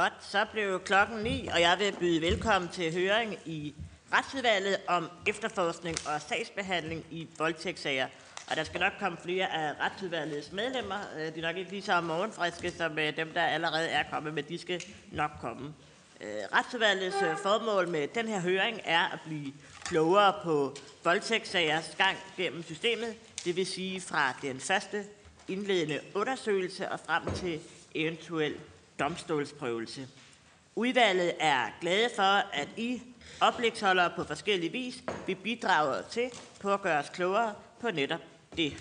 [0.00, 3.74] Godt, så blev klokken 9, og jeg vil byde velkommen til høring i
[4.12, 8.06] Retsudvalget om efterforskning og sagsbehandling i voldtægtssager.
[8.50, 10.98] Og der skal nok komme flere af Retsudvalgets medlemmer.
[11.16, 14.34] Øh, de er nok ikke lige så morgenfriske som øh, dem, der allerede er kommet,
[14.34, 14.82] men de skal
[15.12, 15.74] nok komme.
[16.20, 19.52] Øh, retsudvalgets formål med den her høring er at blive
[19.84, 25.04] klogere på voldtægtssagers gang gennem systemet, det vil sige fra den første
[25.48, 27.60] indledende undersøgelse og frem til
[27.94, 28.54] eventuel
[29.00, 30.08] domstolsprøvelse.
[30.76, 32.22] Udvalget er glade for,
[32.52, 33.02] at I
[33.40, 38.20] oplægsholdere på forskellige vis vil bidrage til på at gøre os klogere på netop
[38.56, 38.72] det.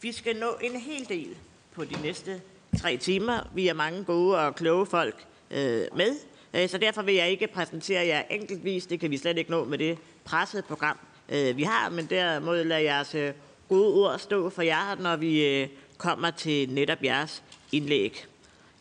[0.00, 1.36] Vi skal nå en hel del
[1.74, 2.40] på de næste
[2.80, 3.50] tre timer.
[3.54, 6.16] Vi er mange gode og kloge folk øh, med,
[6.54, 8.86] øh, så derfor vil jeg ikke præsentere jer enkeltvis.
[8.86, 12.64] Det kan vi slet ikke nå med det pressede program, øh, vi har, men derimod
[12.64, 13.32] lader jeres øh,
[13.68, 15.68] gode ord stå for jer, når vi øh,
[15.98, 18.26] kommer til netop jeres indlæg.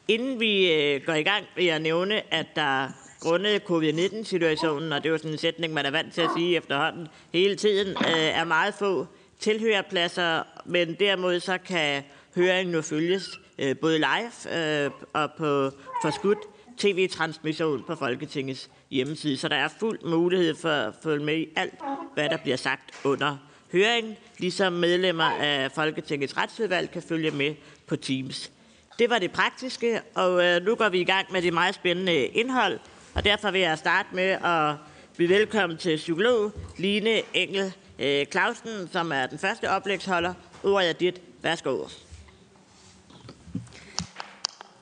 [0.07, 2.88] Inden vi øh, går i gang, vil jeg nævne, at der
[3.19, 6.57] grundet covid-19-situationen, og det er jo sådan en sætning, man er vant til at sige
[6.57, 9.07] efterhånden hele tiden, øh, er meget få
[9.39, 12.03] tilhørerpladser, men derimod så kan
[12.35, 15.72] høringen nu følges øh, både live og på
[16.03, 16.39] forskudt
[16.77, 19.38] tv-transmission på Folketingets hjemmeside.
[19.38, 21.73] Så der er fuld mulighed for at følge med i alt,
[22.13, 23.38] hvad der bliver sagt under
[23.72, 27.55] høringen, ligesom medlemmer af Folketingets retsudvalg kan følge med
[27.88, 28.52] på Teams.
[29.00, 32.25] Det var det praktiske, og øh, nu går vi i gang med det meget spændende
[32.25, 32.80] indhold,
[33.14, 34.75] og derfor vil jeg starte med at
[35.17, 40.34] byde velkommen til psykolog Line Engel øh, Clausen, som er den første oplægsholder.
[40.64, 41.22] Ordet er dit.
[41.44, 41.88] Værsgo.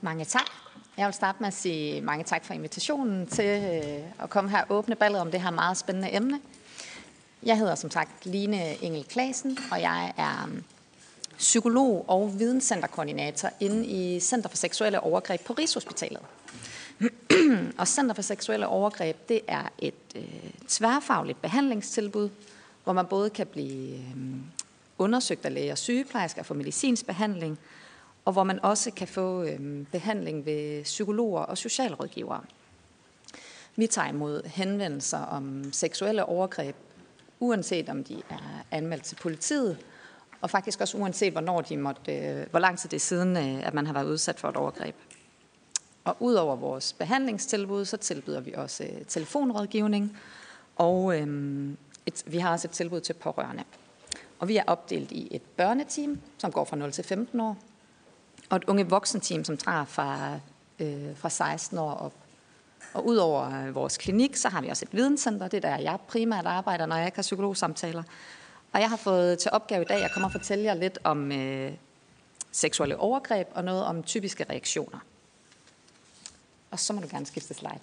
[0.02, 0.50] Mange tak.
[0.98, 4.62] Jeg vil starte med at sige mange tak for invitationen til øh, at komme her
[4.62, 6.40] og åbne ballet om det her meget spændende emne.
[7.44, 10.50] Jeg hedder som sagt Line Engel Klasen, og jeg er
[11.40, 16.22] psykolog og videnscenterkoordinator inde i Center for Seksuelle Overgreb på Rigshospitalet.
[17.80, 20.24] og Center for Seksuelle Overgreb, det er et øh,
[20.68, 22.30] tværfagligt behandlingstilbud,
[22.84, 24.36] hvor man både kan blive øh,
[24.98, 27.60] undersøgt af læger og sygeplejersker for medicinsk behandling,
[28.26, 32.42] og hvor man også kan få øh, behandling ved psykologer og socialrådgivere.
[33.76, 36.76] Vi tager imod henvendelser om seksuelle overgreb,
[37.40, 39.78] uanset om de er anmeldt til politiet,
[40.42, 43.68] og faktisk også uanset hvornår de måtte, øh, hvor lang tid det er siden, øh,
[43.68, 44.96] at man har været udsat for et overgreb.
[46.04, 50.18] Og udover vores behandlingstilbud, så tilbyder vi også øh, telefonrådgivning,
[50.76, 51.16] og
[52.06, 53.64] et, vi har også et tilbud til pårørende.
[54.40, 57.58] Og vi er opdelt i et børneteam, som går fra 0 til 15 år,
[58.50, 60.40] og et unge voksenteam, som tager fra,
[60.80, 62.14] øh, fra 16 år op.
[62.94, 65.48] Og udover vores klinik, så har vi også et videnscenter.
[65.48, 68.04] Det er der, jeg primært arbejder, når jeg ikke har psykologsamtaler.
[68.74, 71.32] Og jeg har fået til opgave i dag at komme og fortælle jer lidt om
[71.32, 71.72] øh,
[72.52, 75.00] seksuelle overgreb og noget om typiske reaktioner.
[76.72, 77.80] Og så må du gerne skifte slide.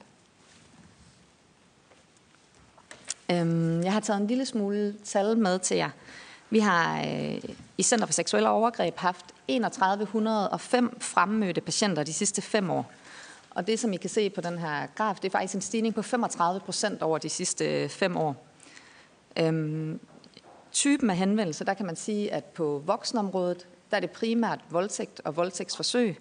[3.30, 5.90] Øhm, jeg har taget en lille smule tal med til jer.
[6.50, 7.42] Vi har øh,
[7.78, 12.92] i Center for Seksuelle Overgreb haft 3105 fremmødte patienter de sidste fem år.
[13.50, 15.94] Og det, som I kan se på den her graf, det er faktisk en stigning
[15.94, 18.46] på 35 procent over de sidste øh, fem år.
[19.36, 20.00] Øhm,
[20.76, 25.20] typen af henvendelse, der kan man sige, at på voksenområdet, der er det primært voldtægt
[25.24, 26.16] og voldtægtsforsøg.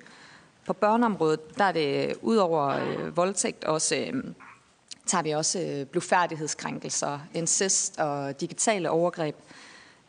[0.65, 4.23] På børneområdet, der er det øh, ud over øh, voldtægt også, øh,
[5.05, 9.35] tager vi også øh, blufærdighedskrænkelser, incest og digitale overgreb.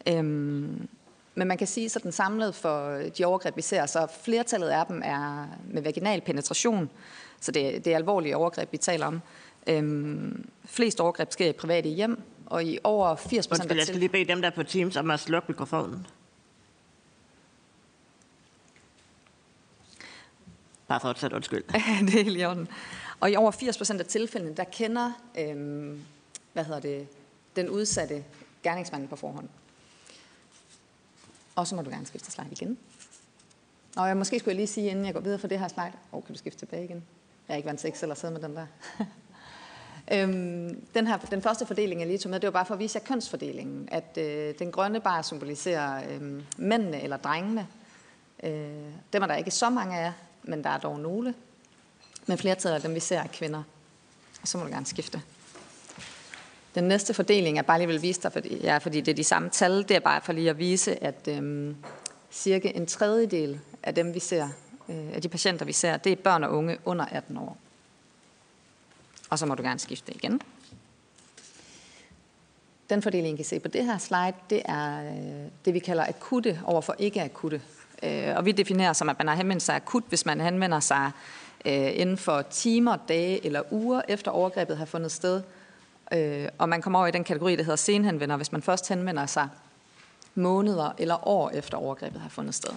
[0.09, 0.89] Øhm,
[1.34, 4.69] men man kan sige, så den samlede for øh, de overgreb, vi ser, så flertallet
[4.69, 6.91] af dem er med vaginal penetration.
[7.41, 9.21] Så det, det er alvorlige overgreb, vi taler om.
[9.67, 13.99] Øhm, flest overgreb sker i private hjem, og i over 80 procent af Jeg skal
[13.99, 16.07] lige bede dem, der er på Teams, om at slukke mikrofonen.
[20.89, 21.65] Bare fortsat, undskyld.
[22.12, 22.69] det er lige orden.
[23.21, 26.03] Og i over 80 procent af tilfældene, der kender øhm,
[26.53, 27.09] hvad hedder det,
[27.57, 28.25] den udsatte
[28.63, 29.48] gerningsmanden på forhånd.
[31.57, 32.78] Og så må du gerne skifte slide igen.
[33.97, 35.93] Og jeg, måske skulle jeg lige sige, inden jeg går videre for det her slide,
[36.13, 37.04] åh, oh, kan du skifte tilbage igen?
[37.48, 38.66] Jeg er ikke vant til Excel at sidde med den der.
[40.13, 42.81] øhm, den, her, den første fordeling, jeg lige tog med, det var bare for at
[42.81, 43.89] vise jer kønsfordelingen.
[43.93, 47.67] At øh, den grønne bar symboliserer øh, mændene eller drengene.
[48.43, 48.51] Øh,
[49.13, 50.13] dem er der ikke så mange af,
[50.43, 51.35] men der er dog nogle.
[52.27, 53.63] Men flertallet af dem, vi ser, er kvinder.
[54.43, 55.23] Og så må du gerne skifte.
[56.75, 59.25] Den næste fordeling er bare lige vil vise dig, fordi, ja, fordi det er de
[59.25, 59.83] samme tal.
[59.83, 61.75] Det er bare for lige at vise, at øh,
[62.31, 64.49] cirka en tredjedel af dem, vi ser,
[64.89, 67.57] øh, af de patienter, vi ser, det er børn og unge under 18 år.
[69.31, 70.41] Og så må du gerne skifte igen.
[72.91, 76.07] Den fordeling, I kan se på det her slide, det er øh, det, vi kalder
[76.09, 77.63] akutte overfor ikke akutte.
[78.03, 81.11] Øh, og vi definerer som, at man har henvendt sig akut, hvis man henvender sig
[81.65, 85.43] øh, inden for timer, dage eller uger efter overgrebet har fundet sted.
[86.59, 89.49] Og man kommer over i den kategori, der hedder senhenvender, hvis man først henvender sig
[90.34, 92.71] måneder eller år efter overgrebet har fundet sted.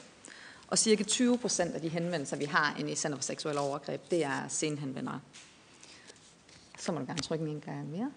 [0.67, 4.01] Og cirka 20 procent af de henvendelser, vi har inde i Center for Seksuelle Overgreb,
[4.11, 5.19] det er senhenvendere.
[6.79, 8.11] Så må du gerne trykke en gang mere.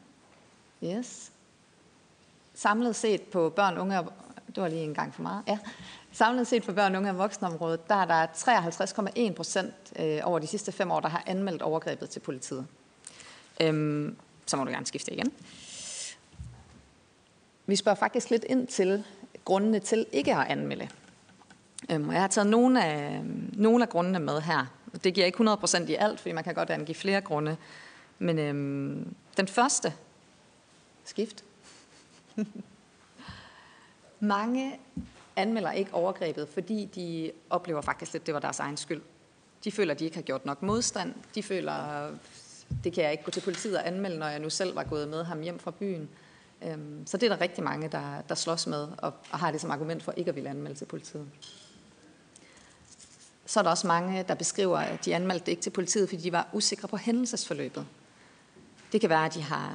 [0.85, 1.33] Yes.
[2.55, 4.13] Samlet set på børn, unge og...
[4.47, 5.43] Det var lige en gang for meget.
[5.49, 5.59] Ja.
[6.13, 8.27] Samlet set på børn, unge og voksenområdet, der er der
[9.31, 12.67] 53,1 procent øh, over de sidste fem år, der har anmeldt overgrebet til politiet.
[13.61, 14.17] Øhm,
[14.47, 15.33] så må du gerne skifte igen.
[17.67, 19.05] Vi spørger faktisk lidt ind til
[19.45, 20.89] grundene til ikke at anmelde.
[21.91, 23.21] Øhm, jeg har taget nogle af,
[23.53, 24.67] nogle af grundene med her.
[25.05, 27.57] Det giver ikke 100% i alt, fordi man kan godt angive flere grunde.
[28.19, 29.95] Men øhm, den første,
[31.05, 31.45] skift.
[34.21, 34.79] Mange
[35.37, 39.03] anmelder ikke overgrebet, fordi de oplever faktisk lidt, at det var deres egen skyld.
[39.65, 41.15] De føler, at de ikke har gjort nok modstand.
[41.35, 42.09] De føler,
[42.85, 45.09] det kan jeg ikke gå til politiet og anmelde, når jeg nu selv var gået
[45.09, 46.09] med ham hjem fra byen.
[46.63, 49.61] Øhm, så det er der rigtig mange, der, der slås med og, og har det
[49.61, 51.27] som argument for ikke at ville anmelde til politiet.
[53.47, 56.23] Så er der også mange, der beskriver, at de anmeldte det ikke til politiet, fordi
[56.23, 57.87] de var usikre på hændelsesforløbet.
[58.93, 59.73] Det kan være, at de har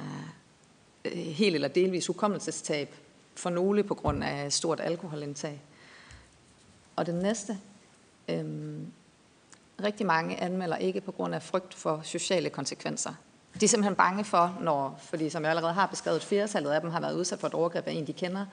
[1.05, 2.95] øh, helt eller delvis hukommelsestab
[3.35, 5.61] for nogle på grund af stort alkoholindtag.
[6.95, 7.57] Og den næste,
[8.27, 8.87] øhm,
[9.83, 13.13] rigtig mange anmelder ikke på grund af frygt for sociale konsekvenser.
[13.59, 16.89] De er simpelthen bange for, når, fordi som jeg allerede har beskrevet, flertallet af dem
[16.89, 18.45] har været udsat for et overgreb af en, de kender,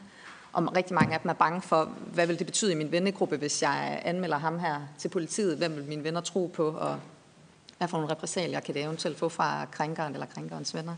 [0.53, 3.37] og rigtig mange af dem er bange for, hvad vil det betyde i min vennegruppe,
[3.37, 5.57] hvis jeg anmelder ham her til politiet?
[5.57, 6.99] Hvem vil mine venner tro på, og
[7.79, 10.97] hvad for nogle repræsalier kan det eventuelt få fra krænkeren eller krænkerens venner?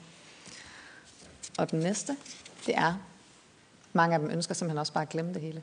[1.59, 2.17] Og den næste,
[2.67, 2.95] det er,
[3.93, 5.63] mange af dem ønsker simpelthen også bare at glemme det hele.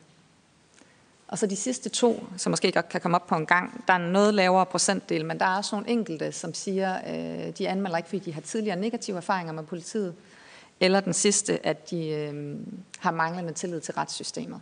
[1.27, 3.94] Og så de sidste to, som måske godt kan komme op på en gang, der
[3.94, 7.69] er en noget lavere procentdel, men der er også nogle enkelte, som siger, øh, de
[7.69, 10.15] anmelder ikke, fordi de har tidligere negative erfaringer med politiet,
[10.80, 12.57] eller den sidste, at de øh,
[13.00, 14.62] har manglende tillid til retssystemet.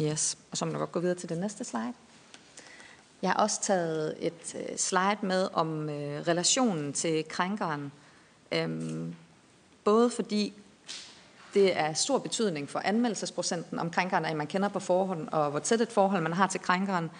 [0.00, 1.92] Yes, og så må du godt gå videre til det næste slide.
[3.22, 7.92] Jeg har også taget et øh, slide med om øh, relationen til krænkeren.
[8.52, 9.14] Øhm,
[9.84, 10.52] både fordi
[11.54, 15.58] det er stor betydning for anmeldelsesprocenten om krænkeren, at man kender på forhånd, og hvor
[15.58, 17.10] tæt et forhold man har til krænkeren.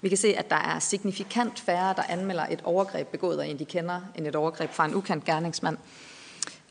[0.00, 3.58] Vi kan se, at der er signifikant færre, der anmelder et overgreb begået af en,
[3.58, 5.78] de kender, end et overgreb fra en ukendt gerningsmand.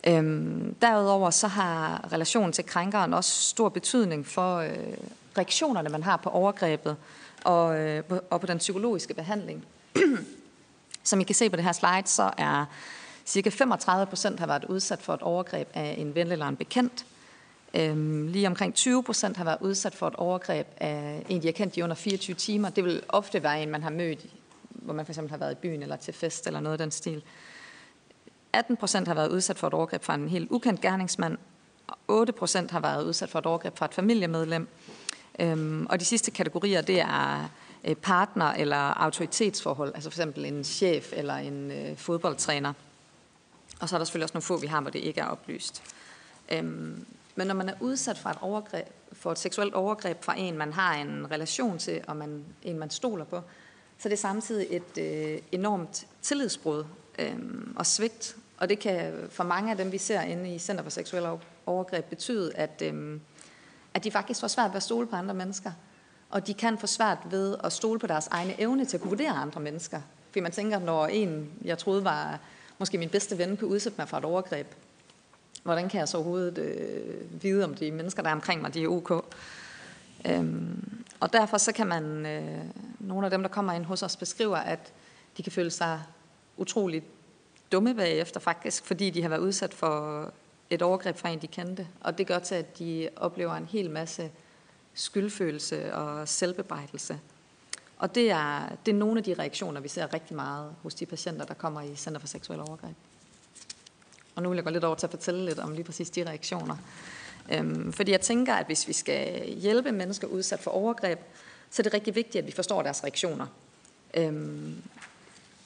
[0.07, 4.77] Øhm, derudover så har relationen til krænkeren også stor betydning for øh,
[5.37, 6.95] reaktionerne, man har på overgrebet
[7.43, 9.65] og, øh, og på den psykologiske behandling.
[11.03, 12.65] Som I kan se på det her slide, så er
[13.25, 17.05] cirka 35 procent har været udsat for et overgreb af en ven eller en bekendt.
[17.73, 21.51] Øhm, lige omkring 20 procent har været udsat for et overgreb af en, de har
[21.51, 22.69] kendt i under 24 timer.
[22.69, 24.25] Det vil ofte være en, man har mødt,
[24.69, 27.23] hvor man fx har været i byen eller til fest eller noget af den stil.
[28.53, 31.37] 18 procent har været udsat for et overgreb fra en helt ukendt gerningsmand,
[31.87, 34.67] og 8 procent har været udsat for et overgreb fra et familiemedlem.
[35.39, 37.49] Øhm, og de sidste kategorier, det er
[37.83, 42.73] øh, partner eller autoritetsforhold, altså for eksempel en chef eller en øh, fodboldtræner.
[43.79, 45.83] Og så er der selvfølgelig også nogle få, vi har, hvor det ikke er oplyst.
[46.51, 50.57] Øhm, men når man er udsat for et, overgreb, for et seksuelt overgreb fra en,
[50.57, 53.41] man har en relation til, og man, en, man stoler på,
[53.97, 56.83] så det er samtidig et øh, enormt tillidsbrud
[57.19, 57.37] øh,
[57.75, 58.35] og svigt.
[58.57, 61.29] Og det kan for mange af dem, vi ser inde i Center for Seksuelle
[61.65, 63.19] Overgreb, betyde, at, øh,
[63.97, 65.71] at de faktisk får svært ved at stole på andre mennesker.
[66.30, 69.09] Og de kan få svært ved at stole på deres egne evne til at kunne
[69.09, 70.01] vurdere andre mennesker.
[70.30, 72.39] Fordi man tænker, når en, jeg troede var
[72.77, 74.68] måske min bedste ven, kunne udsætte mig for et overgreb,
[75.63, 78.83] hvordan kan jeg så overhovedet øh, vide, om de mennesker, der er omkring mig, de
[78.83, 79.11] er ok?
[80.25, 82.63] Øhm, og derfor så kan man, øh,
[82.99, 84.94] nogle af dem, der kommer ind hos os, beskriver, at
[85.37, 86.01] de kan føle sig
[86.57, 87.06] utroligt
[87.71, 90.31] dumme bagefter faktisk, fordi de har været udsat for
[90.69, 91.88] et overgreb fra en, de kendte.
[92.02, 94.31] Og det gør til, at de oplever en hel masse
[94.94, 97.19] skyldfølelse og selvbebrejdelse.
[97.97, 101.06] Og det er, det er nogle af de reaktioner, vi ser rigtig meget hos de
[101.06, 102.95] patienter, der kommer i Center for Seksuel Overgreb.
[104.36, 106.30] Og nu vil jeg gå lidt over til at fortælle lidt om lige præcis de
[106.30, 106.78] reaktioner.
[107.52, 111.19] Øhm, fordi jeg tænker, at hvis vi skal hjælpe mennesker udsat for overgreb,
[111.69, 113.47] så er det rigtig vigtigt, at vi forstår deres reaktioner.
[114.14, 114.83] Øhm,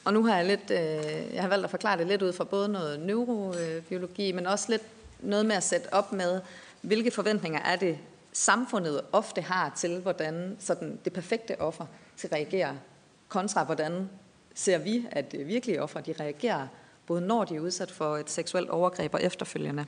[0.05, 2.43] og nu har jeg lidt, øh, jeg har valgt at forklare det lidt ud fra
[2.43, 4.81] både noget neurobiologi, men også lidt
[5.19, 6.41] noget med at sætte op med,
[6.81, 7.97] hvilke forventninger er det,
[8.33, 12.77] samfundet ofte har til, hvordan sådan det perfekte offer skal reagere,
[13.29, 14.09] kontra hvordan
[14.55, 16.67] ser vi, at virkelige offer de reagerer,
[17.07, 19.85] både når de er udsat for et seksuelt overgreb og efterfølgende.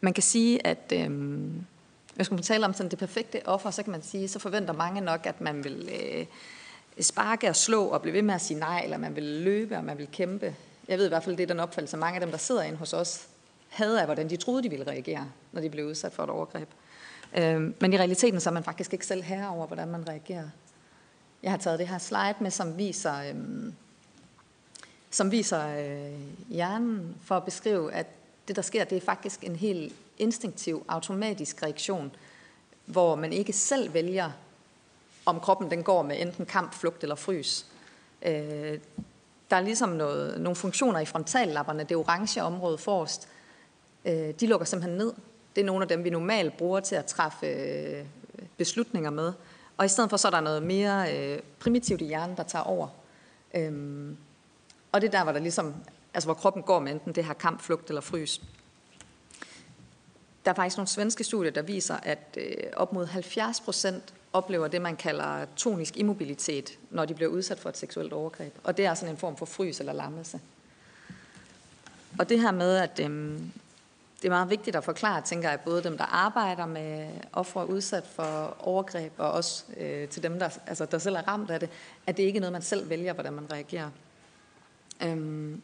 [0.00, 1.40] Man kan sige, at øh,
[2.14, 5.00] hvis man taler om sådan det perfekte offer, så kan man sige, så forventer mange
[5.00, 6.26] nok, at man vil øh,
[7.00, 9.84] sparke og slå og blive ved med at sige nej, eller man vil løbe, og
[9.84, 10.54] man vil kæmpe.
[10.88, 12.78] Jeg ved i hvert fald, det er den opfattelse, mange af dem, der sidder inde
[12.78, 13.26] hos os,
[13.68, 16.68] havde af, hvordan de troede, de ville reagere, når de blev udsat for et overgreb.
[17.36, 20.48] Øh, men i realiteten så er man faktisk ikke selv herre over, hvordan man reagerer.
[21.42, 23.34] Jeg har taget det her slide med, som viser, øh,
[25.10, 28.06] som viser øh, hjernen for at beskrive, at
[28.48, 32.10] det, der sker, det er faktisk en helt instinktiv, automatisk reaktion,
[32.84, 34.30] hvor man ikke selv vælger,
[35.28, 37.66] om kroppen den går med enten kamp, flugt eller frys.
[38.22, 38.78] Øh,
[39.50, 43.28] der er ligesom noget, nogle funktioner i frontallapperne, det orange område forrest,
[44.04, 45.12] øh, de lukker simpelthen ned.
[45.56, 48.04] Det er nogle af dem, vi normalt bruger til at træffe øh,
[48.56, 49.32] beslutninger med.
[49.76, 52.62] Og i stedet for, så er der noget mere øh, primitivt i hjernen, der tager
[52.62, 52.88] over.
[53.54, 54.16] Øhm,
[54.92, 55.74] og det er der, hvor, der ligesom,
[56.14, 58.42] altså hvor kroppen går med enten det her kamp, flugt eller frys.
[60.44, 64.68] Der er faktisk nogle svenske studier, der viser, at øh, op mod 70 procent oplever
[64.68, 68.58] det, man kalder tonisk immobilitet, når de bliver udsat for et seksuelt overgreb.
[68.64, 70.40] Og det er sådan en form for frys eller lammelse.
[72.18, 73.52] Og det her med, at øhm,
[74.22, 78.04] det er meget vigtigt at forklare, tænker jeg, både dem, der arbejder med ofre udsat
[78.06, 81.68] for overgreb, og også øh, til dem, der, altså, der selv er ramt af det,
[82.06, 83.90] at det ikke er noget, man selv vælger, hvordan man reagerer.
[85.02, 85.62] Øhm,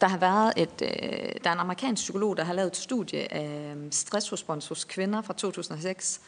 [0.00, 3.32] der har været et, øh, der er en amerikansk psykolog, der har lavet et studie
[3.32, 6.20] af øhm, stressrespons hos kvinder fra 2006,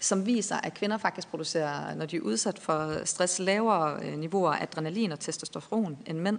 [0.00, 4.52] som viser, at kvinder faktisk producerer, når de er udsat for stress, lavere øh, niveauer
[4.52, 6.38] af adrenalin og testosteron end mænd.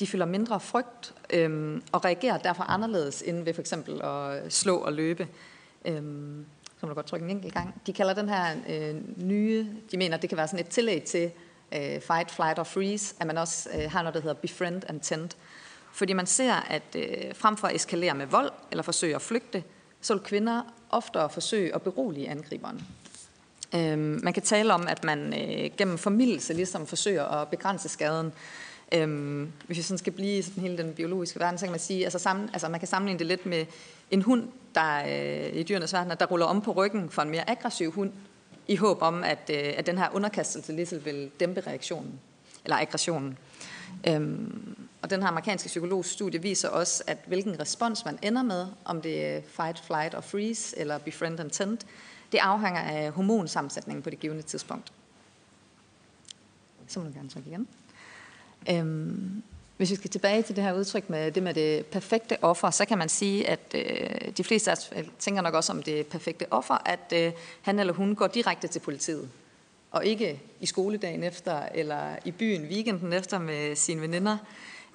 [0.00, 4.50] De føler mindre frygt øhm, og reagerer derfor anderledes end ved for eksempel at øh,
[4.50, 5.28] slå og løbe.
[5.84, 6.46] Øhm,
[6.80, 7.82] så må du godt trykke en enkelt gang.
[7.86, 11.30] De kalder den her øh, nye, de mener, det kan være sådan et tillæg til
[11.72, 15.00] øh, fight, flight og freeze, at man også øh, har noget, der hedder befriend and
[15.00, 15.30] tend.
[15.92, 19.64] Fordi man ser, at øh, frem for at eskalere med vold eller forsøge at flygte,
[20.00, 22.86] så vil kvinder oftere forsøge at berolige angriberen.
[23.74, 28.32] Øhm, man kan tale om, at man øh, gennem formidelse ligesom forsøger at begrænse skaden.
[28.92, 31.80] Øhm, hvis vi sådan skal blive i sådan hele den biologiske verden, så kan man
[31.80, 33.66] sige, altså, sammen, altså man kan sammenligne det lidt med
[34.10, 37.50] en hund, der øh, i dyrenes verden, der ruller om på ryggen for en mere
[37.50, 38.12] aggressiv hund,
[38.68, 42.20] i håb om, at, øh, at den her underkastelse ligesom vil dæmpe reaktionen,
[42.64, 43.38] eller aggressionen.
[44.08, 49.02] Øhm, og den her amerikanske psykologstudie viser også, at hvilken respons man ender med, om
[49.02, 51.78] det er fight, flight og freeze, eller befriend and tend,
[52.32, 54.92] det afhænger af hormonsammensætningen på det givende tidspunkt.
[56.86, 57.68] Så må du gerne trykke igen.
[58.70, 59.42] Øhm,
[59.76, 62.84] hvis vi skal tilbage til det her udtryk med det med det perfekte offer, så
[62.84, 66.06] kan man sige, at øh, de fleste af os øh, tænker nok også om det
[66.06, 69.30] perfekte offer, at øh, han eller hun går direkte til politiet,
[69.90, 74.36] og ikke i skoledagen efter, eller i byen weekenden efter med sine veninder.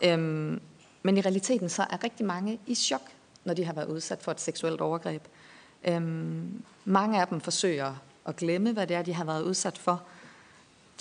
[0.04, 0.62] Øhm,
[1.04, 3.02] men i realiteten så er rigtig mange i chok,
[3.44, 5.22] når de har været udsat for et seksuelt overgreb.
[5.88, 10.04] Øhm, mange af dem forsøger at glemme, hvad det er, de har været udsat for.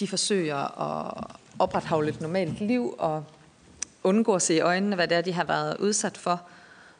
[0.00, 1.24] De forsøger at
[1.58, 3.24] opretholde et normalt liv og
[4.04, 6.42] undgå at se i øjnene, hvad det er, de har været udsat for.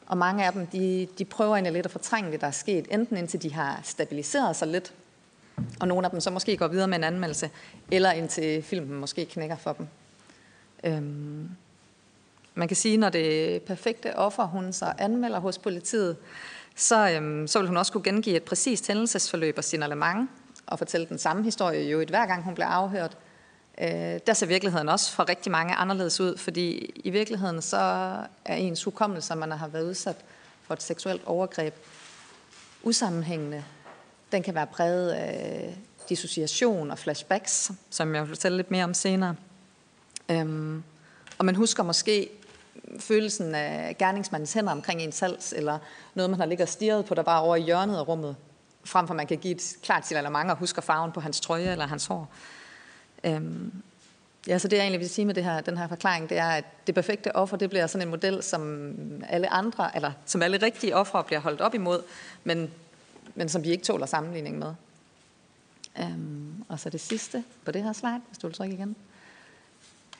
[0.07, 2.87] Og mange af dem, de, de prøver egentlig lidt at fortrænge det, der er sket,
[2.91, 4.93] enten indtil de har stabiliseret sig lidt,
[5.79, 7.49] og nogle af dem så måske går videre med en anmeldelse,
[7.91, 9.87] eller indtil filmen måske knækker for dem.
[10.83, 11.49] Øhm,
[12.55, 16.17] man kan sige, når det perfekte offer, hun så anmelder hos politiet,
[16.75, 20.29] så, øhm, så vil hun også kunne gengive et præcist hændelsesforløb og signalement,
[20.67, 23.17] og fortælle den samme historie jo et hver gang hun bliver afhørt.
[23.81, 27.77] Øh, der ser virkeligheden også for rigtig mange anderledes ud, fordi i virkeligheden så
[28.45, 30.15] er ens hukommelse, at man har været udsat
[30.63, 31.75] for et seksuelt overgreb,
[32.83, 33.63] usammenhængende.
[34.31, 35.77] Den kan være præget af
[36.09, 39.35] dissociation og flashbacks, som jeg vil fortælle lidt mere om senere.
[40.29, 40.83] Øhm,
[41.37, 42.29] og man husker måske
[42.99, 45.79] følelsen af gerningsmandens hænder omkring ens hals, eller
[46.13, 48.35] noget, man har ligget og stirret på, der var over i hjørnet af rummet,
[48.83, 51.41] frem for man kan give et klart til eller mange og husker farven på hans
[51.41, 52.31] trøje eller hans hår.
[53.23, 53.71] Øhm,
[54.47, 56.49] ja, så det jeg egentlig vil sige med det her, den her forklaring, det er,
[56.49, 58.93] at det perfekte offer, det bliver sådan en model, som
[59.29, 62.01] alle andre, eller som alle rigtige ofre bliver holdt op imod,
[62.43, 62.71] men,
[63.35, 64.73] men som vi ikke tåler sammenligning med.
[65.99, 68.95] Øhm, og så det sidste på det her slide, hvis du vil trykke igen.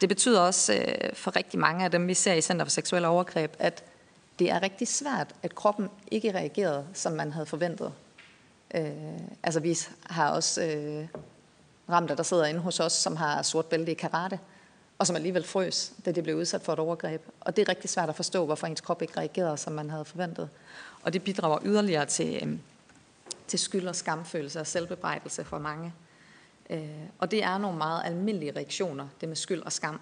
[0.02, 3.08] Det betyder også øh, for rigtig mange af dem, vi ser i Center for Seksuelle
[3.08, 3.84] Overgreb, at
[4.40, 7.94] det er rigtig svært, at kroppen ikke reagerede, som man havde forventet.
[8.76, 8.92] Øh,
[9.44, 11.08] altså vi har også øh,
[11.90, 14.40] ramt, der sidder inde hos os, som har sort bælte i karate,
[14.98, 17.22] og som alligevel frøs, da de blev udsat for et overgreb.
[17.42, 20.06] Og det er rigtig svært at forstå, hvorfor ens krop ikke reagerede, som man havde
[20.06, 20.50] forventet.
[21.04, 22.58] Og det bidrager yderligere til, øh,
[23.48, 25.94] til skyld og skamfølelse og selvbebrejdelse for mange.
[26.70, 30.02] Øh, Og det er nogle meget almindelige reaktioner, det med skyld og skam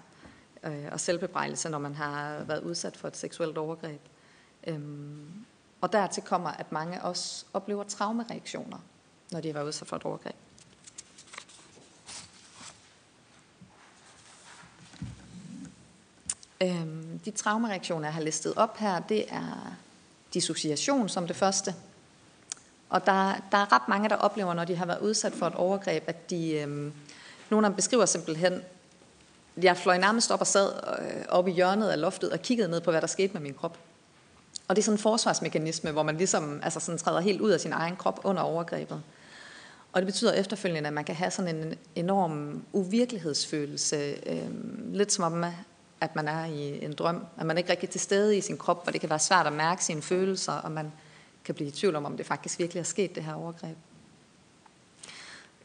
[0.64, 4.00] øh, og selvbebrejdelse, når man har været udsat for et seksuelt overgreb.
[4.66, 5.44] Øhm,
[5.80, 8.78] og dertil kommer, at mange også oplever traumereaktioner,
[9.32, 10.34] når de har været udsat for et overgreb.
[16.62, 19.76] Øhm, de traumereaktioner, jeg har listet op her, det er
[20.34, 21.74] dissociation som det første,
[22.88, 25.54] og der, der er ret mange, der oplever, når de har været udsat for et
[25.54, 26.92] overgreb, at de, Øh,
[27.50, 28.62] nogle af dem beskriver simpelthen,
[29.62, 32.80] jeg fløj nærmest op og sad øh, oppe i hjørnet af loftet og kiggede ned
[32.80, 33.78] på, hvad der skete med min krop.
[34.68, 37.60] Og det er sådan en forsvarsmekanisme, hvor man ligesom altså sådan træder helt ud af
[37.60, 39.02] sin egen krop under overgrebet.
[39.92, 44.48] Og det betyder efterfølgende, at man kan have sådan en enorm uvirkelighedsfølelse, øh,
[44.92, 45.44] lidt som om,
[46.00, 48.58] at man er i en drøm, at man ikke rigtig er til stede i sin
[48.58, 50.92] krop, hvor det kan være svært at mærke sine følelser, og man
[51.44, 53.76] kan blive i tvivl om, om det faktisk virkelig er sket, det her overgreb.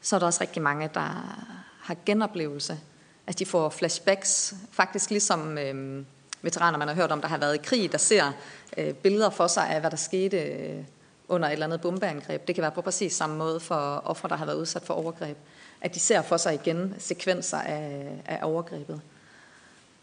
[0.02, 1.36] Så er der også rigtig mange, der
[1.82, 2.80] har genoplevelse.
[3.28, 6.06] Altså de får flashbacks, faktisk ligesom øh,
[6.42, 8.32] veteraner, man har hørt om, der har været i krig, der ser
[8.78, 10.84] øh, billeder for sig af, hvad der skete øh,
[11.28, 12.48] under et eller andet bombeangreb.
[12.48, 15.38] Det kan være på præcis samme måde for ofre, der har været udsat for overgreb.
[15.82, 19.02] At de ser for sig igen sekvenser af, af overgrebet.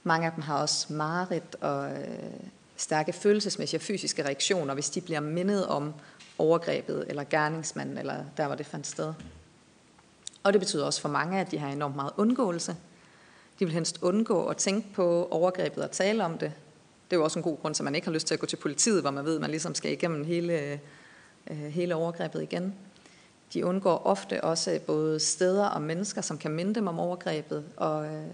[0.02, 2.32] Mange af dem har også mareridt og øh,
[2.76, 5.94] stærke følelsesmæssige og fysiske reaktioner, hvis de bliver mindet om
[6.38, 9.14] overgrebet eller gerningsmanden, eller der, hvor det fandt sted.
[10.42, 12.76] Og det betyder også for mange, at de har enormt meget undgåelse.
[13.58, 16.52] De vil helst undgå at tænke på overgrebet og tale om det.
[17.10, 18.46] Det er jo også en god grund, så man ikke har lyst til at gå
[18.46, 20.78] til politiet, hvor man ved, at man ligesom skal igennem hele,
[21.50, 22.74] øh, hele overgrebet igen.
[23.54, 28.06] De undgår ofte også både steder og mennesker, som kan minde dem om overgrebet, og
[28.06, 28.26] øh,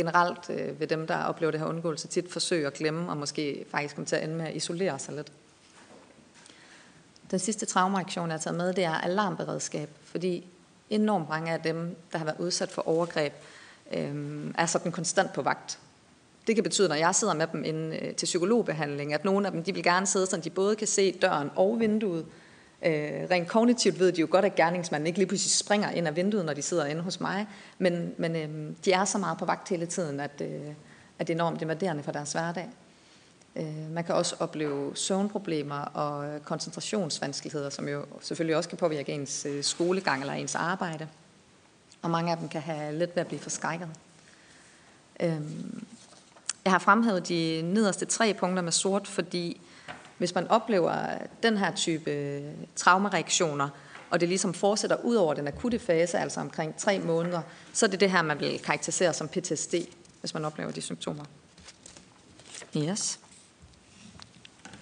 [0.00, 3.64] generelt øh, ved dem, der oplever det her undgåelse, tit forsøge at glemme, og måske
[3.70, 5.32] faktisk komme til at ende med at isolere sig lidt.
[7.30, 10.46] Den sidste traumareaktion, jeg har taget med, det er alarmberedskab, fordi
[10.90, 13.32] enormt mange af dem, der har været udsat for overgreb,
[13.92, 15.78] øh, er sådan konstant på vagt.
[16.46, 19.52] Det kan betyde, når jeg sidder med dem ind, øh, til psykologbehandling, at nogle af
[19.52, 22.26] dem de vil gerne sidde, så de både kan se døren og vinduet.
[22.82, 26.16] Øh, rent kognitivt ved de jo godt, at gerningsmanden ikke lige pludselig springer ind af
[26.16, 27.46] vinduet, når de sidder inde hos mig,
[27.78, 30.60] men, men øh, de er så meget på vagt hele tiden, at, øh,
[31.18, 32.68] at det er enormt invaderende for deres hverdag.
[33.56, 39.46] Øh, man kan også opleve søvnproblemer og koncentrationsvanskeligheder, som jo selvfølgelig også kan påvirke ens
[39.46, 41.08] øh, skolegang eller ens arbejde.
[42.02, 43.88] Og mange af dem kan have let ved at blive forskrækket.
[45.20, 45.40] Øh,
[46.64, 49.60] jeg har fremhævet de nederste tre punkter med sort, fordi
[50.20, 50.94] hvis man oplever
[51.42, 52.42] den her type
[52.76, 53.68] traumareaktioner,
[54.10, 57.40] og det ligesom fortsætter ud over den akutte fase, altså omkring tre måneder,
[57.72, 59.74] så er det det her, man vil karakterisere som PTSD,
[60.20, 61.24] hvis man oplever de symptomer.
[62.76, 63.18] Yes.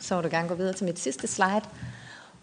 [0.00, 1.62] Så vil du gerne gå videre til mit sidste slide,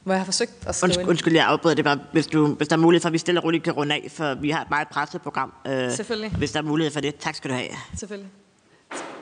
[0.03, 2.67] hvor jeg har forsøgt at skrive Undskyld, undskyld jeg afbryder det bare, hvis, du, hvis
[2.67, 4.61] der er mulighed for, at vi stille og roligt kan runde af, for vi har
[4.61, 5.53] et meget presset program.
[5.67, 6.31] Øh, Selvfølgelig.
[6.31, 7.15] Hvis der er mulighed for det.
[7.15, 7.69] Tak skal du have.
[7.95, 8.29] Selvfølgelig.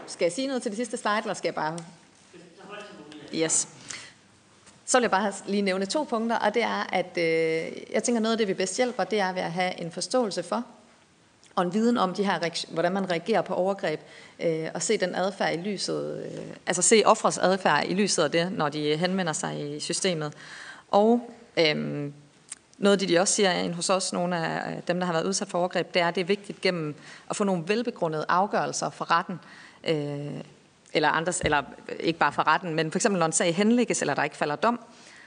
[0.08, 1.78] Skal jeg sige noget til det sidste slide, eller skal jeg bare...
[3.36, 3.67] Yes.
[4.86, 8.22] Så vil jeg bare lige nævne to punkter, og det er, at øh, jeg tænker,
[8.22, 10.63] noget af det, vi bedst hjælper, det er ved at have en forståelse for,
[11.56, 14.00] og en viden om de her, hvordan man reagerer på overgreb,
[14.39, 18.32] øh, og se den adfærd i lyset, øh, altså se offrets adfærd i lyset af
[18.32, 20.34] det, når de henvender sig i systemet.
[20.91, 22.12] Og øh,
[22.78, 25.26] noget af det, de også siger hos os, nogle af øh, dem, der har været
[25.26, 26.96] udsat for overgreb, det er, at det er vigtigt gennem
[27.30, 29.39] at få nogle velbegrundede afgørelser for retten,
[29.84, 30.43] øh,
[30.93, 34.01] eller, andres, eller øh, ikke bare fra retten, men for eksempel når en sag henlægges,
[34.01, 34.79] eller der ikke falder dom,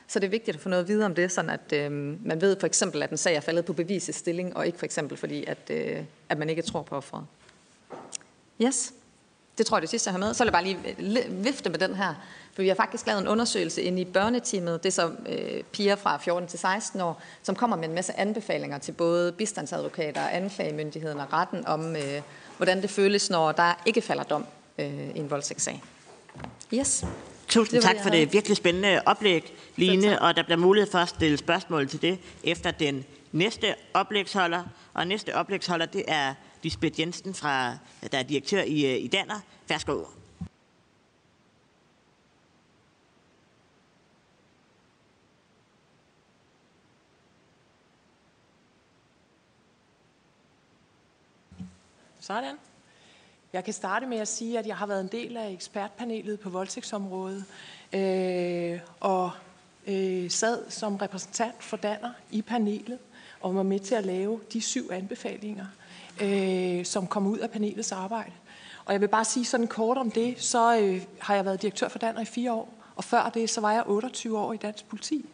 [0.08, 1.92] så det er vigtigt at få noget videre om det, sådan at øh,
[2.26, 4.84] man ved for eksempel, at en sag er faldet på bevisets stilling, og ikke for
[4.84, 7.24] eksempel fordi, at, øh, at man ikke tror på offeret.
[8.62, 8.92] Yes,
[9.58, 10.34] det tror jeg det sidste, jeg har med.
[10.34, 12.14] Så vil jeg bare lige øh, vifte med den her,
[12.52, 15.96] for vi har faktisk lavet en undersøgelse inde i børneteamet, det er så øh, piger
[15.96, 21.20] fra 14 til 16 år, som kommer med en masse anbefalinger til både bistandsadvokater, anklagemyndigheden
[21.20, 22.22] og retten om, øh,
[22.56, 24.46] hvordan det føles, når der ikke falder dom
[24.78, 25.82] øh, i en voldtægtssag.
[26.74, 27.04] Yes.
[27.48, 31.36] Tusind tak for det virkelig spændende oplæg, Line, og der bliver mulighed for at stille
[31.36, 34.64] spørgsmål til det efter den næste oplægsholder.
[34.94, 37.76] Og næste oplægsholder, det er Lisbeth Jensen, fra,
[38.12, 39.40] der er direktør i, øh, i Danner.
[39.68, 40.04] Værsgo.
[52.20, 52.65] Sådan.
[53.56, 56.50] Jeg kan starte med at sige, at jeg har været en del af ekspertpanelet på
[56.50, 57.44] voldtægtsområdet,
[57.92, 59.30] øh, og
[59.86, 62.98] øh, sad som repræsentant for Danner i panelet,
[63.40, 65.66] og var med til at lave de syv anbefalinger,
[66.22, 68.32] øh, som kom ud af panelets arbejde.
[68.84, 71.88] Og jeg vil bare sige sådan kort om det, så øh, har jeg været direktør
[71.88, 74.88] for Danner i fire år, og før det, så var jeg 28 år i dansk
[74.88, 75.26] politi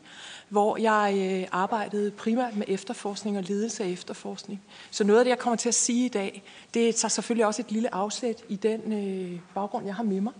[0.52, 4.62] hvor jeg øh, arbejdede primært med efterforskning og ledelse af efterforskning.
[4.90, 6.42] Så noget af det, jeg kommer til at sige i dag,
[6.74, 10.32] det tager selvfølgelig også et lille afsæt i den øh, baggrund, jeg har med mig,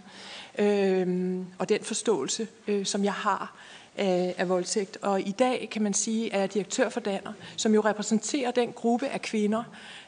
[0.59, 3.57] øh, og den forståelse, øh, som jeg har
[3.97, 4.99] af, af voldtægt.
[5.03, 8.51] Og i dag kan man sige, at jeg er direktør for Danner, som jo repræsenterer
[8.51, 9.63] den gruppe af kvinder,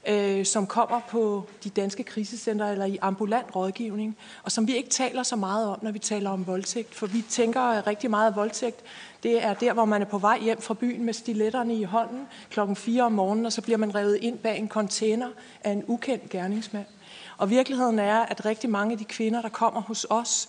[0.09, 4.91] øh, som kommer på de danske krisecenter eller i ambulant rådgivning, og som vi ikke
[4.91, 6.95] taler så meget om, når vi taler om voldtægt.
[6.95, 8.81] For vi tænker rigtig meget af voldtægt.
[9.23, 12.27] Det er der, hvor man er på vej hjem fra byen med stiletterne i hånden
[12.51, 15.29] klokken 4 om morgenen, og så bliver man revet ind bag en container
[15.65, 16.87] af en ukendt gerningsmand.
[17.39, 20.49] Og virkeligheden er, at rigtig mange af de kvinder, der kommer hos os,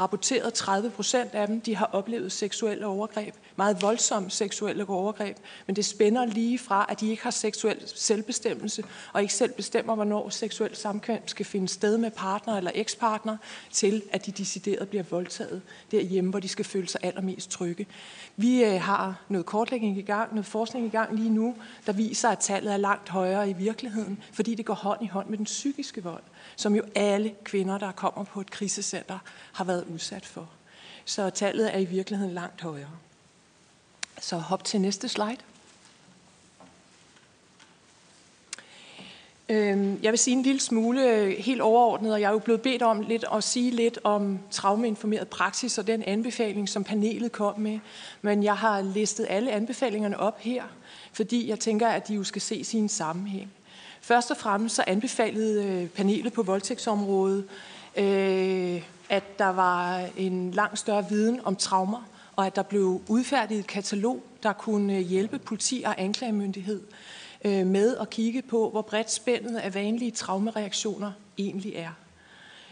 [0.00, 5.36] rapporteret 30 procent af dem, de har oplevet seksuelle overgreb, meget voldsomme seksuelle overgreb,
[5.66, 9.94] men det spænder lige fra, at de ikke har seksuel selvbestemmelse, og ikke selv bestemmer,
[9.94, 13.36] hvornår seksuel samkvem skal finde sted med partner eller ekspartner,
[13.70, 17.86] til at de decideret bliver voldtaget derhjemme, hvor de skal føle sig allermest trygge.
[18.36, 21.54] Vi øh, har noget kortlægning i gang, noget forskning i gang lige nu,
[21.86, 25.28] der viser, at tallet er langt højere i virkeligheden, fordi det går hånd i hånd
[25.28, 26.22] med den psykiske vold
[26.60, 29.18] som jo alle kvinder, der kommer på et krisecenter,
[29.52, 30.48] har været udsat for.
[31.04, 32.90] Så tallet er i virkeligheden langt højere.
[34.20, 35.36] Så hop til næste slide.
[39.48, 42.62] Øhm, jeg vil sige en lille smule øh, helt overordnet, og jeg er jo blevet
[42.62, 47.60] bedt om lidt at sige lidt om traumeinformeret praksis og den anbefaling, som panelet kom
[47.60, 47.78] med.
[48.22, 50.64] Men jeg har listet alle anbefalingerne op her,
[51.12, 53.50] fordi jeg tænker, at de jo skal ses i en sammenhæng.
[54.00, 57.44] Først og fremmest så anbefalede øh, panelet på voldtægtsområdet,
[57.96, 63.60] øh, at der var en langt større viden om traumer, og at der blev udfærdiget
[63.60, 66.82] et katalog, der kunne øh, hjælpe politi og anklagemyndighed
[67.44, 71.90] øh, med at kigge på, hvor bredt spændet af vanlige traumereaktioner egentlig er.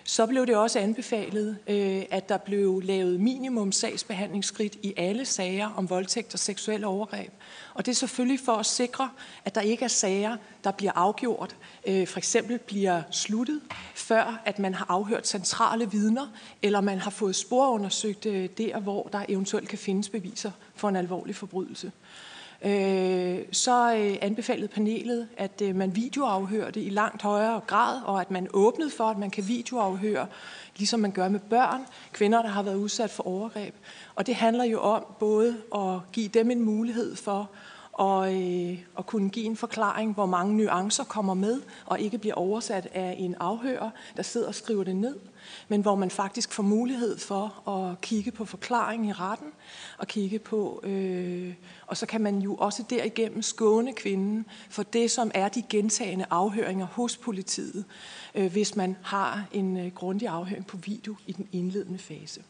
[0.09, 5.71] Så blev det også anbefalet, øh, at der blev lavet minimum sagsbehandlingsskridt i alle sager
[5.77, 7.33] om voldtægt og seksuelle overgreb.
[7.75, 9.11] Og det er selvfølgelig for at sikre,
[9.45, 13.61] at der ikke er sager, der bliver afgjort, øh, for eksempel bliver sluttet,
[13.95, 16.27] før at man har afhørt centrale vidner,
[16.63, 20.97] eller man har fået sporundersøgt øh, der, hvor der eventuelt kan findes beviser for en
[20.97, 21.93] alvorlig forbrydelse.
[22.65, 28.31] Øh, så øh, anbefalede panelet, at øh, man videoafhørte i langt højere grad, og at
[28.31, 30.27] man åbnede for, at man kan videoafhøre,
[30.77, 33.75] ligesom man gør med børn, kvinder, der har været udsat for overgreb.
[34.15, 37.51] Og det handler jo om både at give dem en mulighed for
[37.93, 42.35] og, øh, at kunne give en forklaring, hvor mange nuancer kommer med, og ikke bliver
[42.35, 45.17] oversat af en afhører, der sidder og skriver det ned,
[45.69, 49.49] men hvor man faktisk får mulighed for at kigge på forklaringen i retten,
[49.99, 51.55] og kigge på, øh,
[51.87, 56.27] og så kan man jo også derigennem skåne kvinden for det, som er de gentagende
[56.31, 57.85] afhøringer hos politiet,
[58.35, 62.43] øh, hvis man har en øh, grundig afhøring på video i den indledende fase.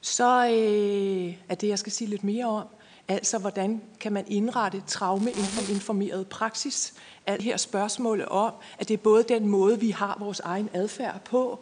[0.00, 2.66] Så øh, er det, jeg skal sige lidt mere om,
[3.10, 6.94] Altså, hvordan kan man indrette traumeinformeret praksis?
[7.30, 11.20] Alt her spørgsmålet om, at det er både den måde, vi har vores egen adfærd
[11.24, 11.58] på.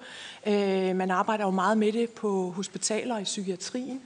[0.46, 4.02] Øh, man arbejder jo meget med det på hospitaler og i psykiatrien.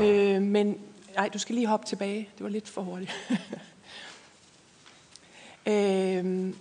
[0.00, 0.78] Øh, men
[1.16, 2.28] nej, du skal lige hoppe tilbage.
[2.38, 3.12] Det var lidt for hurtigt.
[5.72, 6.54] øh,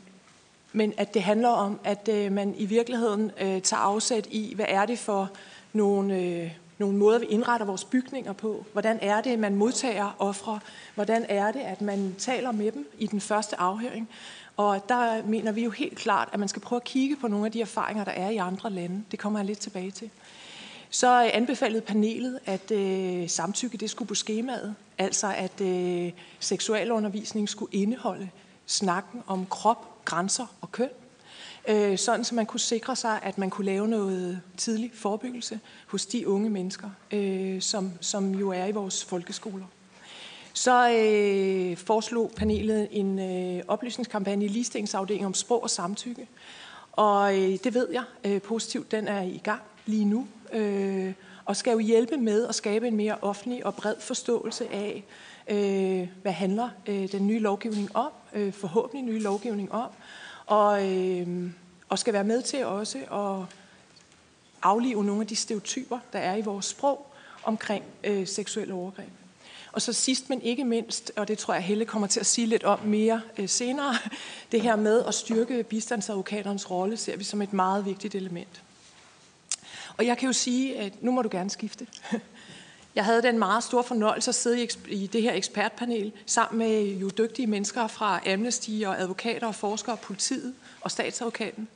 [0.73, 4.65] men at det handler om, at øh, man i virkeligheden øh, tager afsæt i, hvad
[4.69, 5.31] er det for
[5.73, 6.19] nogle...
[6.19, 8.65] Øh, nogle måder, vi indretter vores bygninger på.
[8.71, 10.59] Hvordan er det, man modtager ofre?
[10.95, 14.09] Hvordan er det, at man taler med dem i den første afhøring?
[14.57, 17.45] Og der mener vi jo helt klart, at man skal prøve at kigge på nogle
[17.45, 19.03] af de erfaringer, der er i andre lande.
[19.11, 20.09] Det kommer jeg lidt tilbage til.
[20.89, 24.75] Så anbefalede panelet, at øh, samtykke det skulle på skemaet.
[24.97, 28.29] Altså at øh, seksualundervisning skulle indeholde
[28.65, 30.89] snakken om krop, grænser og køn
[31.67, 36.05] øh, sådan så man kunne sikre sig, at man kunne lave noget tidlig forebyggelse hos
[36.05, 39.65] de unge mennesker, øh, som, som jo er i vores folkeskoler.
[40.53, 46.27] Så øh, foreslog panelet en øh, oplysningskampagne i ligestillingsafdelingen om sprog og samtykke.
[46.91, 51.13] Og øh, det ved jeg øh, positivt, den er i gang lige nu, øh,
[51.45, 55.03] og skal jo hjælpe med at skabe en mere offentlig og bred forståelse af,
[55.47, 59.89] øh, hvad handler øh, den nye lovgivning om, øh, forhåbentlig nye lovgivning om,
[60.45, 61.49] og, øh,
[61.89, 63.55] og skal være med til også at
[64.61, 67.07] aflive nogle af de stereotyper, der er i vores sprog
[67.43, 69.22] omkring øh, seksuelle overgreb.
[69.73, 72.47] Og så sidst, men ikke mindst, og det tror jeg Helle kommer til at sige
[72.47, 73.95] lidt om mere øh, senere,
[74.51, 78.61] det her med at styrke bistandsadvokaternes rolle, ser vi som et meget vigtigt element.
[79.97, 81.87] Og jeg kan jo sige, at nu må du gerne skifte.
[82.95, 87.09] Jeg havde den meget store fornøjelse at sidde i det her ekspertpanel sammen med jo
[87.09, 91.67] dygtige mennesker fra Amnesty og advokater og forskere, politiet og statsadvokaten.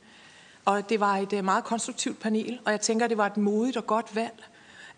[0.64, 3.36] Og det var et øh, meget konstruktivt panel, og jeg tænker, at det var et
[3.36, 4.44] modigt og godt valg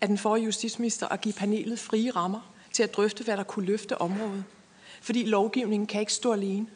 [0.00, 3.66] af den forrige justitsminister at give panelet frie rammer til at drøfte, hvad der kunne
[3.66, 4.44] løfte området.
[5.00, 6.66] Fordi lovgivningen kan ikke stå alene.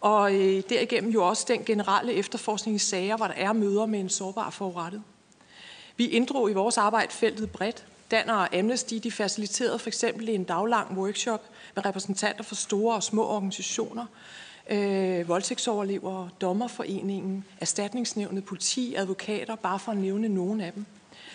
[0.00, 4.00] Og øh, derigennem jo også den generelle efterforskning i sager, hvor der er møder med
[4.00, 5.02] en sårbar forurettet.
[5.96, 10.44] Vi inddrog i vores arbejde feltet bredt, Danner og Amnesty de faciliterede for eksempel en
[10.44, 11.42] daglang workshop
[11.74, 14.06] med repræsentanter for store og små organisationer,
[14.70, 20.86] øh, voldtægtsoverlevere, dommerforeningen, erstatningsnævnet, politi, advokater, bare for at nævne nogle af dem.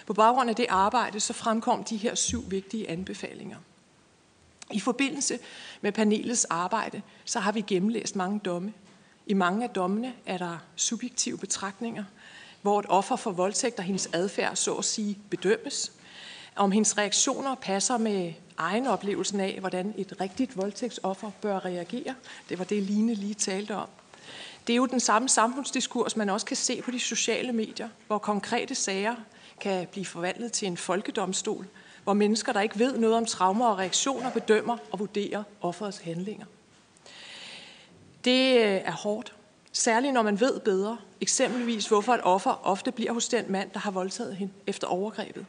[0.08, 3.58] På baggrund af det arbejde, så fremkom de her syv vigtige anbefalinger.
[4.72, 5.40] I forbindelse
[5.82, 8.74] med panelets arbejde, så har vi gennemlæst mange domme.
[9.28, 12.04] I mange af dommene er der subjektive betragtninger,
[12.62, 15.92] hvor et offer for voldtægt og hendes adfærd, så at sige, bedømmes.
[16.56, 22.16] Om hendes reaktioner passer med egen oplevelsen af, hvordan et rigtigt voldtægtsoffer bør reagere.
[22.50, 23.88] Det var det, Line lige talte om.
[24.68, 28.18] Det er jo den samme samfundsdiskurs, man også kan se på de sociale medier, hvor
[28.18, 29.16] konkrete sager
[29.60, 31.68] kan blive forvandlet til en folkedomstol,
[32.10, 36.46] hvor mennesker, der ikke ved noget om traumer og reaktioner, bedømmer og vurderer offerets handlinger.
[38.24, 39.34] Det øh, er hårdt,
[39.72, 43.80] særligt når man ved bedre, eksempelvis hvorfor et offer ofte bliver hos den mand, der
[43.80, 45.46] har voldtaget hende efter overgrebet,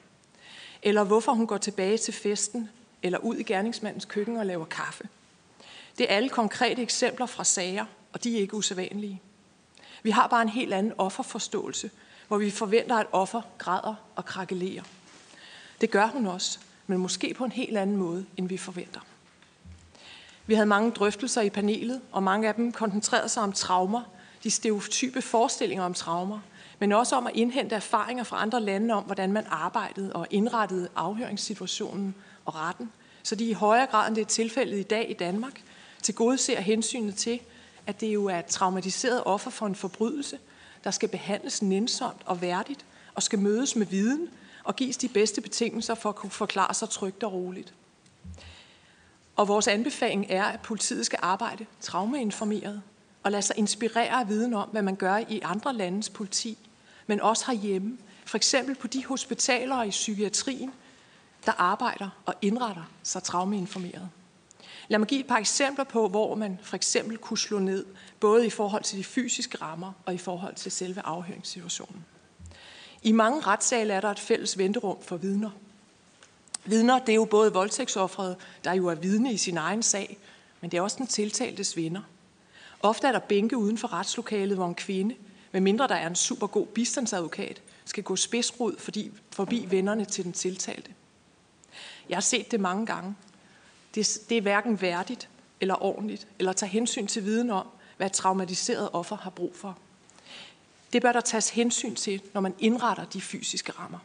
[0.82, 2.70] eller hvorfor hun går tilbage til festen
[3.02, 5.08] eller ud i gerningsmandens køkken og laver kaffe.
[5.98, 9.22] Det er alle konkrete eksempler fra sager, og de er ikke usædvanlige.
[10.02, 11.90] Vi har bare en helt anden offerforståelse,
[12.28, 14.82] hvor vi forventer, at offer græder og krakelerer.
[15.80, 19.00] Det gør hun også, men måske på en helt anden måde, end vi forventer.
[20.46, 24.02] Vi havde mange drøftelser i panelet, og mange af dem koncentrerede sig om traumer,
[24.42, 26.38] de stereotype forestillinger om traumer,
[26.78, 30.88] men også om at indhente erfaringer fra andre lande om, hvordan man arbejdede og indrettede
[30.96, 32.14] afhøringssituationen
[32.44, 35.62] og retten, så de i højere grad end det er tilfældet i dag i Danmark,
[36.02, 37.40] til gode ser hensynet til,
[37.86, 40.38] at det jo er et traumatiseret offer for en forbrydelse,
[40.84, 44.28] der skal behandles nænsomt og værdigt, og skal mødes med viden
[44.64, 47.74] og gives de bedste betingelser for at kunne forklare sig trygt og roligt.
[49.36, 52.82] Og vores anbefaling er, at politiet skal arbejde traumainformeret
[53.22, 56.58] og lade sig inspirere af viden om, hvad man gør i andre landes politi,
[57.06, 57.98] men også herhjemme.
[58.24, 60.72] For eksempel på de hospitaler i psykiatrien,
[61.46, 64.08] der arbejder og indretter sig traumainformeret.
[64.88, 67.86] Lad mig give et par eksempler på, hvor man for eksempel kunne slå ned,
[68.20, 72.04] både i forhold til de fysiske rammer og i forhold til selve afhøringssituationen.
[73.02, 75.50] I mange retssale er der et fælles venterum for vidner.
[76.64, 80.18] Vidner, det er jo både voldtægtsoffret, der jo er vidne i sin egen sag,
[80.60, 82.02] men det er også den tiltaltes venner.
[82.80, 85.14] Ofte er der bænke uden for retslokalet, hvor en kvinde,
[85.52, 90.32] medmindre der er en super god bistandsadvokat, skal gå spidsrod fordi, forbi vennerne til den
[90.32, 90.90] tiltalte.
[92.08, 93.14] Jeg har set det mange gange.
[93.94, 95.28] Det, det er hverken værdigt
[95.60, 99.78] eller ordentligt, eller tager hensyn til viden om, hvad et traumatiseret offer har brug for.
[100.92, 103.98] Det bør der tages hensyn til, når man indretter de fysiske rammer.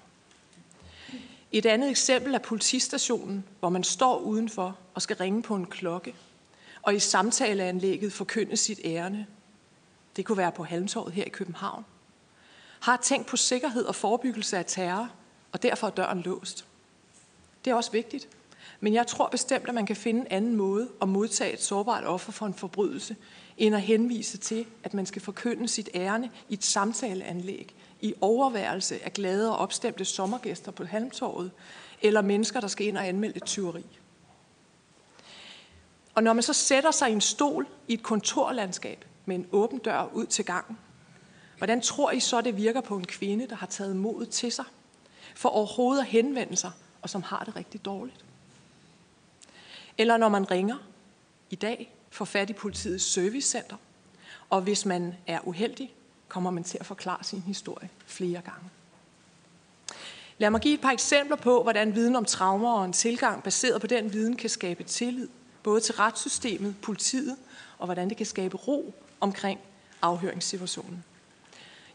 [1.51, 6.15] Et andet eksempel er politistationen, hvor man står udenfor og skal ringe på en klokke,
[6.81, 9.27] og i samtaleanlægget forkynde sit ærne.
[10.15, 11.85] Det kunne være på Halmtorvet her i København.
[12.79, 15.09] Har tænkt på sikkerhed og forebyggelse af terror,
[15.51, 16.65] og derfor er døren låst.
[17.65, 18.27] Det er også vigtigt.
[18.79, 22.05] Men jeg tror bestemt, at man kan finde en anden måde at modtage et sårbart
[22.05, 23.15] offer for en forbrydelse,
[23.57, 29.05] end at henvise til, at man skal forkynde sit ærne i et samtaleanlæg, i overværelse
[29.05, 31.51] af glade og opstemte sommergæster på Halmtorvet,
[32.01, 33.85] eller mennesker, der skal ind og anmelde et tyveri.
[36.15, 39.79] Og når man så sætter sig i en stol i et kontorlandskab med en åben
[39.79, 40.77] dør ud til gangen,
[41.57, 44.65] hvordan tror I så, det virker på en kvinde, der har taget modet til sig,
[45.35, 48.25] for overhovedet at henvende sig, og som har det rigtig dårligt?
[49.97, 50.75] Eller når man ringer
[51.49, 53.75] i dag, får fat i politiets servicecenter,
[54.49, 55.93] og hvis man er uheldig,
[56.27, 58.69] kommer man til at forklare sin historie flere gange.
[60.37, 63.81] Lad mig give et par eksempler på, hvordan viden om traumer og en tilgang baseret
[63.81, 65.27] på den viden kan skabe tillid,
[65.63, 67.37] både til retssystemet, politiet,
[67.77, 69.59] og hvordan det kan skabe ro omkring
[70.01, 71.03] afhøringssituationen.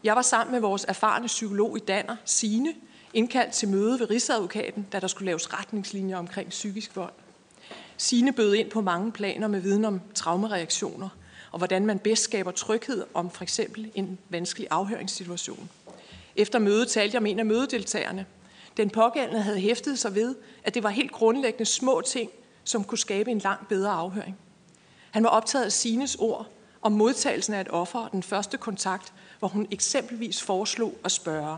[0.03, 2.73] Jeg var sammen med vores erfarne psykolog i Danner, Sine,
[3.13, 7.13] indkaldt til møde ved Rigsadvokaten, da der skulle laves retningslinjer omkring psykisk vold.
[8.01, 11.09] Sine bød ind på mange planer med viden om traumereaktioner,
[11.51, 15.69] og hvordan man bedst skaber tryghed om for eksempel en vanskelig afhøringssituation.
[16.35, 18.25] Efter mødet talte jeg med en af mødedeltagerne.
[18.77, 22.31] Den pågældende havde hæftet sig ved, at det var helt grundlæggende små ting,
[22.63, 24.37] som kunne skabe en langt bedre afhøring.
[25.11, 26.47] Han var optaget af Sines ord
[26.81, 31.57] om modtagelsen af et offer og den første kontakt, hvor hun eksempelvis foreslog at spørge,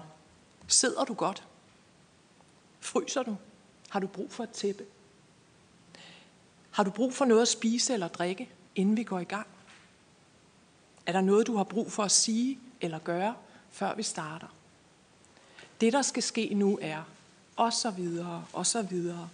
[0.67, 1.43] sidder du godt?
[2.79, 3.35] Fryser du?
[3.89, 4.83] Har du brug for et tæppe?
[6.73, 9.47] Har du brug for noget at spise eller drikke, inden vi går i gang?
[11.05, 13.35] Er der noget, du har brug for at sige eller gøre,
[13.71, 14.47] før vi starter?
[15.81, 17.03] Det, der skal ske nu, er
[17.55, 19.29] og så videre, og så videre.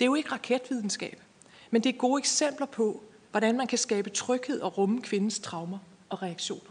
[0.00, 1.22] Det er jo ikke raketvidenskab,
[1.70, 5.78] men det er gode eksempler på, hvordan man kan skabe tryghed og rumme kvindens traumer
[6.08, 6.70] og reaktioner.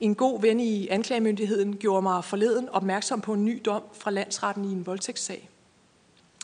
[0.00, 4.64] En god ven i anklagemyndigheden gjorde mig forleden opmærksom på en ny dom fra landsretten
[4.64, 5.48] i en voldtægtssag.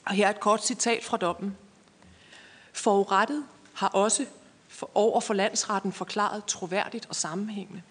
[0.05, 1.57] Og her er et kort citat fra dommen.
[2.73, 4.27] Forurettet har også
[4.95, 7.83] over for landsretten forklaret troværdigt og sammenhængende.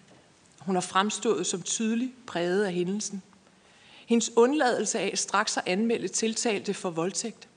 [0.58, 3.22] Hun har fremstået som tydelig præget af hændelsen.
[4.06, 7.48] Hendes undladelse af straks at anmelde tiltalte for voldtægt.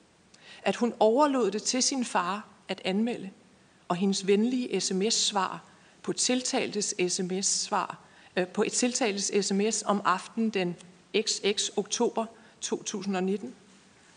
[0.62, 3.30] At hun overlod det til sin far at anmelde.
[3.88, 5.64] Og hendes venlige sms-svar
[6.02, 7.98] på tiltaltes sms-svar
[8.36, 10.76] øh, på et tiltaltes sms om aftenen den
[11.20, 12.26] XX oktober
[12.60, 13.54] 2019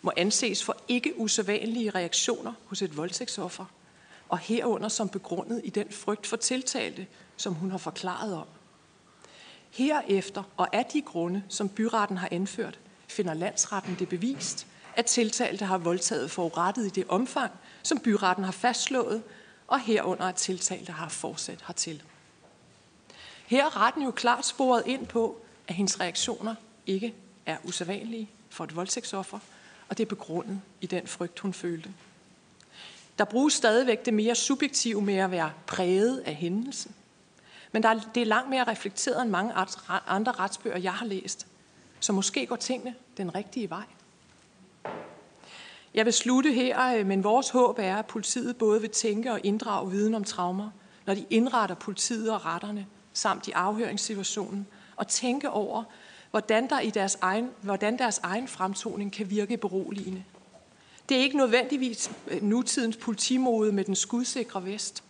[0.02, 3.66] må anses for ikke usædvanlige reaktioner hos et voldtægtsoffer,
[4.30, 7.08] og herunder som begrundet i den frygt for tiltalte,
[7.38, 8.48] som hun har forklaret om.
[9.70, 15.66] Herefter og af de grunde, som byretten har anført, finder landsretten det bevist, at tiltalte
[15.66, 17.52] har voldtaget forurettet i det omfang,
[17.84, 19.24] som byretten har fastslået,
[19.68, 22.04] og herunder at tiltalte har fortsat hertil.
[23.46, 26.56] Her er retten jo klart sporet ind på, at hendes reaktioner
[26.88, 27.14] ikke
[27.46, 29.40] er usædvanlige for et voldtægtsoffer,
[29.90, 31.90] og det er begrundet i den frygt, hun følte.
[33.18, 36.96] Der bruges stadigvæk det mere subjektive med at være præget af hændelsen.
[37.72, 39.54] Men der er, det er langt mere reflekteret end mange
[40.08, 41.48] andre retsbøger, jeg har læst.
[42.00, 43.86] Så måske går tingene den rigtige vej.
[45.94, 49.40] Jeg vil slutte her, øh, men vores håb er, at politiet både vil tænke og
[49.44, 50.70] inddrage viden om traumer,
[51.06, 55.84] når de indretter politiet og retterne, samt i afhøringssituationen, og tænke over,
[56.32, 60.24] hvordan, der i deres egen, hvordan deres egen fremtoning kan virke beroligende.
[61.10, 65.04] Det er ikke nødvendigvis øh, nutidens politimode med den skudsikre vest,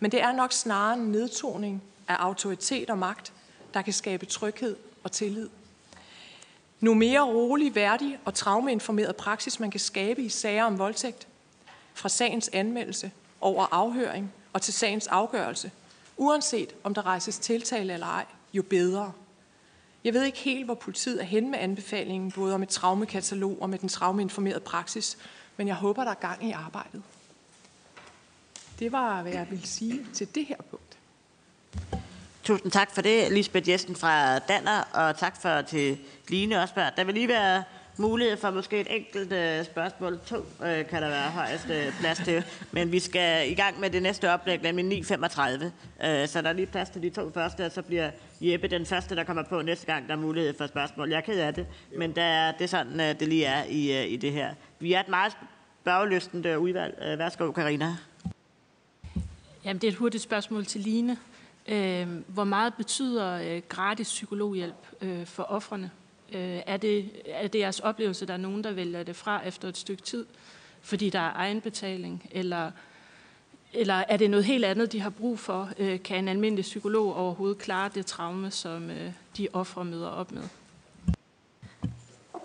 [0.00, 3.32] men det er nok snarere en nedtoning af autoritet og magt,
[3.74, 5.48] der kan skabe tryghed og tillid.
[6.80, 11.28] Nu mere rolig, værdig og traumeinformeret praksis, man kan skabe i sager om voldtægt,
[11.94, 13.10] fra sagens anmeldelse
[13.40, 15.70] over afhøring og til sagens afgørelse,
[16.16, 19.12] uanset om der rejses tiltale eller ej, jo bedre.
[20.04, 23.70] Jeg ved ikke helt, hvor politiet er hen med anbefalingen, både om et traumekatalog og
[23.70, 25.18] med den traumeinformerede praksis,
[25.56, 27.02] men jeg håber, der er gang i arbejdet.
[28.78, 30.98] Det var, hvad jeg ville sige til det her punkt.
[32.44, 36.90] Tusind tak for det, Lisbeth Jessen fra Danner, og tak for til Line også.
[36.96, 37.64] Der vil lige være
[37.96, 40.20] mulighed for måske et enkelt øh, spørgsmål.
[40.26, 42.44] To øh, kan der være højst øh, plads til.
[42.72, 45.16] Men vi skal i gang med det næste oplæg, nemlig 9.35.
[46.26, 48.10] Så der er lige plads til de to første, og så bliver
[48.40, 51.08] Jeppe den første, der kommer på næste gang, der er mulighed for spørgsmål.
[51.08, 53.64] Jeg er ked af det, men der er, det er sådan, øh, det lige er
[53.64, 54.54] i, øh, i det her.
[54.78, 55.36] Vi er et meget
[55.82, 57.18] spørgelystende øh, udvalg.
[57.18, 57.96] Værsgo, Karina.
[59.64, 61.16] Jamen, det er et hurtigt spørgsmål til Line.
[61.68, 65.90] Øh, hvor meget betyder øh, gratis psykologhjælp øh, for offrene?
[66.32, 69.68] Øh, er, det, er det jeres oplevelse, der er nogen, der vælger det fra efter
[69.68, 70.26] et stykke tid,
[70.80, 72.30] fordi der er egenbetaling?
[72.30, 72.70] Eller,
[73.72, 75.68] eller er det noget helt andet, de har brug for?
[75.78, 80.32] Øh, kan en almindelig psykolog overhovedet klare det traume, som øh, de ofre møder op
[80.32, 80.42] med?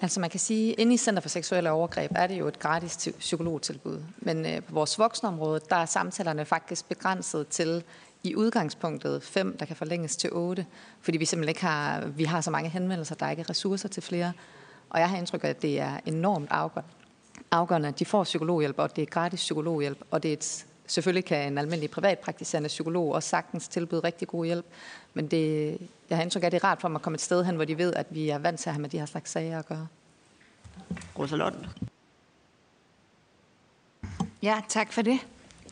[0.01, 2.59] Altså man kan sige, at inde i Center for Seksuelle Overgreb er det jo et
[2.59, 4.03] gratis psykologtilbud.
[4.17, 7.83] Men øh, på vores voksenområde, der er samtalerne faktisk begrænset til
[8.23, 10.65] i udgangspunktet fem, der kan forlænges til otte,
[11.01, 13.89] fordi vi simpelthen ikke har, vi har så mange henvendelser, der er ikke er ressourcer
[13.89, 14.33] til flere.
[14.89, 16.91] Og jeg har indtryk af, at det er enormt afgørende,
[17.51, 21.25] afgørende at de får psykologhjælp, og det er gratis psykologhjælp, og det er et, selvfølgelig
[21.25, 24.65] kan en almindelig privatpraktiserende psykolog også sagtens tilbyde rigtig god hjælp,
[25.13, 25.77] men det,
[26.09, 27.55] jeg har indtryk af, at det er rart for mig at komme et sted hen,
[27.55, 29.59] hvor de ved, at vi er vant til at have med de her slags sager
[29.59, 29.87] at gøre.
[31.19, 31.59] Rosalotte.
[34.43, 35.19] Ja, tak for det.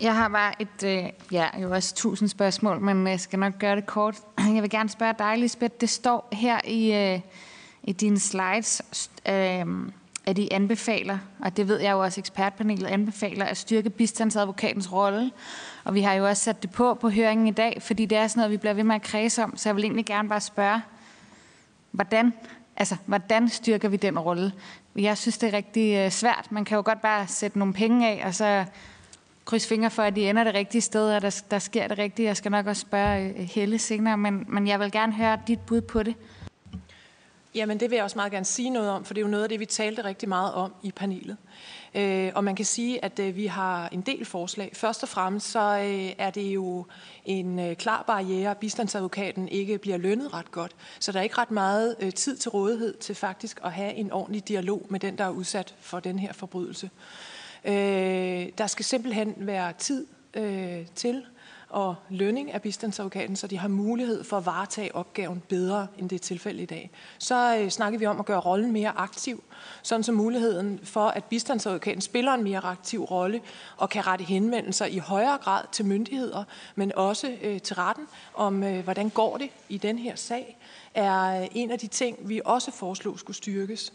[0.01, 3.75] Jeg har bare et, øh, ja, jo også tusind spørgsmål, men jeg skal nok gøre
[3.75, 4.15] det kort.
[4.55, 5.75] Jeg vil gerne spørge dig, Lisbeth.
[5.81, 7.19] Det står her i, øh,
[7.83, 8.81] i dine slides,
[9.29, 9.65] øh,
[10.25, 15.31] at I anbefaler, og det ved jeg jo også, ekspertpanelet anbefaler, at styrke bistandsadvokatens rolle.
[15.83, 18.27] Og vi har jo også sat det på på høringen i dag, fordi det er
[18.27, 19.57] sådan noget, vi bliver ved med at kredse om.
[19.57, 20.81] Så jeg vil egentlig gerne bare spørge,
[21.91, 22.33] hvordan,
[22.75, 24.53] altså, hvordan styrker vi den rolle?
[24.95, 26.47] Jeg synes, det er rigtig øh, svært.
[26.49, 28.65] Man kan jo godt bare sætte nogle penge af, og så
[29.45, 32.25] krydse fingre for, at de ender det rigtige sted, og der, der sker det rigtige.
[32.25, 35.59] Jeg skal nok også spørge øh, Helle senere, men, men jeg vil gerne høre dit
[35.59, 36.15] bud på det.
[37.55, 39.43] Jamen, det vil jeg også meget gerne sige noget om, for det er jo noget
[39.43, 41.37] af det, vi talte rigtig meget om i panelet.
[41.95, 44.71] Øh, og man kan sige, at øh, vi har en del forslag.
[44.73, 46.85] Først og fremmest så øh, er det jo
[47.25, 50.71] en øh, klar barriere, at bistandsadvokaten ikke bliver lønnet ret godt.
[50.99, 54.11] Så der er ikke ret meget øh, tid til rådighed til faktisk at have en
[54.11, 56.89] ordentlig dialog med den, der er udsat for den her forbrydelse.
[57.65, 61.25] Øh, der skal simpelthen være tid øh, til
[61.73, 66.15] og lønning af bistandsadvokaten, så de har mulighed for at varetage opgaven bedre, end det
[66.15, 66.91] er tilfældet i dag.
[67.17, 69.43] Så øh, snakker vi om at gøre rollen mere aktiv,
[69.83, 73.41] sådan så muligheden for, at bistandsadvokaten spiller en mere aktiv rolle
[73.77, 76.43] og kan rette henvendelser i højere grad til myndigheder,
[76.75, 80.57] men også øh, til retten om, øh, hvordan går det i den her sag,
[80.93, 83.93] er øh, en af de ting, vi også foreslog skulle styrkes.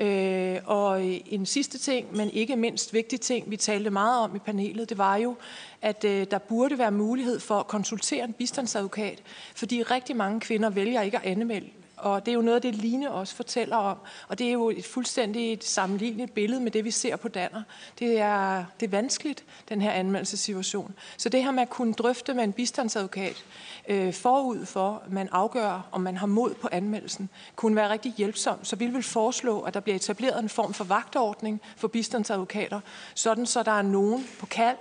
[0.00, 4.38] Øh, og en sidste ting, men ikke mindst vigtig ting, vi talte meget om i
[4.38, 5.36] panelet, det var jo,
[5.82, 9.22] at øh, der burde være mulighed for at konsultere en bistandsadvokat,
[9.54, 11.68] fordi rigtig mange kvinder vælger ikke at anmelde
[12.04, 13.98] og det er jo noget det, Line også fortæller om.
[14.28, 17.62] Og det er jo et fuldstændig sammenligneligt billede med det, vi ser på Danner.
[17.98, 20.94] Det er, det er vanskeligt, den her anmeldelsessituation.
[21.16, 23.44] Så det her med at kunne drøfte med en bistandsadvokat
[23.88, 28.14] øh, forud for, at man afgør, om man har mod på anmeldelsen, kunne være rigtig
[28.16, 28.64] hjælpsom.
[28.64, 32.80] Så vi vil foreslå, at der bliver etableret en form for vagtordning for bistandsadvokater,
[33.14, 34.76] sådan så der er nogen på kald,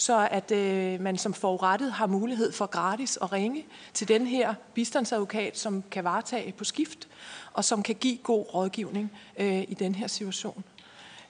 [0.00, 4.54] så at øh, man som forurettet har mulighed for gratis at ringe til den her
[4.74, 7.08] bistandsadvokat, som kan varetage på skift,
[7.52, 10.64] og som kan give god rådgivning øh, i den her situation.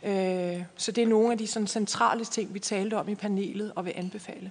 [0.03, 3.73] Øh, så det er nogle af de sådan, centrale ting, vi talte om i panelet
[3.77, 4.51] og vil anbefale.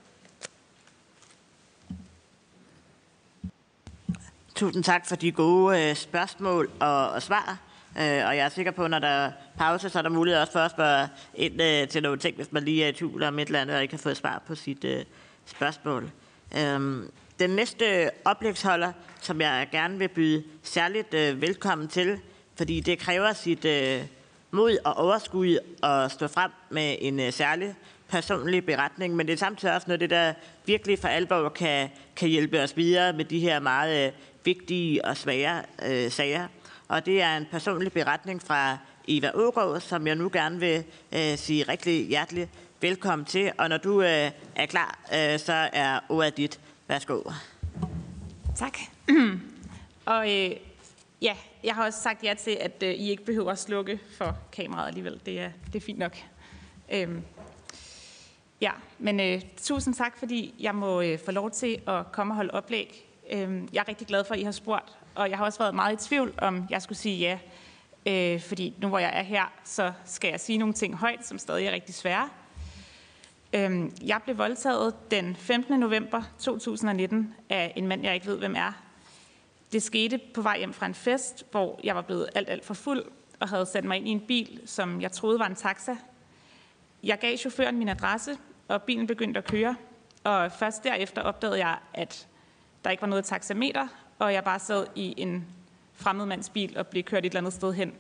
[4.56, 7.67] Tusind tak for de gode øh, spørgsmål og, og svar.
[8.00, 10.42] Øh, og jeg er sikker på, at når der er pause, så er der mulighed
[10.42, 13.24] også for at spørge ind øh, til nogle ting, hvis man lige er i tvivl
[13.24, 15.04] om et eller andet, og ikke har fået svar på sit øh,
[15.46, 16.12] spørgsmål.
[16.58, 18.92] Øhm, den næste oplægsholder,
[19.22, 22.20] som jeg gerne vil byde særligt øh, velkommen til,
[22.56, 24.02] fordi det kræver sit øh,
[24.52, 27.76] mod og overskud at stå frem med en øh, særlig
[28.10, 30.34] personlig beretning, men det er samtidig også noget det, der
[30.66, 34.12] virkelig for alvor kan, kan hjælpe os videre med de her meget øh,
[34.46, 36.48] vigtige og svære øh, sager
[36.88, 38.78] og det er en personlig beretning fra
[39.08, 42.50] Eva Ågaard, som jeg nu gerne vil øh, sige rigtig hjertelig
[42.82, 43.52] velkommen til.
[43.58, 46.60] Og når du øh, er klar, øh, så er ordet dit.
[46.88, 47.22] Værsgo.
[48.56, 48.78] Tak.
[50.06, 50.52] og øh,
[51.22, 54.38] ja, jeg har også sagt ja til, at øh, I ikke behøver at slukke for
[54.52, 55.22] kameraet alligevel.
[55.26, 56.18] Det er, det er fint nok.
[56.92, 57.24] Øhm,
[58.62, 62.36] ja, men øh, tusind tak, fordi jeg må øh, få lov til at komme og
[62.36, 63.10] holde oplæg.
[63.32, 65.76] Øhm, jeg er rigtig glad for, at I har spurgt og jeg har også været
[65.76, 67.40] meget i tvivl, om jeg skulle sige ja.
[68.06, 71.38] Øh, fordi nu hvor jeg er her, så skal jeg sige nogle ting højt, som
[71.38, 72.30] stadig er rigtig svære.
[73.54, 75.80] Øh, jeg blev voldtaget den 15.
[75.80, 78.72] november 2019 af en mand, jeg ikke ved, hvem er.
[79.72, 82.74] Det skete på vej hjem fra en fest, hvor jeg var blevet alt, alt for
[82.74, 83.04] fuld
[83.40, 85.96] og havde sat mig ind i en bil, som jeg troede var en taxa.
[87.04, 88.38] Jeg gav chaufføren min adresse,
[88.68, 89.76] og bilen begyndte at køre.
[90.24, 92.28] Og først derefter opdagede jeg, at
[92.84, 93.88] der ikke var noget taxameter,
[94.20, 95.46] og jeg bare sad i en
[95.94, 97.94] fremmed mands bil og blev kørt et eller andet sted hen.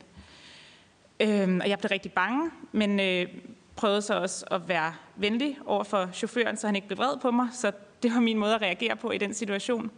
[1.19, 3.27] Øhm, og jeg blev rigtig bange, men øh,
[3.75, 7.31] prøvede så også at være venlig over for chaufføren, så han ikke blev vred på
[7.31, 7.47] mig.
[7.51, 7.71] Så
[8.03, 9.91] det var min måde at reagere på i den situation.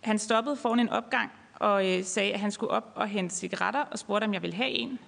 [0.00, 3.80] Han stoppede foran en opgang og øh, sagde, at han skulle op og hente cigaretter
[3.80, 4.98] og spurgte, om jeg ville have en.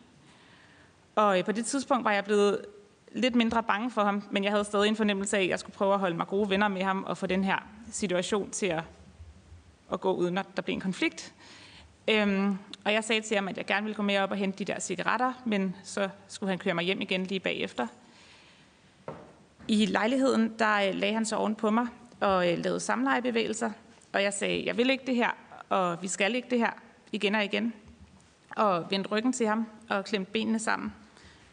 [1.17, 2.65] Og øh, på det tidspunkt var jeg blevet
[3.13, 5.77] lidt mindre bange for ham, men jeg havde stadig en fornemmelse af, at jeg skulle
[5.77, 7.59] prøve at holde mig gode venner med ham og få den her
[7.93, 8.83] situation til at
[9.93, 11.35] at gå uden at der blev en konflikt.
[12.09, 14.59] Øhm, og jeg sagde til ham, at jeg gerne ville gå med op og hente
[14.59, 17.87] de der cigaretter, men så skulle han køre mig hjem igen lige bagefter.
[19.69, 21.87] I lejligheden, der øh, lagde han sig oven på mig
[22.21, 23.71] og øh, lavede samlejebevægelser,
[24.13, 25.31] og jeg sagde, jeg vil ikke det her,
[25.69, 26.71] og vi skal ikke det her,
[27.13, 27.73] igen og igen.
[28.57, 30.95] Og vendte ryggen til ham og klemte benene sammen.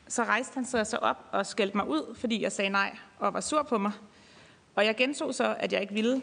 [0.07, 3.33] Så rejste han sig så op og skældte mig ud, fordi jeg sagde nej og
[3.33, 3.91] var sur på mig.
[4.75, 6.21] Og jeg gentog så, at jeg ikke ville.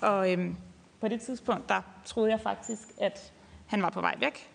[0.00, 0.56] Og øhm,
[1.02, 3.32] på det tidspunkt, der troede jeg faktisk, at
[3.66, 4.50] han var på vej væk.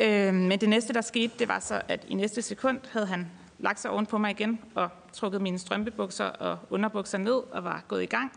[0.00, 3.30] Øh, men det næste, der skete, det var så, at i næste sekund havde han
[3.58, 7.84] lagt sig oven på mig igen og trukket mine strømpebukser og underbukser ned og var
[7.88, 8.32] gået i gang.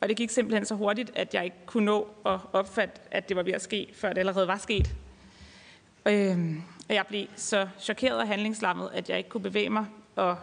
[0.00, 3.36] Og det gik simpelthen så hurtigt, at jeg ikke kunne nå at opfatte, at det
[3.36, 4.94] var ved at ske, før det allerede var sket.
[6.06, 6.56] Øh,
[6.88, 9.86] og jeg blev så chokeret og handlingslammet, at jeg ikke kunne bevæge mig
[10.16, 10.36] og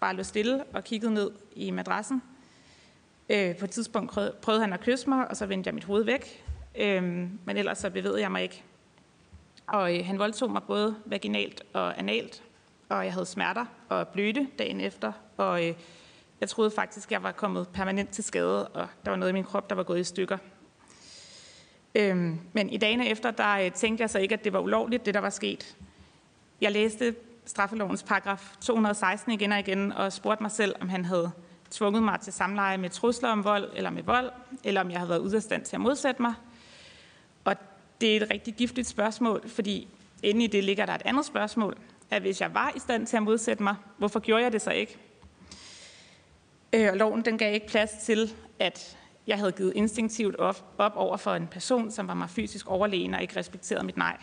[0.00, 2.22] bare lå stille og kiggede ned i madrassen.
[3.30, 6.04] Øh, på et tidspunkt prøvede han at kysse mig, og så vendte jeg mit hoved
[6.04, 6.44] væk.
[6.78, 7.02] Øh,
[7.44, 8.62] men ellers så bevægede jeg mig ikke.
[9.66, 12.42] Og øh, han voldtog mig både vaginalt og analt,
[12.88, 15.12] og jeg havde smerter og blødte dagen efter.
[15.36, 15.74] Og øh,
[16.40, 19.44] jeg troede faktisk, jeg var kommet permanent til skade, og der var noget i min
[19.44, 20.38] krop, der var gået i stykker.
[21.94, 25.06] Øhm, men i dagene efter, der øh, tænkte jeg så ikke, at det var ulovligt,
[25.06, 25.76] det der var sket.
[26.60, 27.14] Jeg læste
[27.44, 31.30] straffelovens paragraf 216 igen og igen, og spurgte mig selv, om han havde
[31.76, 34.30] tvunget mig til samleje med trusler om vold eller med vold,
[34.64, 36.34] eller om jeg har været ude af stand til at modsætte mig.
[37.44, 37.56] Og
[38.00, 39.88] det er et rigtig giftigt spørgsmål, fordi
[40.22, 41.78] inde i det ligger der et andet spørgsmål,
[42.10, 44.70] at hvis jeg var i stand til at modsætte mig, hvorfor gjorde jeg det så
[44.70, 44.98] ikke?
[46.72, 51.16] Øh, loven den gav ikke plads til, at jeg havde givet instinktivt op, op over
[51.16, 54.16] for en person, som var mig fysisk overlegen og ikke respekterede mit nej.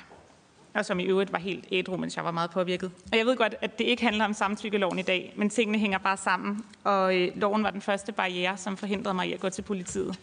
[0.74, 2.92] Og som i øvrigt var helt ædru, mens jeg var meget påvirket.
[3.12, 5.98] Og jeg ved godt, at det ikke handler om samtykkeloven i dag, men tingene hænger
[5.98, 6.66] bare sammen.
[6.84, 10.20] Og øh, loven var den første barriere, som forhindrede mig i at gå til politiet.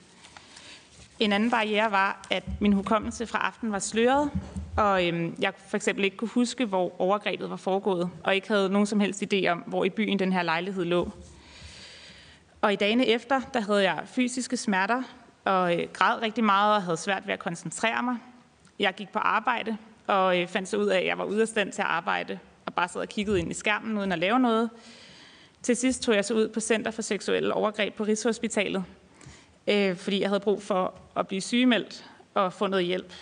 [1.20, 4.30] En anden barriere var, at min hukommelse fra aften var sløret,
[4.76, 8.68] og øhm, jeg for eksempel ikke kunne huske, hvor overgrebet var foregået, og ikke havde
[8.68, 11.10] nogen som helst idé om, hvor i byen den her lejlighed lå.
[12.60, 15.02] Og i dagene efter, der havde jeg fysiske smerter,
[15.44, 18.16] og øh, græd rigtig meget og havde svært ved at koncentrere mig.
[18.78, 19.76] Jeg gik på arbejde,
[20.10, 22.38] og øh, fandt så ud af, at jeg var ude af stand til at arbejde,
[22.66, 24.70] og bare sad og kiggede ind i skærmen uden at lave noget.
[25.62, 28.84] Til sidst tog jeg så ud på Center for Seksuelle Overgreb på Rigshospitalet,
[29.66, 32.04] øh, fordi jeg havde brug for at blive sygemeldt
[32.34, 33.12] og få noget hjælp.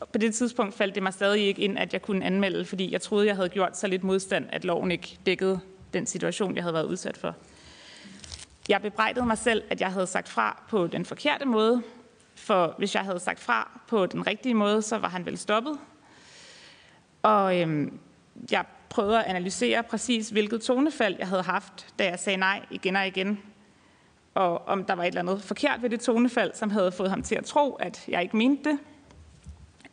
[0.00, 2.92] Og på det tidspunkt faldt det mig stadig ikke ind, at jeg kunne anmelde, fordi
[2.92, 5.60] jeg troede, jeg havde gjort så lidt modstand, at loven ikke dækkede
[5.92, 7.34] den situation, jeg havde været udsat for.
[8.68, 11.82] Jeg bebrejdede mig selv, at jeg havde sagt fra på den forkerte måde,
[12.38, 15.78] for hvis jeg havde sagt fra på den rigtige måde, så var han vel stoppet.
[17.22, 17.98] Og øhm,
[18.50, 22.96] jeg prøvede at analysere præcis, hvilket tonefald jeg havde haft, da jeg sagde nej igen
[22.96, 23.40] og igen.
[24.34, 27.22] Og om der var et eller andet forkert ved det tonefald, som havde fået ham
[27.22, 28.78] til at tro, at jeg ikke mente det.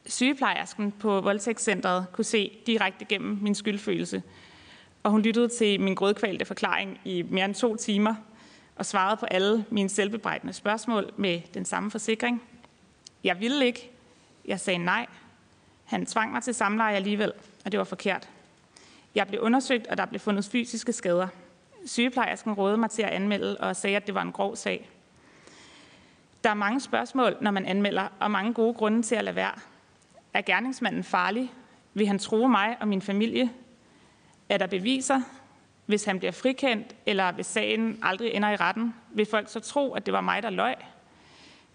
[0.05, 4.23] Sygeplejersken på voldtægtscentret kunne se direkte gennem min skyldfølelse.
[5.03, 8.15] Og hun lyttede til min grødkvalte forklaring i mere end to timer–
[8.75, 12.41] og svarede på alle mine selvbebrejdende spørgsmål med den samme forsikring.
[13.23, 13.91] Jeg ville ikke.
[14.45, 15.05] Jeg sagde nej.
[15.85, 17.33] Han tvang mig til samleje alligevel,
[17.65, 18.29] og det var forkert.
[19.15, 21.27] Jeg blev undersøgt, og der blev fundet fysiske skader.
[21.85, 24.89] Sygeplejersken rådede mig til at anmelde og sagde, at det var en grov sag.
[26.43, 29.53] Der er mange spørgsmål, når man anmelder, og mange gode grunde til at lade være.
[30.33, 31.51] Er gerningsmanden farlig?
[31.93, 33.49] Vil han true mig og min familie?
[34.49, 35.21] Er der beviser?
[35.85, 39.93] Hvis han bliver frikendt, eller hvis sagen aldrig ender i retten, vil folk så tro,
[39.93, 40.75] at det var mig, der løj?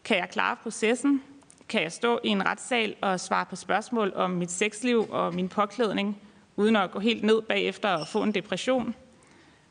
[0.04, 1.22] Kan jeg klare processen?
[1.68, 5.48] Kan jeg stå i en retssal og svare på spørgsmål om mit sexliv og min
[5.48, 6.20] påklædning,
[6.56, 8.94] uden at gå helt ned bagefter og få en depression?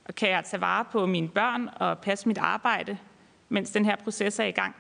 [0.06, 2.98] Og kan jeg tage vare på mine børn og passe mit arbejde,
[3.50, 4.76] mens den her proces er i gang?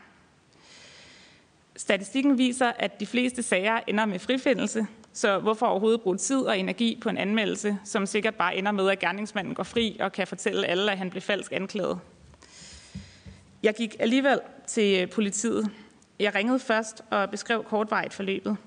[1.75, 6.59] Statistikken viser, at de fleste sager ender med frifindelse, så hvorfor overhovedet bruge tid og
[6.59, 10.27] energi på en anmeldelse, som sikkert bare ender med, at gerningsmanden går fri og kan
[10.27, 11.99] fortælle alle, at han blev falsk anklaget?
[13.63, 15.69] Jeg gik alligevel til politiet.
[16.19, 18.57] Jeg ringede først og beskrev kortvarigt forløbet.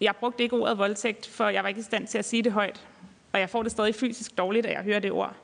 [0.00, 2.52] Jeg brugte ikke ordet voldtægt, for jeg var ikke i stand til at sige det
[2.52, 2.86] højt.
[3.32, 5.34] Og jeg får det stadig fysisk dårligt, at jeg hører det ord.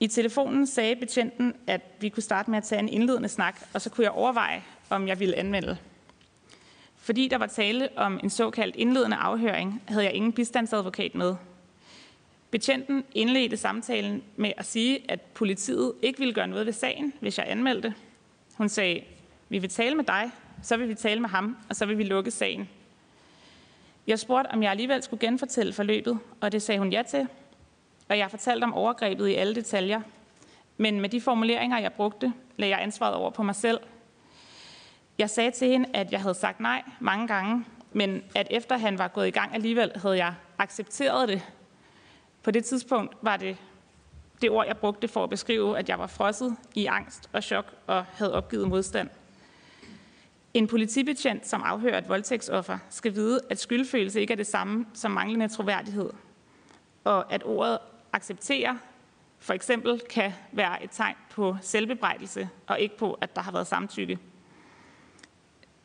[0.00, 3.80] I telefonen sagde betjenten, at vi kunne starte med at tage en indledende snak, og
[3.82, 5.78] så kunne jeg overveje, om jeg ville anmelde.
[7.06, 11.34] Fordi der var tale om en såkaldt indledende afhøring, havde jeg ingen bistandsadvokat med.
[12.50, 17.38] Betjenten indledte samtalen med at sige, at politiet ikke ville gøre noget ved sagen, hvis
[17.38, 17.94] jeg anmeldte.
[18.54, 19.00] Hun sagde,
[19.48, 20.30] vi vil tale med dig,
[20.62, 22.68] så vil vi tale med ham, og så vil vi lukke sagen.
[24.06, 27.28] Jeg spurgte, om jeg alligevel skulle genfortælle forløbet, og det sagde hun ja til.
[28.08, 30.00] Og jeg fortalte om overgrebet i alle detaljer.
[30.76, 33.80] Men med de formuleringer, jeg brugte, lagde jeg ansvaret over på mig selv–
[35.18, 38.98] jeg sagde til hende, at jeg havde sagt nej mange gange, men at efter han
[38.98, 41.42] var gået i gang alligevel, havde jeg accepteret det.
[42.42, 43.56] På det tidspunkt var det
[44.40, 47.72] det ord, jeg brugte for at beskrive, at jeg var frosset i angst og chok
[47.86, 49.08] og havde opgivet modstand.
[50.54, 55.10] En politibetjent, som afhører et voldtægtsoffer, skal vide, at skyldfølelse ikke er det samme som
[55.10, 56.10] manglende troværdighed,
[57.04, 57.78] og at ordet
[58.12, 58.78] acceptere
[59.38, 63.66] for eksempel kan være et tegn på selvbebrejdelse og ikke på, at der har været
[63.66, 64.18] samtykke.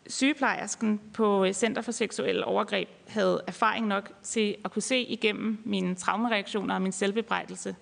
[0.08, 5.62] Sygeplejersken på øh, Center for Seksuelle Overgreb havde erfaring nok til at kunne se igennem
[5.66, 7.76] mine traumereaktioner og min selvbebrejdelse.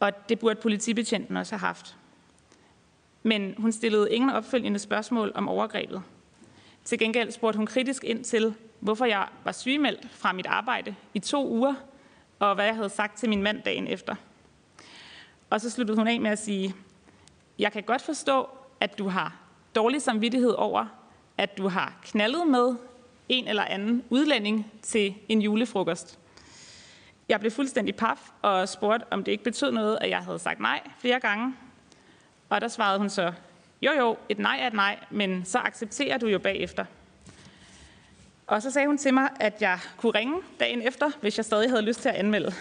[0.00, 1.96] Og det burde politibetjenten også have haft.
[3.22, 6.02] Men hun stillede ingen opfølgende spørgsmål om overgrebet.
[6.84, 11.18] Til gengæld spurgte hun kritisk ind til, hvorfor jeg var sygemeldt fra mit arbejde i
[11.18, 11.74] to uger,
[12.38, 14.14] og hvad jeg havde sagt til min mand dagen efter.
[15.50, 16.74] Og så sluttede hun af med at sige,
[17.58, 18.48] jeg kan godt forstå,
[18.80, 19.36] at du har
[19.74, 20.86] dårlig samvittighed over,
[21.38, 22.74] at du har knaldet med
[23.28, 26.18] en eller anden udlænding til en julefrokost.
[27.28, 30.60] Jeg blev fuldstændig paf og spurgte, om det ikke betød noget, at jeg havde sagt
[30.60, 31.54] nej flere gange.
[32.48, 33.32] Og der svarede hun så,
[33.82, 36.84] jo jo, et nej er et nej, men så accepterer du jo bagefter.
[38.46, 41.70] Og så sagde hun til mig, at jeg kunne ringe dagen efter, hvis jeg stadig
[41.70, 42.52] havde lyst til at anmelde.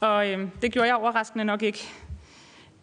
[0.00, 1.88] Og øh, det gjorde jeg overraskende nok ikke.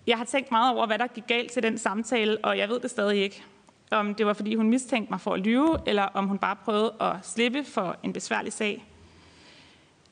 [0.08, 2.80] Jeg har tænkt meget over, hvad der gik galt til den samtale, og jeg ved
[2.80, 3.44] det stadig ikke
[3.92, 6.94] om det var, fordi hun mistænkte mig for at lyve, eller om hun bare prøvede
[7.02, 8.86] at slippe for en besværlig sag.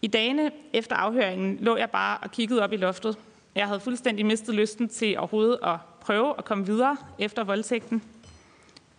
[0.02, 3.18] I dagene efter afhøringen lå jeg bare og kiggede op i loftet,
[3.56, 8.04] Jeg havde fuldstændig mistet lysten til overhovedet at prøve at komme videre efter voldtægten.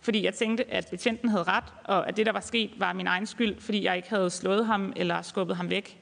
[0.01, 3.07] Fordi jeg tænkte, at betjenten havde ret, og at det, der var sket, var min
[3.07, 5.99] egen skyld, fordi jeg ikke havde slået ham eller skubbet ham væk.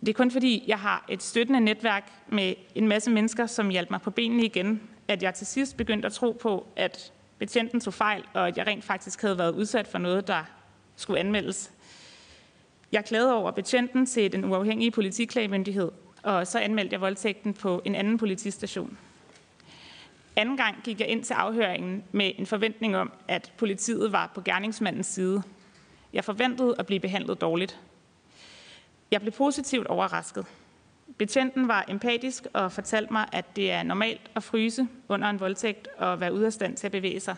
[0.00, 3.90] Det er kun fordi, jeg har et støttende netværk med en masse mennesker, som hjalp
[3.90, 7.94] mig på benene igen, at jeg til sidst begyndte at tro på, at betjenten tog
[7.94, 10.44] fejl, og at jeg rent faktisk havde været udsat for noget, der
[10.96, 11.72] skulle anmeldes.
[12.92, 15.90] Jeg klagede over betjenten til den uafhængige politiklagemyndighed,
[16.22, 18.98] og så anmeldte jeg voldtægten på en anden politistation.
[20.36, 24.40] Anden gang gik jeg ind til afhøringen med en forventning om, at politiet var på
[24.40, 25.42] gerningsmandens side.
[26.12, 27.80] Jeg forventede at blive behandlet dårligt.
[29.10, 30.46] Jeg blev positivt overrasket.
[31.18, 35.88] Betjenten var empatisk og fortalte mig, at det er normalt at fryse under en voldtægt
[35.98, 37.36] og være ude af stand til at bevæge sig.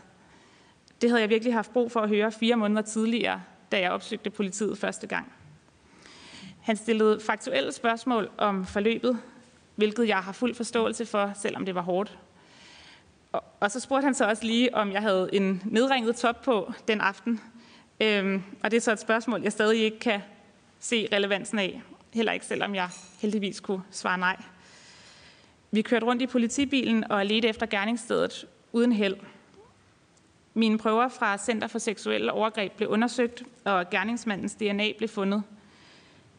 [1.00, 3.42] Det havde jeg virkelig haft brug for at høre fire måneder tidligere,
[3.72, 5.32] da jeg opsøgte politiet første gang.
[6.62, 9.18] Han stillede faktuelle spørgsmål om forløbet,
[9.76, 12.18] hvilket jeg har fuld forståelse for, selvom det var hårdt.
[13.60, 17.00] Og, så spurgte han så også lige, om jeg havde en nedringet top på den
[17.00, 17.40] aften.
[18.00, 20.20] Øhm, og det er så et spørgsmål, jeg stadig ikke kan
[20.80, 21.82] se relevansen af.
[22.14, 22.88] Heller ikke, selvom jeg
[23.20, 24.36] heldigvis kunne svare nej.
[25.70, 29.16] Vi kørte rundt i politibilen og ledte efter gerningsstedet uden held.
[30.54, 35.42] Mine prøver fra Center for Seksuelle Overgreb blev undersøgt, og gerningsmandens DNA blev fundet.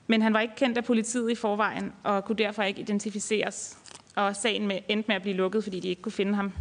[0.08, 3.78] Men han var ikke kendt af politiet i forvejen, og kunne derfor ikke identificeres.
[4.16, 6.54] Og sagen med, endte med at blive lukket, fordi de ikke kunne finde ham.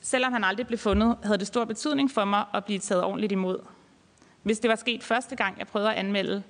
[0.00, 3.32] Selvom han aldrig blev fundet, havde det stor betydning for mig at blive taget ordentligt
[3.32, 3.58] imod.
[4.42, 6.42] Hvis det var sket første gang, jeg prøvede at anmelde,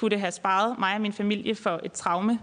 [0.00, 2.38] kunne det have sparet mig og min familie for et traume.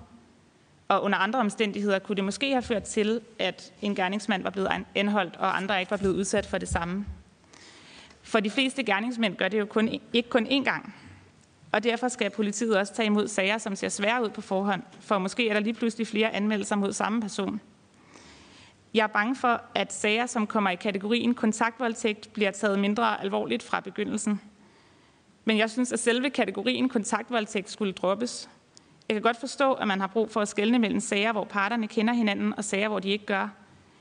[0.88, 4.70] Og under andre omstændigheder kunne det måske have ført til, at en gerningsmand var blevet
[4.96, 7.06] anholdt, og andre ikke var blevet udsat for det samme.
[8.22, 10.96] For de fleste gerningsmænd gør det jo kun, ikke kun én gang.
[11.72, 15.18] Og derfor skal politiet også tage imod sager, som ser svære ud på forhånd, for
[15.18, 17.62] måske er der lige pludselig flere anmeldelser mod samme person.
[18.94, 23.64] Jeg er bange for, at sager, som kommer i kategorien kontaktvoldtægt, bliver taget mindre alvorligt
[23.64, 24.42] fra begyndelsen.
[25.48, 28.50] Men jeg synes, at selve kategorien kontaktvoldtægt skulle droppes.
[29.10, 31.88] Jeg kan godt forstå, at man har brug for at skelne mellem sager, hvor parterne
[31.88, 33.50] kender hinanden, og sager, hvor de ikke gør.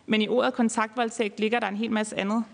[0.06, 2.44] Men i ordet kontaktvoldtægt ligger der en hel masse andet.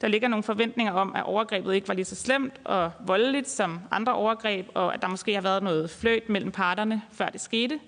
[0.00, 3.80] Der ligger nogle forventninger om, at overgrebet ikke var lige så slemt og voldeligt som
[3.90, 7.80] andre overgreb, og at der måske har været noget fløjt mellem parterne, før det skete.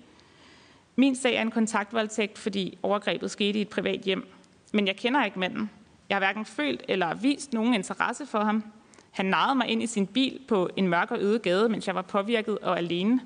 [0.95, 4.27] Min sag er en kontaktvoldtægt, fordi overgrebet skete i et privat hjem.
[4.73, 5.69] Men jeg kender ikke manden.
[6.09, 8.63] Jeg har hverken følt eller vist nogen interesse for ham.
[9.11, 11.95] Han narrede mig ind i sin bil på en mørk og øde gade, mens jeg
[11.95, 13.21] var påvirket og alene.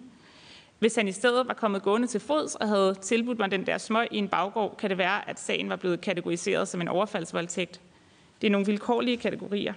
[0.79, 3.77] Hvis han i stedet var kommet gående til fods og havde tilbudt mig den der
[3.77, 7.81] smøg i en baggård, kan det være, at sagen var blevet kategoriseret som en overfaldsvoldtægt.
[8.41, 9.73] Det er nogle vilkårlige kategorier.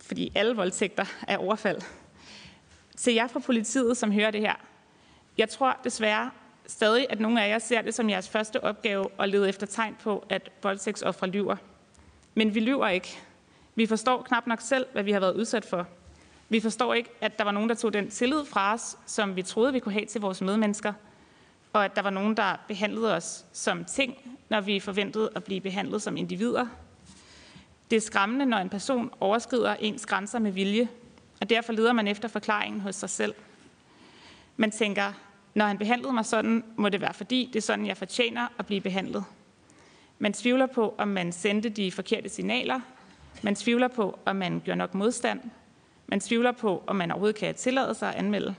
[0.00, 1.80] Fordi alle voldtægter er overfald.
[2.96, 4.54] Til jer fra politiet, som hører det her.
[5.38, 6.30] Jeg tror desværre
[6.66, 9.96] stadig, at nogle af jer ser det som jeres første opgave at lede efter tegn
[10.02, 11.56] på, at voldtægtsoffre lyver.
[12.34, 13.18] Men vi lyver ikke.
[13.74, 15.86] Vi forstår knap nok selv, hvad vi har været udsat for.
[16.48, 19.42] Vi forstår ikke, at der var nogen, der tog den tillid fra os, som vi
[19.42, 20.92] troede, vi kunne have til vores medmennesker,
[21.72, 25.60] og at der var nogen, der behandlede os som ting, når vi forventede at blive
[25.60, 26.66] behandlet som individer.
[27.90, 30.88] Det er skræmmende, når en person overskrider ens grænser med vilje,
[31.40, 33.34] og derfor leder man efter forklaringen hos sig selv.
[34.56, 35.12] Man tænker,
[35.54, 38.66] når han behandlede mig sådan, må det være fordi, det er sådan, jeg fortjener at
[38.66, 39.24] blive behandlet.
[40.18, 42.80] Man tvivler på, om man sendte de forkerte signaler.
[43.42, 45.40] Man tvivler på, om man gør nok modstand.
[46.06, 48.54] Man tvivler på, om man overhovedet kan tillade sig at anmelde.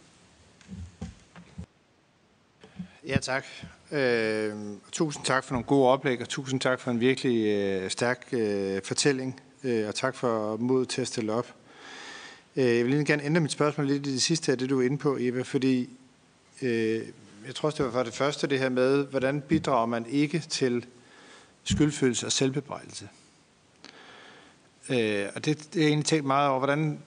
[3.07, 3.45] Ja, tak.
[3.92, 4.55] Øh,
[4.92, 8.82] tusind tak for nogle gode oplæg, og tusind tak for en virkelig øh, stærk øh,
[8.84, 11.47] fortælling, øh, og tak for mod til at stille op.
[12.57, 14.80] Øh, jeg vil lige gerne ændre mit spørgsmål lidt i det sidste af det, du
[14.80, 15.88] er inde på, Eva, fordi
[16.62, 17.02] øh,
[17.46, 20.38] jeg tror også, det var for det første det her med, hvordan bidrager man ikke
[20.38, 20.86] til
[21.64, 23.09] skyldfølelse og selvbebrejdelse.
[24.90, 27.02] Øh, og det, det er jeg egentlig tænkt meget over, hvordan,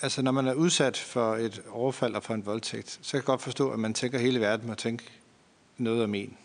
[0.00, 3.24] altså når man er udsat for et overfald og for en voldtægt, så kan jeg
[3.24, 5.04] godt forstå, at man tænker, hele verden og tænke
[5.78, 6.36] noget om en.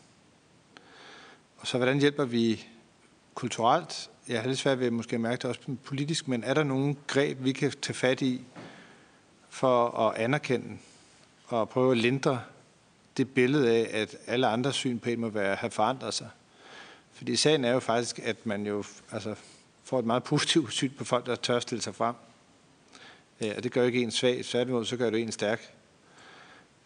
[1.58, 2.68] Og så hvordan hjælper vi
[3.34, 4.10] kulturelt?
[4.30, 6.96] Jeg har lidt svært ved at måske mærke det også politisk, men er der nogle
[7.08, 8.42] greb, vi kan tage fat i
[9.50, 10.78] for at anerkende
[11.48, 12.42] og prøve at lindre
[13.18, 16.30] det billede af, at alle andre syn på en må være, have forandret sig?
[17.12, 19.36] Fordi sagen er jo faktisk, at man jo altså,
[19.84, 22.16] får et meget positivt syn på folk, der tør stille sig frem.
[23.42, 25.74] Øh, og det gør ikke en svag, tværtimod så gør det en stærk.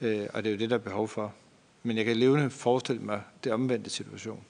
[0.01, 1.33] Øh, og det er jo det, der er behov for.
[1.83, 4.43] Men jeg kan levende forestille mig det omvendte situation.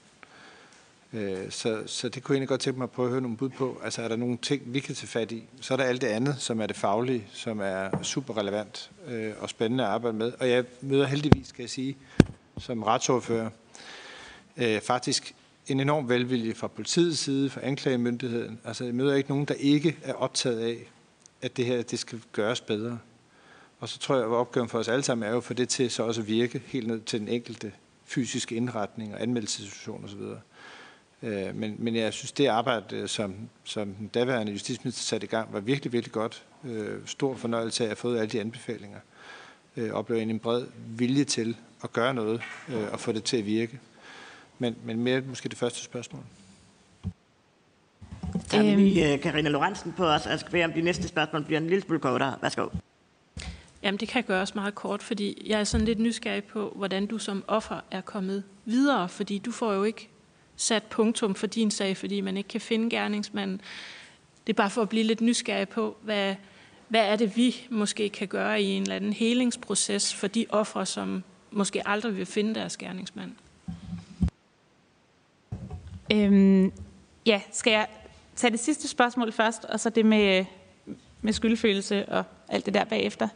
[1.14, 3.36] Øh, så, så det kunne jeg egentlig godt tænke mig at prøve at høre nogle
[3.36, 3.80] bud på.
[3.84, 5.44] Altså er der nogle ting, vi kan tage fat i?
[5.60, 9.32] Så er der alt det andet, som er det faglige, som er super relevant øh,
[9.40, 10.32] og spændende at arbejde med.
[10.40, 11.96] Og jeg møder heldigvis, skal jeg sige,
[12.58, 13.50] som retsordfører,
[14.56, 15.34] øh, faktisk
[15.66, 18.60] en enorm velvilje fra politiets side, fra anklagemyndigheden.
[18.64, 20.76] Altså jeg møder ikke nogen, der ikke er optaget af,
[21.42, 22.98] at det her det skal gøres bedre.
[23.80, 25.90] Og så tror jeg, at opgaven for os alle sammen er jo for det til
[25.90, 27.72] så også at virke helt ned til den enkelte
[28.04, 30.20] fysiske indretning og anmeldelsessituation osv.
[31.22, 33.34] Øh, men, men jeg synes, det arbejde, som,
[33.64, 36.42] som den daværende justitsminister satte i gang, var virkelig, virkelig godt.
[36.64, 38.98] Øh, stor fornøjelse af at have fået alle de anbefalinger.
[39.76, 42.42] Øh, oplever en bred vilje til at gøre noget
[42.92, 43.80] og få det til at virke.
[44.58, 46.22] Men, men mere måske det første spørgsmål.
[48.50, 50.26] Har vi lige Karina Lorentzen på os.
[50.26, 52.36] Jeg skal bede om de næste spørgsmål bliver en lille smule kortere.
[52.42, 52.68] Værsgo.
[53.82, 57.18] Jamen, det kan gøres meget kort, fordi jeg er sådan lidt nysgerrig på, hvordan du
[57.18, 60.08] som offer er kommet videre, fordi du får jo ikke
[60.56, 63.60] sat punktum for din sag, fordi man ikke kan finde gerningsmanden.
[64.46, 66.34] Det er bare for at blive lidt nysgerrig på, hvad,
[66.88, 70.86] hvad er det, vi måske kan gøre i en eller anden helingsproces for de ofre,
[70.86, 73.32] som måske aldrig vil finde deres gerningsmand?
[76.12, 76.72] Øhm,
[77.26, 77.86] ja, skal jeg
[78.36, 80.44] tage det sidste spørgsmål først, og så det med,
[81.22, 83.28] med skyldfølelse og alt det der bagefter?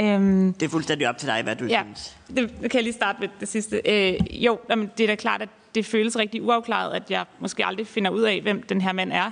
[0.00, 2.16] Øhm, det er fuldstændig op til dig, hvad du ja, synes.
[2.28, 3.82] Det, det kan jeg lige starte med det sidste.
[3.84, 7.66] Øh, jo, jamen, det er da klart, at det føles rigtig uafklaret, at jeg måske
[7.66, 9.30] aldrig finder ud af, hvem den her mand er.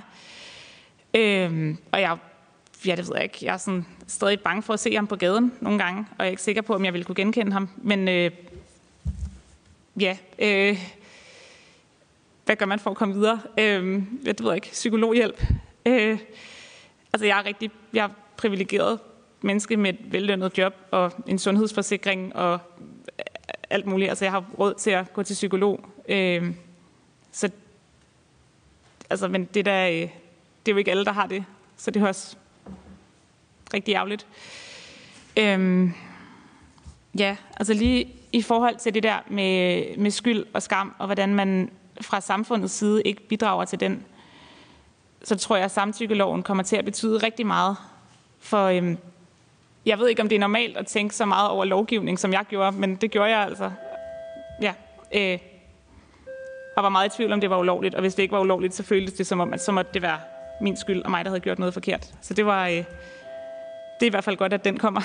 [1.13, 2.17] Øhm, og jeg,
[2.85, 5.15] ja, det ved jeg ikke, jeg er sådan stadig bange for at se ham på
[5.15, 7.69] gaden nogle gange, og jeg er ikke sikker på, om jeg vil kunne genkende ham.
[7.77, 8.31] Men øh,
[9.99, 10.77] ja, øh,
[12.45, 13.39] hvad gør man for at komme videre?
[13.57, 15.43] Øh, jeg ved ikke, psykologhjælp.
[15.85, 16.19] Øh,
[17.13, 18.99] altså jeg er rigtig, jeg er privilegeret
[19.41, 22.59] menneske med et vellønnet job og en sundhedsforsikring og
[23.19, 23.25] øh,
[23.69, 24.09] alt muligt.
[24.09, 25.92] Altså jeg har råd til at gå til psykolog.
[26.07, 26.53] Øh,
[27.31, 27.49] så
[29.09, 29.93] altså, men det, der, øh,
[30.65, 31.45] det er jo ikke alle, der har det.
[31.77, 32.35] Så det er også
[33.73, 34.27] rigtig ærgerligt.
[35.37, 35.89] Øh,
[37.19, 41.35] ja, altså lige i forhold til det der med, med skyld og skam, og hvordan
[41.35, 44.05] man fra samfundets side ikke bidrager til den,
[45.23, 47.77] så tror jeg, at samtykkeloven kommer til at betyde rigtig meget.
[48.39, 48.97] For øhm,
[49.85, 52.45] jeg ved ikke, om det er normalt at tænke så meget over lovgivning, som jeg
[52.49, 53.71] gjorde, men det gjorde jeg altså.
[54.61, 54.73] Ja.
[55.15, 55.39] Øh,
[56.75, 57.95] og var meget i tvivl om, det var ulovligt.
[57.95, 60.01] Og hvis det ikke var ulovligt, så føltes det som om, at så måtte det
[60.01, 60.19] være
[60.61, 62.13] min skyld og mig, der havde gjort noget forkert.
[62.21, 62.67] Så det var...
[62.67, 62.83] Øh,
[63.99, 65.01] det er i hvert fald godt, at den kommer.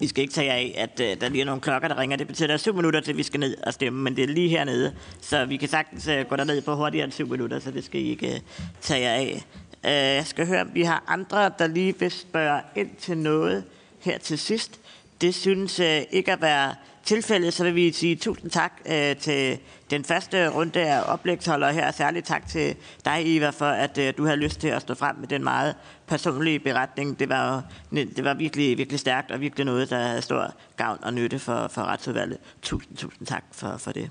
[0.00, 2.16] Vi skal ikke tage af, at øh, der lige er nogle klokker, der ringer.
[2.16, 4.24] Det betyder, at der er syv minutter, til vi skal ned og stemme, men det
[4.24, 4.94] er lige hernede.
[5.20, 8.00] Så vi kan sagtens øh, gå derned på hurtigere end syv minutter, så det skal
[8.00, 8.40] I ikke øh,
[8.80, 9.44] tage af.
[9.84, 13.64] Øh, jeg skal høre, om vi har andre, der lige vil spørge ind til noget
[14.00, 14.80] her til sidst.
[15.20, 19.58] Det synes øh, ikke at være tilfældet, så vil vi sige tusind tak øh, til
[19.90, 21.90] den første runde af oplægsholdere her.
[21.90, 25.16] Særligt tak til dig, Eva, for at øh, du har lyst til at stå frem
[25.16, 25.74] med den meget
[26.06, 27.18] personlige beretning.
[27.18, 31.14] Det var, det var virkelig, virkelig stærkt og virkelig noget, der havde stor gavn og
[31.14, 32.38] nytte for, for retsudvalget.
[32.62, 34.10] Tusind, tusind tak for, for det.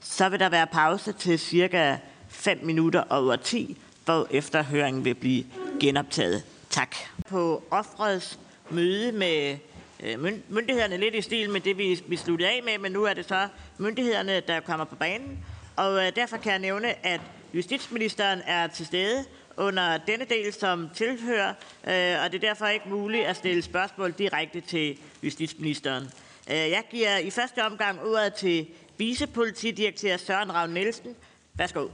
[0.00, 1.96] Så vil der være pause til cirka
[2.28, 5.44] 5 minutter over 10, hvor efter høringen vil blive
[5.80, 6.42] genoptaget.
[6.70, 6.96] Tak.
[7.28, 8.38] På offrets
[8.70, 9.56] møde med
[10.02, 13.14] Øh, myndighederne lidt i stil med det, vi, vi sluttede af med, men nu er
[13.14, 13.48] det så
[13.78, 15.38] myndighederne, der kommer på banen.
[15.76, 17.20] Og øh, derfor kan jeg nævne, at
[17.54, 19.24] justitsministeren er til stede,
[19.56, 21.48] under denne del, som tilhører,
[21.84, 26.04] øh, og det er derfor ikke muligt at stille spørgsmål direkte til justitsministeren.
[26.50, 28.66] Øh, jeg giver i første omgang ordet til
[28.98, 31.16] vicepolitidirektør Søren Ravn Nielsen.
[31.54, 31.88] Værsgo.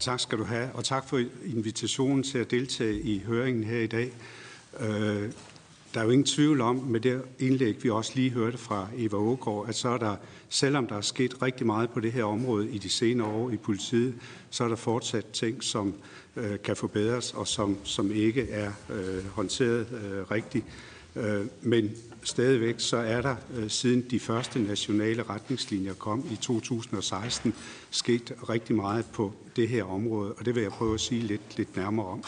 [0.00, 3.86] Tak skal du have, og tak for invitationen til at deltage i høringen her i
[3.86, 4.12] dag.
[4.80, 5.32] Øh,
[5.94, 9.16] der er jo ingen tvivl om, med det indlæg, vi også lige hørte fra Eva
[9.16, 10.16] Ågaard, at så er der,
[10.48, 13.56] selvom der er sket rigtig meget på det her område i de senere år i
[13.56, 14.14] politiet,
[14.50, 15.94] så er der fortsat ting, som
[16.36, 20.64] øh, kan forbedres, og som, som ikke er øh, håndteret øh, rigtigt.
[21.16, 21.90] Øh, men
[22.22, 27.54] stadigvæk så er der øh, siden de første nationale retningslinjer kom i 2016
[27.90, 31.56] sket rigtig meget på det her område, og det vil jeg prøve at sige lidt,
[31.56, 32.24] lidt nærmere om.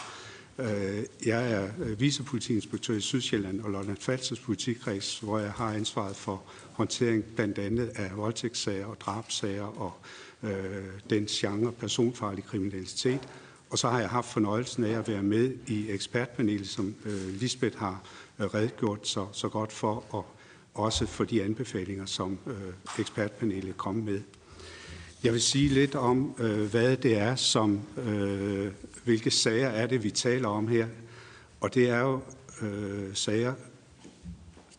[0.58, 6.16] Øh, jeg er øh, vicepolitiinspektør i Sydsjælland og Lolland Falsters politikreds, hvor jeg har ansvaret
[6.16, 6.42] for
[6.72, 9.92] håndtering blandt andet af voldtægtssager og drabsager og
[10.42, 13.20] øh, den genre personfarlig kriminalitet.
[13.70, 17.78] Og så har jeg haft fornøjelsen af at være med i ekspertpanelet, som øh, Lisbeth
[17.78, 18.02] har
[18.38, 20.26] øh, redegjort så, så godt for, og
[20.74, 22.54] også for de anbefalinger, som øh,
[22.98, 24.20] ekspertpanelet kom med.
[25.24, 28.72] Jeg vil sige lidt om, øh, hvad det er, som, øh,
[29.06, 30.86] hvilke sager er det, vi taler om her.
[31.60, 32.20] Og det er jo
[32.62, 33.54] øh, sager,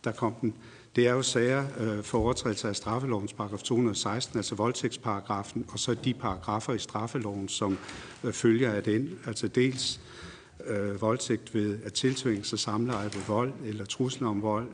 [0.04, 0.54] der kom den,
[0.96, 5.94] det er jo sager øh, for overtrædelse af straffelovens paragraf 216, altså voldtægtsparagrafen, og så
[5.94, 7.78] de paragrafer i straffeloven, som
[8.24, 9.18] øh, følger af den.
[9.26, 10.00] Altså dels
[10.66, 14.68] øh, voldtægt ved at tiltvinge sig samleje ved vold eller trusler om vold,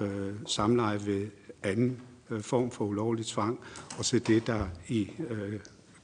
[0.00, 1.26] øh, samleje ved
[1.62, 2.00] anden
[2.30, 3.60] øh, form for ulovlig tvang,
[3.98, 5.60] og så det, der i øh,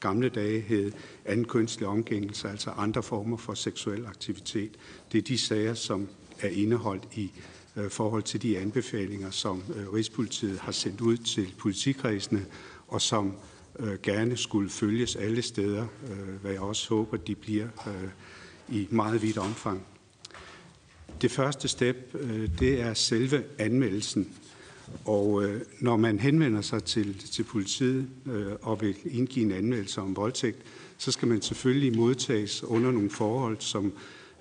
[0.09, 0.93] gamle dage hed
[1.25, 4.71] anden kønslig omgængelse, altså andre former for seksuel aktivitet.
[5.13, 6.09] Det er de sager, som
[6.41, 7.31] er indeholdt i
[7.77, 12.47] øh, forhold til de anbefalinger, som øh, Rigspolitiet har sendt ud til politikredsene,
[12.89, 13.33] og som
[13.79, 18.09] øh, gerne skulle følges alle steder, øh, hvad jeg også håber, de bliver øh,
[18.69, 19.87] i meget vidt omfang.
[21.23, 24.33] Det første step, øh, det er selve anmeldelsen
[25.05, 30.01] og øh, når man henvender sig til, til politiet øh, og vil indgive en anmeldelse
[30.01, 30.59] om voldtægt,
[30.99, 33.93] så skal man selvfølgelig modtages under nogle forhold, som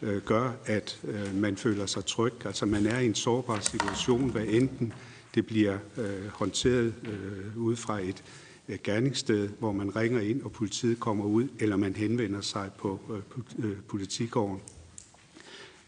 [0.01, 2.33] øh, gør, at øh, man føler sig tryg.
[2.45, 4.93] Altså man er i en sårbar situation, hvad enten
[5.35, 8.23] det bliver øh, håndteret øh, ud fra et
[8.69, 12.99] øh, gerningssted, hvor man ringer ind, og politiet kommer ud, eller man henvender sig på
[13.09, 14.59] øh, øh politigården.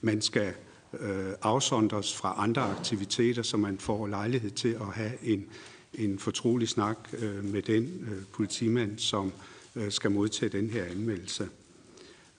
[0.01, 0.53] Man skal
[0.99, 5.45] øh, afsondres fra andre aktiviteter, så man får lejlighed til at have en,
[5.93, 9.31] en fortrolig snak øh, med den øh, politimand, som
[9.75, 11.49] øh, skal modtage den her anmeldelse.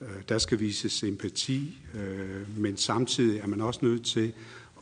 [0.01, 4.33] Øh, der skal vises empati, øh, men samtidig er man også nødt til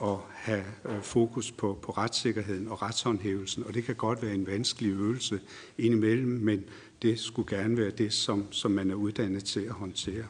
[0.03, 4.47] at have øh, fokus på, på retssikkerheden og retshåndhævelsen, og det kan godt være en
[4.47, 5.39] vanskelig øvelse
[5.77, 6.63] indimellem, men
[7.01, 10.25] det skulle gerne være det, som, som man er uddannet til at håndtere.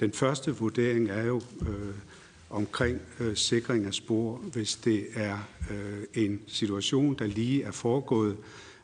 [0.00, 1.94] Den første vurdering er jo øh,
[2.50, 4.36] omkring øh, sikring af spor.
[4.36, 5.38] Hvis det er
[5.70, 8.36] øh, en situation, der lige er foregået,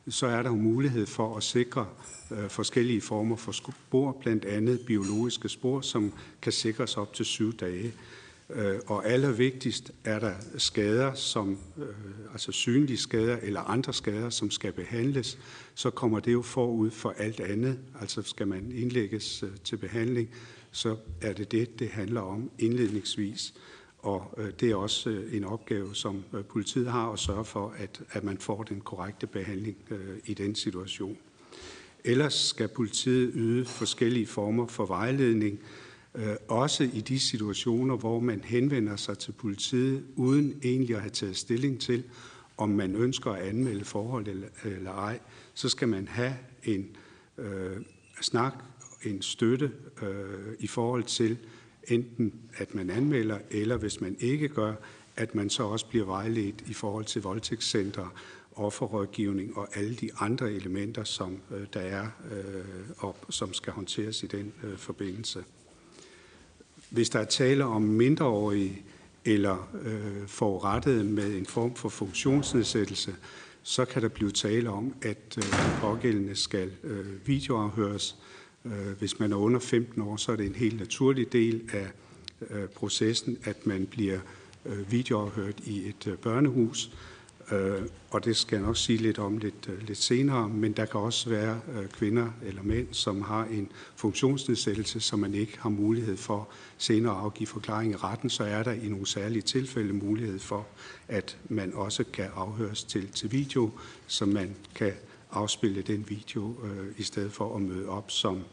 [0.09, 1.87] så er der jo mulighed for at sikre
[2.31, 6.13] øh, forskellige former for spor, blandt andet biologiske spor, som
[6.43, 7.93] kan sikres op til syv dage.
[8.51, 11.85] Øh, og allervigtigst er der skader, som, øh,
[12.33, 15.39] altså synlige skader eller andre skader, som skal behandles,
[15.75, 17.79] så kommer det jo forud for alt andet.
[18.01, 20.29] Altså skal man indlægges øh, til behandling,
[20.75, 23.55] så er det det, det handler om indledningsvis.
[23.99, 27.75] Og øh, det er også øh, en opgave, som øh, politiet har at sørge for,
[27.79, 31.17] at, at man får den korrekte behandling øh, i den situation.
[32.05, 35.61] Ellers skal politiet yde forskellige former for vejledning,
[36.15, 41.11] øh, også i de situationer, hvor man henvender sig til politiet, uden egentlig at have
[41.11, 42.05] taget stilling til,
[42.57, 45.21] om man ønsker at anmelde forhold eller, eller ej,
[45.55, 46.97] så skal man have en
[47.39, 47.77] øh,
[48.21, 48.55] snak
[49.05, 49.71] en støtte
[50.03, 51.39] øh, i forhold til
[51.89, 54.75] enten at man anmelder, eller hvis man ikke gør,
[55.17, 58.15] at man så også bliver vejledt i forhold til voldtægtscenter,
[58.57, 62.65] offerrådgivning og alle de andre elementer, som øh, der er øh,
[62.99, 65.45] og som skal håndteres i den øh, forbindelse.
[66.91, 68.83] Hvis der er tale om mindreårige
[69.25, 73.17] eller øh, forurettede med en form for funktionsnedsættelse,
[73.63, 78.34] så kan der blive tale om, at øh, de pågældende skal øh, videoafhøres, Øh,
[78.65, 81.89] Øh, hvis man er under 15 år, så er det en helt naturlig del af
[82.51, 84.19] øh, processen, at man bliver
[84.67, 86.91] øh, videoafhørt i et børnehus.
[88.11, 91.31] Og det skal jeg nok sige lidt om lidt, lidt senere, men der kan også
[91.31, 91.61] være
[91.93, 96.49] kvinder eller mænd, som har en funktionsnedsættelse, som man ikke har mulighed for
[96.79, 100.67] senere at afgive forklaring i retten, så er der i nogle særlige tilfælde mulighed for,
[101.09, 103.71] at man også kan afhøres til, til video,
[104.07, 104.93] så man kan
[105.33, 108.45] afspille den video, øh, i stedet for at møde op som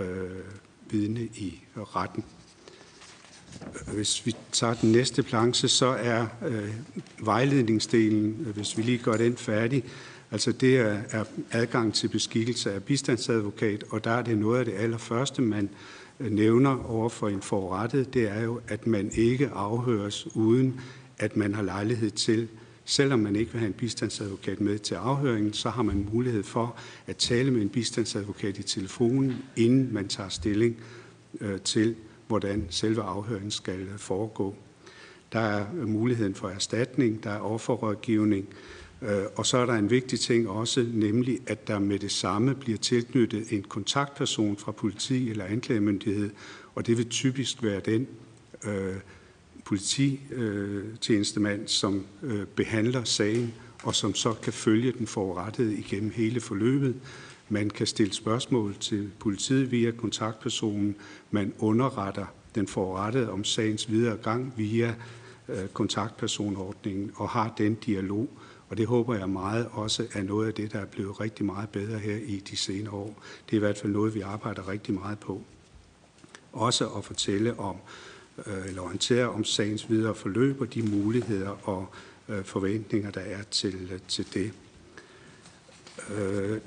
[0.00, 0.30] øh,
[0.90, 2.24] vidne i retten.
[3.92, 6.74] Hvis vi tager den næste planche, så er øh,
[7.18, 9.84] vejledningsdelen, hvis vi lige gør den færdig,
[10.30, 14.64] altså det er, er adgang til beskikkelse af bistandsadvokat, og der er det noget af
[14.64, 15.70] det allerførste, man
[16.20, 20.80] øh, nævner over for en forrettet, det er jo, at man ikke afhøres uden,
[21.18, 22.48] at man har lejlighed til
[22.90, 26.76] Selvom man ikke vil have en bistandsadvokat med til afhøringen, så har man mulighed for
[27.06, 30.76] at tale med en bistandsadvokat i telefonen, inden man tager stilling
[31.40, 31.96] øh, til,
[32.28, 34.54] hvordan selve afhøringen skal øh, foregå.
[35.32, 38.48] Der er øh, muligheden for erstatning, der er offerrådgivning,
[39.36, 42.78] og så er der en vigtig ting også, nemlig at der med det samme bliver
[42.78, 46.30] tilknyttet en kontaktperson fra politi eller anklagemyndighed,
[46.74, 48.06] og det vil typisk være den
[48.66, 48.94] øh,
[49.70, 56.94] polititjenestemand, som øh, behandler sagen, og som så kan følge den forurettede igennem hele forløbet.
[57.48, 60.96] Man kan stille spørgsmål til politiet via kontaktpersonen.
[61.30, 64.94] Man underretter den forurettede om sagens videre gang via
[65.48, 68.28] øh, kontaktpersonordningen og har den dialog.
[68.68, 71.68] Og det håber jeg meget også er noget af det, der er blevet rigtig meget
[71.68, 73.22] bedre her i de senere år.
[73.46, 75.42] Det er i hvert fald noget, vi arbejder rigtig meget på.
[76.52, 77.76] Også at fortælle om
[78.46, 81.86] Øh, eller orientere om sagens videre forløb og de muligheder og
[82.28, 84.52] øh, forventninger, der er til, øh, til det.
[86.18, 86.58] Øh,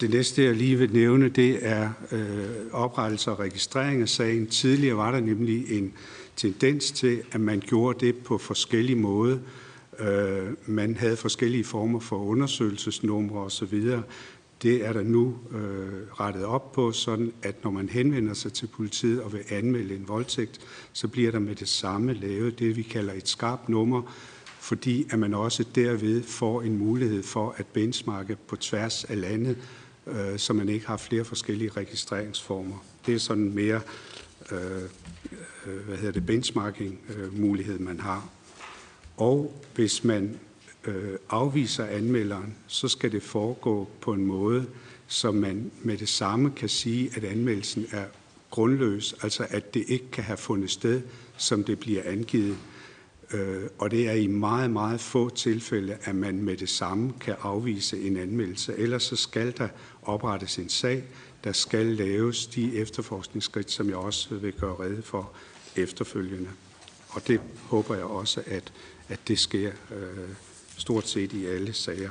[0.00, 4.46] det næste, jeg lige vil nævne, det er øh, oprettelse og registrering af sagen.
[4.46, 5.92] Tidligere var der nemlig en
[6.36, 9.38] tendens til, at man gjorde det på forskellige måder.
[9.98, 13.90] Øh, man havde forskellige former for undersøgelsesnumre osv.
[14.62, 18.66] Det er der nu øh, rettet op på, sådan at når man henvender sig til
[18.66, 20.60] politiet og vil anmelde en voldtægt,
[20.92, 24.02] så bliver der med det samme lavet det, vi kalder et skarpt nummer,
[24.60, 29.56] fordi at man også derved får en mulighed for at benchmarke på tværs af landet,
[30.06, 32.84] øh, så man ikke har flere forskellige registreringsformer.
[33.06, 33.80] Det er sådan mere
[34.52, 34.82] øh,
[35.66, 38.28] øh hvad hedder det, benchmarking-mulighed, øh, man har.
[39.16, 40.38] Og hvis man
[40.84, 44.66] øh, afviser anmelderen, så skal det foregå på en måde,
[45.06, 48.04] så man med det samme kan sige, at anmeldelsen er
[48.50, 51.02] grundløs, altså at det ikke kan have fundet sted,
[51.36, 52.56] som det bliver angivet.
[53.32, 57.34] Øh, og det er i meget, meget få tilfælde, at man med det samme kan
[57.42, 58.74] afvise en anmeldelse.
[58.76, 59.68] Ellers så skal der
[60.02, 61.04] oprettes en sag,
[61.44, 65.32] der skal laves de efterforskningsskridt, som jeg også vil gøre rede for
[65.76, 66.48] efterfølgende.
[67.08, 68.72] Og det håber jeg også, at,
[69.08, 70.28] at det sker øh,
[70.78, 72.10] stort set i alle sager.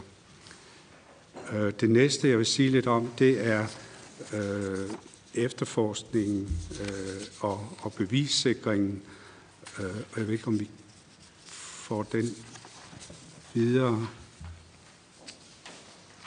[1.53, 3.67] Øh, det næste, jeg vil sige lidt om, det er
[4.33, 4.89] øh,
[5.33, 9.01] efterforskningen øh, og, og bevissikringen.
[9.79, 10.69] Øh, og jeg ved ikke, om vi
[11.45, 12.35] får den
[13.53, 14.07] videre.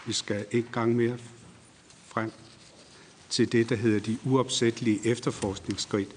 [0.06, 1.18] Vi skal ikke gang mere
[2.06, 2.32] frem
[3.30, 6.08] til det, der hedder de uopsættelige efterforskningsskridt.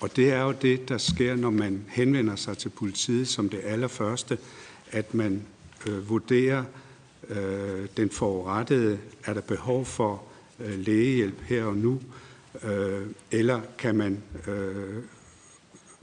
[0.00, 3.60] Og det er jo det, der sker, når man henvender sig til politiet som det
[3.64, 4.38] allerførste
[4.90, 5.42] at man
[5.88, 6.64] øh, vurderer
[7.28, 10.22] øh, den forurettede, er der behov for
[10.60, 12.00] øh, lægehjælp her og nu,
[12.64, 15.02] øh, eller kan man øh,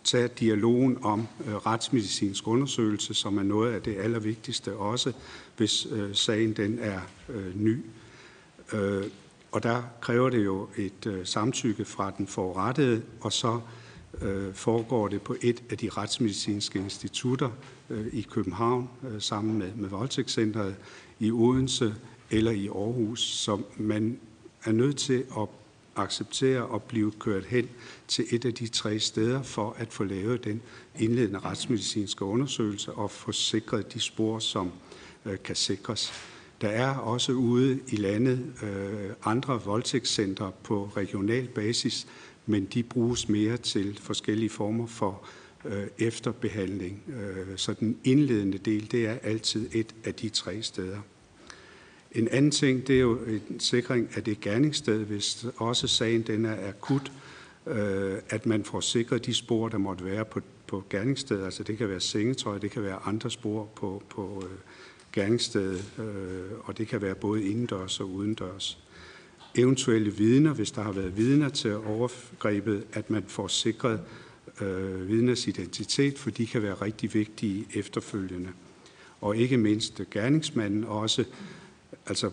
[0.03, 5.13] tage dialogen om øh, retsmedicinsk undersøgelse, som er noget af det allervigtigste også,
[5.57, 7.85] hvis øh, sagen den er øh, ny.
[8.73, 9.03] Øh,
[9.51, 13.61] og der kræver det jo et øh, samtykke fra den forurettede, og så øh,
[14.21, 17.49] Øh, foregår det på et af de retsmedicinske institutter
[17.89, 20.75] øh, i København øh, sammen med, med Voldtægtscenteret
[21.19, 21.95] i Odense
[22.31, 24.19] eller i Aarhus, som man
[24.63, 25.47] er nødt til at
[25.95, 27.69] acceptere og blive kørt hen
[28.07, 30.61] til et af de tre steder for at få lavet den
[30.99, 34.71] indledende retsmedicinske undersøgelse og få sikret de spor, som
[35.25, 36.13] øh, kan sikres.
[36.61, 42.07] Der er også ude i landet øh, andre voldtægtscentre på regional basis,
[42.47, 45.23] men de bruges mere til forskellige former for
[45.65, 47.03] øh, efterbehandling.
[47.07, 50.99] Øh, så den indledende del, det er altid et af de tre steder.
[52.11, 56.45] En anden ting, det er jo en sikring af det gerningssted, hvis også sagen den
[56.45, 57.11] er akut,
[57.67, 61.45] øh, at man får sikret de spor, der måtte være på, på gerningsstedet.
[61.45, 64.57] Altså det kan være sengetøj, det kan være andre spor på, på øh,
[65.13, 68.86] gerningsstedet, øh, og det kan være både indendørs og udendørs
[69.57, 74.01] eventuelle vidner, hvis der har været vidner til overgrebet, at man får sikret
[74.61, 78.49] øh, vidners identitet, for de kan være rigtig vigtige efterfølgende.
[79.21, 81.23] Og ikke mindst gerningsmanden også,
[82.05, 82.31] altså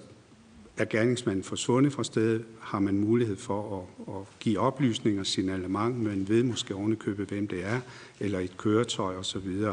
[0.76, 6.28] er gerningsmanden forsvundet fra stedet, har man mulighed for at, at give oplysninger, signalement, men
[6.28, 7.80] ved måske ovenikøbet, hvem det er,
[8.20, 9.64] eller et køretøj osv.,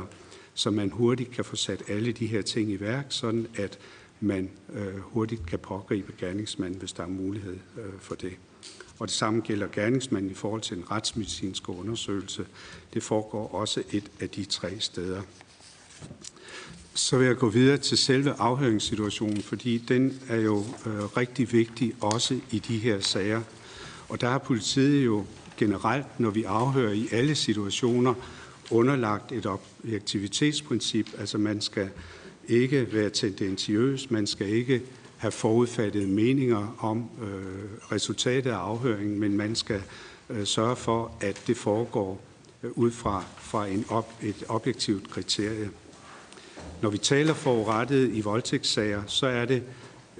[0.53, 3.79] så man hurtigt kan få sat alle de her ting i værk, sådan at
[4.21, 8.33] man øh, hurtigt kan pågribe gerningsmanden, hvis der er mulighed øh, for det.
[8.99, 12.45] og det samme gælder gerningsmanden i forhold til en retsmedicinsk undersøgelse.
[12.93, 15.21] Det foregår også et af de tre steder.
[16.93, 21.93] Så vil jeg gå videre til selve afhøringssituationen, fordi den er jo øh, rigtig vigtig
[22.01, 23.41] også i de her sager.
[24.09, 25.25] Og der har politiet jo
[25.57, 28.13] generelt, når vi afhører i alle situationer,
[28.71, 31.09] underlagt et objektivitetsprincip.
[31.17, 31.89] Altså man skal
[32.47, 34.81] ikke være tendentiøs, man skal ikke
[35.17, 39.81] have forudfattede meninger om øh, resultatet af afhøringen, men man skal
[40.29, 42.21] øh, sørge for, at det foregår
[42.63, 45.69] øh, ud fra, fra en op, et objektivt kriterie.
[46.81, 49.63] Når vi taler forurettet i voldtægtssager, så er det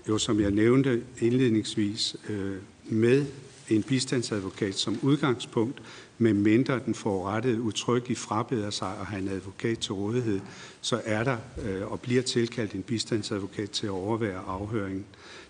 [0.07, 2.55] jo, som jeg nævnte indledningsvis, øh,
[2.86, 3.26] med
[3.69, 5.82] en bistandsadvokat som udgangspunkt,
[6.22, 10.39] med mindre den forurettede utryggeligt frabeder sig at have en advokat til rådighed,
[10.82, 15.05] så er der øh, og bliver tilkaldt en bistandsadvokat til at overvære afhøringen.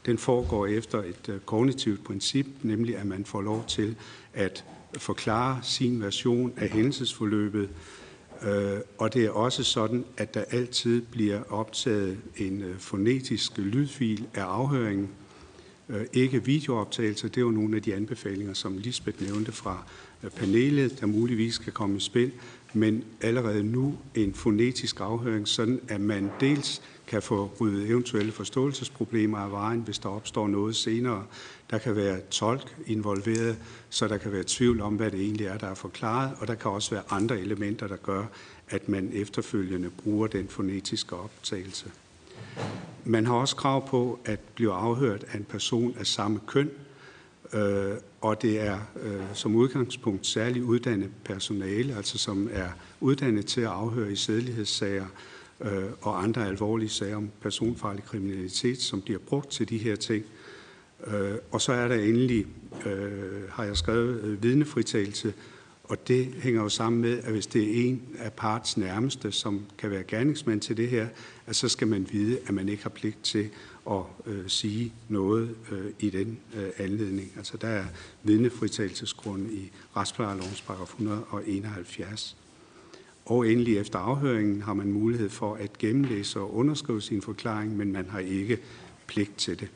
[0.05, 3.95] Den foregår efter et øh, kognitivt princip, nemlig at man får lov til
[4.33, 4.65] at
[4.97, 7.69] forklare sin version af hændelsesforløbet,
[8.43, 14.27] øh, og det er også sådan, at der altid bliver optaget en øh, fonetisk lydfil
[14.33, 15.09] af afhøringen,
[15.89, 17.27] øh, ikke videooptagelser.
[17.27, 19.85] Det er jo nogle af de anbefalinger, som Lisbeth nævnte fra
[20.29, 22.31] panelet, der muligvis kan komme i spil,
[22.73, 29.37] men allerede nu en fonetisk afhøring, sådan at man dels kan få ryddet eventuelle forståelsesproblemer
[29.37, 31.23] af vejen, hvis der opstår noget senere.
[31.69, 33.57] Der kan være tolk involveret,
[33.89, 36.55] så der kan være tvivl om, hvad det egentlig er, der er forklaret, og der
[36.55, 38.25] kan også være andre elementer, der gør,
[38.69, 41.85] at man efterfølgende bruger den fonetiske optagelse.
[43.05, 46.69] Man har også krav på at blive afhørt af en person af samme køn,
[47.53, 53.61] øh, og det er øh, som udgangspunkt særligt uddannet personale, altså som er uddannet til
[53.61, 55.05] at afhøre i sædelighedssager
[55.61, 60.25] øh, og andre alvorlige sager om personfarlig kriminalitet, som bliver brugt til de her ting.
[61.07, 62.45] Øh, og så er der endelig,
[62.85, 65.33] øh, har jeg skrevet, øh, vidnefritagelse,
[65.91, 69.65] og det hænger jo sammen med, at hvis det er en af parts nærmeste, som
[69.77, 71.07] kan være gerningsmand til det her,
[71.47, 73.49] at så skal man vide, at man ikke har pligt til
[73.89, 77.31] at øh, sige noget øh, i den øh, anledning.
[77.37, 77.85] Altså der er
[78.23, 82.37] vidnefritagelsesgrund i retsplejelovens paragraf 171.
[83.25, 87.91] Og endelig efter afhøringen har man mulighed for at gennemlæse og underskrive sin forklaring, men
[87.91, 88.57] man har ikke
[89.07, 89.69] pligt til det.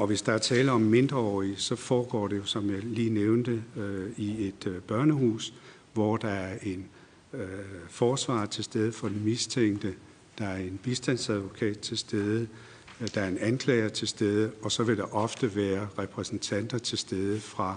[0.00, 3.62] Og hvis der er tale om mindreårige, så foregår det jo, som jeg lige nævnte,
[3.76, 5.54] øh, i et øh, børnehus,
[5.92, 6.86] hvor der er en
[7.32, 7.48] øh,
[7.88, 9.94] forsvar til stede for den mistænkte,
[10.38, 12.48] der er en bistandsadvokat til stede,
[13.00, 16.98] øh, der er en anklager til stede, og så vil der ofte være repræsentanter til
[16.98, 17.76] stede fra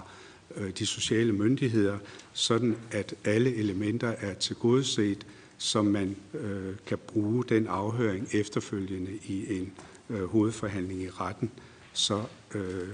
[0.56, 1.98] øh, de sociale myndigheder,
[2.32, 5.26] sådan at alle elementer er tilgodeset,
[5.58, 9.72] som man øh, kan bruge den afhøring efterfølgende i en
[10.10, 11.50] øh, hovedforhandling i retten,
[11.94, 12.22] så
[12.54, 12.88] øh,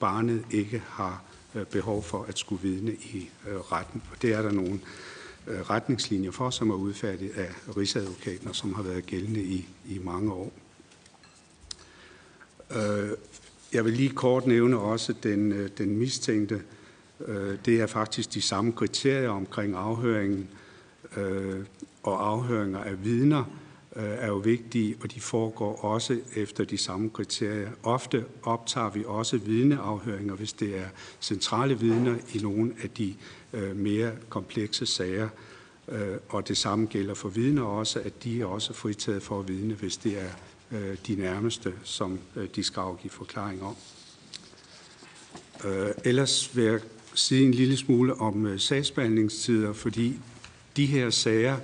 [0.00, 1.22] barnet ikke har
[1.54, 4.02] øh, behov for at skulle vidne i øh, retten.
[4.12, 4.80] Og det er der nogle
[5.48, 9.98] Øh, retningslinjer for, som er udfærdiget af Rigsadvokaten, og som har været gældende i, i
[9.98, 10.52] mange år.
[12.76, 13.10] Øh,
[13.72, 16.62] jeg vil lige kort nævne også den, øh, den mistænkte.
[17.26, 20.48] Øh, det er faktisk de samme kriterier omkring afhøringen,
[21.16, 21.64] øh,
[22.02, 23.44] og afhøringer af vidner
[23.96, 27.70] Øh, er jo vigtige, og de foregår også efter de samme kriterier.
[27.82, 30.86] Ofte optager vi også vidneafhøringer, hvis det er
[31.20, 33.14] centrale vidner i nogle af de
[33.52, 35.28] øh, mere komplekse sager.
[35.88, 39.48] Øh, og det samme gælder for vidner også, at de er også fritaget for at
[39.48, 40.30] vidne, hvis det er
[41.06, 42.18] de nærmeste, som
[42.56, 43.76] de skal afgive forklaring om.
[46.04, 46.80] Ellers vil jeg
[47.14, 50.18] sige en lille smule om sagsbehandlingstider, fordi
[50.76, 51.56] de her sager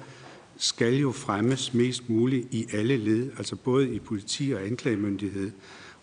[0.62, 5.50] skal jo fremmes mest muligt i alle led, altså både i politi og anklagemyndighed.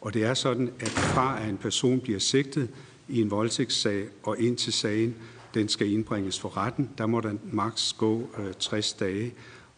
[0.02, 2.70] Og det er sådan, at fra at en person bliver sigtet
[3.08, 5.16] i en voldtægtssag og ind til sagen,
[5.54, 6.90] den skal indbringes for retten.
[6.98, 9.34] Der må der maks gå øh, 60 dage,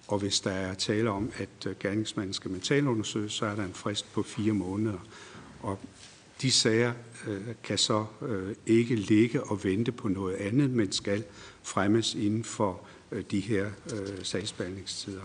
[0.07, 3.73] og hvis der er tale om, at øh, gerningsmanden skal mentalundersøges, så er der en
[3.73, 4.99] frist på fire måneder.
[5.59, 5.79] Og
[6.41, 6.93] de sager
[7.27, 11.23] øh, kan så øh, ikke ligge og vente på noget andet, men skal
[11.63, 12.81] fremmes inden for
[13.11, 15.21] øh, de her øh, sagsbehandlingstider.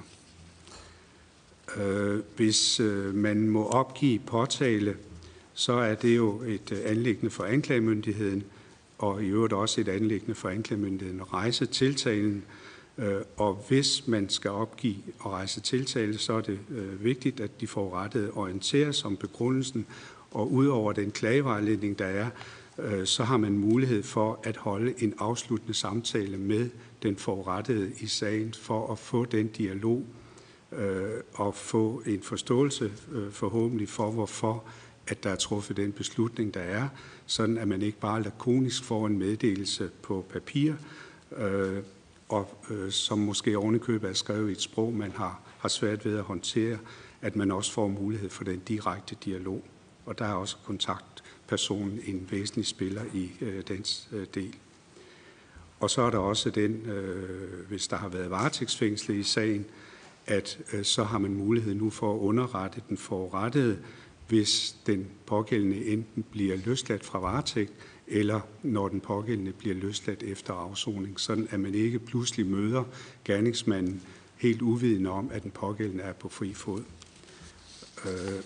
[1.76, 4.96] Øh, hvis øh, man må opgive påtale,
[5.54, 8.44] så er det jo et øh, anlæggende for anklagemyndigheden,
[8.98, 12.44] og i øvrigt også et anlæggende for anklagemyndigheden at rejse tiltalen.
[12.98, 17.60] Øh, og hvis man skal opgive og rejse tiltale, så er det øh, vigtigt, at
[17.60, 19.86] de får rettet orienteres om begrundelsen,
[20.30, 22.30] og udover den klagevejledning, der er,
[22.78, 26.70] øh, så har man mulighed for at holde en afsluttende samtale med
[27.06, 30.04] den forurettede i sagen, for at få den dialog
[30.72, 34.64] øh, og få en forståelse øh, forhåbentlig for, hvorfor
[35.08, 36.88] at der er truffet den beslutning, der er,
[37.26, 40.74] sådan at man ikke bare lakonisk får en meddelelse på papir,
[41.36, 41.82] øh,
[42.28, 46.18] og øh, som måske ovenikøbet er skrevet i et sprog, man har, har svært ved
[46.18, 46.78] at håndtere,
[47.22, 49.64] at man også får mulighed for den direkte dialog.
[50.06, 54.54] Og der er også kontaktpersonen en væsentlig spiller i øh, dens øh, del.
[55.80, 59.64] Og så er der også den, øh, hvis der har været varetægtsfængslet i sagen,
[60.26, 63.78] at øh, så har man mulighed nu for at underrette den forurettede,
[64.28, 67.72] hvis den pågældende enten bliver løsladt fra varetægt,
[68.06, 72.84] eller når den pågældende bliver løsladt efter afsoning, sådan at man ikke pludselig møder
[73.24, 74.02] gerningsmanden
[74.36, 76.82] helt uvidende om, at den pågældende er på fri fod.
[78.04, 78.42] Øh,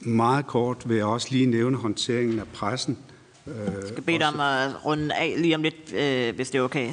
[0.00, 2.98] meget kort vil jeg også lige nævne håndteringen af pressen.
[3.46, 6.58] Øh, jeg skal bede dig om at runde af lige om lidt, øh, hvis det
[6.58, 6.90] er okay.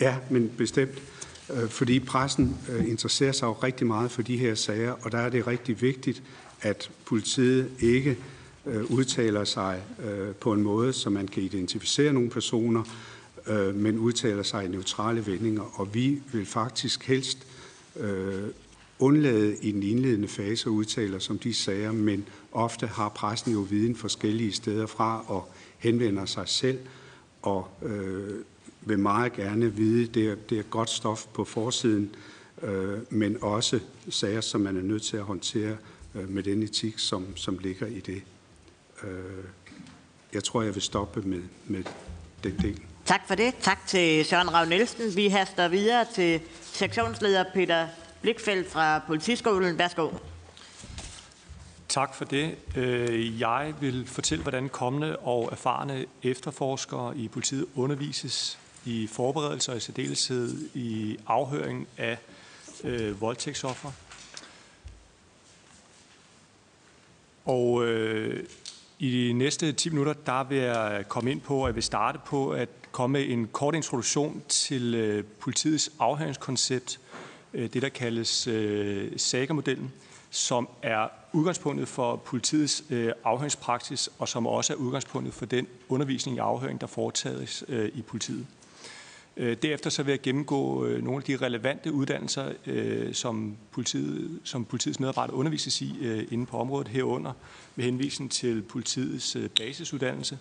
[0.00, 1.02] Ja, men bestemt.
[1.52, 5.18] Øh, fordi pressen øh, interesserer sig jo rigtig meget for de her sager, og der
[5.18, 6.22] er det rigtig vigtigt,
[6.60, 8.18] at politiet ikke
[8.66, 12.82] øh, udtaler sig øh, på en måde, så man kan identificere nogle personer,
[13.46, 15.80] øh, men udtaler sig i neutrale vendinger.
[15.80, 17.46] Og vi vil faktisk helst
[17.96, 18.44] øh,
[18.98, 23.58] undlade i den indledende fase at udtale som de sager, men ofte har pressen jo
[23.58, 25.52] viden forskellige steder fra og
[25.84, 26.78] henvender sig selv
[27.42, 28.44] og øh,
[28.80, 32.14] vil meget gerne vide, det er, det er godt stof på forsiden,
[32.62, 35.76] øh, men også sager, som man er nødt til at håndtere
[36.14, 38.22] øh, med den etik, som, som ligger i det.
[39.02, 39.44] Øh,
[40.34, 41.82] jeg tror, jeg vil stoppe med, med
[42.44, 42.80] den del.
[43.04, 43.54] Tak for det.
[43.60, 45.16] Tak til Søren Rav Nielsen.
[45.16, 47.86] Vi haster videre til sektionsleder Peter
[48.22, 49.78] Blikfeldt fra Politiskolen.
[49.78, 50.08] Værsgo.
[51.88, 52.56] Tak for det.
[52.76, 59.78] Øh, jeg vil fortælle, hvordan kommende og erfarne efterforskere i politiet undervises i forberedelser og
[59.78, 62.18] i særdeleshed i afhøring af
[62.84, 63.90] øh, voldtægtsoffer.
[67.44, 68.44] Og øh,
[68.98, 72.18] i de næste 10 minutter, der vil jeg komme ind på, at jeg vil starte
[72.26, 77.00] på at komme med en kort introduktion til øh, politiets afhøringskoncept,
[77.54, 79.92] øh, det der kaldes øh, sagermodellen,
[80.30, 86.36] som er udgangspunktet for politiets øh, afhøringspraksis, og som også er udgangspunktet for den undervisning
[86.36, 88.46] i afhøring, der foretages øh, i politiet.
[89.36, 94.40] Øh, derefter så vil jeg gennemgå øh, nogle af de relevante uddannelser, øh, som, politiet,
[94.44, 97.32] som politiets medarbejdere undervises i øh, inde på området herunder,
[97.76, 100.38] med henvisning til politiets øh, basisuddannelse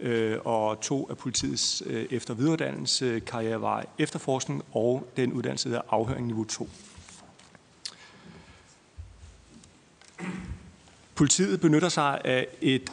[0.00, 6.26] øh, og to af politiets efter videreuddannelse, karrierevej efterforskning og den uddannelse, der er afhøring
[6.26, 6.68] niveau 2.
[11.22, 12.92] Politiet benytter sig af et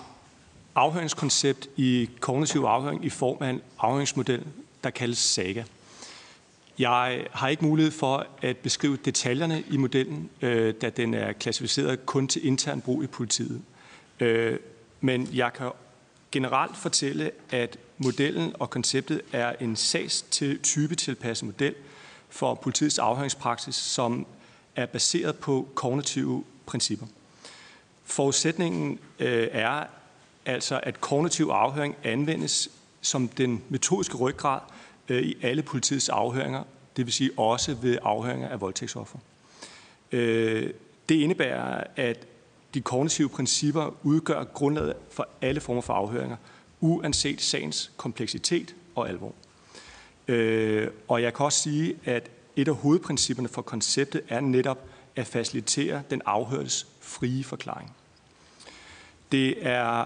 [0.76, 4.46] afhøringskoncept i kognitiv afhøring i form af en afhøringsmodel,
[4.84, 5.64] der kaldes SAGA.
[6.80, 12.06] Jeg har ikke mulighed for at beskrive detaljerne i modellen, øh, da den er klassificeret
[12.06, 13.62] kun til intern brug i politiet.
[14.20, 14.60] Øh,
[15.02, 15.72] men jeg kan
[16.32, 20.26] generelt fortælle, at modellen og konceptet er en sags
[20.64, 21.76] type tilpasset model
[22.30, 24.28] for politiets afhøringspraksis, som
[24.76, 27.06] er baseret på kognitive principper.
[28.10, 29.84] Forudsætningen øh, er
[30.46, 32.70] altså, at kognitiv afhøring anvendes
[33.02, 34.60] som den metodiske ryggrad
[35.10, 36.64] øh, i alle politiets afhøringer,
[36.98, 39.20] det vil sige også ved afhøringer af voldtægtsoffer.
[40.12, 40.74] Øh,
[41.10, 42.28] det indebærer, at
[42.74, 46.38] de kognitive principper udgør grundlaget for alle former for afhøringer,
[46.80, 49.34] uanset sagens kompleksitet og alvor.
[50.28, 55.28] Øh, og jeg kan også sige, at et af hovedprincipperne for konceptet er netop at
[55.28, 57.96] facilitere den afhørtes frie forklaring.
[59.32, 60.06] Det er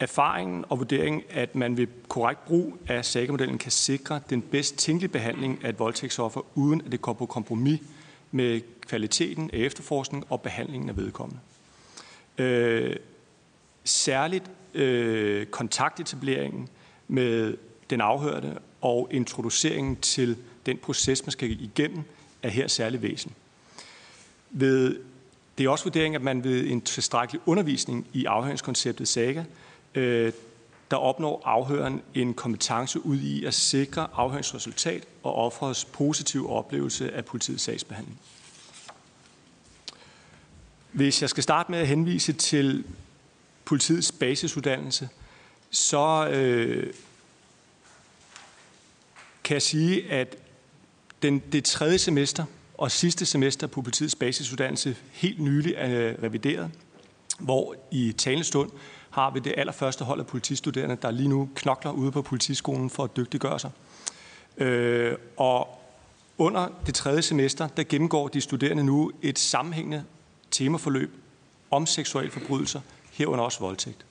[0.00, 5.10] erfaringen og vurderingen, at man ved korrekt brug af SAGA-modellen kan sikre den bedst tænkelige
[5.10, 7.80] behandling af et voldtægtsoffer, uden at det går på kompromis
[8.30, 11.40] med kvaliteten af efterforskning og behandlingen af vedkommende.
[12.38, 12.96] Øh,
[13.84, 16.68] særligt øh, kontaktetableringen
[17.08, 17.56] med
[17.90, 20.36] den afhørte og introduceringen til
[20.66, 22.02] den proces, man skal igennem,
[22.42, 23.32] er her særlig væsen.
[24.50, 25.00] Ved,
[25.58, 29.44] det er også vurderingen, at man ved en tilstrækkelig undervisning i afhøringskonceptet SAGA
[29.94, 30.32] øh,
[30.92, 37.24] der opnår afhøren en kompetence ud i at sikre afhøringsresultat og offerets positive oplevelse af
[37.24, 38.20] politiets sagsbehandling.
[40.92, 42.84] Hvis jeg skal starte med at henvise til
[43.64, 45.08] politiets basisuddannelse,
[45.70, 46.92] så øh,
[49.44, 50.36] kan jeg sige, at
[51.22, 52.44] den, det tredje semester
[52.78, 56.70] og sidste semester på politiets basisuddannelse helt nylig er revideret,
[57.38, 58.70] hvor i talestund
[59.10, 63.04] har vi det allerførste hold af politistuderende, der lige nu knokler ude på politiskolen for
[63.04, 63.70] at dygtiggøre sig.
[64.58, 65.82] Øh, og
[66.38, 70.04] under det tredje semester, der gennemgår de studerende nu et sammenhængende
[70.50, 71.10] temaforløb
[71.70, 72.80] om seksuelle forbrydelser,
[73.12, 74.06] herunder også voldtægt.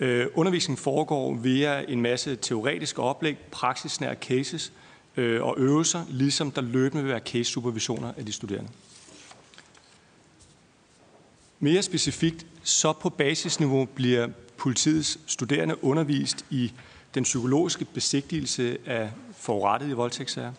[0.00, 4.72] Øh, undervisningen foregår via en masse teoretiske oplæg, praksisnære cases
[5.16, 8.70] øh, og øvelser, ligesom der løbende vil være case-supervisioner af de studerende.
[11.60, 16.72] Mere specifikt, så på basisniveau bliver politiets studerende undervist i
[17.14, 20.52] den psykologiske besigtigelse af forurettet i voldtægtssager,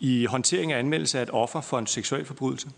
[0.00, 2.68] i håndtering af anmeldelse af et offer for en seksuel forbrydelse,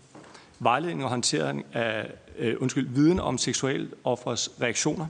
[0.59, 5.07] vejledning og håndtering af øh, undskyld, viden om seksuel offers reaktioner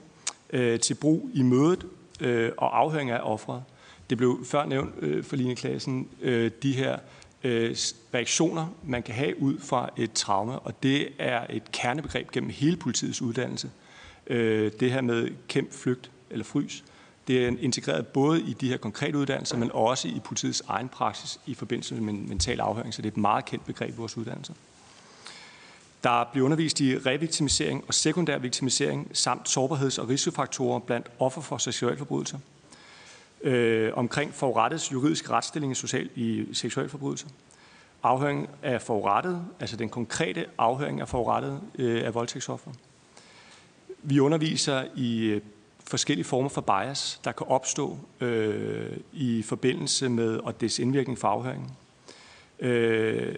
[0.50, 1.86] øh, til brug i mødet
[2.20, 3.64] øh, og afhøring af offeret.
[4.10, 6.98] Det blev før nævnt øh, for Line Klassen, øh, de her
[7.44, 7.76] øh,
[8.14, 12.78] reaktioner, man kan have ud fra et traume, og det er et kernebegreb gennem hele
[12.78, 13.72] politiets uddannelse.
[14.28, 16.84] Øh, det her med kæmp, flygt eller frys,
[17.28, 21.40] det er integreret både i de her konkrete uddannelser, men også i politiets egen praksis
[21.46, 24.54] i forbindelse med mental afhøring, så det er et meget kendt begreb i vores uddannelser.
[26.04, 31.58] Der bliver undervist i revictimisering og sekundær victimisering samt sårbarheds- og risikofaktorer blandt offer for
[31.58, 32.38] seksualforbrydelser.
[33.44, 37.28] Øh, omkring forurettets juridiske retsstilling i, social, i seksualforbrydelser.
[38.04, 42.72] Afhøring af forurettet, altså den konkrete afhøring af forurettet øh, af voldtægtsoffer.
[44.04, 45.42] Vi underviser i øh,
[45.88, 51.28] forskellige former for bias, der kan opstå øh, i forbindelse med og dets indvirkning for
[51.28, 51.70] afhøringen.
[52.60, 53.36] Øh,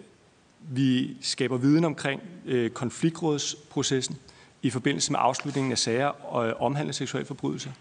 [0.59, 4.17] vi skaber viden omkring øh, konfliktrådsprocessen
[4.61, 7.71] i forbindelse med afslutningen af sager og omhandlende seksuelle forbrydelser.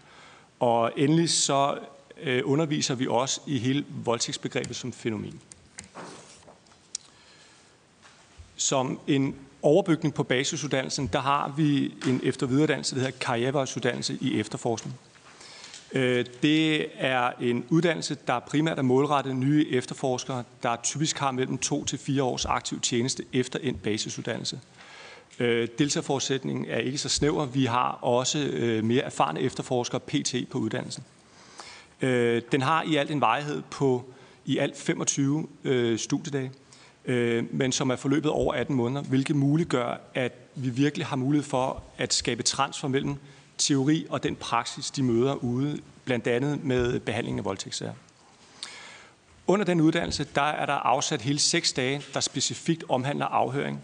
[0.59, 1.77] Og endelig så
[2.23, 5.41] øh, underviser vi også i hele voldtægtsbegrebet som fænomen.
[8.55, 14.95] Som en overbygning på basisuddannelsen, der har vi en eftervidereuddannelse, der hedder karrierevejsuddannelse i efterforskning.
[15.91, 21.57] Øh, det er en uddannelse, der primært er målrettet nye efterforskere, der typisk har mellem
[21.57, 24.59] to til fire års aktiv tjeneste efter en basisuddannelse.
[25.39, 27.45] Øh, deltagerforudsætningen er ikke så snæver.
[27.45, 31.03] Vi har også øh, mere erfarne efterforskere, PT, på uddannelsen.
[32.01, 34.03] Øh, Den har i alt en vejhed på
[34.45, 36.51] i alt 25 øh, studiedage,
[37.05, 41.45] øh, men som er forløbet over 18 måneder, hvilket muliggør, at vi virkelig har mulighed
[41.49, 43.15] for at skabe transfer mellem
[43.57, 47.93] teori og den praksis, de møder ude, blandt andet med behandlingen af voldtægtssager.
[49.47, 53.81] Under den uddannelse, der er der afsat hele seks dage, der specifikt omhandler afhøring,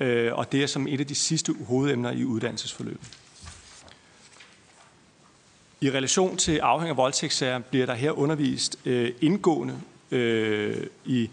[0.00, 3.19] øh, og det er som et af de sidste hovedemner i uddannelsesforløbet.
[5.82, 9.80] I relation til afhæng af voldtægtssager bliver der her undervist øh, indgående
[10.10, 11.30] øh, i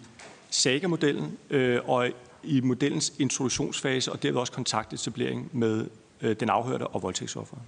[0.49, 2.09] SAGA-modellen øh, og
[2.43, 5.87] i modellens introduktionsfase, og derved også kontaktetablering med
[6.21, 7.61] øh, den afhørte og voldtægtsofferet.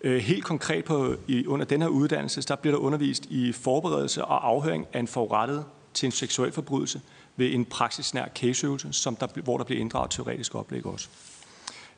[0.00, 4.24] Øh, helt konkret på, i, under den her uddannelse, der bliver der undervist i forberedelse
[4.24, 5.64] og afhøring af en forurettet
[5.94, 7.00] til en seksuel forbrydelse
[7.36, 11.08] ved en praksisnær caseøvelse, som der, hvor der bliver inddraget teoretisk oplæg også.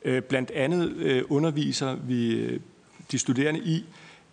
[0.03, 2.59] Øh, blandt andet øh, underviser vi øh,
[3.11, 3.85] de studerende i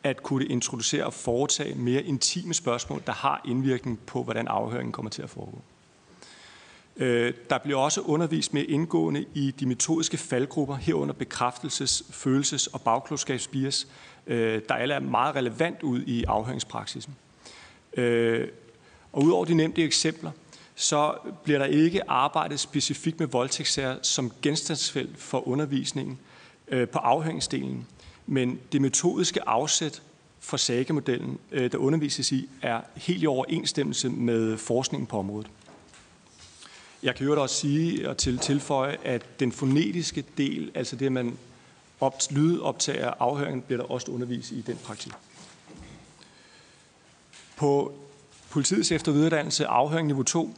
[0.05, 5.11] at kunne introducere og foretage mere intime spørgsmål, der har indvirkning på, hvordan afhøringen kommer
[5.11, 5.63] til at foregå.
[6.97, 12.81] Øh, der bliver også undervist mere indgående i de metodiske faldgrupper herunder bekræftelses-, følelses- og
[12.81, 13.87] bagklodskabsbias,
[14.27, 17.17] øh, der alle er meget relevant ud i afhøringspraksisen.
[17.97, 18.49] Øh,
[19.13, 20.31] og udover de nævnte eksempler,
[20.75, 26.19] så bliver der ikke arbejdet specifikt med voldtægtssager som genstandsfelt for undervisningen
[26.93, 27.87] på afhøringsdelen,
[28.27, 30.03] men det metodiske afsæt
[30.41, 35.51] for SAGE-modellen, øh, der undervises i, er helt i overensstemmelse med forskningen på området.
[37.03, 41.13] Jeg kan jo også sige og til tilføje, at den fonetiske del, altså det, at
[41.13, 41.39] man
[42.01, 45.13] op, lydoptager afhøringen, bliver der også undervist i den praktik.
[47.57, 47.93] På
[48.51, 50.55] politiets efteruddannelse afhøring niveau 2,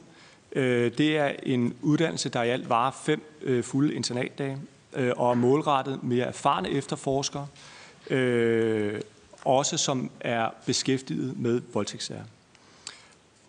[0.53, 4.59] øh, det er en uddannelse, der i alt varer fem øh, fulde internatdage
[4.95, 7.47] øh, og er målrettet mere erfarne efterforskere,
[8.11, 9.01] øh,
[9.45, 12.25] også som er beskæftiget med voldtægtssager.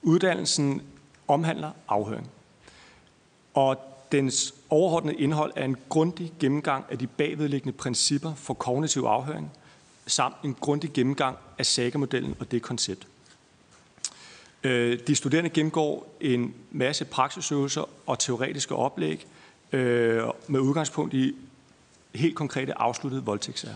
[0.02, 0.82] Uddannelsen
[1.28, 2.30] omhandler afhøring
[3.56, 3.78] og
[4.12, 9.52] dens overordnede indhold er en grundig gennemgang af de bagvedliggende principper for kognitiv afhøring,
[10.08, 13.08] samt en grundig gennemgang af SAGA-modellen og det koncept.
[14.64, 19.28] Øh, de studerende gennemgår en masse praksisøvelser og teoretiske oplæg
[19.76, 21.36] øh, med udgangspunkt i
[22.16, 23.76] helt konkrete afsluttede voldtægtssager.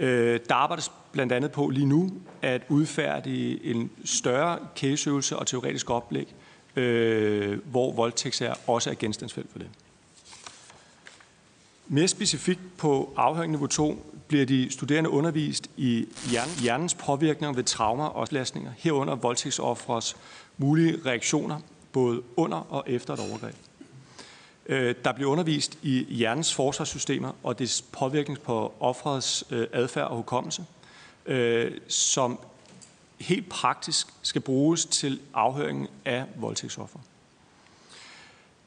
[0.00, 2.12] Øh, der arbejdes blandt andet på lige nu
[2.42, 6.34] at udfærdige en større caseøvelse og teoretisk oplæg
[6.76, 9.68] øh, hvor voldtægtssager også er genstandsfelt for det.
[11.88, 16.06] Mere specifikt på afhøring niveau 2 bliver de studerende undervist i
[16.60, 20.16] hjernens påvirkninger ved traumer og belastninger, herunder voldtægtsoffres
[20.58, 21.60] mulige reaktioner
[21.92, 23.54] både under og efter et overgreb.
[24.68, 30.16] Øh, der bliver undervist i hjernens forsvarssystemer og dets påvirkning på offrets øh, adfærd og
[30.16, 30.64] hukommelse,
[31.26, 32.38] øh, som
[33.20, 36.98] helt praktisk skal bruges til afhøringen af voldtægtsoffer.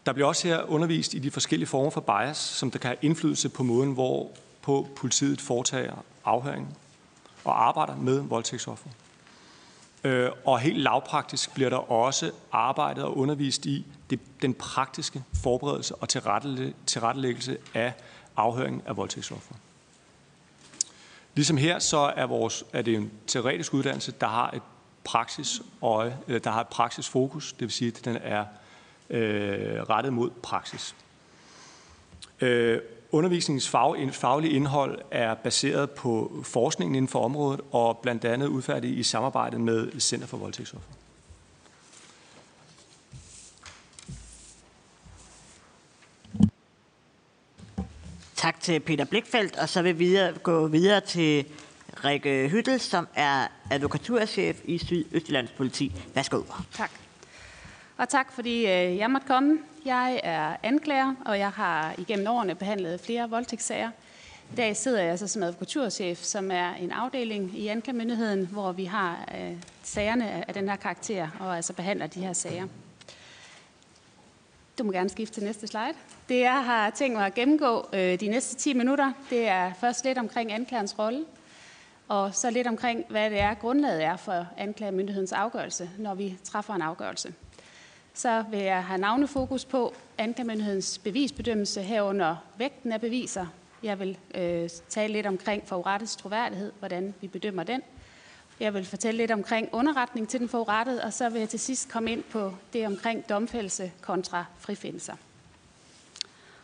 [0.06, 2.98] Der bliver også her undervist i de forskellige former for bias, som der kan have
[3.02, 4.32] indflydelse på måden, hvor
[4.62, 6.74] på politiet foretager afhøringen
[7.44, 8.90] og arbejder med voldtægtsoffer.
[10.04, 15.96] Øh, og helt lavpraktisk bliver der også arbejdet og undervist i det, den praktiske forberedelse
[15.96, 16.10] og
[16.86, 17.94] tilrettelæggelse af
[18.36, 19.56] afhøringen af voldtægtsoffer.
[21.36, 24.62] Ligesom her, så er, vores, er det en teoretisk uddannelse, der har et
[25.04, 28.46] praksis øje, eller der har et praksisfokus, det vil sige, at den er
[29.10, 30.96] øh, rettet mod praksis.
[32.42, 32.80] Øh,
[33.12, 38.98] undervisningens fag, faglige indhold er baseret på forskningen inden for området, og blandt andet udfærdigt
[38.98, 40.90] i samarbejde med Center for Voldtægtsoffer.
[48.36, 51.46] Tak til Peter Blikfeldt, og så vil vi videre, gå videre til
[52.06, 55.92] Rikke Hyttel, som er advokaturchef i Sydøstjyllands Politi.
[56.16, 56.42] Værsgo.
[56.74, 56.92] Tak.
[58.00, 59.60] Og tak, fordi øh, jeg måtte komme.
[59.86, 63.92] Jeg er anklager, og jeg har igennem årene behandlet flere voldtægtssager.
[64.52, 68.86] I dag sidder jeg så som advokaturchef, som er en afdeling i anklagemyndigheden, hvor vi
[68.86, 72.68] har øh, sagerne af den her karakter, og altså behandler de her sager.
[74.78, 75.94] Du må gerne skifte til næste slide.
[76.30, 80.06] Det jeg har tænkt mig at gennemgå øh, de næste 10 minutter, det er først
[80.06, 81.26] lidt omkring anklagerens rolle,
[82.08, 86.74] og så lidt omkring, hvad det er, grundlaget er for anklagemyndighedens afgørelse, når vi træffer
[86.74, 87.34] en afgørelse.
[88.20, 93.46] Så vil jeg have navnefokus på anklagemyndighedens bevisbedømmelse herunder vægten af beviser.
[93.84, 97.82] Jeg vil øh, tale lidt omkring forurettets troværdighed, hvordan vi bedømmer den.
[98.60, 101.90] Jeg vil fortælle lidt omkring underretning til den forurettede, og så vil jeg til sidst
[101.90, 105.14] komme ind på det omkring domfældelse kontra frifindelser.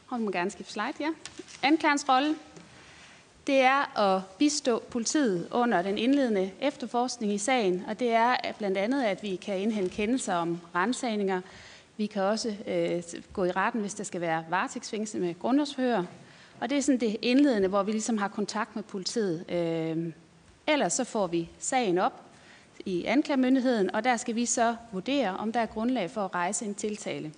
[0.07, 1.09] Og vi må gerne skifte slide, ja.
[1.63, 2.35] Anklagerens rolle,
[3.47, 8.77] det er at bistå politiet under den indledende efterforskning i sagen, og det er blandt
[8.77, 11.41] andet, at vi kan indhente kendelser om rensagninger.
[11.97, 13.03] Vi kan også øh,
[13.33, 16.03] gå i retten, hvis der skal være varetægtsfængsel med grundlovsforhør.
[16.59, 19.51] Og det er sådan det indledende, hvor vi ligesom har kontakt med politiet.
[19.51, 20.13] Øh,
[20.67, 22.21] ellers så får vi sagen op
[22.85, 26.65] i anklagemyndigheden, og der skal vi så vurdere, om der er grundlag for at rejse
[26.65, 27.31] en tiltale.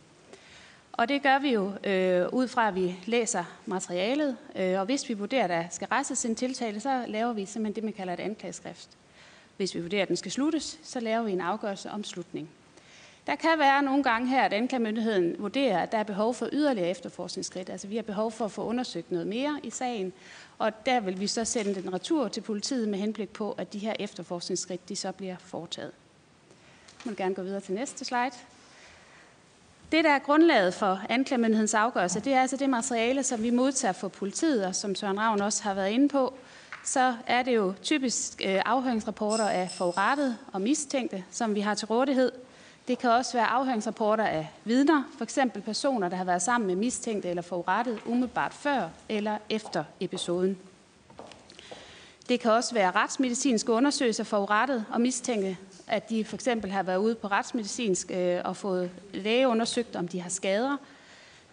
[0.97, 5.09] Og det gør vi jo øh, ud fra, at vi læser materialet, øh, og hvis
[5.09, 8.13] vi vurderer, at der skal rejses en tiltale, så laver vi simpelthen det, man kalder
[8.13, 8.89] et anklageskrift.
[9.57, 12.49] Hvis vi vurderer, at den skal sluttes, så laver vi en afgørelse om slutning.
[13.27, 16.89] Der kan være nogle gange her, at anklagemyndigheden vurderer, at der er behov for yderligere
[16.89, 17.69] efterforskningsskridt.
[17.69, 20.13] Altså vi har behov for at få undersøgt noget mere i sagen,
[20.57, 23.79] og der vil vi så sende den retur til politiet med henblik på, at de
[23.79, 25.91] her efterforskningsskridt de så bliver foretaget.
[27.05, 28.31] Man vil gerne gå videre til næste slide.
[29.91, 33.91] Det, der er grundlaget for anklagemyndighedens afgørelse, det er altså det materiale, som vi modtager
[33.91, 36.33] fra politiet, og som Søren Ravn også har været inde på.
[36.83, 41.87] Så er det jo typisk øh, afhøringsrapporter af forurettet og mistænkte, som vi har til
[41.87, 42.31] rådighed.
[42.87, 46.75] Det kan også være afhøringsrapporter af vidner, for eksempel personer, der har været sammen med
[46.75, 50.57] mistænkte eller forurettet umiddelbart før eller efter episoden.
[52.29, 55.57] Det kan også være retsmedicinske undersøgelser forurettet og mistænkte,
[55.87, 60.07] at de for eksempel har været ude på retsmedicinsk øh, og fået læge undersøgt, om
[60.07, 60.77] de har skader.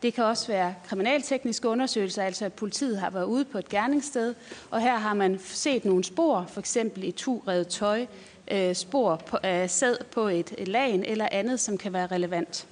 [0.03, 4.35] Det kan også være kriminaltekniske undersøgelser, altså at politiet har været ude på et gerningssted,
[4.71, 8.07] og her har man set nogle spor, for eksempel i turedet tøj,
[8.51, 12.67] øh, spor af sæd på et, lagen eller andet, som kan være relevant.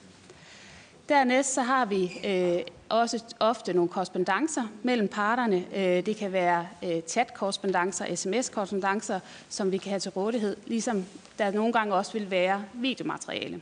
[1.08, 2.60] Dernæst så har vi øh,
[2.92, 5.64] også ofte nogle korrespondencer mellem parterne.
[5.74, 11.04] Øh, det kan være øh, chat-korrespondencer, sms-korrespondencer, som vi kan have til rådighed, ligesom
[11.38, 13.60] der nogle gange også vil være videomateriale.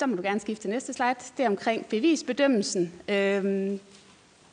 [0.00, 1.14] Der må du gerne skifte til næste slide.
[1.36, 2.92] Det er omkring bevisbedømmelsen.
[3.08, 3.78] Øh,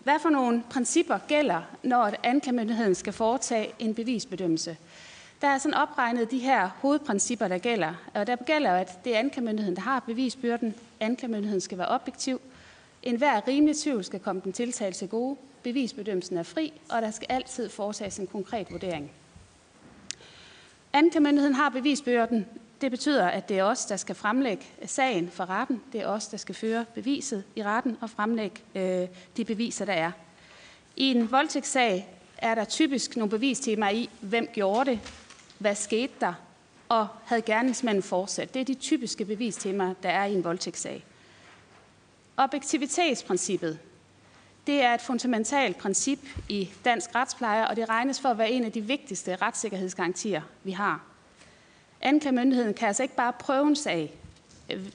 [0.03, 4.77] hvad for nogle principper gælder, når anklagemyndigheden skal foretage en bevisbedømmelse?
[5.41, 7.93] Der er sådan opregnet de her hovedprincipper, der gælder.
[8.13, 10.75] Og der gælder at det er anklagemyndigheden, der har bevisbyrden.
[10.99, 12.41] Anklagemyndigheden skal være objektiv.
[13.03, 15.37] En hver rimelig tvivl skal komme den tiltalte til gode.
[15.63, 19.11] Bevisbedømmelsen er fri, og der skal altid foretages en konkret vurdering.
[20.93, 22.45] Anklagemyndigheden har bevisbyrden.
[22.81, 25.81] Det betyder, at det er os, der skal fremlægge sagen for retten.
[25.93, 29.07] Det er os, der skal føre beviset i retten og fremlægge øh,
[29.37, 30.11] de beviser, der er.
[30.95, 32.07] I en voldtægtssag
[32.37, 34.99] er der typisk nogle bevistemaer i, hvem gjorde det,
[35.57, 36.33] hvad skete der,
[36.89, 38.53] og havde gerningsmanden fortsat.
[38.53, 41.05] Det er de typiske bevistemaer, der er i en voldtægtssag.
[42.37, 43.79] Objektivitetsprincippet,
[44.67, 48.63] det er et fundamentalt princip i dansk retspleje, og det regnes for at være en
[48.63, 51.03] af de vigtigste retssikkerhedsgarantier, vi har.
[52.01, 54.13] Anklagemyndigheden kan altså ikke bare prøve en sag.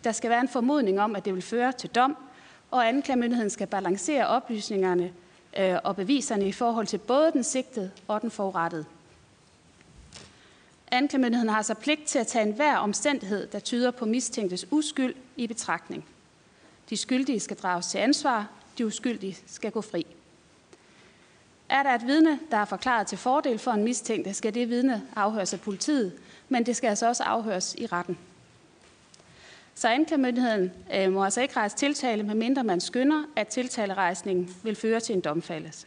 [0.05, 2.17] Der skal være en formodning om, at det vil føre til dom,
[2.71, 5.13] og anklagemyndigheden skal balancere oplysningerne
[5.59, 8.85] øh, og beviserne i forhold til både den sigtede og den forurettede.
[10.91, 15.47] Anklagemyndigheden har så pligt til at tage enhver omstændighed, der tyder på mistænktes uskyld i
[15.47, 16.05] betragtning.
[16.91, 18.49] De skyldige skal drages til ansvar,
[18.79, 20.07] de uskyldige skal gå fri.
[21.69, 25.03] Er der et vidne, der er forklaret til fordel for en mistænkt, skal det vidne
[25.17, 26.13] afhøres af politiet,
[26.49, 28.19] men det skal altså også afhøres i retten.
[29.75, 35.01] Så anklagemyndigheden øh, må altså ikke rejse tiltale, medmindre man skynder, at tiltalerejsningen vil føre
[35.01, 35.87] til en domfaldelse.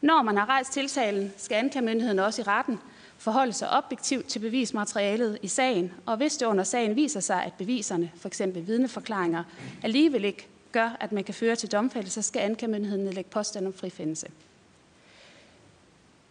[0.00, 2.78] Når man har rejst tiltalen, skal anklagemyndigheden også i retten
[3.18, 7.52] forholde sig objektivt til bevismaterialet i sagen, og hvis det under sagen viser sig, at
[7.52, 8.42] beviserne, f.eks.
[8.54, 9.44] vidneforklaringer,
[9.82, 13.72] alligevel ikke gør, at man kan føre til domfældelse, så skal anklagemyndigheden nedlægge påstand om
[13.72, 14.26] frifindelse.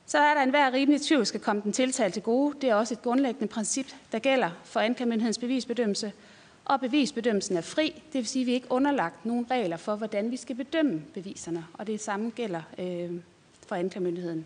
[0.05, 2.55] Så er der enhver rimelig tvivl, skal komme den tiltalte til gode.
[2.61, 6.13] Det er også et grundlæggende princip, der gælder for anklagemyndighedens bevisbedømmelse.
[6.65, 10.31] Og bevisbedømmelsen er fri, det vil sige, at vi ikke underlagt nogen regler for, hvordan
[10.31, 11.65] vi skal bedømme beviserne.
[11.73, 13.11] Og det samme gælder øh,
[13.67, 14.45] for anklagemyndigheden.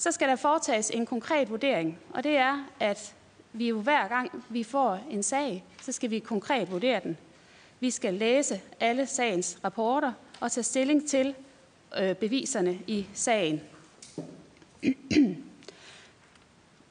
[0.00, 3.14] Så skal der foretages en konkret vurdering, og det er, at
[3.52, 7.18] vi jo hver gang vi får en sag, så skal vi konkret vurdere den.
[7.80, 11.34] Vi skal læse alle sagens rapporter og tage stilling til
[11.98, 13.60] øh, beviserne i sagen.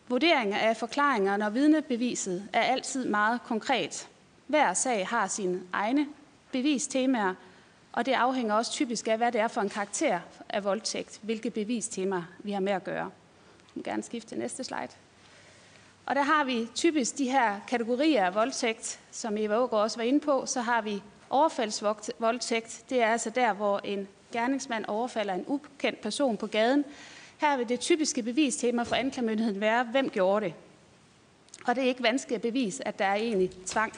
[0.07, 4.07] Vurderinger af forklaringer, når vidnebeviset er altid meget konkret.
[4.47, 6.07] Hver sag har sine egne
[6.51, 7.33] bevistemaer,
[7.99, 10.19] og det afhænger også typisk af, hvad det er for en karakter
[10.49, 13.03] af voldtægt, hvilke bevistemaer vi har med at gøre.
[13.03, 14.87] Jeg vil gerne skifte til næste slide.
[16.05, 20.03] Og der har vi typisk de her kategorier af voldtægt, som Eva Ågaard også var
[20.03, 20.45] inde på.
[20.45, 22.83] Så har vi overfaldsvoldtægt.
[22.89, 26.85] Det er altså der, hvor en gerningsmand overfalder en ukendt person på gaden.
[27.37, 30.53] Her vil det typiske bevistema for anklagemyndigheden være, hvem gjorde det.
[31.67, 33.93] Og det er ikke vanskeligt at bevise, at der er egentlig tvang.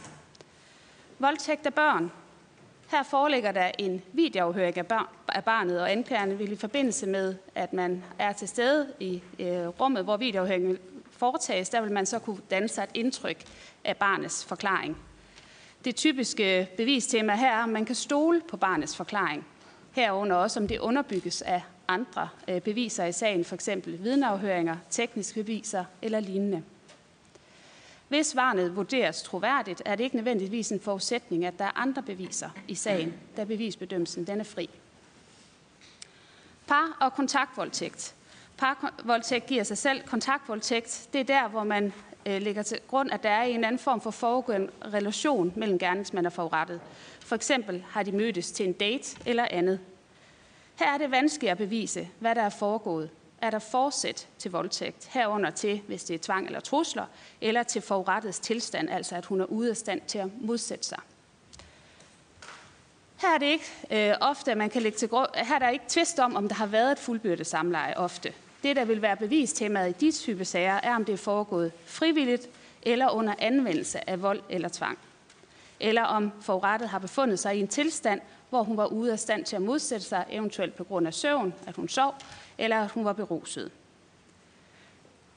[1.19, 2.11] Voldtægt af børn.
[2.91, 4.77] Her foreligger der en videoafhøring
[5.27, 9.67] af barnet, og anklagerne vil i forbindelse med, at man er til stede i øh,
[9.67, 10.77] rummet, hvor videoafhøringen
[11.11, 13.37] foretages, der vil man så kunne danne sig et indtryk
[13.83, 14.97] af barnets forklaring.
[15.85, 19.45] Det typiske bevistema her er, at man kan stole på barnets forklaring.
[19.91, 23.69] Herunder også, om det underbygges af andre øh, beviser i sagen, f.eks.
[23.85, 26.63] vidneafhøringer, tekniske beviser eller lignende.
[28.11, 32.49] Hvis varnet vurderes troværdigt, er det ikke nødvendigvis en forudsætning, at der er andre beviser
[32.67, 34.69] i sagen, da bevisbedømmelsen den er fri.
[36.67, 38.15] Par- og kontaktvoldtægt.
[38.57, 40.03] Parvoldtægt giver sig selv.
[40.03, 41.93] Kontaktvoldtægt, det er der, hvor man
[42.25, 46.25] øh, lægger til grund, at der er en anden form for foregående relation mellem gerningsmand
[46.25, 46.81] og forurettet.
[47.19, 49.79] For eksempel har de mødtes til en date eller andet.
[50.75, 53.09] Her er det vanskeligt at bevise, hvad der er foregået.
[53.41, 57.05] Er der forsæt til voldtægt, herunder til, hvis det er tvang eller trusler,
[57.41, 60.99] eller til forurettets tilstand, altså at hun er ude af stand til at modsætte sig.
[63.21, 65.69] Her er det ikke øh, ofte, at man kan lægge til grund, her er der
[65.69, 68.33] ikke tvist om, om der har været et fuldbyrdet samleje ofte.
[68.63, 72.49] Det, der vil være bevistemaet i de type sager, er, om det er foregået frivilligt
[72.83, 74.97] eller under anvendelse af vold eller tvang.
[75.79, 79.45] Eller om forurettet har befundet sig i en tilstand, hvor hun var ude af stand
[79.45, 82.15] til at modsætte sig, eventuelt på grund af søvn, at hun sov,
[82.61, 83.71] eller at hun var beruset.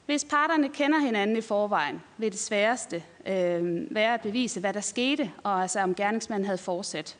[0.05, 4.81] Hvis parterne kender hinanden i forvejen, vil det sværeste øh, være at bevise, hvad der
[4.81, 7.17] skete, og altså om gerningsmanden havde fortsat.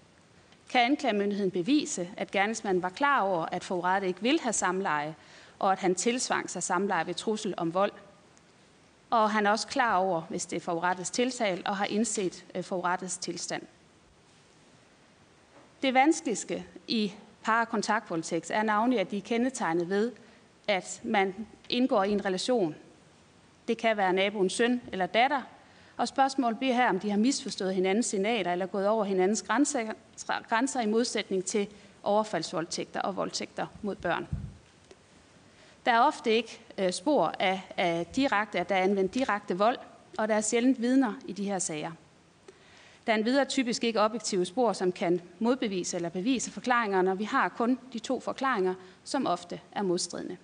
[0.69, 5.15] Kan anklagemyndigheden bevise, at gerningsmanden var klar over, at forurettet ikke vil have samleje,
[5.59, 7.91] og at han tilsvang sig samleje ved trussel om vold.
[9.09, 12.63] Og han er også klar over, hvis det er forurettets tiltal, og har indset øh,
[12.63, 13.63] forurettets tilstand.
[15.81, 17.13] Det vanskeligste i
[17.45, 20.11] parakontaktvoldtægt er navnlig, at de er kendetegnet ved,
[20.67, 22.75] at man indgår i en relation.
[23.67, 25.41] Det kan være naboens søn eller datter,
[25.97, 29.93] og spørgsmålet bliver her, om de har misforstået hinandens signaler eller gået over hinandens grænser,
[30.49, 31.67] grænser i modsætning til
[32.03, 34.27] overfaldsvoldtægter og voldtægter mod børn.
[35.85, 39.77] Der er ofte ikke øh, spor af, af direkte, at der er anvendt direkte vold,
[40.17, 41.91] og der er sjældent vidner i de her sager.
[43.07, 47.19] Der er en videre typisk ikke objektive spor, som kan modbevise eller bevise forklaringerne, og
[47.19, 48.73] vi har kun de to forklaringer,
[49.03, 50.37] som ofte er modstridende.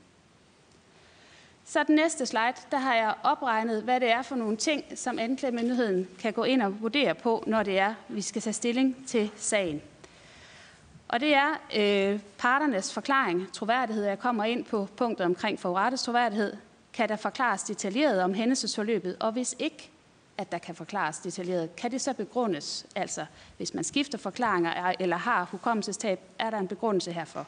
[1.65, 5.19] Så den næste slide, der har jeg opregnet, hvad det er for nogle ting, som
[5.19, 9.31] anklagemyndigheden kan gå ind og vurdere på, når det er, vi skal tage stilling til
[9.35, 9.81] sagen.
[11.07, 14.05] Og det er øh, parternes forklaring, troværdighed.
[14.05, 16.53] Jeg kommer ind på punktet omkring forurettets troværdighed.
[16.93, 19.17] Kan der forklares detaljeret om hændelsesforløbet?
[19.19, 19.90] Og hvis ikke,
[20.41, 22.85] at der kan forklares detaljeret, kan det så begrundes?
[22.95, 23.25] Altså,
[23.57, 27.47] hvis man skifter forklaringer eller har hukommelsestab, er der en begrundelse herfor.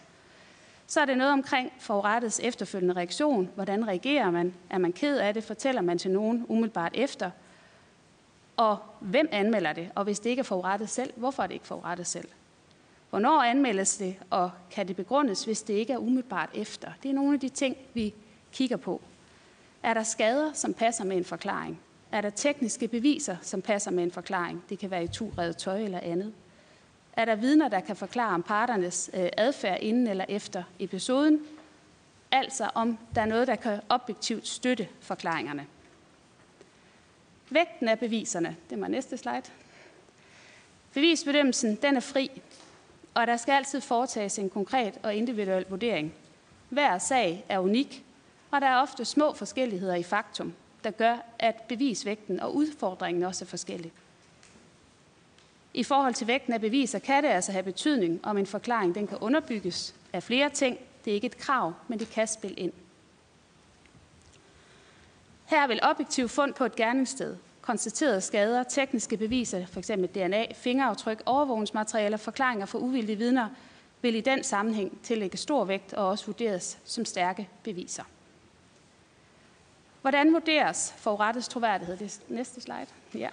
[0.88, 3.50] Så er det noget omkring forurettets efterfølgende reaktion.
[3.56, 4.54] Hvordan reagerer man?
[4.70, 5.44] Er man ked af det?
[5.44, 7.32] Fortæller man til nogen umiddelbart efter?
[8.58, 9.90] Og hvem anmelder det?
[9.96, 12.28] Og hvis det ikke er forurettet selv, hvorfor er det ikke forurettet selv?
[13.10, 16.92] Hvornår anmeldes det, og kan det begrundes, hvis det ikke er umiddelbart efter?
[17.04, 18.14] Det er nogle af de ting, vi
[18.52, 19.02] kigger på.
[19.84, 21.80] Er der skader, som passer med en forklaring?
[22.14, 24.64] Er der tekniske beviser, som passer med en forklaring?
[24.70, 26.34] Det kan være i to reddet tøj eller andet.
[27.14, 31.42] Er der vidner, der kan forklare om parternes øh, adfærd inden eller efter episoden?
[32.32, 35.68] Altså om der er noget, der kan objektivt støtte forklaringerne.
[37.50, 39.52] Vægten af beviserne, det var næste slide.
[40.94, 42.42] Bevisbedømmelsen, den er fri,
[43.14, 46.14] og der skal altid foretages en konkret og individuel vurdering.
[46.70, 48.06] Hver sag er unik,
[48.52, 50.54] og der er ofte små forskelligheder i faktum,
[50.84, 53.92] der gør, at bevisvægten og udfordringen også er forskellig.
[55.74, 59.08] I forhold til vægten af beviser kan det altså have betydning, om en forklaring den
[59.08, 60.78] kan underbygges af flere ting.
[61.06, 62.74] Det er ikke et krav, men det kan spille ind.
[65.46, 69.92] Her vil objektiv fund på et gerningssted, konstaterede skader, tekniske beviser, f.eks.
[70.16, 73.50] DNA, fingeraftryk, overvågningsmaterialer, forklaringer for uvildige vidner,
[74.02, 78.04] vil i den sammenhæng tillægge stor vægt og også vurderes som stærke beviser.
[80.04, 81.98] Hvordan vurderes forurettes troværdighed?
[81.98, 82.88] Det er næste slide.
[83.14, 83.30] Ja.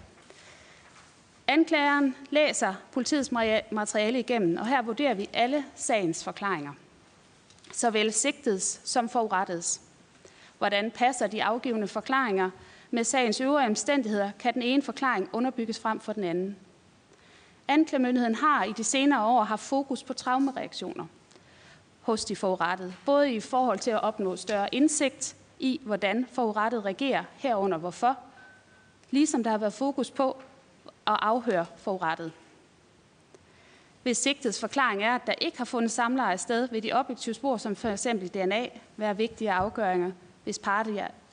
[1.47, 3.33] Anklageren læser politiets
[3.71, 6.73] materiale igennem, og her vurderer vi alle sagens forklaringer.
[7.73, 9.81] Såvel sigtets som forurettes.
[10.59, 12.51] Hvordan passer de afgivende forklaringer
[12.91, 16.57] med sagens øvrige omstændigheder, kan den ene forklaring underbygges frem for den anden.
[17.69, 21.07] Anklagemyndigheden har i de senere år haft fokus på traumereaktioner
[22.01, 27.25] hos de forurettede, både i forhold til at opnå større indsigt i, hvordan forurettet reagerer,
[27.37, 28.19] herunder hvorfor,
[29.11, 30.31] ligesom der har været fokus på
[30.87, 32.33] at afhøre forurettet.
[34.03, 37.57] Hvis sigtets forklaring er, at der ikke har fundet samleje sted ved de objektive spor,
[37.57, 38.67] som for eksempel DNA,
[38.97, 40.13] være vigtige afgøringer.
[40.45, 40.59] Hvis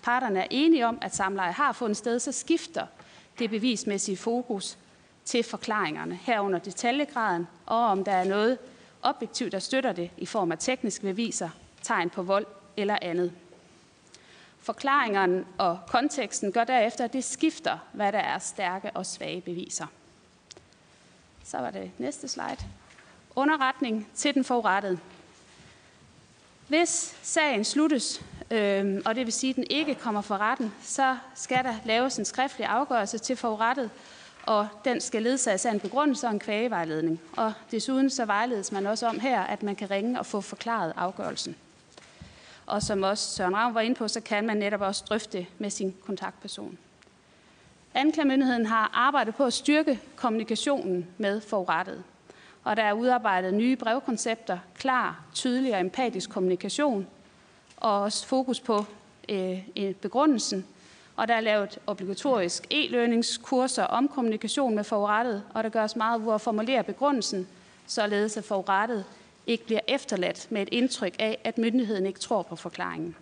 [0.04, 2.86] parterne er enige om, at samleje har fundet sted, så skifter
[3.40, 4.78] det bevismæssige fokus
[5.26, 8.58] til forklaringerne, herunder detaljegraden, og om der er noget
[9.02, 11.50] objektivt, der støtter det i form af tekniske beviser,
[11.82, 12.46] tegn på vold
[12.78, 13.34] eller andet.
[14.68, 19.86] Forklaringerne og konteksten gør derefter, at det skifter, hvad der er stærke og svage beviser.
[21.44, 22.58] Så var det næste slide.
[23.36, 25.00] Underretning til den forurettede.
[26.68, 28.22] Hvis sagen sluttes,
[28.52, 32.18] øh, og det vil sige, at den ikke kommer for retten, så skal der laves
[32.18, 33.90] en skriftlig afgørelse til forurettet,
[34.44, 37.22] og den skal ledsages af en begrundelse og en kvagevejledning.
[37.38, 40.94] Og desuden så vejledes man også om her, at man kan ringe og få forklaret
[40.96, 41.56] afgørelsen.
[42.68, 45.70] Og som også Søren Ravn var inde på, så kan man netop også drøfte med
[45.70, 46.78] sin kontaktperson.
[47.94, 52.04] Anklagemyndigheden har arbejdet på at styrke kommunikationen med forurettet.
[52.64, 57.08] Og der er udarbejdet nye brevkoncepter, klar, tydelig og empatisk kommunikation,
[57.78, 58.86] og også fokus på
[59.30, 60.66] øh, begrundelsen.
[61.16, 66.34] Og der er lavet obligatorisk e-learningskurser om kommunikation med forurettet, og der gøres meget ud
[66.34, 67.48] at formulere begrundelsen,
[67.88, 69.06] således at forurettet
[69.48, 73.16] ikke bliver efterladt med et indtryk af, at myndigheden ikke tror på forklaringen.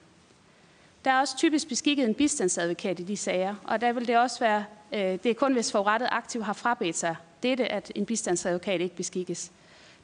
[1.06, 4.40] Der er også typisk beskikket en bistandsadvokat i de sager, og der vil det også
[4.40, 8.82] være, øh, det er kun hvis forurettet aktiv har frabedt sig dette, at en bistandsadvokat
[8.82, 9.52] ikke beskikkes.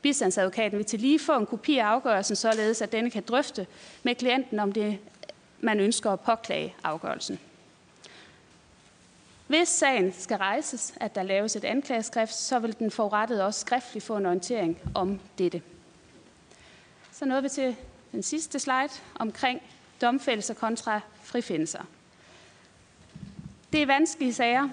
[0.02, 3.68] Bistandsadvokaten vil til lige få en kopi af afgørelsen, således at denne kan drøfte
[4.04, 4.98] med klienten, om det
[5.60, 7.40] man ønsker at påklage afgørelsen.
[9.48, 14.06] Hvis sagen skal rejses, at der laves et anklageskrift, så vil den forurettede også skriftligt
[14.06, 15.62] få en orientering om dette.
[17.22, 17.76] Så nåede vi til
[18.12, 19.62] den sidste slide omkring
[20.02, 21.82] domfældelser kontra frifindelser.
[23.74, 24.70] Det er vanskelige sager,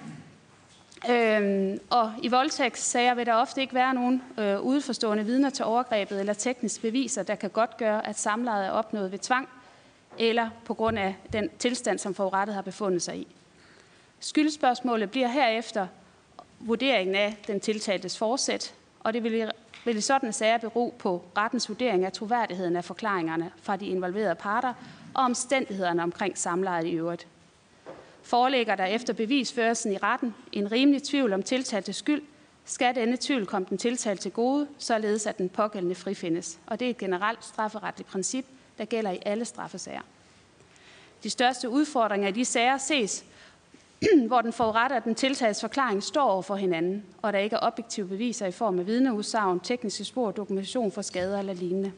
[1.09, 6.19] Øhm, og i voldtægtssager vil der ofte ikke være nogen øh, udforstående vidner til overgrebet
[6.19, 9.49] eller tekniske beviser, der kan godt gøre, at samlejet er opnået ved tvang
[10.17, 13.27] eller på grund af den tilstand, som forurettet har befundet sig i.
[14.19, 15.87] Skyldspørgsmålet bliver herefter
[16.59, 19.51] vurderingen af den tiltaltes forsæt, og det vil
[19.85, 24.35] vil i sådanne sager bero på rettens vurdering af troværdigheden af forklaringerne fra de involverede
[24.35, 24.73] parter
[25.13, 27.27] og omstændighederne omkring samlejet i øvrigt.
[28.23, 32.21] Forelægger der efter bevisførelsen i retten en rimelig tvivl om tiltaltes skyld,
[32.65, 36.59] skal denne tvivl komme den tiltalte til gode, således at den pågældende frifindes.
[36.67, 38.45] Og det er et generelt strafferetligt princip,
[38.77, 40.01] der gælder i alle straffesager.
[41.23, 43.25] De største udfordringer i de sager ses
[44.27, 47.59] hvor den foruretter at den tiltaltes forklaring står over for hinanden, og der ikke er
[47.61, 51.91] objektive beviser i form af vidneudsagn, tekniske spor, dokumentation for skader eller lignende.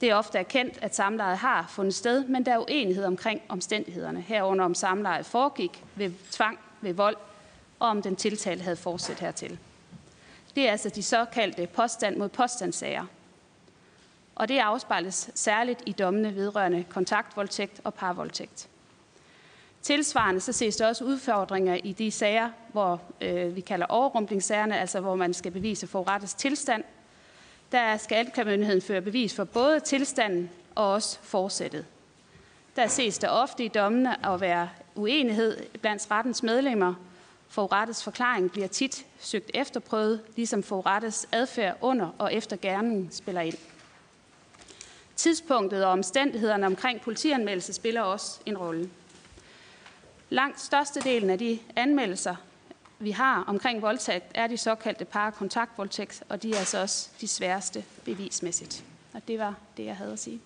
[0.00, 4.20] Det er ofte erkendt, at samlejet har fundet sted, men der er uenighed omkring omstændighederne,
[4.20, 7.16] herunder om samlejet foregik ved tvang, ved vold,
[7.78, 9.58] og om den tiltalte havde fortsat hertil.
[10.54, 13.04] Det er altså de såkaldte påstand mod påstandssager.
[14.34, 18.68] Og det afspejles særligt i dommene vedrørende kontaktvoldtægt og parvoldtægt.
[19.84, 25.00] Tilsvarende så ses der også udfordringer i de sager, hvor øh, vi kalder overrumplingssagerne, altså
[25.00, 26.84] hvor man skal bevise forurettets tilstand,
[27.72, 31.86] der skal anklagemyndigheden føre bevis for både tilstanden og også forsættet.
[32.76, 36.94] Der ses der ofte i dommene at være uenighed blandt rettens medlemmer.
[37.48, 43.56] Forurettets forklaring bliver tit søgt efterprøvet, ligesom forurettets adfærd under og efter gerningen spiller ind.
[45.16, 48.90] Tidspunktet og omstændighederne omkring politianmeldelse spiller også en rolle.
[50.30, 52.36] Langt størstedelen af de anmeldelser,
[52.98, 57.84] vi har omkring voldtægt, er de såkaldte parakontaktvoldtægt, og de er altså også de sværeste
[58.04, 58.84] bevismæssigt.
[59.12, 60.40] Og det var det, jeg havde at sige.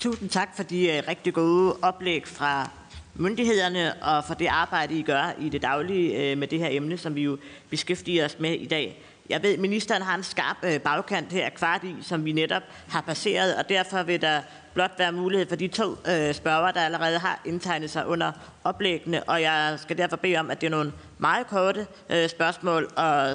[0.00, 2.70] Tusind tak for de øh, rigtig gode oplæg fra
[3.14, 6.98] myndighederne og for det arbejde, I gør i det daglige øh, med det her emne,
[6.98, 7.38] som vi jo
[7.70, 9.02] beskæftiger os med i dag.
[9.28, 12.62] Jeg ved, at ministeren har en skarp øh, bagkant her kvart i, som vi netop
[12.88, 14.42] har passeret, og derfor vil der
[14.76, 18.32] blot være mulighed for de to øh, spørgere, spørger, der allerede har indtegnet sig under
[18.64, 22.88] oplæggene, og jeg skal derfor bede om, at det er nogle meget korte øh, spørgsmål
[22.96, 23.30] og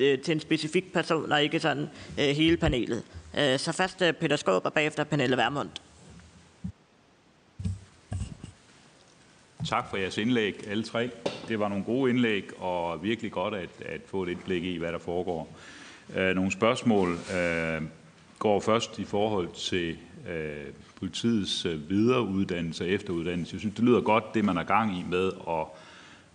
[0.00, 3.02] øh, til en specifik person, og ikke sådan hele panelet.
[3.34, 5.68] Så først Peter Skåb, og bagefter Pernille Vermund.
[9.68, 11.10] Tak for jeres indlæg, alle tre.
[11.48, 14.92] Det var nogle gode indlæg, og virkelig godt at, at få et indblik i, hvad
[14.92, 15.48] der foregår.
[16.14, 17.82] Øh, nogle spørgsmål øh,
[18.38, 19.96] går først i forhold til
[20.28, 23.54] øh, politiets øh, videreuddannelse og efteruddannelse.
[23.54, 25.66] Jeg synes, det lyder godt, det man er gang i med at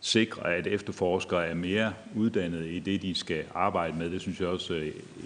[0.02, 4.10] sikre, at efterforskere er mere uddannede i det, de skal arbejde med.
[4.10, 4.74] Det synes jeg også,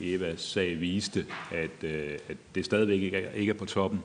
[0.02, 3.02] Eva Evas sag viste, at, øh, at det stadigvæk
[3.36, 4.00] ikke er på toppen.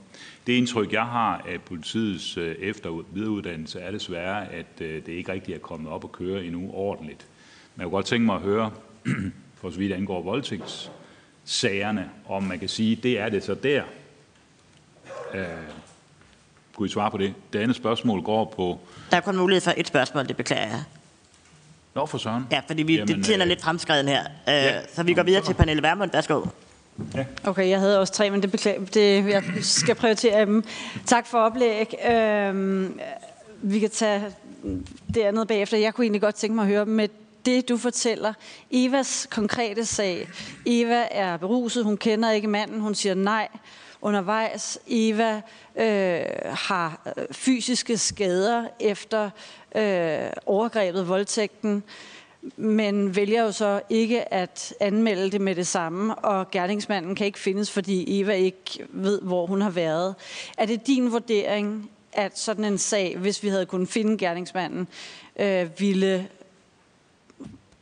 [0.47, 5.55] Det indtryk, jeg har af politiets efter- og videreuddannelse, er desværre, at det ikke rigtig
[5.55, 7.27] er kommet op at køre endnu ordentligt.
[7.77, 8.71] Men jeg kunne godt tænke mig at høre,
[9.61, 13.83] for så vidt angår voldtægtssagerne, om man kan sige, det er det så der.
[15.35, 15.47] Øh,
[16.77, 17.35] kunne I svare på det?
[17.53, 18.79] Det andet spørgsmål går på...
[19.11, 20.83] Der er kun mulighed for et spørgsmål, det beklager jeg.
[21.95, 22.47] Nå, for søren.
[22.51, 23.49] Ja, fordi vi, Jamen, det tjener øh...
[23.49, 24.21] lidt fremskreden her.
[24.25, 24.81] Øh, ja.
[24.95, 26.11] Så vi går videre til Pernille Vermund.
[26.13, 26.45] Værsgo.
[27.15, 27.25] Ja.
[27.45, 30.65] Okay, jeg havde også tre, men det, beklager, det jeg skal prioritere dem.
[31.07, 31.95] Tak for oplæg.
[32.11, 33.01] Øhm,
[33.63, 34.23] vi kan tage
[35.15, 35.79] det andet bagefter.
[35.79, 37.09] Jeg kunne egentlig godt tænke mig at høre med
[37.47, 38.33] det, du fortæller.
[38.71, 40.29] Evas konkrete sag.
[40.67, 43.49] Eva er beruset, hun kender ikke manden, hun siger nej
[44.03, 44.79] undervejs.
[44.87, 45.43] Eva
[45.77, 49.31] øh, har øh, fysiske skader efter
[49.77, 51.83] øh, overgrebet, voldtægten,
[52.57, 57.39] men vælger jo så ikke at anmelde det med det samme, og gerningsmanden kan ikke
[57.39, 60.15] findes, fordi Eva ikke ved, hvor hun har været.
[60.59, 64.89] Er det din vurdering, at sådan en sag, hvis vi havde kunnet finde gerningsmanden,
[65.37, 66.29] øh, ville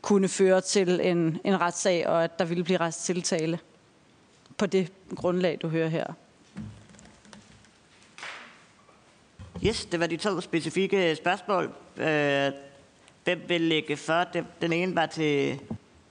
[0.02, 3.58] kunne føre til en, en retssag, og at der ville blive retstiltale?
[4.60, 6.06] På det grundlag, du hører her.
[9.66, 11.64] Yes, det var de to specifikke spørgsmål.
[11.96, 12.52] Øh,
[13.24, 14.24] hvem vil lægge for?
[14.60, 15.60] Den ene var til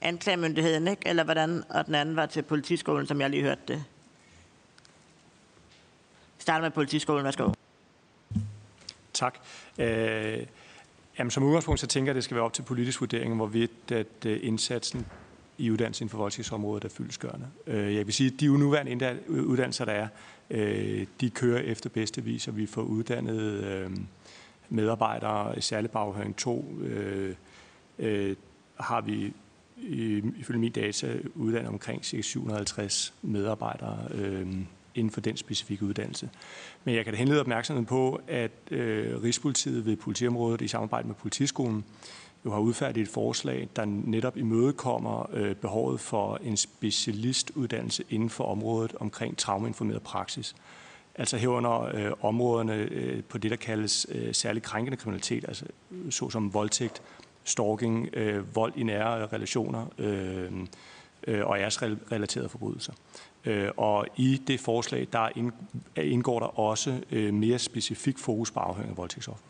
[0.00, 1.02] anklagemyndigheden, ikke?
[1.08, 1.64] eller hvordan?
[1.68, 3.84] Og den anden var til politiskolen, som jeg lige hørte det.
[6.38, 7.52] Start med politiskolen, værsgo.
[9.12, 9.38] Tak.
[9.78, 10.46] Øh,
[11.18, 13.92] jamen, som udgangspunkt så tænker jeg, at det skal være op til politisk vurdering, hvorvidt
[13.92, 15.06] at uh, indsatsen
[15.60, 17.46] i uddannelsen for voldtægtsområdet er fyldesgørende.
[17.66, 20.08] Øh, jeg vil sige, at de nuværende uddannelser, der er,
[20.50, 23.90] øh, de kører efter bedste vis, og vi får uddannet øh,
[24.68, 26.74] medarbejdere, særligt baghøring 2,
[28.80, 29.32] har vi
[30.36, 33.98] ifølge min data uddannet omkring 750 medarbejdere
[34.94, 36.30] inden for den specifikke uddannelse.
[36.84, 41.84] Men jeg kan da henlede opmærksomheden på, at Rigspolitiet ved politiområdet i samarbejde med politiskolen
[42.44, 48.44] jo har udfærdigt et forslag, der netop imødekommer øh, behovet for en specialistuddannelse inden for
[48.44, 50.54] området omkring traumeinformeret praksis.
[51.14, 55.64] Altså herunder øh, områderne øh, på det, der kaldes øh, særligt krænkende kriminalitet, altså
[56.10, 57.02] såsom voldtægt,
[57.44, 60.52] stalking, øh, vold i nære relationer øh,
[61.26, 62.92] øh, og æresrelaterede forbrydelser.
[63.44, 65.28] Øh, og i det forslag, der
[65.96, 69.49] indgår der også øh, mere specifik fokus på afhøring af voldtægtsoffer.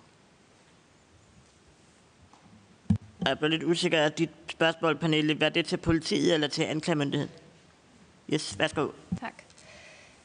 [3.26, 5.34] Jeg er lidt usikker af dit spørgsmål, Pernille.
[5.34, 7.32] Hvad er det til politiet eller til anklagemyndigheden?
[8.32, 8.88] Yes, værsgo.
[9.20, 9.34] Tak.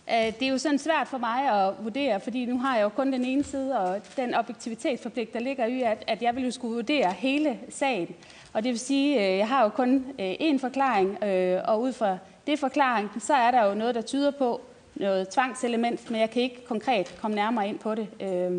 [0.10, 2.90] Øh, det er jo sådan svært for mig at vurdere, fordi nu har jeg jo
[2.90, 6.52] kun den ene side, og den objektivitetsforpligt, der ligger i, at, at jeg vil jo
[6.52, 8.16] skulle vurdere hele sagen.
[8.54, 11.24] Og det vil sige, at jeg har jo kun øh, én forklaring,
[11.66, 12.18] og ud fra
[12.48, 14.62] det forklaring, så er der jo noget, der tyder på
[14.96, 18.08] noget tvangselement, men jeg kan ikke konkret komme nærmere ind på det,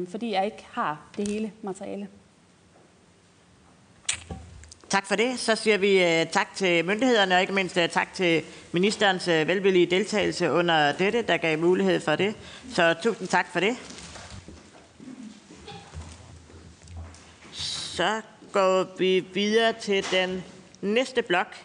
[0.08, 2.08] fordi jeg ikke har det hele materiale.
[4.90, 5.38] Tak for det.
[5.38, 8.42] Så siger vi uh, tak til myndighederne, og ikke mindst uh, tak til
[8.72, 12.34] ministerens uh, velvillige deltagelse under dette, der gav mulighed for det.
[12.74, 13.76] Så tusind tak for det.
[17.52, 18.20] Så
[18.52, 20.44] går vi videre til den
[20.80, 21.56] næste blok,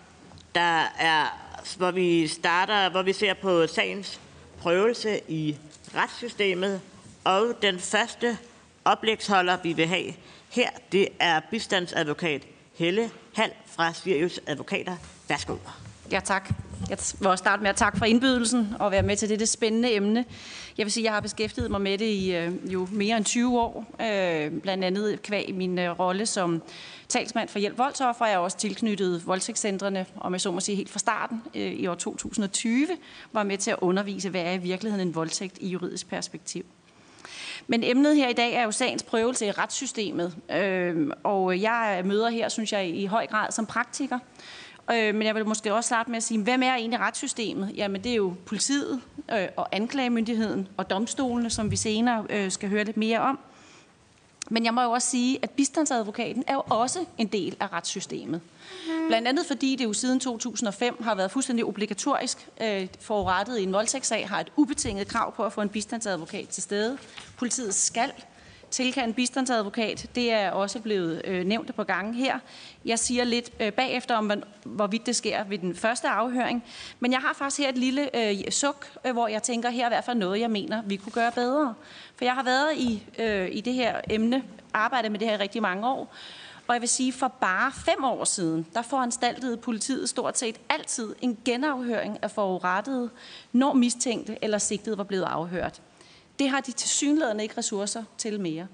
[0.55, 1.37] der er
[1.77, 4.19] hvor vi starter, hvor vi ser på sagens
[4.61, 5.57] prøvelse i
[5.95, 6.81] retssystemet.
[7.23, 8.37] Og den første
[8.85, 10.13] oplægsholder, vi vil have
[10.49, 12.41] her, det er bistandsadvokat
[12.73, 14.95] Helle Hall fra Sirius Advokater.
[15.29, 15.55] Værsgo.
[16.11, 16.49] Ja, tak.
[16.89, 19.93] Jeg vil også starte med at takke for indbydelsen og være med til dette spændende
[19.93, 20.25] emne.
[20.77, 23.25] Jeg vil sige, at jeg har beskæftiget mig med det i øh, jo mere end
[23.25, 26.61] 20 år, øh, blandt andet kvæg min øh, rolle som
[27.07, 28.25] talsmand for hjælp voldsoffer.
[28.25, 31.87] Jeg er også tilknyttet voldtægtscentrene, og med så må sige helt fra starten øh, i
[31.87, 32.87] år 2020,
[33.33, 36.65] var med til at undervise, hvad er i virkeligheden en voldtægt i juridisk perspektiv.
[37.67, 42.29] Men emnet her i dag er jo sagens prøvelse i retssystemet, øhm, og jeg møder
[42.29, 44.19] her, synes jeg, i høj grad som praktiker,
[44.93, 47.71] Øh, men jeg vil måske også starte med at sige, hvem er egentlig retssystemet?
[47.75, 49.01] Jamen det er jo politiet
[49.31, 53.39] øh, og anklagemyndigheden og domstolene, som vi senere øh, skal høre lidt mere om.
[54.51, 58.41] Men jeg må jo også sige, at bistandsadvokaten er jo også en del af retssystemet.
[59.07, 62.49] Blandt andet fordi det jo siden 2005 har været fuldstændig obligatorisk.
[62.61, 66.63] Øh, forurettet i en voldtægtssag har et ubetinget krav på at få en bistandsadvokat til
[66.63, 66.97] stede.
[67.37, 68.11] Politiet skal
[68.71, 70.09] tilkalde bistandsadvokat.
[70.15, 72.39] Det er også blevet øh, nævnt på gange her.
[72.85, 74.31] Jeg siger lidt øh, bagefter om,
[74.63, 76.63] hvorvidt det sker ved den første afhøring.
[76.99, 79.87] Men jeg har faktisk her et lille øh, suk, øh, hvor jeg tænker, her er
[79.87, 81.73] i hvert fald noget, jeg mener, vi kunne gøre bedre.
[82.15, 84.43] For jeg har været i, øh, i det her emne,
[84.73, 86.13] arbejdet med det her i rigtig mange år.
[86.67, 91.15] Og jeg vil sige, for bare fem år siden, der foranstaltede politiet stort set altid
[91.21, 93.09] en genafhøring af forurettede,
[93.51, 95.81] når mistænkte eller sigtede var blevet afhørt.
[96.41, 98.67] Det har de tilsyneladende ikke ressourcer til mere.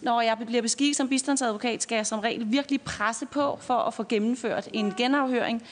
[0.00, 3.94] Når jeg bliver beskikket som bistandsadvokat, skal jeg som regel virkelig presse på for at
[3.94, 5.62] få gennemført en genafhøring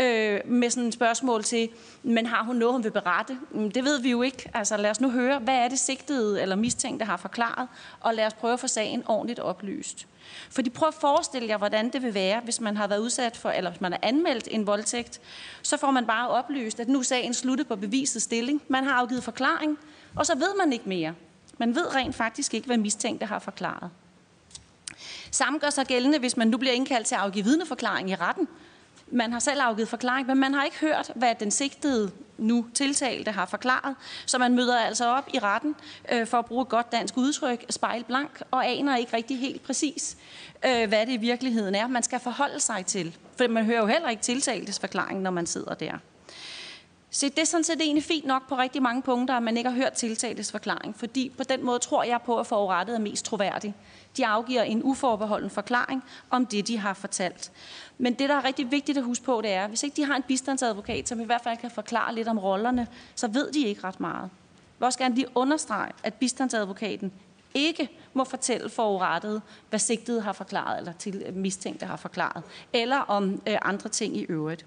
[0.00, 1.68] øh, med sådan et spørgsmål til,
[2.02, 3.38] men har hun noget, hun vil berette?
[3.50, 4.50] Mm, det ved vi jo ikke.
[4.54, 7.68] Altså lad os nu høre, hvad er det sigtede eller mistænkte har forklaret,
[8.00, 10.06] og lad os prøve at få sagen ordentligt oplyst.
[10.50, 13.36] For de prøv at forestille jer, hvordan det vil være, hvis man har været udsat
[13.36, 15.20] for, eller hvis man har anmeldt en voldtægt,
[15.62, 18.62] så får man bare oplyst, at nu er sagen sluttet på bevisets stilling.
[18.68, 19.78] Man har afgivet forklaring,
[20.14, 21.14] og så ved man ikke mere.
[21.58, 23.90] Man ved rent faktisk ikke, hvad mistænkte har forklaret.
[25.30, 28.48] Samme gør sig gældende, hvis man nu bliver indkaldt til at afgive vidneforklaring i retten.
[29.10, 33.30] Man har selv afgivet forklaring, men man har ikke hørt, hvad den sigtede nu tiltalte
[33.30, 33.96] har forklaret.
[34.26, 35.74] Så man møder altså op i retten
[36.12, 40.16] øh, for at bruge et godt dansk udtryk, spejlblank, og aner ikke rigtig helt præcis,
[40.66, 43.16] øh, hvad det i virkeligheden er, man skal forholde sig til.
[43.36, 45.98] For man hører jo heller ikke tiltaltes forklaring, når man sidder der.
[47.10, 49.70] Se, det er sådan set egentlig fint nok på rigtig mange punkter, at man ikke
[49.70, 53.24] har hørt tiltaltes forklaring, fordi på den måde tror jeg på, at forurettet er mest
[53.24, 53.74] troværdig.
[54.16, 57.52] De afgiver en uforbeholden forklaring om det, de har fortalt.
[57.98, 60.04] Men det, der er rigtig vigtigt at huske på, det er, at hvis ikke de
[60.04, 63.60] har en bistandsadvokat, som i hvert fald kan forklare lidt om rollerne, så ved de
[63.60, 64.22] ikke ret meget.
[64.22, 67.12] Jeg vil også gerne lige understrege, at bistandsadvokaten
[67.54, 73.42] ikke må fortælle forurettet, hvad sigtede har forklaret, eller til mistænkte har forklaret, eller om
[73.46, 74.64] øh, andre ting i øvrigt.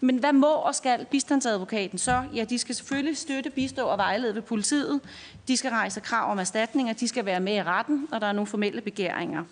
[0.00, 2.22] Men hvad må og skal bistandsadvokaten så?
[2.34, 5.00] Ja, de skal selvfølgelig støtte, bistå og vejlede ved politiet.
[5.48, 6.92] De skal rejse krav om erstatninger.
[6.92, 9.44] De skal være med i retten, og der er nogle formelle begæringer.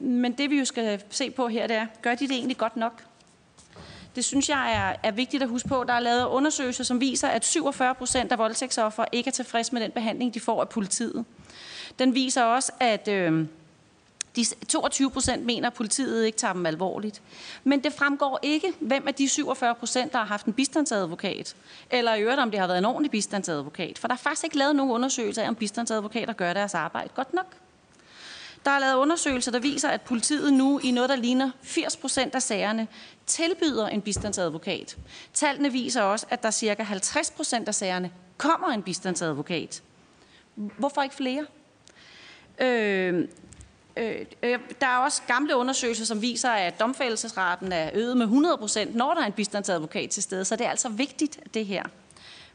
[0.00, 2.76] Men det vi jo skal se på her, det er, gør de det egentlig godt
[2.76, 3.04] nok?
[4.16, 5.84] Det synes jeg er, er vigtigt at huske på.
[5.88, 9.82] Der er lavet undersøgelser, som viser, at 47 procent af voldtægtsoffer ikke er tilfredse med
[9.82, 11.24] den behandling, de får af politiet.
[11.98, 13.46] Den viser også, at øh,
[14.38, 17.22] de 22 procent mener, at politiet ikke tager dem alvorligt.
[17.64, 21.56] Men det fremgår ikke, hvem af de 47 procent, der har haft en bistandsadvokat,
[21.90, 23.98] eller i øvrigt, om det har været en ordentlig bistandsadvokat.
[23.98, 27.34] For der er faktisk ikke lavet nogen undersøgelser af, om bistandsadvokater gør deres arbejde godt
[27.34, 27.46] nok.
[28.64, 32.34] Der er lavet undersøgelser, der viser, at politiet nu i noget, der ligner 80 procent
[32.34, 32.88] af sagerne,
[33.26, 34.96] tilbyder en bistandsadvokat.
[35.34, 39.82] Tallene viser også, at der cirka 50 procent af sagerne kommer en bistandsadvokat.
[40.54, 41.46] Hvorfor ikke flere?
[42.60, 43.28] Øh,
[43.98, 48.56] Øh, øh, der er også gamle undersøgelser, som viser, at domfældelsesraten er øget med 100
[48.56, 50.44] procent, når der er en bistandsadvokat til stede.
[50.44, 51.82] Så det er altså vigtigt, det her.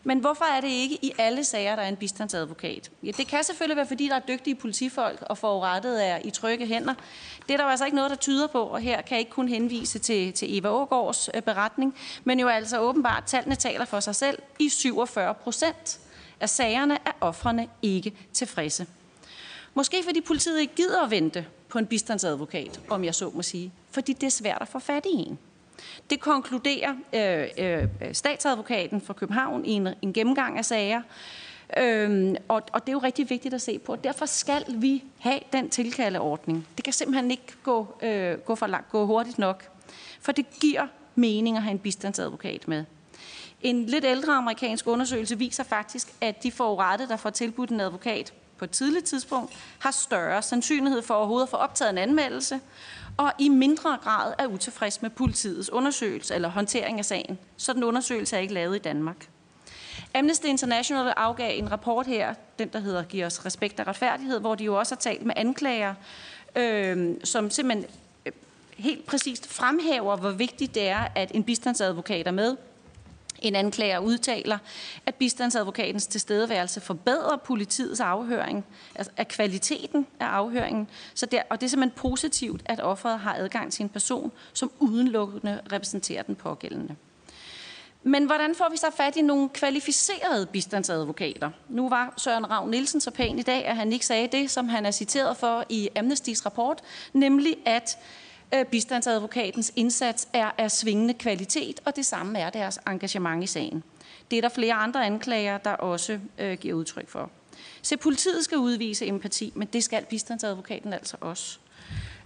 [0.06, 2.92] Men hvorfor er det ikke i alle sager, der er en bistandsadvokat?
[3.04, 6.66] Ja, det kan selvfølgelig være, fordi der er dygtige politifolk, og forurettet er i trygge
[6.66, 6.94] hænder.
[7.48, 9.32] Det er der jo altså ikke noget, der tyder på, og her kan jeg ikke
[9.32, 14.00] kun henvise til, til Eva Ågaards øh, beretning, men jo altså åbenbart, tallene taler for
[14.00, 14.40] sig selv.
[14.60, 16.00] I 47 procent
[16.40, 18.88] af sagerne er offrene ikke tilfredse.
[19.74, 23.72] Måske fordi politiet ikke gider at vente på en bistandsadvokat, om jeg så må sige.
[23.92, 25.40] Fordi det er svært at få fat i en.
[26.10, 31.02] Det konkluderer øh, øh, statsadvokaten fra København i en, en gennemgang af sager.
[31.78, 33.96] Øhm, og, og det er jo rigtig vigtigt at se på.
[33.96, 36.68] Derfor skal vi have den tilkaldeordning.
[36.76, 39.70] Det kan simpelthen ikke gå, øh, gå, for langt, gå hurtigt nok.
[40.22, 42.86] For det giver mening at have en bistandsadvokat med.
[43.62, 48.34] En lidt ældre amerikansk undersøgelse viser faktisk, at de forurettede, der får tilbudt en advokat,
[48.64, 52.60] på et tidligt tidspunkt har større sandsynlighed for overhovedet at få optaget en anmeldelse,
[53.18, 57.40] og i mindre grad er utilfreds med politiets undersøgelse eller håndtering af sagen.
[57.58, 59.28] Så den undersøgelse er ikke lavet i Danmark.
[60.16, 64.56] Amnesty International afgav en rapport her, den der hedder Giver os respekt og retfærdighed, hvor
[64.56, 65.94] de jo også har talt med anklager,
[66.56, 67.86] øh, som simpelthen
[68.26, 68.32] øh,
[68.78, 72.56] helt præcist fremhæver, hvor vigtigt det er, at en bistandsadvokat er med,
[73.44, 74.58] en anklager udtaler,
[75.06, 78.66] at bistandsadvokatens tilstedeværelse forbedrer politiets afhøring,
[78.96, 80.90] altså af kvaliteten af afhøringen.
[81.14, 84.72] Så der, og det er simpelthen positivt, at offeret har adgang til en person, som
[84.80, 86.96] udelukkende repræsenterer den pågældende.
[88.04, 91.50] Men hvordan får vi så fat i nogle kvalificerede bistandsadvokater?
[91.70, 94.70] Nu var Søren Ravn Nielsen så pæn i dag, at han ikke sagde det, som
[94.70, 96.82] han er citeret for i Amnestys rapport,
[97.14, 97.98] nemlig at
[98.54, 103.84] Øh, bistandsadvokatens indsats er af svingende kvalitet, og det samme er deres engagement i sagen.
[104.32, 107.30] Det er der flere andre anklager, der også øh, giver udtryk for.
[107.82, 111.58] Så politiet skal udvise empati, men det skal bistandsadvokaten altså også.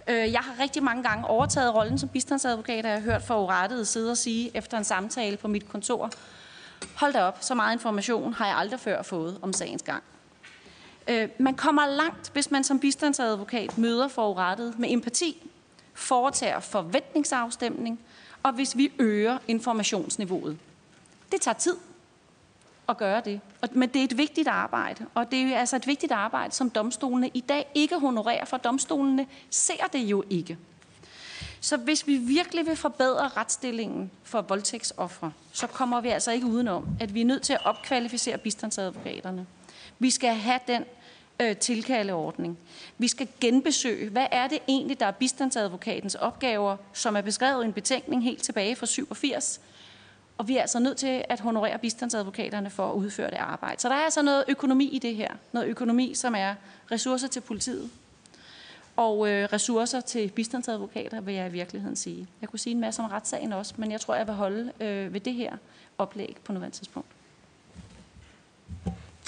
[0.08, 3.84] Øh, jeg har rigtig mange gange overtaget rollen som bistandsadvokat, og jeg har hørt forurettede
[3.84, 6.10] sidde og sige efter en samtale på mit kontor,
[6.94, 10.02] hold da op, så meget information har jeg aldrig før fået om sagens gang.
[11.08, 15.48] Øh, man kommer langt, hvis man som bistandsadvokat møder forurettet med empati,
[15.98, 18.00] foretager forventningsafstemning,
[18.42, 20.58] og hvis vi øger informationsniveauet.
[21.32, 21.76] Det tager tid
[22.88, 23.40] at gøre det.
[23.72, 27.30] Men det er et vigtigt arbejde, og det er altså et vigtigt arbejde, som domstolene
[27.34, 30.58] i dag ikke honorerer, for domstolene ser det jo ikke.
[31.60, 36.86] Så hvis vi virkelig vil forbedre retsstillingen for voldtægtsoffre, så kommer vi altså ikke udenom,
[37.00, 39.46] at vi er nødt til at opkvalificere bistandsadvokaterne.
[39.98, 40.84] Vi skal have den
[41.40, 42.58] øh, tilkaldeordning.
[42.98, 47.66] Vi skal genbesøge, hvad er det egentlig, der er bistandsadvokatens opgaver, som er beskrevet i
[47.66, 49.60] en betænkning helt tilbage fra 87,
[50.38, 53.80] og vi er altså nødt til at honorere bistandsadvokaterne for at udføre det arbejde.
[53.80, 55.28] Så der er altså noget økonomi i det her.
[55.52, 56.54] Noget økonomi, som er
[56.90, 57.90] ressourcer til politiet.
[58.96, 62.28] Og øh, ressourcer til bistandsadvokater, vil jeg i virkeligheden sige.
[62.40, 65.14] Jeg kunne sige en masse om retssagen også, men jeg tror, jeg vil holde øh,
[65.14, 65.56] ved det her
[65.98, 67.08] oplæg på nuværende tidspunkt.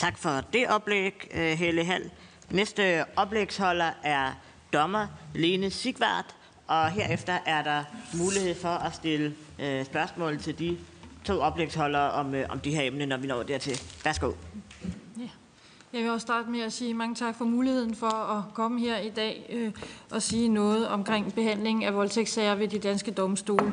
[0.01, 2.11] Tak for det oplæg, øh, Helle Hall.
[2.51, 4.33] Næste oplægsholder er
[4.73, 6.37] dommer Lene Sigvart,
[6.67, 7.85] og herefter er der
[8.19, 10.79] mulighed for at stille øh, spørgsmål til de
[11.25, 13.81] to oplægsholdere om, øh, om de her emne, når vi når dertil.
[14.05, 14.33] Værsgo.
[15.19, 15.29] Ja.
[15.93, 18.99] Jeg vil også starte med at sige mange tak for muligheden for at komme her
[18.99, 19.73] i dag øh,
[20.11, 23.73] og sige noget omkring behandling af voldtægtssager ved de danske domstole.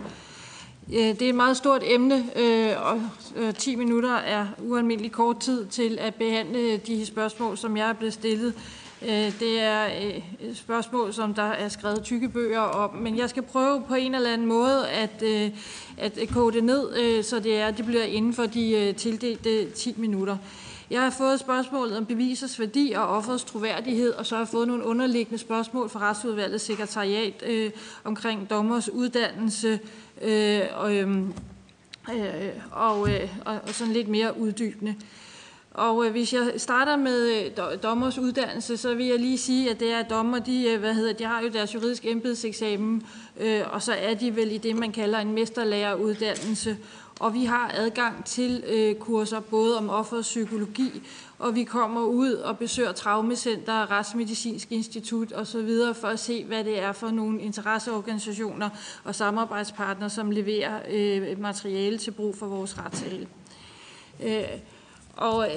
[0.94, 3.02] Øh, det er et meget stort emne, øh, og
[3.36, 7.94] øh, 10 minutter er ualmindelig kort tid til at behandle de spørgsmål, som jeg er
[7.94, 8.54] blevet stillet.
[9.40, 9.86] Det er
[10.40, 14.16] et spørgsmål, som der er skrevet tykke bøger om, men jeg skal prøve på en
[14.16, 15.24] eller anden måde at,
[15.98, 20.38] at kode det ned, så det er, det bliver inden for de tildelte 10 minutter.
[20.90, 24.68] Jeg har fået spørgsmålet om bevisers værdi og offerets troværdighed, og så har jeg fået
[24.68, 27.72] nogle underliggende spørgsmål fra Retsudvalgets sekretariat øh,
[28.04, 29.80] omkring dommers uddannelse
[30.22, 31.34] Øh, øhm,
[32.14, 32.26] øh,
[32.72, 34.96] og, øh, og, øh, og, sådan lidt mere uddybende.
[35.72, 37.52] Og øh, hvis jeg starter med øh,
[37.84, 41.14] dommers uddannelse, så vil jeg lige sige, at det er dommer, de, øh, hvad hedder,
[41.14, 43.04] de har jo deres juridisk embedseksamen,
[43.40, 46.78] øh, og så er de vel i det, man kalder en mesterlæreruddannelse
[47.20, 51.02] og vi har adgang til øh, kurser både om offerets psykologi,
[51.40, 55.70] og vi kommer ud og besøger Traumecenter, Retsmedicinsk Institut osv.
[55.94, 58.70] for at se, hvad det er for nogle interesseorganisationer
[59.04, 63.28] og samarbejdspartnere, som leverer øh, materiale til brug for vores retssale.
[64.24, 64.44] Øh,
[65.16, 65.56] og øh,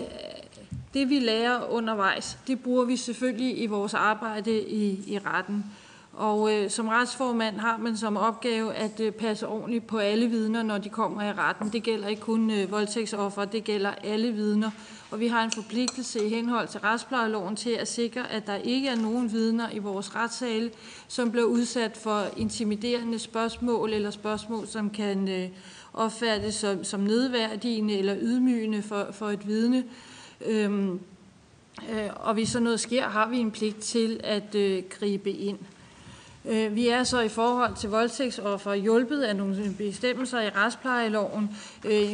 [0.94, 5.65] det vi lærer undervejs, det bruger vi selvfølgelig i vores arbejde i, i retten.
[6.12, 10.62] Og øh, som retsformand har man som opgave at øh, passe ordentligt på alle vidner,
[10.62, 11.73] når de kommer i retten.
[11.73, 14.70] Det gælder ikke kun øh, voldtægtsoffer, det gælder alle vidner.
[15.10, 18.88] Og vi har en forpligtelse i henhold til retsplejeloven til at sikre, at der ikke
[18.88, 20.70] er nogen vidner i vores retssale,
[21.08, 25.48] som bliver udsat for intimiderende spørgsmål eller spørgsmål, som kan øh,
[25.94, 29.84] opfattes som, som nedværdigende eller ydmygende for, for et vidne.
[30.46, 31.00] Øhm,
[31.90, 35.58] øh, og hvis sådan noget sker, har vi en pligt til at øh, gribe ind.
[36.44, 41.56] Øh, vi er så i forhold til voldtægtsoffer hjulpet af nogle bestemmelser i retsplejeloven.
[41.84, 42.12] Øh,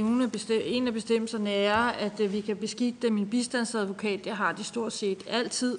[0.65, 4.25] en af bestemmelserne er, at øh, vi kan beskikke dem en bistandsadvokat.
[4.25, 5.79] Det har de stort set altid.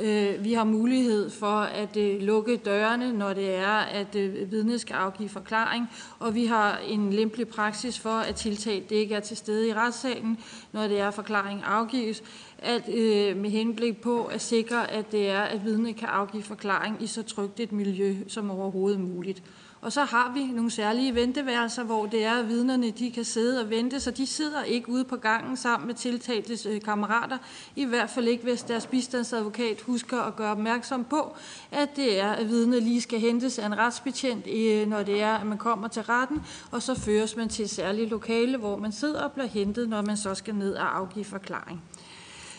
[0.00, 4.80] Øh, vi har mulighed for at øh, lukke dørene, når det er, at øh, vidnet
[4.80, 5.86] skal afgive forklaring,
[6.18, 10.38] og vi har en lempelig praksis for, at tiltalt ikke er til stede i retssalen,
[10.72, 12.22] når det er, at forklaring afgives
[12.58, 17.02] at, øh, med henblik på at sikre, at det er, at vidnet kan afgive forklaring
[17.02, 19.42] i så trygt et miljø som overhovedet muligt.
[19.80, 23.60] Og så har vi nogle særlige venteværelser, hvor det er, at vidnerne de kan sidde
[23.60, 27.38] og vente, så de sidder ikke ude på gangen sammen med tiltaltes øh, kammerater.
[27.76, 31.36] I hvert fald ikke, hvis deres bistandsadvokat husker at gøre opmærksom på,
[31.70, 34.46] at det er, at vidnet lige skal hentes af en retsbetjent,
[34.88, 38.10] når det er, at man kommer til retten, og så føres man til et særligt
[38.10, 41.82] lokale, hvor man sidder og bliver hentet, når man så skal ned og afgive forklaring.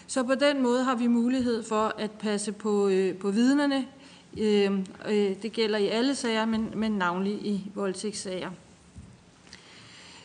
[0.07, 3.85] Så på den måde har vi mulighed for at passe på, øh, på vidnerne.
[4.37, 8.49] Øh, øh, det gælder i alle sager, men, men navnlig i voldtægtssager.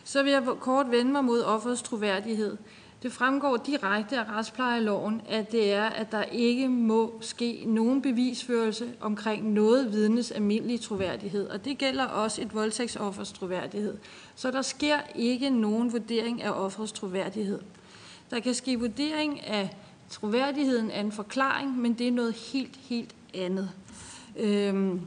[0.05, 2.57] Så vil jeg kort vende mig mod offerets troværdighed.
[3.03, 8.93] Det fremgår direkte af retsplejeloven, at det er, at der ikke må ske nogen bevisførelse
[9.01, 11.49] omkring noget vidnes almindelige troværdighed.
[11.49, 13.99] Og det gælder også et voldtægtsoffers troværdighed.
[14.35, 17.61] Så der sker ikke nogen vurdering af offerets troværdighed.
[18.31, 19.77] Der kan ske vurdering af
[20.11, 23.71] troværdigheden af en forklaring, men det er noget helt, helt andet.
[24.37, 25.01] Øhm,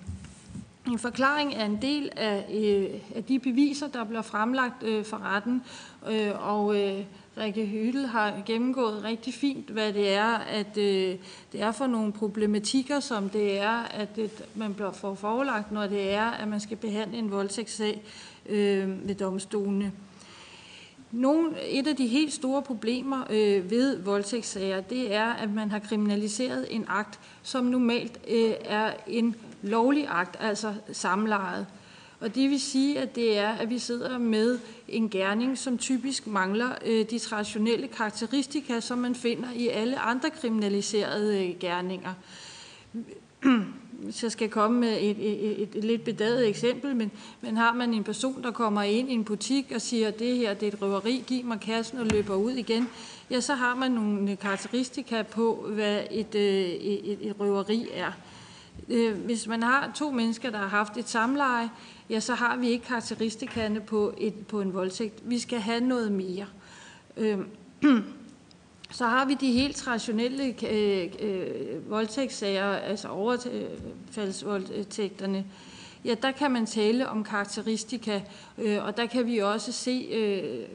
[0.88, 5.18] en forklaring er en del af, øh, af de beviser, der bliver fremlagt øh, for
[5.18, 5.64] retten,
[6.10, 7.04] øh, og øh,
[7.38, 11.16] Rikke Hyttel har gennemgået rigtig fint, hvad det er, at øh,
[11.52, 15.88] det er for nogle problematikker, som det er, at det, man bliver for forelagt, når
[15.88, 18.02] det er, at man skal behandle en voldtægtssag
[18.46, 19.92] øh, ved domstolene.
[21.12, 25.80] Nogle, et af de helt store problemer øh, ved voldtægtssager, det er, at man har
[25.80, 31.68] kriminaliseret en akt, som normalt øh, er en lovlig akt, altså samlejet.
[32.20, 36.28] Og det vil sige, at det er, at vi sidder med en gerning, som typisk
[36.28, 42.14] mangler øh, de traditionelle karakteristika, som man finder i alle andre kriminaliserede øh, gerninger.
[44.00, 47.12] Hvis jeg skal komme med et, et, et, et lidt bedaget eksempel, men,
[47.42, 50.54] men har man en person, der kommer ind i en butik og siger, det her
[50.54, 52.90] det er et røveri, giv mig kassen og løber ud igen,
[53.32, 58.12] ja, så har man nogle karakteristika på, hvad et, øh, et, et, et røveri er.
[58.90, 61.70] Øh, hvis man har to mennesker, der har haft et samleje,
[62.10, 65.22] ja, så har vi ikke karakteristikerne på, et, på en voldtægt.
[65.24, 66.46] Vi skal have noget mere.
[67.18, 67.46] Øhm,
[68.96, 75.46] Så har vi de helt traditionelle øh, øh, voldtægtssager, altså overfaldsvoldtægterne.
[76.06, 78.22] Ja, der kan man tale om karakteristika,
[78.58, 80.66] øh, og der kan vi også se øh,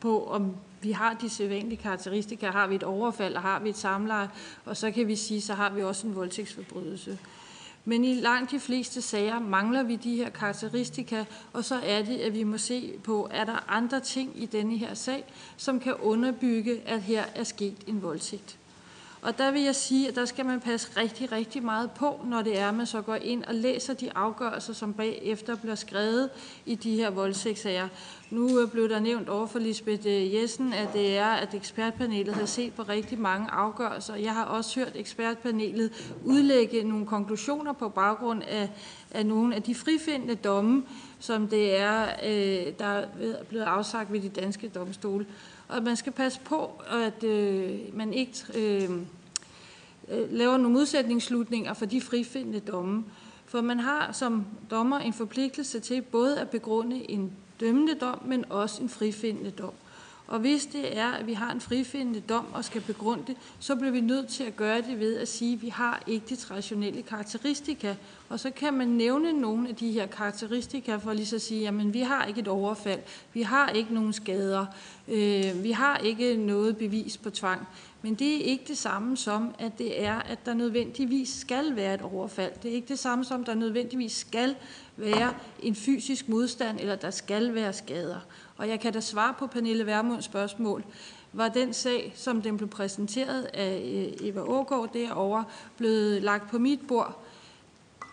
[0.00, 2.46] på, om vi har de sædvanlige karakteristika.
[2.46, 4.28] Har vi et overfald, og har vi et samleje,
[4.64, 7.18] og så kan vi sige, så har vi også en voldtægtsforbrydelse.
[7.84, 12.16] Men i langt de fleste sager mangler vi de her karakteristika, og så er det,
[12.16, 15.24] at vi må se på, er der andre ting i denne her sag,
[15.56, 18.58] som kan underbygge, at her er sket en voldtægt.
[19.22, 22.42] Og der vil jeg sige, at der skal man passe rigtig, rigtig meget på, når
[22.42, 26.30] det er, at man så går ind og læser de afgørelser, som bagefter bliver skrevet
[26.66, 27.88] i de her voldtægtssager.
[28.30, 32.34] Nu øh, blev der nævnt over for Lisbeth øh, Jessen, at det er, at ekspertpanelet
[32.34, 34.14] har set på rigtig mange afgørelser.
[34.14, 38.70] Jeg har også hørt ekspertpanelet udlægge nogle konklusioner på baggrund af,
[39.10, 40.82] af nogle af de frifindende domme,
[41.18, 43.06] som det er, øh, der er
[43.48, 45.26] blevet afsagt ved de danske domstole.
[45.68, 48.90] Og man skal passe på, at øh, man ikke øh,
[50.08, 53.04] øh, laver nogle modsætningsslutninger for de frifindende domme.
[53.46, 58.44] For man har som dommer en forpligtelse til både at begrunde en dømmende dom, men
[58.50, 59.72] også en frifindende dom.
[60.26, 63.76] Og hvis det er, at vi har en frifindende dom og skal begrunde det, så
[63.76, 66.36] bliver vi nødt til at gøre det ved at sige, at vi har ikke de
[66.36, 67.94] traditionelle karakteristika.
[68.28, 71.94] Og så kan man nævne nogle af de her karakteristika for lige at sige, jamen
[71.94, 73.00] vi har ikke et overfald,
[73.32, 74.66] vi har ikke nogen skader,
[75.08, 77.66] øh, vi har ikke noget bevis på tvang.
[78.02, 81.94] Men det er ikke det samme som, at det er, at der nødvendigvis skal være
[81.94, 82.52] et overfald.
[82.62, 84.56] Det er ikke det samme som, at der nødvendigvis skal
[84.96, 88.20] være en fysisk modstand, eller der skal være skader.
[88.56, 90.84] Og jeg kan da svare på Pernille Vermunds spørgsmål.
[91.32, 93.82] Var den sag, som den blev præsenteret af
[94.20, 95.44] øh, Eva Ågaard derovre,
[95.76, 97.24] blevet lagt på mit bord,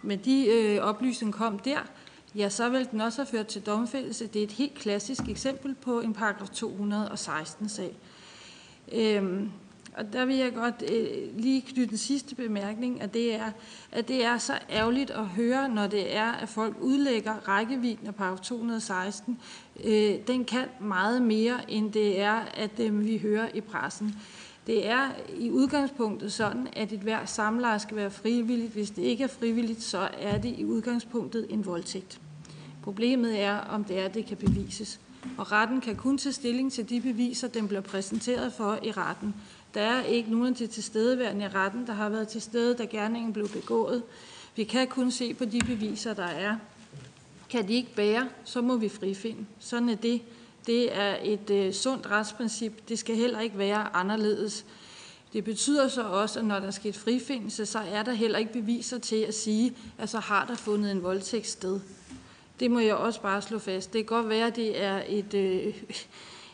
[0.06, 1.80] men de øh, oplysninger kom der,
[2.36, 4.28] ja, så vil den også have ført til domfældelse.
[4.28, 7.96] Det er et helt klassisk eksempel på en paragraf 216-sag.
[8.94, 9.52] Øhm,
[9.98, 13.52] og der vil jeg godt øh, lige knytte den sidste bemærkning, og det, er,
[13.92, 18.16] at det er så ærgerligt at høre, når det er, at folk udlægger rækkevidden af
[18.16, 19.40] paragraf 216.
[19.84, 24.16] Øh, den kan meget mere, end det er, at dem vi hører i pressen.
[24.68, 25.10] Det er
[25.40, 28.74] i udgangspunktet sådan, at et hver samleje skal være frivilligt.
[28.74, 32.20] Hvis det ikke er frivilligt, så er det i udgangspunktet en voldtægt.
[32.84, 35.00] Problemet er, om det er, at det kan bevises.
[35.38, 39.36] Og retten kan kun tage stilling til de beviser, den bliver præsenteret for i retten.
[39.74, 43.34] Der er ikke nogen til tilstedeværende i retten, der har været til stede, da gerningen
[43.34, 44.04] blev begået.
[44.56, 46.56] Vi kan kun se på de beviser, der er.
[47.50, 49.46] Kan de ikke bære, så må vi frifinde.
[49.60, 50.22] Sådan er det.
[50.68, 52.90] Det er et øh, sundt retsprincip.
[52.90, 54.66] Det skal heller ikke være anderledes.
[55.34, 58.98] Det betyder så også, at når der sker frifindelse, så er der heller ikke beviser
[58.98, 61.80] til at sige, at så har der fundet en voldtægt sted.
[62.60, 63.94] Det må jeg også bare slå fast.
[63.94, 65.74] Det kan godt være, at det er et, øh,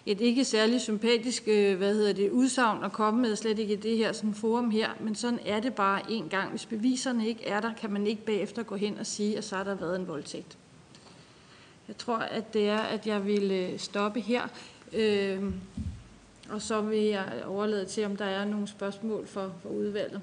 [0.06, 3.78] et ikke særlig sympatisk øh, hvad hedder det, udsagn at komme med, slet ikke i
[3.78, 6.50] det her sådan forum her, men sådan er det bare en gang.
[6.50, 9.56] Hvis beviserne ikke er der, kan man ikke bagefter gå hen og sige, at så
[9.56, 10.58] har der været en voldtægt.
[11.92, 14.42] Jeg tror, at det er, at jeg vil øh, stoppe her,
[14.94, 15.44] øh,
[16.50, 20.22] og så vil jeg overlade til, om der er nogle spørgsmål for, for udvalget.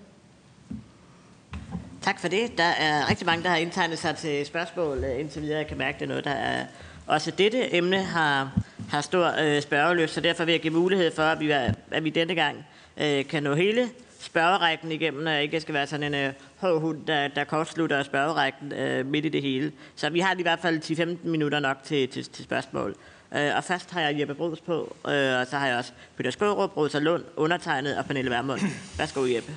[2.03, 2.59] Tak for det.
[2.59, 5.59] Der er rigtig mange, der har indtegnet sig til spørgsmål øh, indtil videre.
[5.59, 6.67] Jeg kan mærke, det er noget, der er...
[7.07, 11.23] Også dette emne har, har stor øh, spørgeløst, så derfor vil jeg give mulighed for,
[11.23, 11.51] at vi,
[11.91, 12.67] at vi denne gang
[12.97, 13.89] øh, kan nå hele
[14.19, 18.73] spørgerækken igennem, og ikke skal være sådan en øh, hård hund, der, der kortslutter spørgerækken
[18.73, 19.73] øh, midt i det hele.
[19.97, 22.95] Så vi har i hvert fald 10-15 minutter nok til, til, til spørgsmål.
[23.35, 26.31] Øh, og først har jeg Jeppe Brugs på, øh, og så har jeg også Peter
[26.31, 28.61] Skårup, Rosa Lund, undertegnet og Pernille Vermund.
[28.99, 29.57] Værsgo, Jeppe.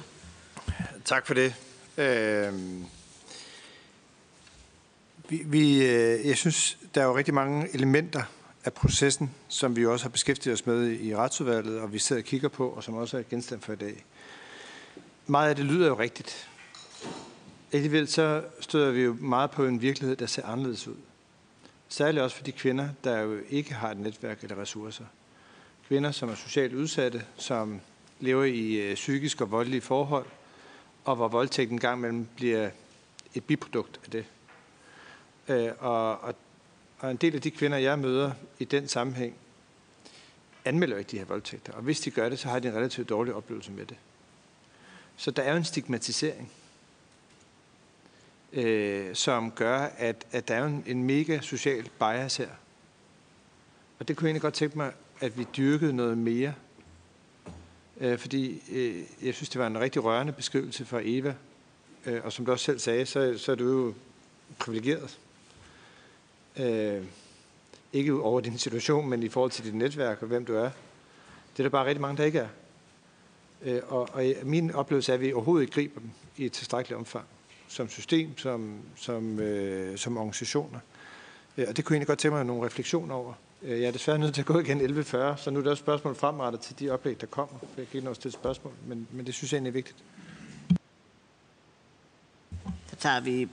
[1.05, 1.55] Tak for det.
[1.97, 2.53] Øh,
[5.29, 8.23] vi, vi, øh, jeg synes, der er jo rigtig mange elementer
[8.65, 12.25] af processen, som vi også har beskæftiget os med i retsudvalget, og vi sidder og
[12.25, 14.05] kigger på, og som også er genstand for i dag.
[15.31, 16.49] Meget af det lyder jo rigtigt.
[17.71, 20.95] Alligevel så støder vi jo meget på en virkelighed, der ser anderledes ud.
[21.89, 25.05] Særligt også for de kvinder, der jo ikke har et netværk eller ressourcer.
[25.87, 27.81] Kvinder, som er socialt udsatte, som
[28.19, 30.25] lever i øh, psykisk og voldelige forhold,
[31.05, 32.69] og hvor voldtægten gang imellem bliver
[33.35, 34.25] et biprodukt af det.
[35.47, 36.35] Øh, og, og,
[36.99, 39.35] og en del af de kvinder, jeg møder i den sammenhæng,
[40.65, 41.73] anmelder ikke de her voldtægter.
[41.73, 43.97] Og hvis de gør det, så har de en relativt dårlig oplevelse med det.
[45.21, 46.51] Så der er jo en stigmatisering,
[48.53, 52.49] øh, som gør, at, at der er en, en mega social bias her.
[53.99, 56.53] Og det kunne jeg egentlig godt tænke mig, at vi dyrkede noget mere
[57.99, 61.35] øh, fordi øh, jeg synes, det var en rigtig rørende beskrivelse fra Eva.
[62.05, 63.93] Øh, og som du også selv sagde, så, så er du jo
[64.59, 65.19] privilegeret.
[66.57, 67.03] Øh,
[67.93, 70.69] ikke over din situation, men i forhold til dit netværk og hvem du er.
[71.53, 72.47] Det er der bare rigtig mange, der ikke er.
[73.63, 76.51] Øh, og, og øh, min oplevelse er, at vi overhovedet ikke griber dem i et
[76.51, 77.25] tilstrækkeligt omfang.
[77.67, 80.79] Som system, som, som, øh, som organisationer.
[81.57, 83.33] Øh, og det kunne jeg egentlig godt tænke mig nogle refleksioner over.
[83.63, 85.81] Øh, jeg er desværre nødt til at gå igen 11.40, så nu er der også
[85.81, 87.55] spørgsmål fremrettet til de oplæg, der kommer.
[87.61, 89.97] Jeg kan ikke nå til spørgsmål, men, men det synes jeg egentlig er vigtigt.
[92.89, 93.47] Så tager vi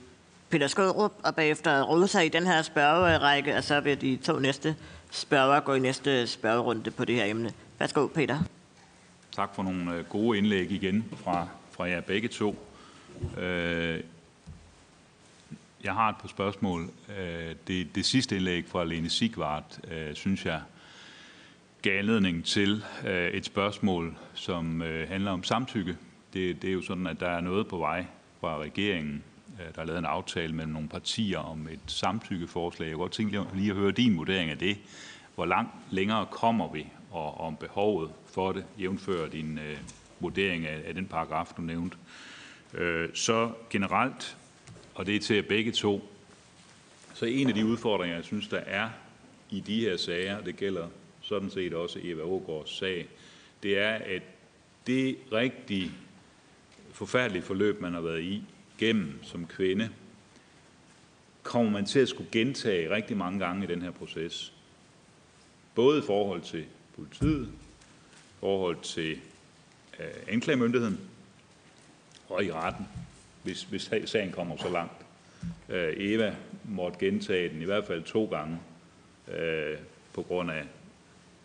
[0.49, 4.75] Peter Skårup og bagefter Rosa i den her spørgerække, og så vil de to næste
[5.11, 7.53] spørgere gå i næste spørgerunde på det her emne.
[7.79, 8.39] Værsgo, Peter.
[9.39, 12.67] Tak for nogle øh, gode indlæg igen fra, fra jer begge to.
[13.37, 14.03] Øh,
[15.83, 16.89] jeg har et par spørgsmål.
[17.19, 19.79] Øh, det, det sidste indlæg fra Lene Sigvart,
[20.13, 20.61] synes jeg,
[21.81, 22.83] gav anledning til
[23.33, 25.97] et spørgsmål, som handler om samtykke.
[26.33, 28.05] Det, det er jo sådan, at der er noget på vej
[28.39, 29.23] fra regeringen.
[29.75, 32.87] Der er lavet en aftale mellem nogle partier om et samtykkeforslag.
[32.87, 34.77] Jeg kunne godt tænke lige at høre din vurdering af det.
[35.35, 39.77] Hvor langt længere kommer vi, og om behovet for det, jævnfører din øh,
[40.19, 41.97] vurdering af, af den paragraf, du nævnte.
[42.73, 44.37] Øh, så generelt
[44.99, 46.09] og det er til jer begge to.
[47.13, 48.89] Så en af de udfordringer, jeg synes, der er
[49.49, 50.87] i de her sager, det gælder
[51.21, 53.07] sådan set også Eva Ågaards sag,
[53.63, 54.21] det er, at
[54.87, 55.91] det rigtig
[56.91, 58.43] forfærdelige forløb, man har været i
[58.77, 59.89] gennem som kvinde,
[61.43, 64.53] kommer man til at skulle gentage rigtig mange gange i den her proces.
[65.75, 66.65] Både i forhold til
[66.95, 67.51] politiet,
[68.39, 69.11] forhold til
[69.99, 70.99] øh, anklagemyndigheden
[72.29, 72.85] og i retten
[73.43, 75.05] hvis, hvis sagen kommer så langt.
[75.69, 78.59] Øh, Eva måtte gentage den i hvert fald to gange,
[79.37, 79.77] øh,
[80.13, 80.63] på grund af,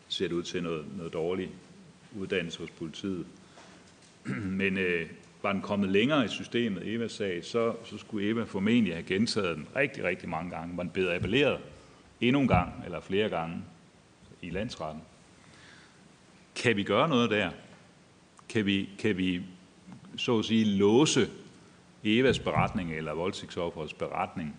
[0.08, 1.50] ser det ud til, noget, noget dårlig
[2.18, 3.26] uddannelse hos politiet.
[4.60, 5.06] Men øh,
[5.42, 9.56] var den kommet længere i systemet, Evas sag, så, så skulle Eva formentlig have gentaget
[9.56, 10.76] den rigtig, rigtig mange gange.
[10.76, 11.60] Var den blevet appelleret
[12.20, 13.62] endnu en gang, eller flere gange,
[14.42, 15.02] i landsretten.
[16.54, 17.50] Kan vi gøre noget der?
[18.48, 19.42] Kan vi, kan vi
[20.16, 21.28] så at sige, låse
[22.04, 24.56] Evas beretning eller voldtægtsoffers beretning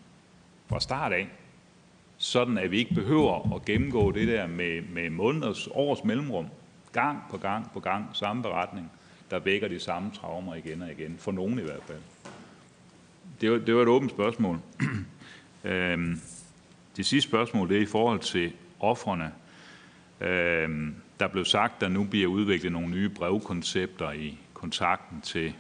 [0.68, 1.28] fra start af,
[2.18, 6.48] sådan at vi ikke behøver at gennemgå det der med, med måneders, års mellemrum,
[6.94, 8.92] gang på gang på gang, samme beretning,
[9.32, 12.02] der vækker de samme traumer igen og igen, for nogen i hvert fald.
[13.42, 14.60] Det var, det var et åbent spørgsmål.
[15.64, 16.22] øhm,
[16.98, 19.32] det sidste spørgsmål, det er i forhold til offrene.
[20.22, 25.54] Øhm, der blev sagt, at der nu bliver udviklet nogle nye brevkoncepter i kontakten til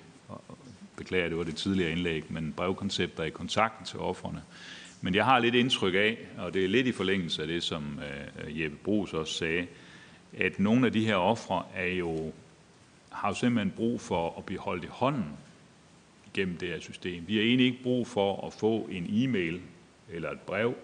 [0.97, 4.41] beklager, det var det tidligere indlæg, men brevkoncepter i kontakten til offerne.
[5.01, 7.99] Men jeg har lidt indtryk af, og det er lidt i forlængelse af det, som
[8.45, 9.67] øh, Jeppe Brugs også sagde,
[10.37, 12.33] at nogle af de her ofre er jo,
[13.11, 15.37] har jo simpelthen brug for at blive holdt i hånden
[16.33, 17.23] gennem det her system.
[17.27, 19.61] Vi har egentlig ikke brug for at få en e-mail
[20.09, 20.75] eller et brev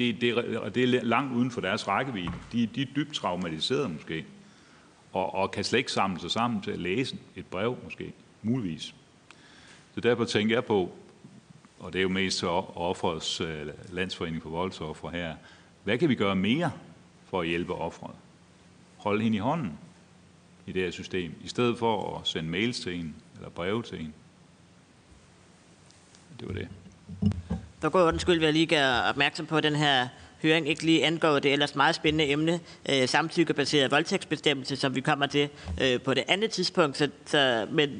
[0.00, 2.32] det, det, det er langt uden for deres rækkevidde.
[2.52, 4.24] De, de er dybt traumatiserede måske,
[5.12, 8.12] og, og kan slet ikke samle sig sammen til at læse et brev måske,
[8.42, 8.94] muligvis.
[9.94, 10.92] Så derfor tænker jeg på,
[11.78, 15.34] og det er jo mest offrets øh, landsforening for voldsoffer her,
[15.84, 16.72] hvad kan vi gøre mere
[17.26, 18.14] for at hjælpe offeret?
[18.96, 19.78] Holde hende i hånden
[20.66, 23.98] i det her system, i stedet for at sende mails til hende eller breve til
[23.98, 24.12] hende.
[26.40, 26.68] Det var det.
[27.80, 30.08] For god ordens skyld vil jeg lige gøre opmærksom på, at den her
[30.42, 35.26] høring ikke lige angår det ellers meget spændende emne, øh, samtykkebaseret voldtægtsbestemmelse, som vi kommer
[35.26, 35.48] til
[35.82, 36.98] øh, på det andet tidspunkt.
[36.98, 37.90] Så, så, men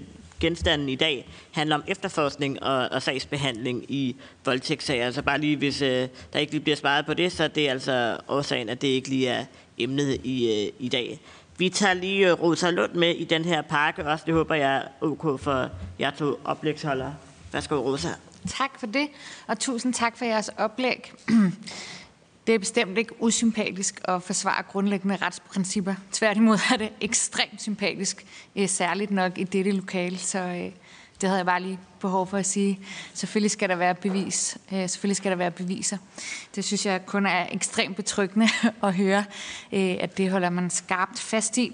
[0.40, 5.10] genstanden i dag handler om efterforskning og, og sagsbehandling i voldtægtssager.
[5.10, 7.70] Så bare lige, hvis øh, der ikke lige bliver svaret på det, så det er
[7.70, 9.44] altså årsagen, at det ikke lige er
[9.78, 11.20] emnet i, øh, i dag.
[11.58, 14.24] Vi tager lige øh, Rosa Lund med i den her pakke også.
[14.26, 15.68] Det håber jeg er ok for
[16.00, 17.14] jer to oplægsholdere.
[17.52, 18.08] Værsgo, Rosa.
[18.48, 19.08] Tak for det,
[19.46, 21.12] og tusind tak for jeres oplæg.
[22.46, 25.94] Det er bestemt ikke usympatisk at forsvare grundlæggende retsprincipper.
[26.12, 28.26] Tværtimod er det ekstremt sympatisk,
[28.56, 30.72] eh, særligt nok i dette lokale, så eh,
[31.20, 32.80] det havde jeg bare lige behov for at sige.
[33.14, 34.58] Selvfølgelig skal der være bevis.
[34.70, 35.96] Eh, selvfølgelig skal der være beviser.
[36.54, 38.48] Det synes jeg kun er ekstremt betryggende
[38.82, 39.24] at høre,
[39.72, 41.72] at det holder man skarpt fast i.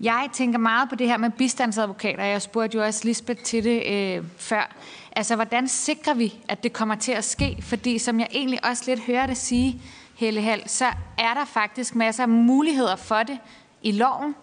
[0.00, 2.24] Jeg tænker meget på det her med bistandsadvokater.
[2.24, 4.76] Jeg spurgte jo også Lisbeth til det øh, før.
[5.20, 7.56] Altså, hvordan sikrer vi, at det kommer til at ske?
[7.62, 9.82] Fordi som jeg egentlig også lidt hører det sige,
[10.16, 10.86] Helle Hall, så
[11.18, 13.38] er der faktisk masser af muligheder for det
[13.82, 14.34] i loven.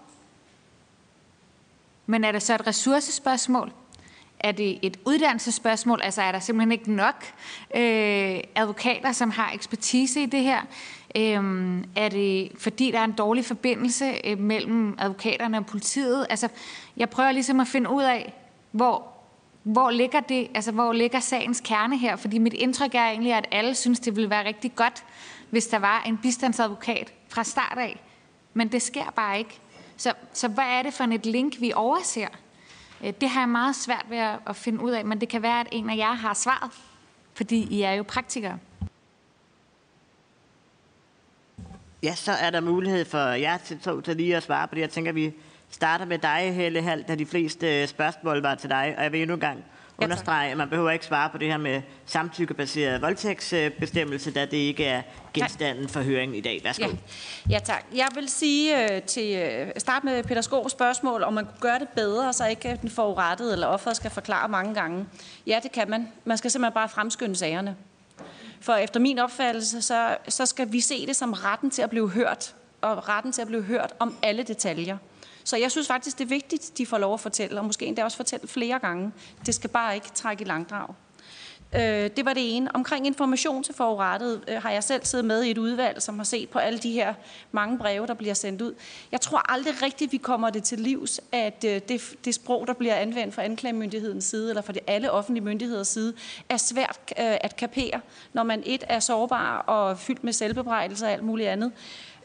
[2.05, 3.71] Men er det så et ressourcespørgsmål?
[4.39, 6.01] Er det et uddannelsesspørgsmål?
[6.03, 7.25] Altså er der simpelthen ikke nok
[7.75, 10.61] øh, advokater, som har ekspertise i det her?
[11.15, 16.27] Øhm, er det fordi, der er en dårlig forbindelse øh, mellem advokaterne og politiet?
[16.29, 16.47] Altså,
[16.97, 18.33] jeg prøver ligesom at finde ud af,
[18.71, 19.16] hvor
[19.67, 22.15] hvor ligger, det, altså, hvor ligger sagens kerne her?
[22.15, 25.03] Fordi mit indtryk er egentlig, at alle synes, det ville være rigtig godt,
[25.49, 27.99] hvis der var en bistandsadvokat fra start af.
[28.53, 29.59] Men det sker bare ikke.
[29.97, 32.27] Så, så hvad er det for et link, vi overser?
[33.03, 34.17] Øh, det har jeg meget svært ved
[34.47, 36.71] at finde ud af, men det kan være, at en af jer har svaret,
[37.33, 38.59] fordi I er jo praktikere.
[42.03, 44.81] Ja, så er der mulighed for jer til to til lige at svare på det.
[44.81, 45.33] Jeg tænker, vi
[45.69, 48.93] starter med dig, Helle Hald, da de fleste øh, spørgsmål var til dig.
[48.97, 49.63] Og jeg vil endnu en gang
[49.97, 54.85] understrege, at man behøver ikke svare på det her med samtykkebaseret voldtægtsbestemmelse, da det ikke
[54.85, 55.01] er
[55.33, 56.61] genstanden for høringen i dag.
[56.63, 56.87] Værsgo.
[56.87, 56.95] Ja,
[57.49, 57.85] ja tak.
[57.95, 61.79] Jeg vil sige uh, til uh, start med Peter Skovs spørgsmål, om man kunne gøre
[61.79, 65.05] det bedre, så ikke den forurettede eller offeret skal forklare mange gange.
[65.47, 66.07] Ja, det kan man.
[66.25, 67.75] Man skal simpelthen bare fremskynde sagerne.
[68.61, 72.09] For efter min opfattelse, så, så skal vi se det som retten til at blive
[72.09, 74.97] hørt, og retten til at blive hørt om alle detaljer.
[75.47, 78.03] Så jeg synes faktisk, det er vigtigt, de får lov at fortælle, og måske endda
[78.03, 79.11] også fortælle flere gange.
[79.45, 80.93] Det skal bare ikke trække i langdrag.
[81.75, 82.75] Øh, det var det ene.
[82.75, 86.23] Omkring information til forurettet øh, har jeg selv siddet med i et udvalg, som har
[86.23, 87.13] set på alle de her
[87.51, 88.73] mange breve, der bliver sendt ud.
[89.11, 92.73] Jeg tror aldrig rigtigt, vi kommer det til livs, at øh, det, det sprog, der
[92.73, 96.13] bliver anvendt fra anklagemyndighedens side, eller fra de alle offentlige myndigheders side,
[96.49, 98.01] er svært øh, at kapere,
[98.33, 101.71] når man et er sårbar og fyldt med selvbebrejdelse og alt muligt andet.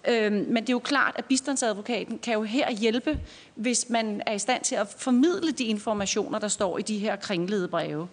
[0.09, 3.21] Øhm, men det er jo klart, at bistandsadvokaten kan jo her hjælpe,
[3.55, 7.17] hvis man er i stand til at formidle de informationer, der står i de her
[7.17, 8.09] kringlede breve.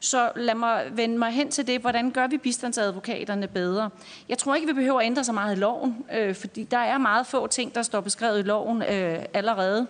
[0.00, 1.80] Så lad mig vende mig hen til det.
[1.80, 3.90] Hvordan gør vi bistandsadvokaterne bedre?
[4.28, 6.98] Jeg tror ikke, vi behøver at ændre så meget i loven, øh, fordi der er
[6.98, 9.86] meget få ting, der står beskrevet i loven øh, allerede.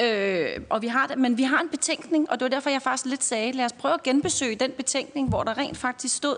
[0.00, 2.82] Øh, og vi har det, men vi har en betænkning, og det var derfor, jeg
[2.82, 6.36] faktisk lidt sagde, lad os prøve at genbesøge den betænkning, hvor der rent faktisk stod,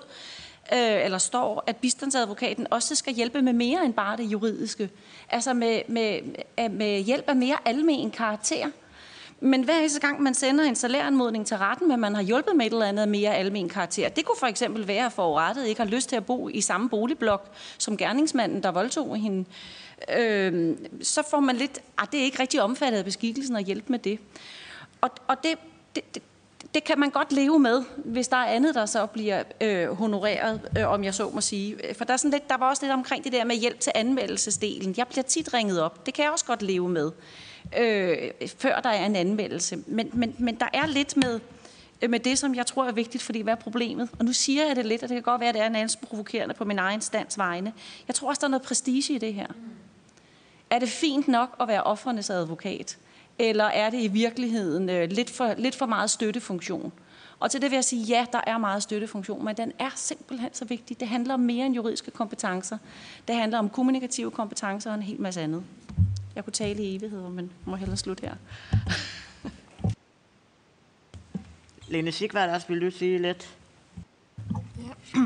[0.73, 4.91] øh, eller står, at bistandsadvokaten også skal hjælpe med mere end bare det juridiske.
[5.31, 6.21] Altså med, med,
[6.71, 8.67] med hjælp af mere almen karakter.
[9.41, 12.67] Men hver eneste gang, man sender en salæranmodning til retten, men man har hjulpet med
[12.67, 15.89] et eller andet mere almen karakter, det kunne for eksempel være, at forurettet ikke har
[15.89, 19.45] lyst til at bo i samme boligblok som gerningsmanden, der voldtog hende.
[20.19, 23.93] Øh, så får man lidt, ah, det er ikke rigtig omfattet af beskikkelsen at hjælpe
[23.93, 24.19] med det.
[25.01, 25.59] Og, og det,
[25.95, 26.23] det, det,
[26.75, 30.61] det kan man godt leve med, hvis der er andet, der så bliver øh, honoreret,
[30.79, 31.77] øh, om jeg så må sige.
[31.97, 33.93] For der, er sådan lidt, der var også lidt omkring det der med hjælp til
[33.95, 34.95] anmeldelsesdelen.
[34.97, 36.07] Jeg bliver tit ringet op.
[36.07, 37.11] Det kan jeg også godt leve med,
[37.79, 38.17] øh,
[38.59, 39.79] før der er en anmeldelse.
[39.87, 41.41] Men, men, men der er lidt med,
[42.03, 44.09] øh, med det, som jeg tror er vigtigt, fordi hvad er problemet?
[44.19, 45.77] Og nu siger jeg det lidt, og det kan godt være, at det er en
[45.77, 47.73] anden provokerende på min egen stands vegne.
[48.09, 49.47] Jeg tror også, der er noget prestige i det her.
[50.71, 52.99] Er det fint nok at være offernes advokat?
[53.39, 56.93] Eller er det i virkeligheden øh, lidt, for, lidt for meget støttefunktion?
[57.41, 60.55] Og til det vil jeg sige, ja, der er meget støttefunktion, men den er simpelthen
[60.55, 61.01] så vigtig.
[61.01, 62.79] Det handler om mere end juridiske kompetencer.
[63.29, 65.65] Det handler om kommunikative kompetencer og en hel masse andet.
[66.35, 68.35] Jeg kunne tale i evigheder, men må hellere slutte her.
[71.89, 73.57] Lene Sigvart også, vil du sige lidt?
[74.79, 75.21] Ja.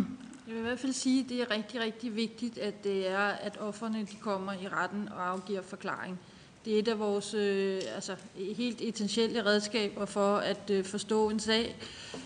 [0.47, 3.27] Jeg vil i hvert fald sige, at det er rigtig, rigtig vigtigt, at det er,
[3.27, 6.19] at offerne de kommer i retten og afgiver forklaring.
[6.65, 8.13] Det er et af vores øh, altså,
[8.57, 11.77] helt essentielle redskaber for at øh, forstå en sag,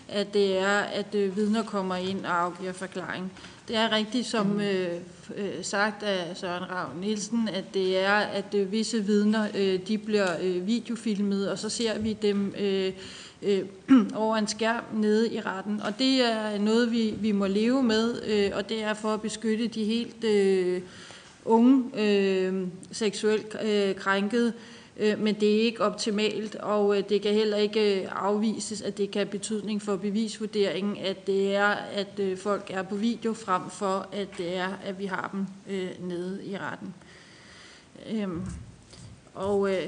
[0.07, 3.31] at det er, at øh, vidner kommer ind og afgiver forklaring.
[3.67, 4.93] Det er rigtigt, som øh,
[5.35, 9.97] øh, sagt af Søren Ravn Nielsen, at det er, at øh, visse vidner øh, de
[9.97, 12.93] bliver øh, videofilmet, og så ser vi dem øh,
[13.41, 13.65] øh,
[14.15, 15.81] over en skærm nede i retten.
[15.81, 19.21] Og det er noget, vi, vi må leve med, øh, og det er for at
[19.21, 20.81] beskytte de helt øh,
[21.47, 24.53] unge øh, seksuelt øh, krænket,
[24.97, 28.97] øh, men det er ikke optimalt, og øh, det kan heller ikke øh, afvises, at
[28.97, 33.33] det kan have betydning for bevisvurderingen, at det er, at øh, folk er på video
[33.33, 35.45] frem for, at det er, at vi har dem
[35.75, 36.93] øh, nede i retten.
[38.11, 38.27] Øh,
[39.33, 39.87] og øh,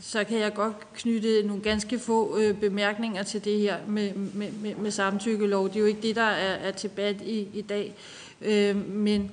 [0.00, 4.52] så kan jeg godt knytte nogle ganske få øh, bemærkninger til det her med, med,
[4.52, 5.68] med, med samtykkelov.
[5.68, 7.94] Det er jo ikke det, der er, er til debat i, i dag.
[8.42, 9.30] Øh, men,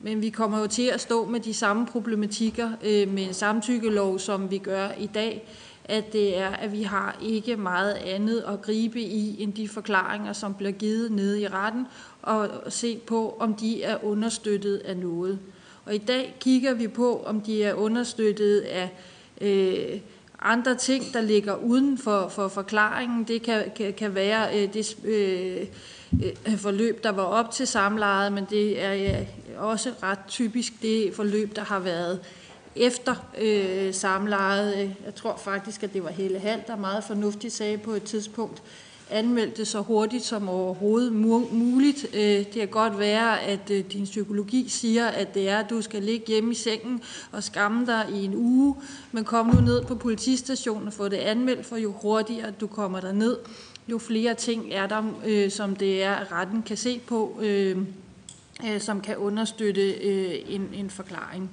[0.00, 4.18] men vi kommer jo til at stå med de samme problematikker øh, med en samtykkelov,
[4.18, 5.48] som vi gør i dag
[5.88, 10.32] at det er, at vi har ikke meget andet at gribe i, end de forklaringer,
[10.32, 11.86] som bliver givet nede i retten,
[12.22, 15.38] og se på, om de er understøttet af noget.
[15.84, 18.90] Og i dag kigger vi på, om de er understøttet af
[19.40, 20.00] øh,
[20.42, 23.24] andre ting, der ligger uden for, for forklaringen.
[23.24, 25.66] Det kan, kan, kan være øh, det øh,
[26.12, 29.24] Øh, øh, forløb, der var op til samlejet, men det er
[29.58, 32.20] også ret typisk det forløb, der har været
[32.76, 34.94] efter øh, samlejet.
[35.04, 38.62] Jeg tror faktisk, at det var Helle Hall, der meget fornuftigt sagde på et tidspunkt,
[39.10, 41.12] anmeldte så hurtigt som overhovedet
[41.52, 42.06] muligt.
[42.14, 45.82] Øh, det kan godt være, at øh, din psykologi siger, at det er, at du
[45.82, 47.02] skal ligge hjemme i sengen
[47.32, 48.76] og skamme dig i en uge,
[49.12, 53.00] men kom nu ned på politistationen og få det anmeldt, for jo hurtigere du kommer
[53.00, 53.36] der ned,
[53.88, 57.78] jo flere ting er der, øh, som det er, retten kan se på, øh,
[58.66, 61.50] øh, som kan understøtte øh, en, en forklaring.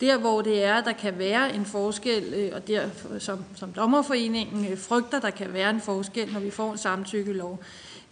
[0.00, 2.88] Der, hvor det er, der kan være en forskel, øh, og der,
[3.18, 7.60] som, som dommerforeningen øh, frygter, der kan være en forskel, når vi får en samtykkelov,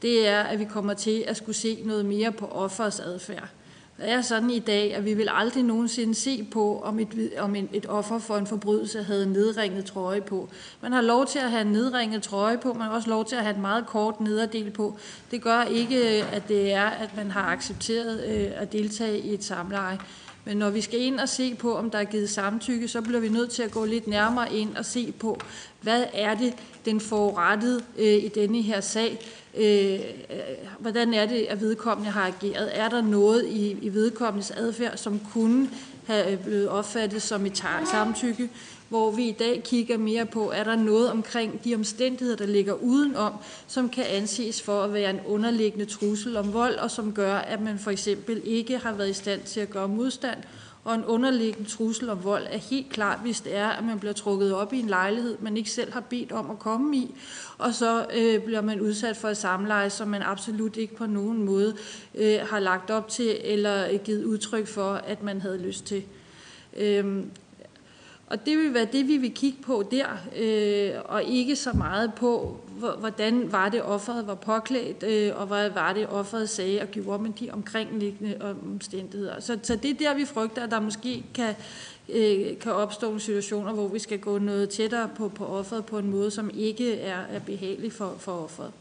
[0.03, 3.49] det er, at vi kommer til at skulle se noget mere på offers adfærd.
[4.01, 7.55] Det er sådan i dag, at vi vil aldrig nogensinde se på, om et, om
[7.55, 10.49] en, et offer for en forbrydelse havde nedringet trøje på.
[10.81, 13.37] Man har lov til at have en nedringet trøje på, man har også lov til
[13.37, 14.99] at have en meget kort nederdel på.
[15.31, 15.99] Det gør ikke,
[16.33, 19.99] at det er, at man har accepteret øh, at deltage i et samleje.
[20.45, 23.21] Men når vi skal ind og se på, om der er givet samtykke, så bliver
[23.21, 25.41] vi nødt til at gå lidt nærmere ind og se på,
[25.81, 26.55] hvad er det,
[26.85, 29.19] den forurettede øh, i denne her sag,
[29.57, 30.01] øh,
[30.79, 32.71] hvordan er det, at vedkommende har ageret?
[32.79, 35.71] Er der noget i, i vedkommendes adfærd, som kunne
[36.07, 38.49] have øh, blevet opfattet som et samtykke?
[38.89, 42.73] Hvor vi i dag kigger mere på, er der noget omkring de omstændigheder, der ligger
[42.73, 43.33] udenom,
[43.67, 47.61] som kan anses for at være en underliggende trussel om vold, og som gør, at
[47.61, 50.39] man for eksempel ikke har været i stand til at gøre modstand,
[50.85, 54.13] og en underliggende trussel om vold er helt klart, hvis det er, at man bliver
[54.13, 57.15] trukket op i en lejlighed, man ikke selv har bedt om at komme i,
[57.59, 61.45] og så øh, bliver man udsat for et samleje, som man absolut ikke på nogen
[61.45, 61.77] måde
[62.15, 66.03] øh, har lagt op til, eller givet udtryk for, at man havde lyst til.
[66.77, 67.31] Øhm,
[68.31, 70.07] og det vil være det, vi vil kigge på der,
[70.37, 72.61] øh, og ikke så meget på,
[72.99, 77.23] hvordan var det, offeret var påklædt, øh, og hvad var det, offeret sagde og gjorde
[77.23, 79.41] med de omkringliggende omstændigheder.
[79.41, 81.55] Så, så det er der, vi frygter, at der måske kan,
[82.09, 85.99] øh, kan opstå nogle situationer, hvor vi skal gå noget tættere på, på offeret på
[85.99, 88.73] en måde, som ikke er, er behagelig for, for offeret.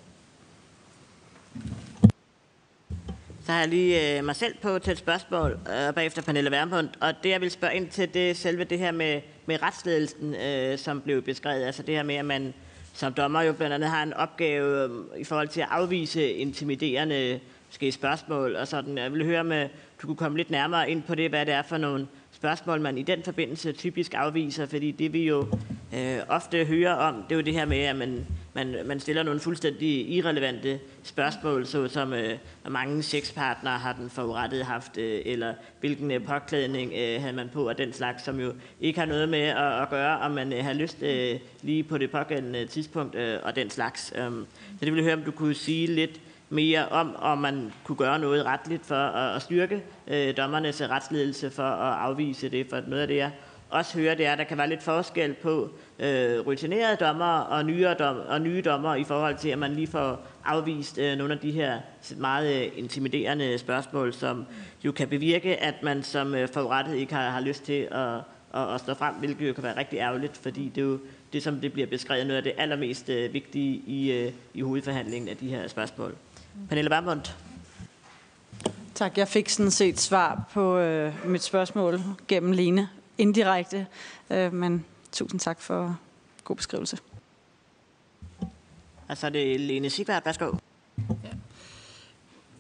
[3.46, 6.90] Så har jeg lige øh, mig selv på til et spørgsmål, øh, bagefter Pernille Værmund.
[7.00, 10.36] Og det, jeg vil spørge ind til, det er selve det her med, med retsledelsen,
[10.36, 11.64] øh, som blev beskrevet.
[11.64, 12.54] Altså det her med, at man
[12.94, 14.90] som dommer jo blandt andet har en opgave øh,
[15.22, 18.98] i forhold til at afvise intimiderende måske, spørgsmål og sådan.
[18.98, 19.52] Jeg vil høre, om
[20.02, 22.98] du kunne komme lidt nærmere ind på det, hvad det er for nogle spørgsmål, man
[22.98, 25.48] i den forbindelse typisk afviser, fordi det vi jo
[25.96, 29.24] øh, ofte hører om, det er jo det her med, at man, man, man stiller
[29.24, 35.54] nogle fuldstændig irrelevante spørgsmål, såsom øh, hvor mange sexpartnere har den forurettede haft, øh, eller
[35.80, 39.30] hvilken øh, påklædning øh, havde man på, og den slags, som jo ikke har noget
[39.30, 43.16] med at, at gøre, om man øh, har lyst øh, lige på det pågældende tidspunkt,
[43.16, 44.14] øh, og den slags.
[44.16, 44.22] Øh.
[44.80, 47.96] Så det vil jeg høre, om du kunne sige lidt mere om, om man kunne
[47.96, 52.68] gøre noget retligt for at, at styrke øh, dommernes retsledelse for at afvise det.
[52.70, 53.32] For noget af det, jeg
[53.70, 55.70] også hører, det er, at der kan være lidt forskel på
[56.00, 59.88] øh, rutinerede dommer og nye, dom, og nye dommer i forhold til, at man lige
[59.88, 61.80] får afvist øh, nogle af de her
[62.18, 64.46] meget øh, intimiderende spørgsmål, som
[64.84, 68.16] jo kan bevirke, at man som øh, forurettet ikke har, har lyst til at,
[68.54, 71.00] at, at stå frem, hvilket jo kan være rigtig ærgerligt, fordi det er jo
[71.34, 75.30] det, som det bliver beskrevet, noget af det allermest øh, vigtige i, øh, i hovedforhandlingen
[75.30, 76.16] af de her spørgsmål.
[76.70, 77.22] Pernille Vermund.
[78.94, 79.18] Tak.
[79.18, 83.88] Jeg fik sådan set svar på øh, mit spørgsmål gennem Lene indirekte,
[84.30, 85.98] øh, men tusind tak for
[86.44, 86.98] god beskrivelse.
[89.08, 90.26] Og så er det Lene Sigvart.
[90.26, 90.52] Værsgo.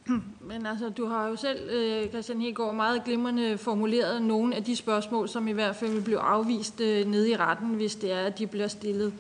[0.49, 4.75] Men altså, du har jo selv, øh, Christian Hegård, meget glimrende formuleret nogle af de
[4.75, 8.21] spørgsmål, som i hvert fald vil blive afvist øh, nede i retten, hvis det er,
[8.21, 9.13] at de bliver stillet.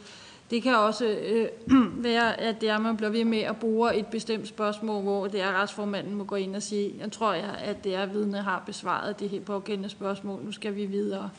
[0.51, 1.47] Det kan også øh,
[2.03, 5.27] være, at det er, at man bliver ved med at bruge et bestemt spørgsmål, hvor
[5.27, 8.01] det er, at retsformanden må gå ind og sige, jeg tror, jeg, at det er,
[8.01, 10.43] at vidne har besvaret det her pågældende spørgsmål.
[10.43, 11.29] Nu skal vi videre.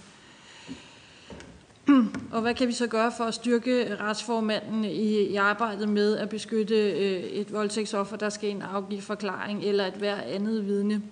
[2.32, 6.28] Og hvad kan vi så gøre for at styrke retsformanden i, i arbejdet med at
[6.28, 11.02] beskytte øh, et voldtægtsoffer, der skal ind afgive forklaring, eller et hver andet vidne?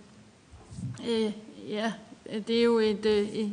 [1.10, 1.32] Øh,
[1.68, 1.92] ja,
[2.46, 3.06] det er jo øh, et,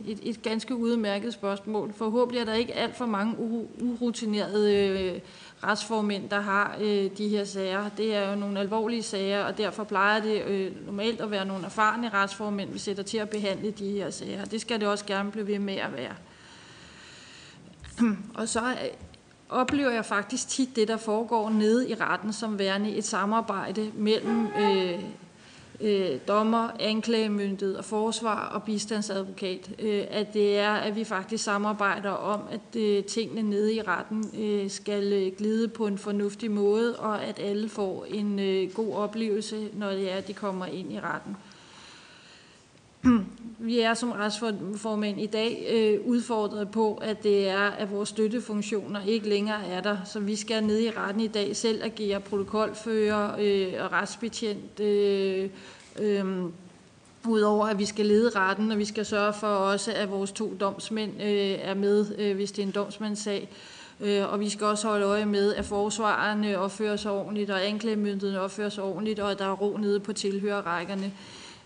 [0.06, 1.94] et, et ganske udmærket spørgsmål.
[1.94, 3.36] Forhåbentlig er der ikke alt for mange
[3.82, 5.20] urutinerede øh,
[5.64, 7.90] retsformænd, der har øh, de her sager.
[7.90, 12.10] Det er jo nogle alvorlige sager, og derfor plejer det normalt at være nogle erfarne
[12.10, 14.46] retsformænd, vi sætter til at behandle de her sager.
[14.46, 16.16] Det skal det også gerne blive ved med at være.
[18.40, 18.76] Og så
[19.50, 24.48] oplever jeg faktisk tit det, der foregår nede i retten, som værende et samarbejde mellem
[24.48, 25.04] øh,
[25.84, 29.72] øh, dommer, anklagemyndighed og forsvar og bistandsadvokat.
[29.80, 34.26] Øh, at det er, at vi faktisk samarbejder om, at øh, tingene nede i retten
[34.40, 38.94] øh, skal øh, glide på en fornuftig måde, og at alle får en øh, god
[38.94, 41.38] oplevelse, når det er, at de kommer ind i retten.
[43.60, 49.06] Vi er som retsformænd i dag øh, udfordret på, at det er, at vores støttefunktioner
[49.06, 49.98] ikke længere er der.
[50.06, 54.80] Så vi skal ned i retten i dag selv agere protokolfører øh, og retsbetjent.
[54.80, 55.50] Øh,
[56.00, 56.26] øh,
[57.28, 60.54] Udover at vi skal lede retten, og vi skal sørge for også, at vores to
[60.60, 63.50] domsmænd øh, er med, øh, hvis det er en domsmandssag.
[64.02, 68.36] Øh, og vi skal også holde øje med, at forsvarerne opfører sig ordentligt, og anklagemyndigheden
[68.36, 71.12] opfører sig ordentligt, og at der er ro nede på tilhørerrækkerne.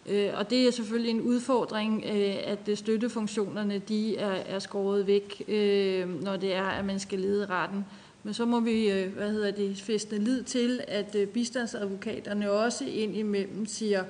[0.07, 5.07] Øh, og det er selvfølgelig en udfordring, øh, at øh, støttefunktionerne de er, er skåret
[5.07, 7.85] væk, øh, når det er, at man skal lede retten.
[8.23, 14.03] Men så må vi hvad hedder det, feste lid til, at bistandsadvokaterne også indimellem siger,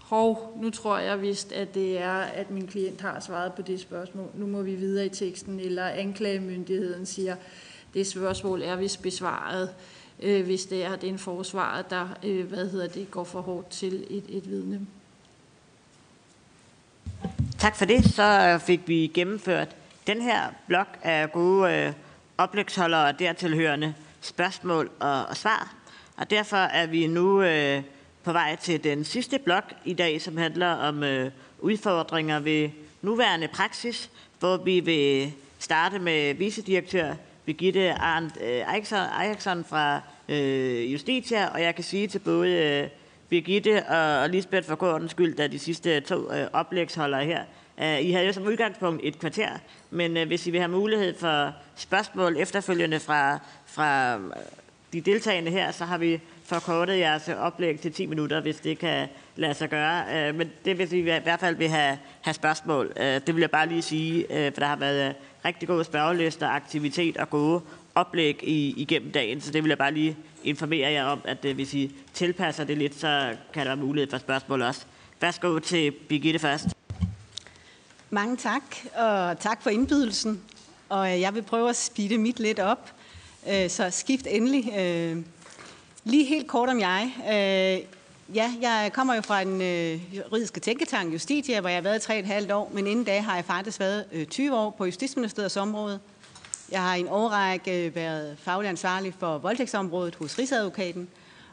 [0.00, 3.80] hov, nu tror jeg vist, at det er, at min klient har svaret på det
[3.80, 4.28] spørgsmål.
[4.34, 7.36] Nu må vi videre i teksten, eller anklagemyndigheden siger,
[7.94, 9.68] det spørgsmål er vist besvaret,
[10.18, 13.70] hvis det er, at det er en forsvar, der hvad hedder det, går for hårdt
[13.70, 14.86] til et, et vidne.
[17.58, 18.04] Tak for det.
[18.04, 19.76] Så øh, fik vi gennemført
[20.06, 21.92] den her blok af gode øh,
[22.38, 25.74] oplægsholdere og dertilhørende spørgsmål og, og svar.
[26.16, 27.82] Og derfor er vi nu øh,
[28.24, 32.70] på vej til den sidste blok i dag, som handler om øh, udfordringer ved
[33.02, 37.14] nuværende praksis, hvor vi vil starte med vicedirektør
[37.44, 38.58] Birgitte Arndt øh,
[39.20, 42.88] Eriksson fra øh, Justitia, og jeg kan sige til både øh,
[43.28, 47.44] Birgitte og Lisbeth for gårdens skyld, da de sidste to øh, oplægsholdere her.
[47.80, 49.50] Øh, I havde jo som udgangspunkt et kvarter,
[49.90, 54.20] men øh, hvis I vil have mulighed for spørgsmål efterfølgende fra, fra øh,
[54.92, 59.08] de deltagende her, så har vi forkortet jeres oplæg til 10 minutter, hvis det kan
[59.36, 60.28] lade sig gøre.
[60.28, 62.92] Øh, men det vil vi i hvert fald vil have, have spørgsmål.
[62.96, 65.14] Øh, det vil jeg bare lige sige, for der har været
[65.44, 67.60] rigtig gode spørgelister, aktivitet og gode
[67.94, 71.54] oplæg i, igennem dagen, så det vil jeg bare lige informere jer om, at øh,
[71.54, 74.84] hvis I tilpasser det lidt, så kan der være mulighed for spørgsmål også.
[75.20, 76.66] Værsgo til Birgitte først.
[78.10, 78.62] Mange tak,
[78.96, 80.40] og tak for indbydelsen.
[80.88, 82.92] Og øh, jeg vil prøve at speede mit lidt op,
[83.48, 84.72] øh, så skift endelig.
[84.78, 85.16] Øh,
[86.04, 87.12] lige helt kort om jeg.
[88.34, 89.60] Ja, jeg kommer jo fra en
[90.12, 93.80] juridiske tænketank, Justitia, hvor jeg har været 3,5 år, men inden da har jeg faktisk
[93.80, 96.00] været 20 år på Justitsministeriets område.
[96.74, 101.08] Jeg har i en årrække været faglig ansvarlig for voldtægtsområdet hos Rigsadvokaten,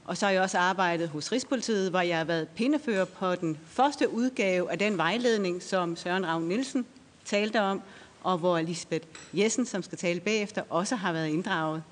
[0.06, 3.58] og så har jeg også arbejdet hos Rigspolitiet, hvor jeg har været pindefører på den
[3.68, 6.86] første udgave af den vejledning, som Søren Ravn Nielsen
[7.26, 7.82] talte om,
[8.24, 11.84] og hvor Lisbeth Jessen, som skal tale bagefter, også har været inddraget.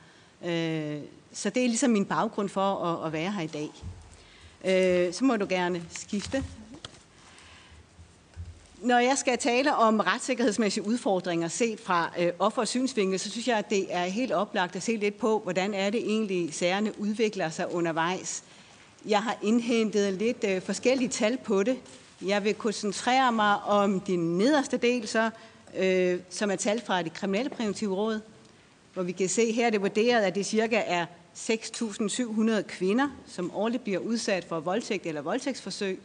[0.45, 1.01] Øh,
[1.33, 3.69] så det er ligesom min baggrund for at være her i dag.
[4.65, 6.43] Øh, så må du gerne skifte
[8.81, 13.57] når jeg skal tale om retssikkerhedsmæssige udfordringer set fra øh, offers synsvinkel, så synes jeg,
[13.57, 17.49] at det er helt oplagt at se lidt på, hvordan er det egentlig, sagerne udvikler
[17.49, 18.43] sig undervejs.
[19.05, 21.77] Jeg har indhentet lidt øh, forskellige tal på det.
[22.25, 25.29] Jeg vil koncentrere mig om den nederste del, så,
[25.77, 28.19] øh, som er tal fra det kriminelle præventive råd,
[28.93, 33.51] hvor vi kan se her, er det vurderet, at det cirka er 6.700 kvinder, som
[33.55, 35.99] årligt bliver udsat for voldtægt eller voldtægtsforsøg.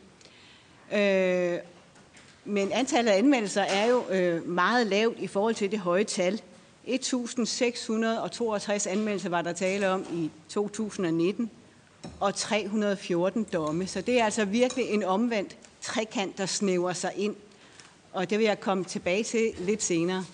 [0.92, 1.58] Øh,
[2.44, 6.40] men antallet af anmeldelser er jo øh, meget lavt i forhold til det høje tal.
[6.86, 11.50] 1.662 anmeldelser var der tale om i 2019.
[12.20, 13.86] og 314 domme.
[13.86, 17.36] Så det er altså virkelig en omvendt trekant, der snæver sig ind.
[18.12, 20.24] Og det vil jeg komme tilbage til lidt senere.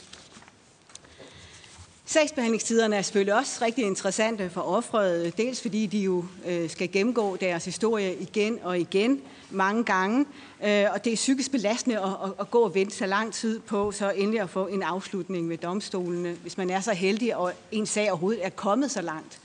[2.13, 7.37] Sagsbehandlingstiderne er selvfølgelig også rigtig interessante for offeret, dels fordi de jo øh, skal gennemgå
[7.37, 9.21] deres historie igen og igen
[9.51, 10.27] mange gange,
[10.65, 13.61] øh, og det er psykisk belastende at, at, at gå og vente så lang tid
[13.61, 17.53] på, så endelig at få en afslutning ved domstolene, hvis man er så heldig, og
[17.73, 19.41] en sag overhovedet er kommet så langt.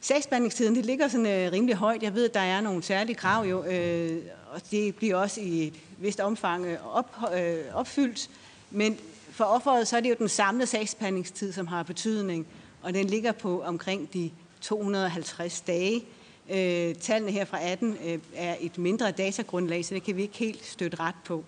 [0.00, 2.02] Sagsbehandlingstiden det ligger sådan øh, rimelig højt.
[2.02, 4.18] Jeg ved, at der er nogle særlige krav, jo, øh,
[4.52, 8.30] og det bliver også i et vist omfang øh, op, øh, opfyldt.
[8.70, 8.98] Men
[9.40, 12.46] for offeret så er det jo den samlede sagsbehandlingstid, som har betydning,
[12.82, 14.30] og den ligger på omkring de
[14.60, 16.04] 250 dage.
[16.50, 20.36] Øh, tallene her fra 18 øh, er et mindre datagrundlag, så det kan vi ikke
[20.36, 21.44] helt støtte ret på.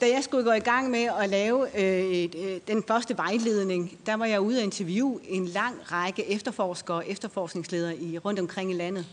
[0.00, 3.98] Da jeg skulle gå i gang med at lave øh, et, øh, den første vejledning,
[4.06, 8.70] der var jeg ude at interviewe en lang række efterforskere og efterforskningsledere i, rundt omkring
[8.70, 9.06] i landet.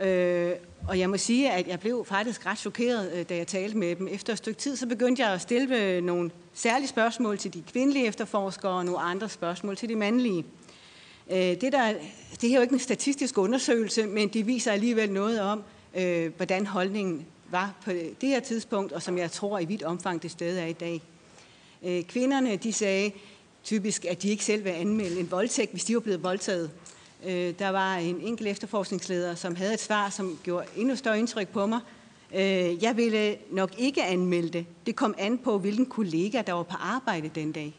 [0.00, 0.52] Øh,
[0.88, 3.96] og jeg må sige, at jeg blev faktisk ret chokeret, øh, da jeg talte med
[3.96, 4.08] dem.
[4.08, 7.62] Efter et stykke tid, så begyndte jeg at stille øh, nogle særlige spørgsmål til de
[7.72, 10.44] kvindelige efterforskere, og nogle andre spørgsmål til de mandlige.
[11.30, 11.94] Øh, det, der,
[12.40, 15.62] det her er jo ikke en statistisk undersøgelse, men det viser alligevel noget om,
[15.94, 20.22] øh, hvordan holdningen var på det her tidspunkt, og som jeg tror i vidt omfang
[20.22, 21.02] det sted er i dag.
[21.84, 23.12] Øh, kvinderne de sagde
[23.64, 26.70] typisk, at de ikke selv vil anmelde en voldtægt, hvis de var blevet voldtaget.
[27.26, 31.48] Øh, der var en enkelt efterforskningsleder, som havde et svar, som gjorde endnu større indtryk
[31.48, 31.80] på mig.
[32.34, 34.66] Øh, jeg ville nok ikke anmelde det.
[34.86, 37.74] Det kom an på, hvilken kollega, der var på arbejde den dag.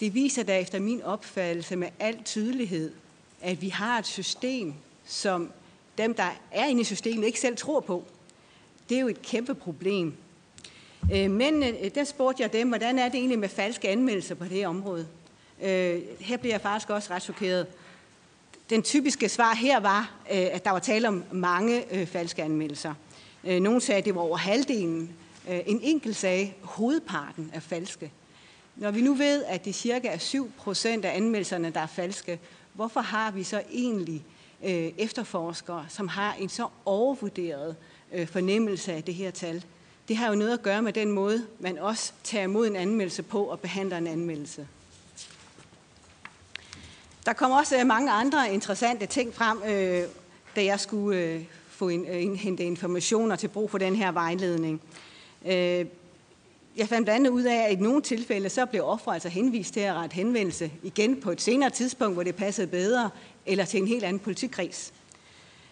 [0.00, 2.92] Det viser da efter min opfattelse med al tydelighed,
[3.40, 4.74] at vi har et system,
[5.04, 5.50] som
[5.98, 8.04] dem, der er inde i systemet, ikke selv tror på.
[8.88, 10.14] Det er jo et kæmpe problem.
[11.12, 14.44] Øh, men øh, der spurgte jeg dem, hvordan er det egentlig med falske anmeldelser på
[14.44, 15.06] det her område?
[15.62, 17.66] Øh, her bliver jeg faktisk også ret chokeret.
[18.70, 22.94] Den typiske svar her var, øh, at der var tale om mange øh, falske anmeldelser.
[23.44, 25.10] Øh, Nogle sagde, at det var over halvdelen.
[25.48, 28.12] En enkelt sagde, at hovedparten er falske.
[28.76, 32.38] Når vi nu ved, at det cirka er 7 procent af anmeldelserne, der er falske,
[32.72, 34.24] hvorfor har vi så egentlig
[34.98, 37.76] efterforskere, som har en så overvurderet
[38.26, 39.64] fornemmelse af det her tal?
[40.08, 43.22] Det har jo noget at gøre med den måde, man også tager imod en anmeldelse
[43.22, 44.66] på og behandler en anmeldelse.
[47.26, 50.02] Der kom også øh, mange andre interessante ting frem, øh,
[50.56, 54.80] da jeg skulle øh, få øh, indhente informationer til brug for den her vejledning.
[55.46, 55.86] Øh,
[56.76, 59.74] jeg fandt blandt andet ud af, at i nogle tilfælde, så blev offer altså henvist
[59.74, 63.10] til at rette henvendelse igen på et senere tidspunkt, hvor det passede bedre,
[63.46, 64.92] eller til en helt anden politikreds.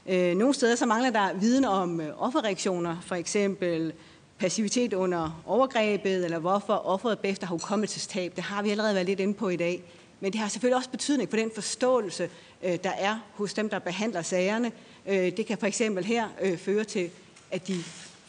[0.09, 3.93] Nogle steder så mangler der viden om offerreaktioner, for eksempel
[4.39, 8.37] passivitet under overgrebet, eller hvorfor offeret bagefter har hukommelsestab.
[8.37, 9.83] Det har vi allerede været lidt inde på i dag.
[10.25, 12.31] Men det har selvfølgelig også betydning for den forståelse,
[12.63, 14.73] øh, der er hos dem, der behandler sagerne.
[15.07, 17.11] Øh, det kan for eksempel her øh, føre til,
[17.51, 17.83] at de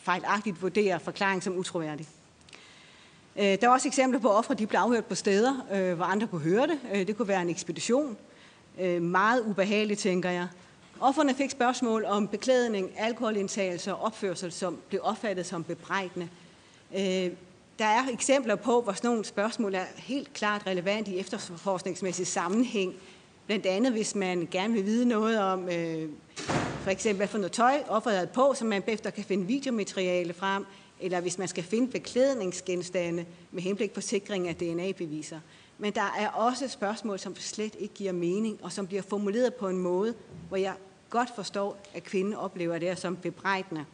[0.03, 2.07] fejlagtigt vurderer forklaring som utroværdig.
[3.35, 6.67] Der er også eksempler på ofre, de blev afhørt på steder, hvor andre kunne høre
[6.67, 7.07] det.
[7.07, 8.17] Det kunne være en ekspedition.
[8.99, 10.47] Meget ubehageligt, tænker jeg.
[10.99, 16.29] Offerne fik spørgsmål om beklædning, alkoholindtagelse og opførsel, som blev opfattet som bebrejdende.
[17.79, 22.93] Der er eksempler på, hvor sådan nogle spørgsmål er helt klart relevant i efterforskningsmæssig sammenhæng.
[23.45, 26.09] Blandt andet, hvis man gerne vil vide noget om, øh,
[26.81, 30.33] for eksempel, hvad for noget tøj offeret er på, så man bagefter kan finde videomateriale
[30.33, 30.65] frem,
[30.99, 35.39] eller hvis man skal finde beklædningsgenstande med henblik på sikring af DNA-beviser.
[35.77, 39.67] Men der er også spørgsmål, som slet ikke giver mening, og som bliver formuleret på
[39.67, 40.13] en måde,
[40.47, 40.73] hvor jeg
[41.09, 43.85] godt forstår, at kvinden oplever det som bebrejdende,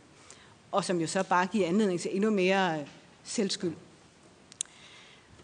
[0.72, 2.88] og som jo så bare giver anledning til endnu mere øh,
[3.24, 3.74] selvskyld.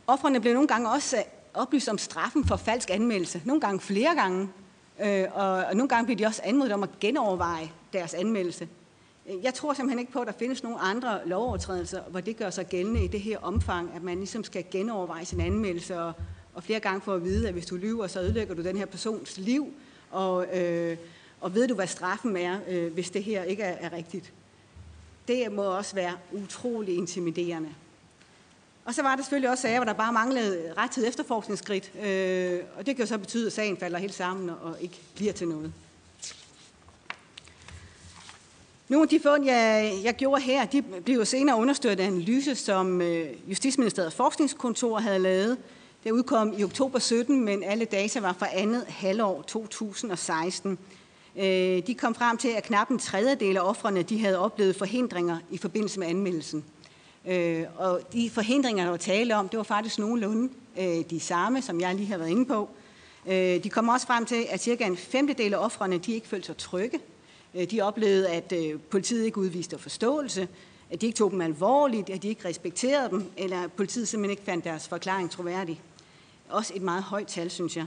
[0.08, 1.24] Offrene blev nogle gange også øh,
[1.54, 3.42] oplyst om straffen for falsk anmeldelse.
[3.46, 4.50] Nogle gange flere gange.
[5.02, 8.68] Øh, og nogle gange blev de også anmodet om at genoverveje deres anmeldelse.
[9.44, 12.68] Jeg tror simpelthen ikke på, at der findes nogle andre lovovertrædelser, hvor det gør sig
[12.68, 16.14] gældende i det her omfang, at man ligesom skal genoverveje sin anmeldelse og,
[16.54, 18.86] og flere gange få at vide, at hvis du lyver, så ødelægger du den her
[18.86, 19.74] persons liv,
[20.12, 20.98] og, øh,
[21.42, 24.34] og ved du, hvad straffen er, øh, hvis det her ikke er, er rigtigt
[25.28, 27.70] det må også være utrolig intimiderende.
[28.86, 32.86] Og så var der selvfølgelig også sager, hvor der bare manglede rettidig efterforskningsskridt, øh, og
[32.86, 35.74] det kan jo så betyde, at sagen falder helt sammen og ikke bliver til noget.
[38.90, 42.14] Nogle af de fund, jeg, jeg gjorde her, de blev jo senere understøttet af en
[42.14, 45.58] analyse, som øh, Justitsministeriets forskningskontor havde lavet.
[46.04, 50.80] Det udkom i oktober 17, men alle data var fra andet halvår 2016.
[51.38, 55.38] Øh, de kom frem til, at knap en tredjedel af offrene de havde oplevet forhindringer
[55.52, 56.66] i forbindelse med anmeldelsen.
[57.28, 61.62] Øh, og de forhindringer, der var tale om, det var faktisk nogenlunde øh, de samme,
[61.62, 62.70] som jeg lige har været inde på.
[63.64, 66.58] De kom også frem til, at cirka en femtedel af offrene, de ikke følte sig
[66.58, 67.00] trygge.
[67.72, 68.54] De oplevede, at
[68.90, 70.48] politiet ikke udviste forståelse,
[70.92, 74.32] at de ikke tog dem alvorligt, at de ikke respekterede dem, eller at politiet simpelthen
[74.32, 75.82] ikke fandt deres forklaring troværdig.
[76.50, 77.86] Også et meget højt tal, synes jeg.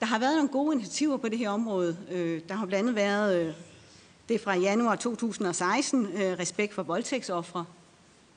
[0.00, 1.96] Der har været nogle gode initiativer på det her område.
[2.10, 3.54] Øh, der har blandt andet været øh,
[4.28, 7.64] det fra januar 2016, øh, Respekt for voldtægtsoffre,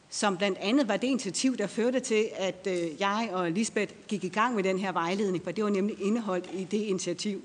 [0.10, 2.68] som blandt andet var det initiativ, der førte til, at
[3.00, 6.50] jeg og Lisbeth gik i gang med den her vejledning, for det var nemlig indeholdt
[6.54, 7.42] i det initiativ.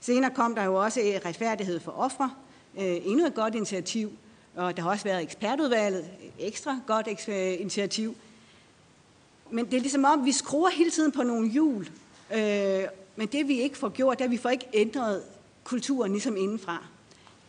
[0.00, 2.30] Senere kom der jo også retfærdighed for ofre,
[2.76, 4.12] endnu et godt initiativ,
[4.56, 8.16] og der har også været ekspertudvalget, et ekstra godt initiativ.
[9.50, 11.88] Men det er ligesom om, vi skruer hele tiden på nogle hjul,
[13.16, 15.22] men det vi ikke får gjort, det er, at vi får ikke ændret
[15.64, 16.84] kulturen ligesom indenfra.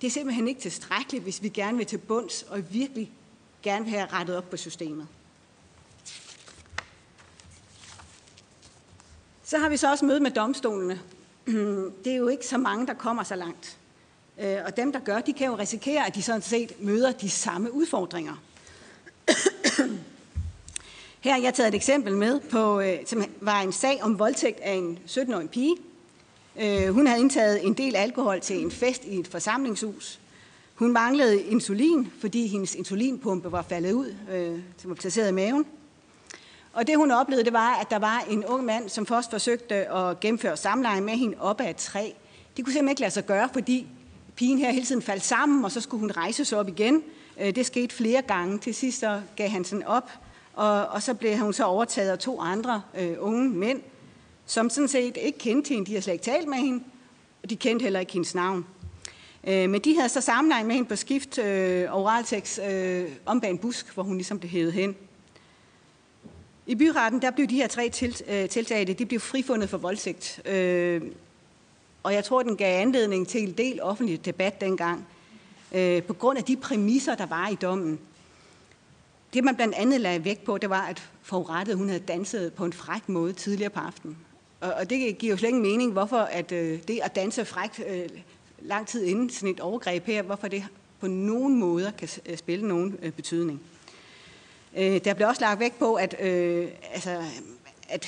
[0.02, 3.12] Det er simpelthen ikke tilstrækkeligt, hvis vi gerne vil til bunds og virkelig
[3.64, 5.08] gerne vil have rettet op på systemet.
[9.44, 11.02] Så har vi så også møde med domstolene.
[12.04, 13.78] Det er jo ikke så mange, der kommer så langt.
[14.40, 17.30] Øh, og dem, der gør, de kan jo risikere, at de sådan set møder de
[17.30, 18.44] samme udfordringer.
[21.26, 24.60] Her har jeg taget et eksempel med, på, øh, som var en sag om voldtægt
[24.60, 25.76] af en 17-årig pige.
[26.62, 30.20] Øh, hun havde indtaget en del alkohol til en fest i et forsamlingshus.
[30.76, 35.66] Hun manglede insulin, fordi hendes insulinpumpe var faldet ud, øh, som var placeret i maven.
[36.74, 39.76] Og det hun oplevede, det var, at der var en ung mand, som først forsøgte
[39.76, 42.10] at gennemføre samleje med hende op ad et træ.
[42.58, 43.88] Det kunne simpelthen ikke lade sig gøre, fordi
[44.36, 47.04] pigen her hele tiden faldt sammen, og så skulle hun rejse sig op igen.
[47.40, 48.58] Det skete flere gange.
[48.58, 50.10] Til sidst så gav han sådan op,
[50.56, 53.82] og, og så blev hun så overtaget af to andre øh, unge mænd,
[54.46, 55.86] som sådan set ikke kendte hende.
[55.86, 56.84] De havde slet ikke talt med hende,
[57.44, 58.66] og de kendte heller ikke hendes navn.
[59.48, 63.50] Øh, men de havde så sammenlagt med hende på skift øh, oralsex øh, om bag
[63.50, 64.96] en busk, hvor hun ligesom blev hævet hen.
[66.68, 70.42] I byretten der blev de her tre til, øh, tiltalte de blev frifundet for voldtægt.
[70.46, 71.02] Øh,
[72.04, 75.08] og jeg tror, den gav anledning til en del offentlig debat dengang,
[75.76, 78.00] øh, på grund af de præmisser, der var i dommen.
[79.36, 82.66] Det, man blandt andet lagde vægt på, det var, at forurettet, hun havde danset på
[82.66, 84.18] en fræk måde tidligere på aftenen.
[84.62, 87.82] Og, og det giver jo slet ingen mening, hvorfor at, øh, det at danse frækt
[87.88, 88.10] øh,
[88.60, 90.64] lang tid inden sådan et overgreb her, hvorfor det
[91.00, 93.62] på nogen måder kan øh, spille nogen øh, betydning.
[94.78, 97.24] Øh, der blev også lagt vægt på, at, øh, altså,
[97.90, 98.08] at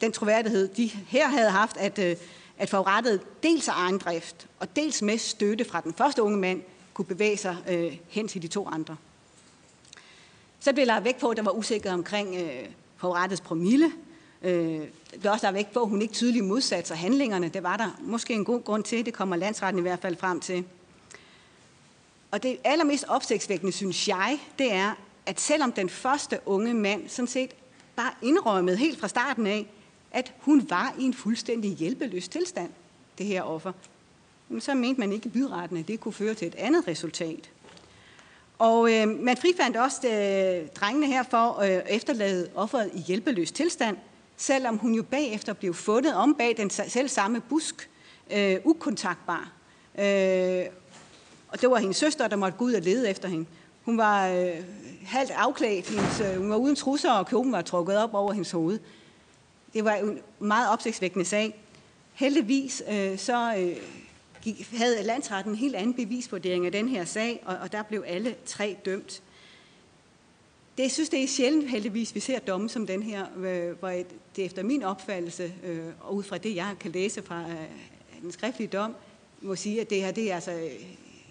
[0.00, 2.16] den troværdighed, de her havde haft, at, øh,
[2.58, 6.62] at forurettet dels af egen drift, og dels med støtte fra den første unge mand,
[6.94, 8.96] kunne bevæge sig øh, hen til de to andre.
[10.60, 13.92] Så blev lagt vægt på, at der var usikkerhed omkring øh, forurettets promille,
[14.42, 17.48] Øh, det er også der vægt på, at hun ikke tydeligt modsatte sig handlingerne.
[17.48, 19.06] Det var der måske en god grund til.
[19.06, 20.64] Det kommer landsretten i hvert fald frem til.
[22.30, 24.92] Og det allermest opsigtsvækkende, synes jeg, det er,
[25.26, 27.50] at selvom den første unge mand sådan set
[27.96, 29.66] bare indrømmede helt fra starten af,
[30.10, 32.70] at hun var i en fuldstændig hjælpeløs tilstand,
[33.18, 33.72] det her offer,
[34.58, 37.50] så mente man ikke i byretten, at det kunne føre til et andet resultat.
[38.58, 42.98] Og øh, man frifandt også øh, drengene her for øh, at øh, efterlade offeret i
[42.98, 43.96] hjælpeløs tilstand,
[44.36, 47.90] selvom hun jo bagefter blev fundet om bag den selv samme busk,
[48.30, 49.52] øh, ukontaktbar.
[49.98, 50.64] Øh,
[51.48, 53.46] og det var hendes søster, der måtte gå ud og lede efter hende.
[53.84, 54.54] Hun var øh,
[55.06, 58.50] halvt afklædt, hendes, øh, hun var uden trusser, og kjolen var trukket op over hendes
[58.50, 58.78] hoved.
[59.74, 61.60] Det var en meget opsigtsvækkende sag.
[62.14, 63.76] Heldigvis øh, så øh,
[64.54, 68.04] gik, havde landsretten en helt anden bevisvurdering af den her sag, og, og der blev
[68.06, 69.22] alle tre dømt
[70.78, 73.88] det, jeg synes, det er sjældent heldigvis, vi ser domme som den her, øh, hvor
[73.88, 77.66] det efter min opfattelse, øh, og ud fra det, jeg kan læse fra øh,
[78.22, 78.94] den skriftlige dom,
[79.40, 80.68] må sige, at det her det er altså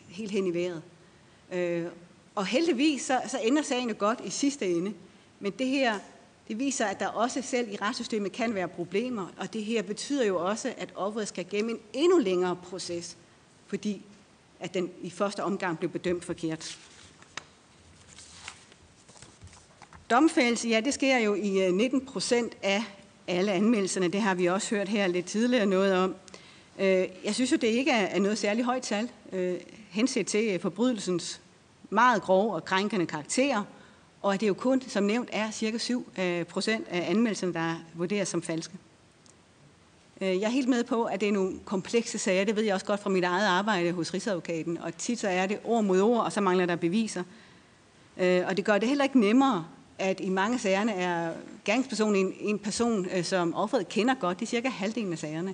[0.10, 0.82] helt hen i vejret.
[2.36, 4.94] Og heldigvis så, så ender sagen godt i sidste ende.
[5.40, 6.00] Men det her,
[6.48, 10.26] det viser, at der også selv i retssystemet kan være problemer, og det her betyder
[10.26, 13.18] jo også, at offeret skal gennem en endnu længere proces,
[13.68, 14.02] fordi
[14.60, 16.78] at den i første omgang blev bedømt forkert.
[20.10, 22.84] Domfældelse, ja, det sker jo i øh, 19 procent af
[23.28, 24.08] alle anmeldelserne.
[24.08, 26.16] Det har vi også hørt her lidt tidligere noget om.
[26.80, 29.56] Øh, jeg synes jo, det ikke er noget særligt højt tal, øh,
[29.90, 31.42] henset til forbrydelsens
[31.90, 33.64] meget grove og krænkende karakterer,
[34.28, 37.76] og at det jo kun, som nævnt, er cirka 7 øh, procent af anmeldelserne, der
[37.94, 38.74] vurderes som falske.
[40.22, 42.46] Øh, jeg er helt med på, at det er nogle komplekse sager.
[42.46, 44.78] Det ved jeg også godt fra mit eget arbejde hos Rigsadvokaten.
[44.78, 47.24] Og tit så er det ord mod ord, og så mangler der beviser.
[48.18, 49.66] Øh, og det gør det heller ikke nemmere
[50.00, 51.34] at i mange sagerne er
[51.66, 54.40] gerningspersonen en, en person, som offeret kender godt.
[54.40, 55.54] Det er cirka halvdelen af sagerne.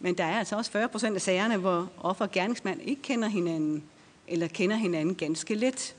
[0.00, 3.28] Men der er altså også 40 procent af sagerne, hvor offer og gerningsmand ikke kender
[3.28, 3.82] hinanden,
[4.28, 5.94] eller kender hinanden ganske let.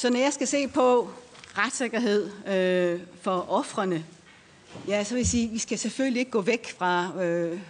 [0.00, 1.10] Så når jeg skal se på
[1.58, 4.04] retssikkerhed øh, for offrene,
[4.88, 7.60] Ja, så vil jeg sige, at vi skal selvfølgelig ikke gå væk fra, øh,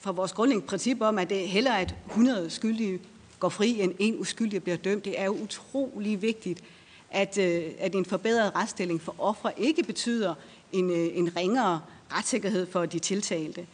[0.00, 3.00] fra vores grundlæggende princip om, at det er hellere, at 100 skyldige
[3.38, 5.04] går fri, end en uskyldig bliver dømt.
[5.04, 6.64] Det er jo utrolig vigtigt,
[7.10, 10.34] at, øh, at en forbedret retsstilling for ofre ikke betyder
[10.72, 11.80] en, øh, en ringere
[12.12, 13.66] retssikkerhed for de tiltalte.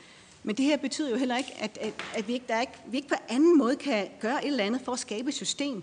[0.43, 2.97] Men det her betyder jo heller ikke, at, at, at vi, ikke, der ikke, vi
[2.97, 5.83] ikke på anden måde kan gøre et eller andet for at skabe et system,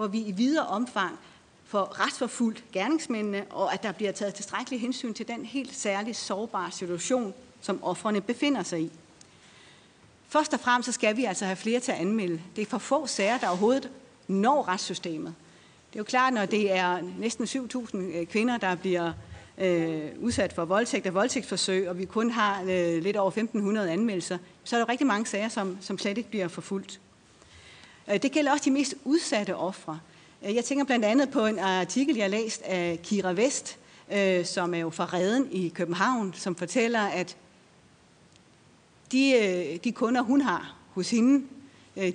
[0.00, 1.18] hvor vi i videre omfang
[1.64, 6.70] får retsforfulgt gerningsmændene, og at der bliver taget tilstrækkelig hensyn til den helt særligt sårbare
[6.70, 8.92] situation, som offrene befinder sig i.
[10.28, 12.40] Først og fremmest så skal vi altså have flere til at anmelde.
[12.56, 13.90] Det er for få sager, der overhovedet
[14.28, 15.34] når retssystemet.
[15.90, 19.12] Det er jo klart, når det er næsten 7.000 øh, kvinder, der bliver
[19.58, 24.38] øh, udsat for voldtægt og voldtægtsforsøg, og vi kun har øh, lidt over 1.500 anmeldelser,
[24.64, 27.00] så er der rigtig mange sager, som, som slet ikke bliver forfulgt.
[28.08, 30.00] Øh, det gælder også de mest udsatte ofre.
[30.46, 33.78] Øh, jeg tænker blandt andet på en artikel, jeg har læst af Kira Vest,
[34.12, 37.36] øh, som er jo fra Reden i København, som fortæller, at
[39.12, 41.46] de, de kunder, hun har hos hende,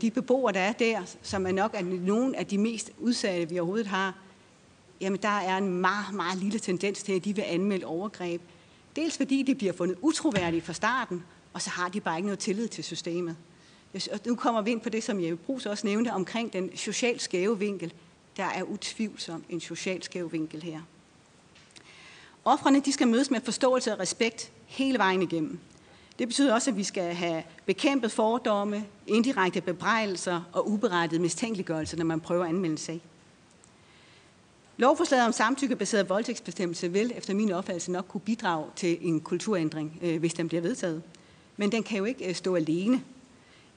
[0.01, 3.59] de beboere, der er der, som er nok er nogle af de mest udsatte, vi
[3.59, 4.13] overhovedet har,
[5.01, 8.41] jamen der er en meget, meget lille tendens til, at de vil anmelde overgreb.
[8.95, 11.23] Dels fordi de bliver fundet utroværdige fra starten,
[11.53, 13.35] og så har de bare ikke noget tillid til systemet.
[14.11, 17.21] Og nu kommer vi ind på det, som Jeppe Brugs også nævnte, omkring den socialt
[17.21, 17.93] skæve vinkel.
[18.37, 20.81] Der er utvivlsom en socialt skæv vinkel her.
[22.45, 25.59] Offrene de skal mødes med forståelse og respekt hele vejen igennem.
[26.19, 32.05] Det betyder også, at vi skal have bekæmpet fordomme, indirekte bebrejdelser og uberettiget mistænkeliggørelse, når
[32.05, 33.01] man prøver at anmelde sag.
[34.77, 40.19] Lovforslaget om samtykkebaseret voldtægtsbestemmelse vil efter min opfattelse nok kunne bidrage til en kulturændring, øh,
[40.19, 41.03] hvis den bliver vedtaget.
[41.57, 43.01] Men den kan jo ikke øh, stå alene.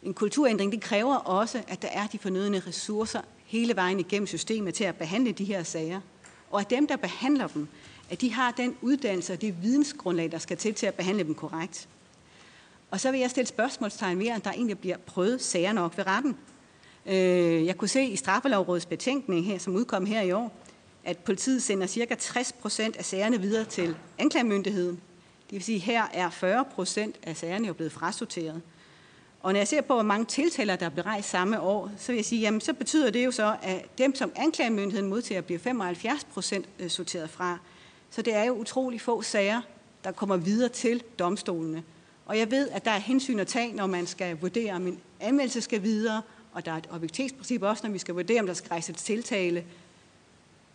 [0.02, 4.74] En kulturændring det kræver også, at der er de fornødne ressourcer hele vejen igennem systemet
[4.74, 6.00] til at behandle de her sager.
[6.50, 7.68] Og at dem, der behandler dem,
[8.10, 11.34] at de har den uddannelse og det vidensgrundlag, der skal til til at behandle dem
[11.34, 11.88] korrekt.
[12.90, 16.06] Og så vil jeg stille spørgsmålstegn ved, at der egentlig bliver prøvet sager nok ved
[16.06, 16.36] retten.
[17.06, 20.52] Øh, jeg kunne se i straffelovrådets betænkning her, som udkom her i år,
[21.04, 22.14] at politiet sender ca.
[22.14, 25.00] 60 procent af sagerne videre til anklagemyndigheden.
[25.50, 28.62] Det vil sige, at her er 40 procent af sagerne jo blevet frasorteret.
[29.42, 32.16] Og når jeg ser på, hvor mange tiltaler, der blev rejst samme år, så vil
[32.16, 36.24] jeg sige, jamen så betyder det jo så, at dem, som anklagemyndigheden modtager, bliver 75
[36.24, 37.58] procent øh, sorteret fra.
[38.10, 39.60] Så det er jo utrolig få sager,
[40.04, 41.82] der kommer videre til domstolene.
[42.26, 45.00] Og jeg ved, at der er hensyn at tage, når man skal vurdere, om en
[45.20, 48.54] anmeldelse skal videre, og der er et objektivsprincip også, når vi skal vurdere, om der
[48.54, 49.64] skal rejses tiltale.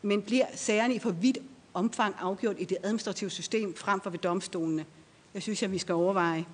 [0.01, 1.37] Men bliver sagerne i for vidt
[1.73, 4.85] omfang afgjort i det administrative system frem for ved domstolene?
[5.33, 6.45] Jeg synes, at vi skal overveje.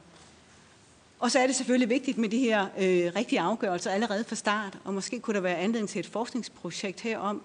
[1.20, 4.78] Og så er det selvfølgelig vigtigt med de her øh, rigtige afgørelser allerede fra start,
[4.84, 7.42] og måske kunne der være anledning til et forskningsprojekt her om,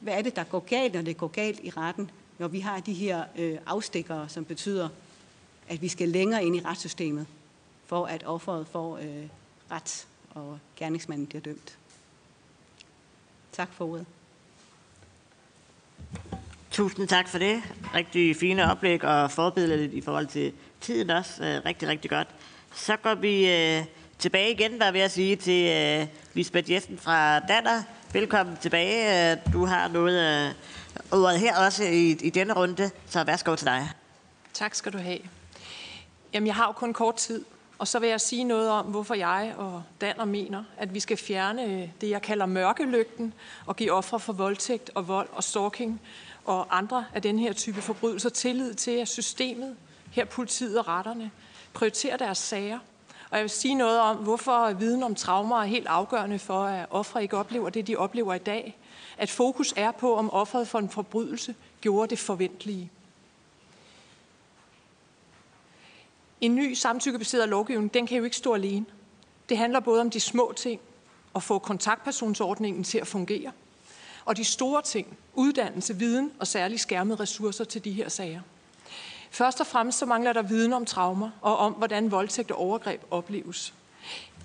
[0.00, 2.80] hvad er det, der går galt, når det går galt i retten, når vi har
[2.80, 4.88] de her øh, afstikkere, som betyder,
[5.68, 7.26] at vi skal længere ind i retssystemet,
[7.86, 9.26] for at offeret får øh,
[9.70, 11.78] ret, og gerningsmanden bliver dømt.
[13.52, 14.06] Tak for ordet.
[16.70, 17.62] Tusind tak for det.
[17.94, 21.44] Rigtig fine oplæg og forbillede i forhold til tiden også.
[21.44, 22.28] Øh, rigtig, rigtig godt.
[22.74, 23.84] Så går vi øh,
[24.18, 27.82] tilbage igen, var ved at sige, til øh, Lisbeth Jessen fra Danner.
[28.12, 29.32] Velkommen tilbage.
[29.32, 30.54] Øh, du har noget øh,
[31.12, 33.90] ordet her også i, i denne runde, så værsgo til dig.
[34.52, 35.18] Tak skal du have.
[36.32, 37.44] Jamen, jeg har jo kun kort tid,
[37.78, 41.16] og så vil jeg sige noget om, hvorfor jeg og Danner mener, at vi skal
[41.16, 43.34] fjerne øh, det, jeg kalder mørkelygten,
[43.66, 46.00] og give ofre for voldtægt og vold og stalking
[46.44, 49.76] og andre af den her type forbrydelser tillid til, at systemet,
[50.10, 51.30] her politiet og retterne,
[51.78, 52.78] prioriterer deres sager.
[53.30, 56.86] Og jeg vil sige noget om, hvorfor viden om traumer er helt afgørende for, at
[56.90, 58.76] ofre ikke oplever det, de oplever i dag.
[59.18, 62.90] At fokus er på, om offeret for en forbrydelse gjorde det forventelige.
[66.40, 68.86] En ny samtykkebaseret lovgivning, den kan jo ikke stå alene.
[69.48, 70.80] Det handler både om de små ting,
[71.34, 73.52] at få kontaktpersonsordningen til at fungere,
[74.24, 78.40] og de store ting, uddannelse, viden og særligt skærmede ressourcer til de her sager.
[79.30, 83.02] Først og fremmest så mangler der viden om traumer og om, hvordan voldtægt og overgreb
[83.10, 83.74] opleves.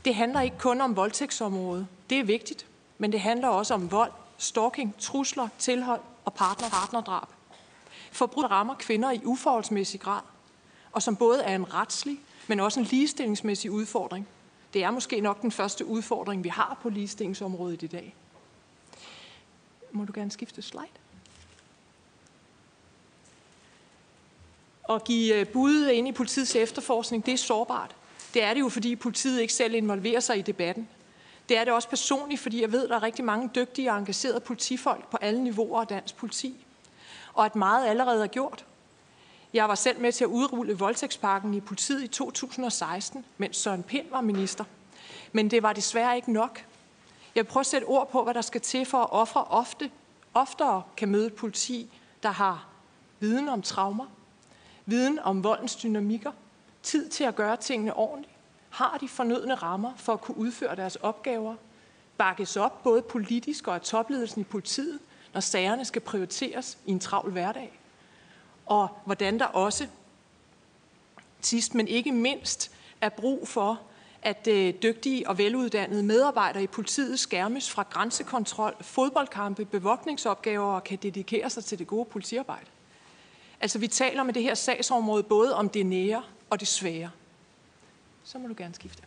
[0.05, 1.87] Det handler ikke kun om voldtægtsområdet.
[2.09, 2.65] Det er vigtigt,
[2.97, 7.27] men det handler også om vold, stalking, trusler, tilhold og partner partnerdrab.
[8.11, 10.21] Forbrud rammer kvinder i uforholdsmæssig grad,
[10.91, 14.27] og som både er en retslig, men også en ligestillingsmæssig udfordring.
[14.73, 18.15] Det er måske nok den første udfordring, vi har på ligestillingsområdet i dag.
[19.91, 21.02] Må du gerne skifte slide?
[24.89, 27.95] At give øh, bud ind i politiets efterforskning, det er sårbart.
[28.33, 30.87] Det er det jo, fordi politiet ikke selv involverer sig i debatten.
[31.49, 33.97] Det er det også personligt, fordi jeg ved, at der er rigtig mange dygtige og
[33.97, 36.65] engagerede politifolk på alle niveauer af dansk politi.
[37.33, 38.65] Og at meget allerede er gjort.
[39.53, 44.05] Jeg var selv med til at udrulle voldtægtspakken i politiet i 2016, mens Søren Pind
[44.09, 44.63] var minister.
[45.31, 46.65] Men det var desværre ikke nok.
[47.35, 49.91] Jeg prøver at sætte ord på, hvad der skal til for at ofre ofte,
[50.33, 51.89] oftere kan møde et politi,
[52.23, 52.67] der har
[53.19, 54.05] viden om traumer,
[54.85, 56.31] viden om voldens dynamikker,
[56.83, 58.33] tid til at gøre tingene ordentligt,
[58.69, 61.55] har de fornødne rammer for at kunne udføre deres opgaver,
[62.17, 64.99] bakkes op både politisk og af topledelsen i politiet,
[65.33, 67.79] når sagerne skal prioriteres i en travl hverdag,
[68.65, 69.87] og hvordan der også
[71.41, 72.71] sidst, men ikke mindst,
[73.01, 73.81] er brug for,
[74.21, 80.99] at øh, dygtige og veluddannede medarbejdere i politiet skærmes fra grænsekontrol, fodboldkampe, bevogtningsopgaver og kan
[81.01, 82.65] dedikere sig til det gode politiarbejde.
[83.63, 87.11] Altså vi taler med det her sagsområde både om det nære og det svære.
[88.23, 89.03] Så må du gerne skifte.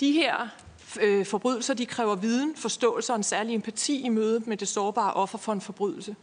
[0.00, 0.48] De her
[1.00, 5.12] øh, forbrydelser, de kræver viden, forståelse og en særlig empati i mødet med det sårbare
[5.12, 6.16] offer for en forbrydelse.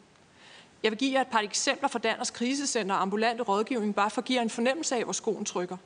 [0.84, 4.22] Jeg vil give jer et par eksempler fra Danmarks krisecenter og ambulante rådgivning, bare for
[4.22, 5.78] at give jer en fornemmelse af, hvor skoen trykker.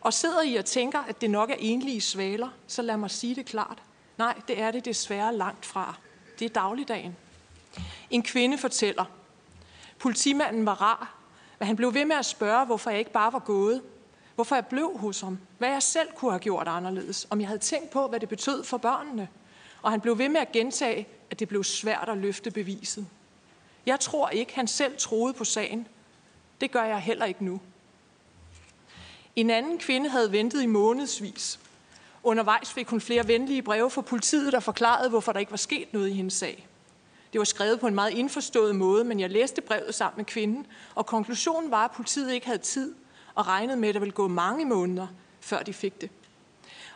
[0.00, 3.34] Og sidder I og tænker, at det nok er enlige svaler, så lad mig sige
[3.34, 3.82] det klart.
[4.18, 5.94] Nej, det er det desværre langt fra.
[6.38, 7.16] Det er dagligdagen.
[8.10, 9.04] En kvinde fortæller,
[9.98, 11.14] politimanden var rar,
[11.58, 13.82] men han blev ved med at spørge, hvorfor jeg ikke bare var gået.
[14.34, 15.38] Hvorfor jeg blev hos ham.
[15.58, 17.26] Hvad jeg selv kunne have gjort anderledes.
[17.30, 19.28] Om jeg havde tænkt på, hvad det betød for børnene.
[19.82, 23.06] Og han blev ved med at gentage, at det blev svært at løfte beviset.
[23.86, 25.88] Jeg tror ikke, han selv troede på sagen.
[26.60, 27.60] Det gør jeg heller ikke nu.
[29.36, 31.60] En anden kvinde havde ventet i månedsvis.
[32.22, 35.92] Undervejs fik hun flere venlige breve fra politiet, der forklarede, hvorfor der ikke var sket
[35.92, 36.66] noget i hendes sag.
[37.34, 40.66] Det var skrevet på en meget indforstået måde, men jeg læste brevet sammen med kvinden,
[40.94, 42.94] og konklusionen var, at politiet ikke havde tid
[43.34, 45.06] og regnede med, at der ville gå mange måneder,
[45.40, 46.10] før de fik det.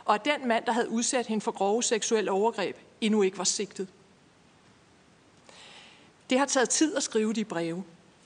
[0.05, 3.43] Og at den mand, der havde udsat hende for grove seksuelle overgreb, endnu ikke var
[3.43, 3.87] sigtet.
[6.29, 7.83] Det har taget tid at skrive de breve.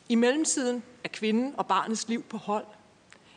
[0.09, 2.65] I mellemtiden er kvinden og barnets liv på hold.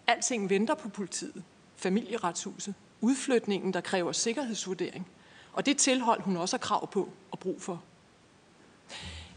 [0.07, 1.45] Alting venter på politiet,
[1.77, 5.07] familieretshuset, udflytningen, der kræver sikkerhedsvurdering,
[5.53, 7.83] og det tilhold, hun også har krav på og brug for.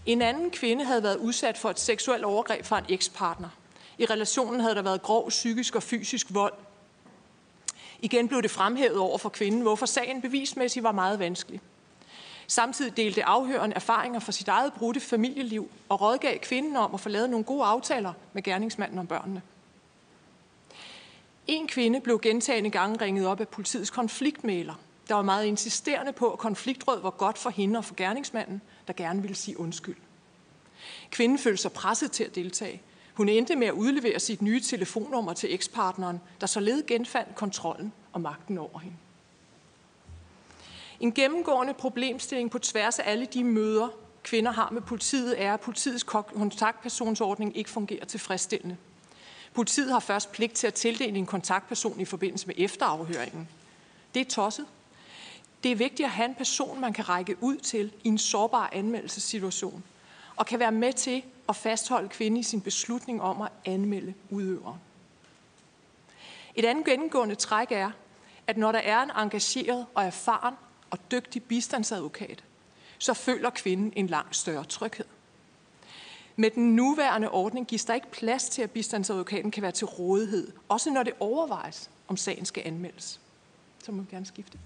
[0.06, 3.50] En anden kvinde havde været udsat for et seksuelt overgreb fra en ekspartner.
[3.98, 6.53] I relationen havde der været grov psykisk og fysisk vold.
[8.00, 11.61] Igen blev det fremhævet over for kvinden, hvorfor sagen bevismæssigt var meget vanskelig.
[12.48, 17.10] Samtidig delte afhøren erfaringer fra sit eget brudte familieliv og rådgav kvinden om at få
[17.10, 19.42] lavet nogle gode aftaler med gerningsmanden om børnene.
[21.48, 24.74] En kvinde blev gentagende gange ringet op af politiets konfliktmæler,
[25.10, 28.95] der var meget insisterende på, at konfliktråd var godt for hende og for gerningsmanden, der
[28.95, 29.95] gerne ville sige undskyld.
[31.11, 32.82] Kvinden følte sig presset til at deltage.
[33.14, 38.22] Hun endte med at udlevere sit nye telefonnummer til ekspartneren, der således genfandt kontrollen og
[38.22, 38.98] magten over hende.
[41.00, 43.88] En gennemgående problemstilling på tværs af alle de møder,
[44.24, 48.77] kvinder har med politiet, er, at politiets kontaktpersonsordning ikke fungerer tilfredsstillende.
[49.53, 53.50] Politiet har først pligt til at tildele en kontaktperson i forbindelse med efterafhøringen.
[54.14, 54.66] Det er tosset.
[55.63, 58.69] Det er vigtigt at have en person, man kan række ud til i en sårbar
[58.73, 59.83] anmeldelsessituation,
[60.35, 64.77] og kan være med til at fastholde kvinden i sin beslutning om at anmelde udøver.
[66.55, 67.91] Et andet gennemgående træk er,
[68.47, 70.55] at når der er en engageret og erfaren
[70.89, 72.43] og dygtig bistandsadvokat,
[72.97, 75.05] så føler kvinden en langt større tryghed.
[76.35, 80.51] Med den nuværende ordning gives der ikke plads til, at bistandsadvokaten kan være til rådighed,
[80.69, 83.19] også når det overvejes, om sagen skal anmeldes.
[83.83, 84.59] Så må vi gerne skifte.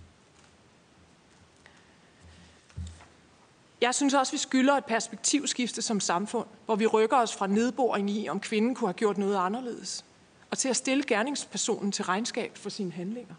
[3.83, 8.09] Jeg synes også, vi skylder et perspektivskifte som samfund, hvor vi rykker os fra nedboring
[8.09, 10.05] i, om kvinden kunne have gjort noget anderledes,
[10.51, 13.35] og til at stille gerningspersonen til regnskab for sine handlinger.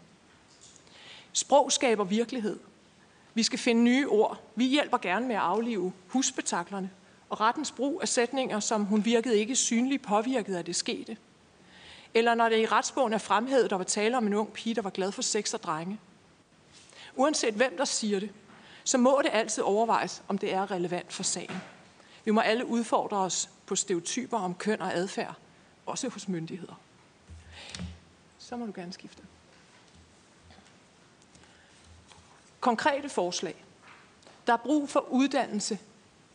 [1.33, 2.59] Sprog skaber virkelighed.
[3.33, 4.39] Vi skal finde nye ord.
[4.55, 6.89] Vi hjælper gerne med at aflive husbetaklerne
[7.29, 11.17] og rettens brug af sætninger, som hun virkede ikke synligt påvirket af det skete.
[12.13, 14.81] Eller når det i retsbogen er fremhævet, der var tale om en ung pige, der
[14.81, 15.99] var glad for sex og drenge.
[17.15, 18.29] Uanset hvem der siger det,
[18.85, 21.61] så må det altid overvejes, om det er relevant for sagen.
[22.25, 25.35] Vi må alle udfordre os på stereotyper om køn og adfærd,
[25.85, 26.79] også hos myndigheder.
[28.37, 29.23] Så må du gerne skifte.
[32.59, 33.63] Konkrete forslag.
[34.47, 35.79] Der er brug for uddannelse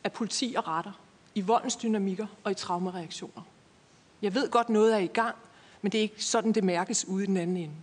[0.05, 0.93] af politi og retter
[1.35, 3.43] i voldens dynamikker og i traumereaktioner.
[4.23, 5.37] Jeg ved godt, noget er i gang,
[5.83, 7.75] men det er ikke sådan, det mærkes ude i den anden ende.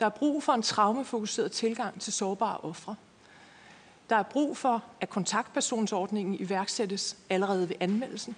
[0.00, 2.96] Der er brug for en traumefokuseret tilgang til sårbare ofre.
[4.14, 8.36] Der er brug for, at kontaktpersonsordningen iværksættes allerede ved anmeldelsen.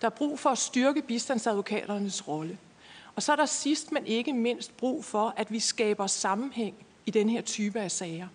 [0.00, 2.58] Der er brug for at styrke bistandsadvokaternes rolle.
[3.16, 6.74] Og så er der sidst, men ikke mindst, brug for, at vi skaber sammenhæng
[7.06, 8.28] i den her type af sager.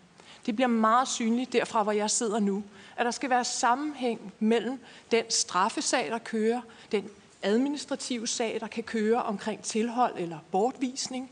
[0.45, 2.63] Det bliver meget synligt derfra, hvor jeg sidder nu,
[2.95, 4.79] at der skal være sammenhæng mellem
[5.11, 7.09] den straffesag, der kører, den
[7.41, 11.31] administrative sag, der kan køre omkring tilhold eller bortvisning,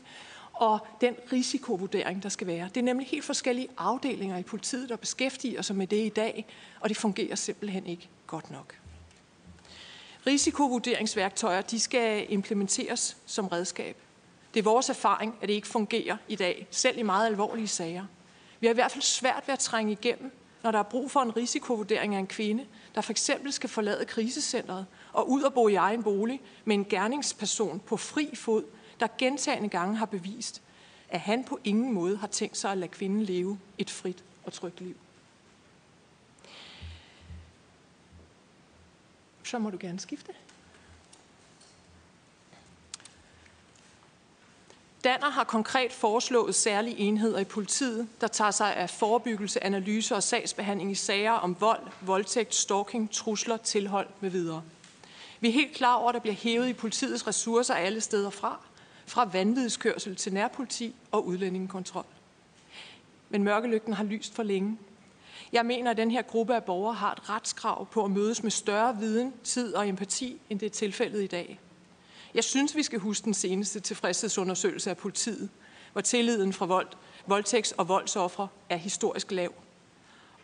[0.62, 2.68] og den risikovurdering, der skal være.
[2.68, 6.46] Det er nemlig helt forskellige afdelinger i politiet, der beskæftiger sig med det i dag,
[6.80, 8.78] og det fungerer simpelthen ikke godt nok.
[10.26, 13.96] Risikovurderingsværktøjer de skal implementeres som redskab.
[14.54, 18.04] Det er vores erfaring, at det ikke fungerer i dag, selv i meget alvorlige sager.
[18.60, 20.32] Vi har i hvert fald svært ved at trænge igennem,
[20.62, 24.04] når der er brug for en risikovurdering af en kvinde, der for eksempel skal forlade
[24.04, 28.64] krisecentret og ud og bo i egen bolig med en gerningsperson på fri fod,
[29.02, 30.62] der gentagende gange har bevist,
[31.08, 34.52] at han på ingen måde har tænkt sig at lade kvinden leve et frit og
[34.52, 34.96] trygt liv.
[39.42, 40.32] Så må du gerne skifte.
[45.04, 50.22] Danner har konkret foreslået særlige enheder i politiet, der tager sig af forebyggelse, analyse og
[50.22, 54.62] sagsbehandling i sager om vold, voldtægt, stalking, trusler, tilhold med videre.
[55.40, 58.60] Vi er helt klar over, at der bliver hævet i politiets ressourcer alle steder fra,
[59.12, 62.04] fra vanvidskørsel til nærpoliti og udlændingekontrol.
[63.30, 64.78] Men mørkelygten har lyst for længe.
[65.52, 68.50] Jeg mener, at den her gruppe af borgere har et retskrav på at mødes med
[68.50, 71.60] større viden, tid og empati, end det er tilfældet i dag.
[72.34, 75.50] Jeg synes, vi skal huske den seneste tilfredshedsundersøgelse af politiet,
[75.92, 76.88] hvor tilliden fra vold,
[77.26, 79.52] voldtægts- og voldsoffre er historisk lav.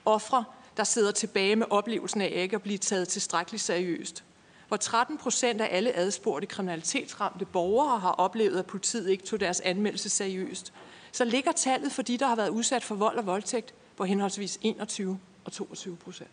[0.04, 0.44] Offre,
[0.76, 4.24] der sidder tilbage med oplevelsen af ikke at blive taget tilstrækkeligt seriøst.
[4.68, 9.60] Hvor 13 procent af alle adspurgte kriminalitetsramte borgere har oplevet, at politiet ikke tog deres
[9.60, 10.72] anmeldelse seriøst,
[11.12, 14.58] så ligger tallet for de, der har været udsat for vold og voldtægt, på henholdsvis
[14.62, 16.30] 21 og 22 procent.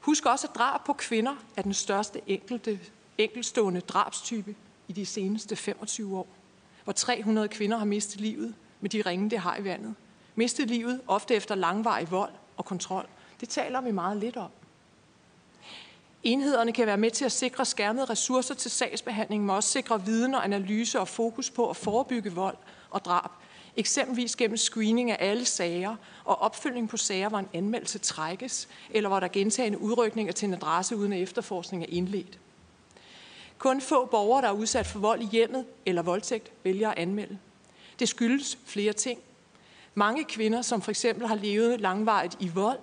[0.00, 2.80] Husk også, at drab på kvinder er den største enkelte
[3.18, 4.54] enkeltstående drabstype
[4.88, 6.26] i de seneste 25 år,
[6.84, 9.94] hvor 300 kvinder har mistet livet med de ringe, det har i vandet.
[10.34, 13.06] Mistet livet ofte efter langvarig vold og kontrol.
[13.40, 14.50] Det taler vi meget lidt om.
[16.26, 20.34] Enhederne kan være med til at sikre skærmede ressourcer til sagsbehandling, men også sikre viden
[20.34, 22.56] og analyse og fokus på at forebygge vold
[22.90, 23.30] og drab.
[23.76, 29.08] Eksempelvis gennem screening af alle sager og opfølgning på sager, hvor en anmeldelse trækkes, eller
[29.08, 32.38] hvor der gentagende udrykninger til en adresse uden at efterforskning er indledt.
[33.58, 37.38] Kun få borgere, der er udsat for vold i hjemmet eller voldtægt, vælger at anmelde.
[37.98, 39.20] Det skyldes flere ting.
[39.94, 42.78] Mange kvinder, som for eksempel har levet langvarigt i vold,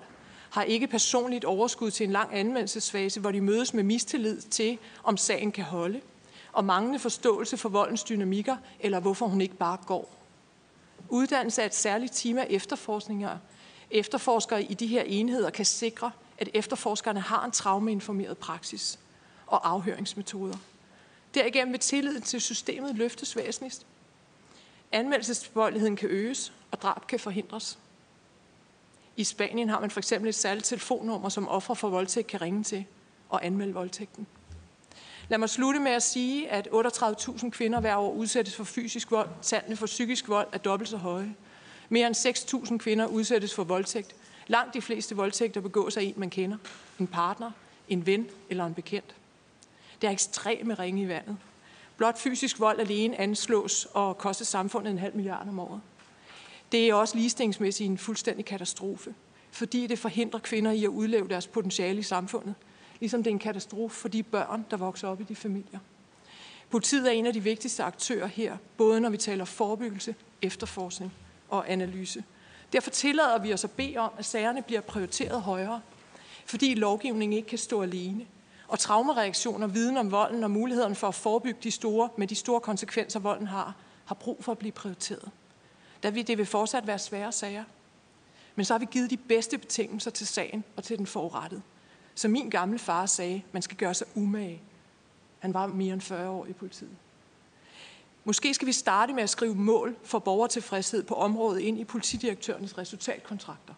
[0.53, 5.17] har ikke personligt overskud til en lang anmeldelsesfase, hvor de mødes med mistillid til, om
[5.17, 6.01] sagen kan holde,
[6.51, 10.15] og manglende forståelse for voldens dynamikker, eller hvorfor hun ikke bare går.
[11.09, 13.38] Uddannelse af et særligt team af efterforskninger,
[13.91, 18.99] efterforskere i de her enheder kan sikre, at efterforskerne har en traumeinformeret praksis
[19.48, 20.57] og afhøringsmetoder.
[21.33, 23.85] Derigennem vil tilliden til systemet løftes væsentligst.
[24.91, 27.77] Anmeldelsesbøjeligheden kan øges, og drab kan forhindres.
[29.17, 32.64] I Spanien har man for eksempel et særligt telefonnummer, som ofre for voldtægt kan ringe
[32.64, 32.85] til
[33.30, 34.27] og anmelde voldtægten.
[35.30, 39.30] Lad mig slutte med at sige, at 38.000 kvinder hver år udsættes for fysisk vold.
[39.42, 41.35] Tallene for psykisk vold er dobbelt så høje.
[41.90, 42.16] Mere end
[42.72, 44.16] 6.000 kvinder udsættes for voldtægt.
[44.48, 46.58] Langt de fleste voldtægter begås af en, man kender.
[47.00, 47.51] En partner,
[47.90, 49.16] en ven eller en bekendt.
[50.01, 51.38] Det er ekstremt ringe i vandet.
[51.98, 55.82] Blot fysisk vold alene anslås og koster samfundet en halv milliard om året.
[56.74, 59.14] Det er også ligestillingsmæssigt en fuldstændig katastrofe,
[59.52, 62.56] fordi det forhindrer kvinder i at udleve deres potentiale i samfundet,
[63.00, 65.80] ligesom det er en katastrofe for de børn, der vokser op i de familier.
[66.69, 71.14] Politiet er en af de vigtigste aktører her, både når vi taler forebyggelse, efterforskning
[71.50, 72.24] og analyse.
[72.74, 75.82] Derfor tillader vi os at bede om, at sagerne bliver prioriteret højere,
[76.45, 78.26] fordi lovgivningen ikke kan stå alene
[78.68, 82.61] og traumereaktioner, viden om volden og muligheden for at forebygge de store, med de store
[82.61, 85.32] konsekvenser, volden har, har brug for at blive prioriteret.
[86.03, 87.64] Der vil det vil fortsat være svære sager.
[88.56, 91.61] Men så har vi givet de bedste betingelser til sagen og til den forurettede.
[92.15, 94.61] Så min gamle far sagde, man skal gøre sig umage.
[95.40, 96.98] Han var mere end 40 år i politiet.
[98.23, 102.77] Måske skal vi starte med at skrive mål for borgertilfredshed på området ind i politidirektørens
[102.77, 103.73] resultatkontrakter.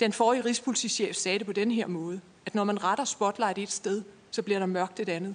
[0.00, 3.70] Den forrige rigspolitichef sagde det på den her måde at når man retter spotlight et
[3.70, 5.34] sted, så bliver der mørkt et andet.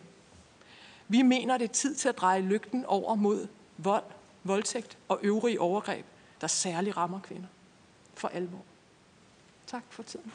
[1.08, 4.04] Vi mener, det er tid til at dreje lygten over mod vold,
[4.44, 6.06] voldtægt og øvrige overgreb,
[6.42, 7.48] der særligt rammer kvinder.
[8.16, 8.64] For alvor.
[9.68, 10.32] Tak for tiden.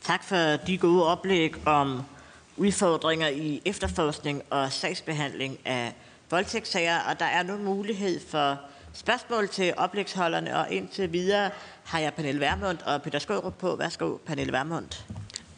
[0.00, 2.02] Tak for de gode oplæg om
[2.56, 5.94] udfordringer i efterforskning og sagsbehandling af
[6.30, 8.58] voldtægtssager, og der er nu mulighed for
[8.92, 11.50] spørgsmål til oplægsholderne, og indtil videre
[11.84, 13.76] har jeg Pernille Vermund og Peter Skårup på.
[13.76, 14.88] Værsgo, Pernille Vermund.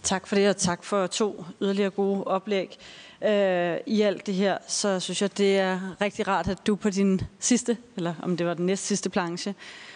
[0.05, 2.79] Tak for det, og tak for to yderligere gode oplæg.
[3.25, 6.91] Øh, I alt det her, så synes jeg, det er rigtig rart, at du på
[6.91, 9.55] din sidste, eller om det var den næst sidste planche,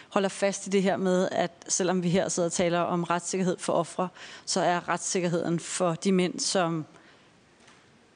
[0.08, 3.56] holder fast i det her med, at selvom vi her sidder og taler om retssikkerhed
[3.58, 4.08] for ofre,
[4.44, 6.86] så er retssikkerheden for de mænd, som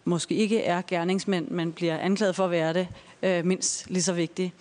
[0.05, 2.89] måske ikke er gerningsmænd, men bliver anklaget for at være det,
[3.23, 4.55] øh, mindst lige så vigtig.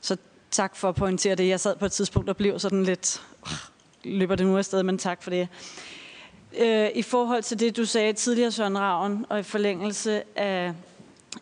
[0.00, 0.16] Så
[0.50, 1.48] tak for at pointere det.
[1.48, 3.52] Jeg sad på et tidspunkt og blev sådan lidt, øh,
[4.04, 5.48] løber det nu afsted, men tak for det.
[6.58, 10.74] Øh, I forhold til det, du sagde tidligere, Søren Ravn, og i forlængelse af,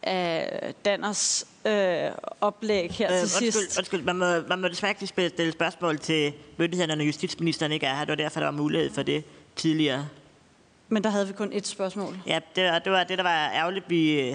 [0.02, 3.78] af Danners øh, oplæg her øh, til undskyld, sidst.
[3.78, 7.94] Undskyld, man må, man må desværre ikke stille spørgsmål til myndighederne, når justitsministeren ikke er
[7.94, 8.04] her.
[8.04, 9.24] Det var derfor, der var mulighed for det
[9.56, 10.08] tidligere.
[10.88, 12.18] Men der havde vi kun et spørgsmål.
[12.26, 14.34] Ja, det var det, var det der var ærgerligt, vi,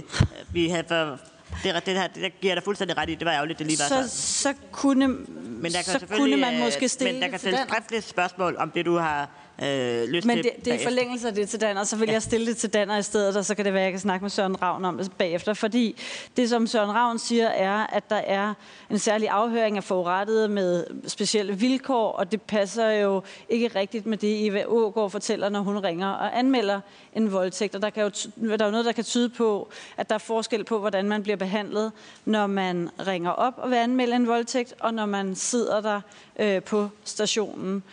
[0.53, 1.19] vi havde for...
[1.64, 3.16] Det, det, her, det giver dig fuldstændig ret i.
[3.16, 4.10] Det var ærgerligt, det lige var så, sådan.
[4.10, 7.61] så kunne, men der kan så kunne man øh, måske stille Men der kan stilles
[7.68, 9.30] skriftligt spørgsmål om det, du har
[9.62, 12.08] øh, lyst Men til det, det er i forlængelse af det til Danner, så vil
[12.08, 12.14] ja.
[12.14, 14.00] jeg stille det til Danner i stedet, og så kan det være, at jeg kan
[14.00, 15.54] snakke med Søren Ravn om det bagefter.
[15.54, 15.96] Fordi
[16.38, 18.54] det, som Søren Ravn siger, er, at der er
[18.90, 24.18] en særlig afhøring af forurettede med specielle vilkår, og det passer jo ikke rigtigt med
[24.18, 26.80] det, Eva Ågaard fortæller, når hun ringer og anmelder
[27.16, 27.76] en voldtægt.
[27.76, 28.10] Og der, kan jo,
[28.50, 31.24] der er jo noget, der kan tyde på, at der er forskel på, hvordan man
[31.24, 31.92] bliver behandlet,
[32.26, 36.02] når man ringer op og vil anmelde en voldtægt, og når man sidder der
[36.40, 37.84] øh, på stationen.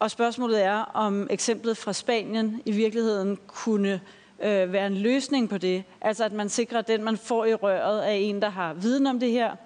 [0.00, 4.00] Og spørgsmålet er, om eksemplet fra Spanien i virkeligheden kunne
[4.42, 5.84] øh, være en løsning på det.
[6.00, 9.06] Altså at man sikrer, at den, man får i røret, er en, der har viden
[9.06, 9.56] om det her,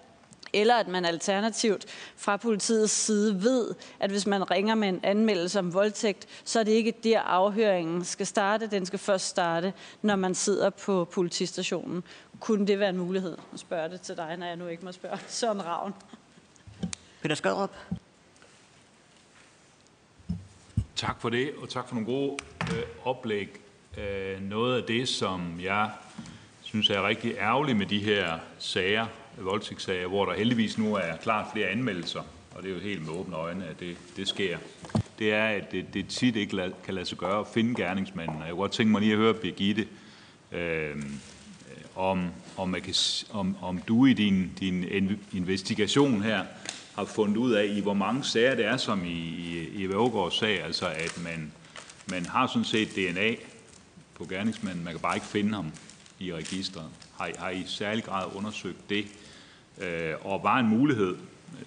[0.53, 5.59] eller at man alternativt fra politiets side ved, at hvis man ringer med en anmeldelse
[5.59, 8.67] om voldtægt, så er det ikke der afhøringen skal starte.
[8.67, 9.73] Den skal først starte,
[10.03, 12.03] når man sidder på politistationen.
[12.41, 13.37] Kunne det være en mulighed?
[13.53, 15.95] Nu spørger det til dig, når jeg nu ikke må spørge Søren Ravn.
[17.23, 17.71] Peter Skødrup.
[20.97, 22.37] Tak for det, og tak for nogle gode
[22.73, 23.49] øh, oplæg.
[23.99, 25.91] Øh, noget af det, som jeg
[26.63, 29.07] synes er rigtig ærgerligt med de her sager,
[29.39, 32.21] voldtægtssager, hvor der heldigvis nu er klart flere anmeldelser,
[32.57, 34.59] og det er jo helt med åbne øjne, at det, det sker,
[35.19, 38.37] det er, at det, det tit ikke lad, kan lade sig gøre at finde gerningsmanden.
[38.37, 39.89] Og jeg kunne godt tænke mig lige at høre Birgitte,
[40.53, 41.03] øh,
[41.97, 42.95] om, om, man kan,
[43.31, 46.45] om, om du i din, din investigation her
[46.95, 49.95] har fundet ud af, i hvor mange sager det er, som i, i, i Eva
[49.95, 51.53] Aagaards sag, altså at man,
[52.11, 53.35] man har sådan set DNA
[54.15, 55.73] på gerningsmanden, man kan bare ikke finde ham
[56.19, 56.91] i registret.
[57.19, 59.07] Har, har I særlig grad undersøgt det?
[59.81, 61.17] Øh, og var en mulighed,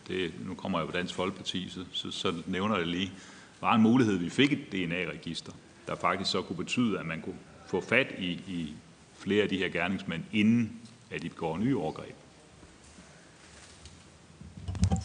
[0.08, 3.12] det, nu kommer jeg på Dansk Folkeparti, så, så, så nævner jeg det lige,
[3.62, 5.52] var en mulighed, at vi fik et DNA-register,
[5.88, 8.74] der faktisk så kunne betyde, at man kunne få fat i, i
[9.18, 10.80] flere af de her gerningsmænd, inden
[11.12, 12.16] at de begår nye overgreb.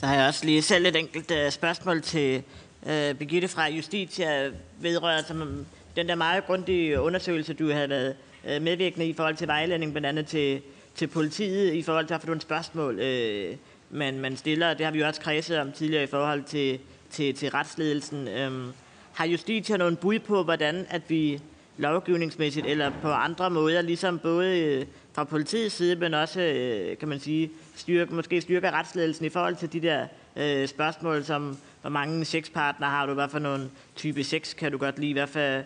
[0.03, 2.43] Så har jeg også lige selv et enkelt øh, spørgsmål til
[2.87, 4.51] øh, Birgitte fra Justitia
[4.81, 5.67] vedrørende som
[5.97, 8.17] den der meget grundige undersøgelse, du havde været
[8.49, 10.63] øh, medvirkende i i forhold til vejledning, blandt andet til,
[10.95, 13.57] til politiet, i forhold til at få nogle spørgsmål, øh,
[13.91, 14.75] man, man stiller.
[14.75, 16.79] Det har vi jo også kredset om tidligere i forhold til,
[17.11, 18.29] til, til retsledelsen.
[18.47, 18.73] Um,
[19.13, 21.41] har Justitia nogen bud på, hvordan at vi
[21.77, 27.09] lovgivningsmæssigt eller på andre måder, ligesom både øh, fra politiets side, men også, øh, kan
[27.09, 31.91] man sige, styrke, måske styrker retsledelsen i forhold til de der øh, spørgsmål, som hvor
[31.91, 35.41] mange sexpartnere har du, hvad for nogle type sex kan du godt lide, hvad for,
[35.41, 35.63] øh,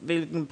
[0.00, 0.48] hvilken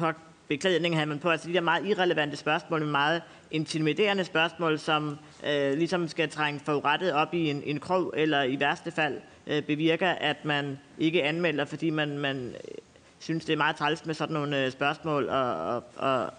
[0.49, 5.19] beklædning har man på, altså de der meget irrelevante spørgsmål, men meget intimiderende spørgsmål, som
[5.47, 9.63] øh, ligesom skal trænge forurettet op i en, en krog, eller i værste fald øh,
[9.63, 12.75] bevirker, at man ikke anmelder, fordi man, man øh,
[13.19, 16.31] synes, det er meget træls med sådan nogle øh, spørgsmål, og, og, og,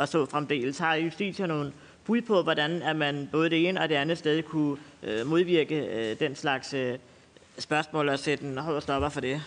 [0.00, 0.78] og så fremdeles.
[0.78, 1.72] Har Justitia nogle
[2.04, 5.86] bud på, hvordan at man både det ene og det andet sted kunne øh, modvirke
[5.86, 6.98] øh, den slags øh,
[7.58, 9.42] spørgsmål og sætte en hård stopper for det?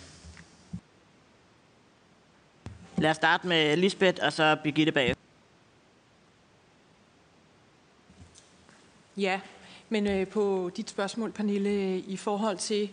[2.98, 5.16] Lad os starte med Lisbeth og så Birgitte bag.
[9.18, 9.40] Ja,
[9.90, 12.90] men øh, på dit spørgsmål, Pernille, i forhold til,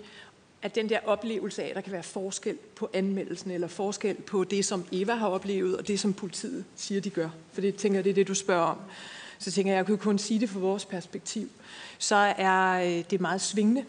[0.63, 4.45] at den der oplevelse af, at der kan være forskel på anmeldelsen, eller forskel på
[4.45, 7.29] det, som Eva har oplevet, og det, som politiet siger, de gør.
[7.53, 8.79] For det tænker jeg, det er det, du spørger om.
[9.39, 11.49] Så tænker jeg, jeg kunne kun sige det fra vores perspektiv.
[11.99, 13.85] Så er øh, det meget svingende.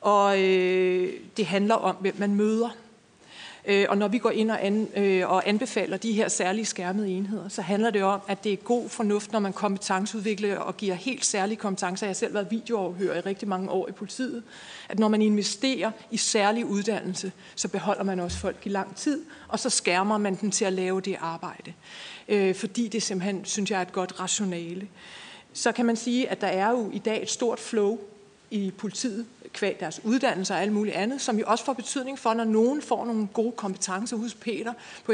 [0.00, 2.76] Og øh, det handler om, hvem man møder.
[3.66, 7.08] Øh, og når vi går ind og, an, øh, og anbefaler de her særlige skærmede
[7.08, 10.94] enheder, så handler det om, at det er god fornuft, når man kompetenceudvikler og giver
[10.94, 12.06] helt særlige kompetencer.
[12.06, 14.42] Jeg har selv været videoafhører i rigtig mange år i politiet.
[14.88, 19.22] At når man investerer i særlig uddannelse, så beholder man også folk i lang tid,
[19.48, 21.72] og så skærmer man dem til at lave det arbejde.
[22.28, 24.88] Øh, fordi det simpelthen, synes jeg, er et godt rationale.
[25.52, 27.98] Så kan man sige, at der er jo i dag et stort flow
[28.50, 32.34] i politiet, kvæg deres uddannelse og alt muligt andet, som jo også får betydning for,
[32.34, 34.78] når nogen får nogle gode kompetencer hos Peter på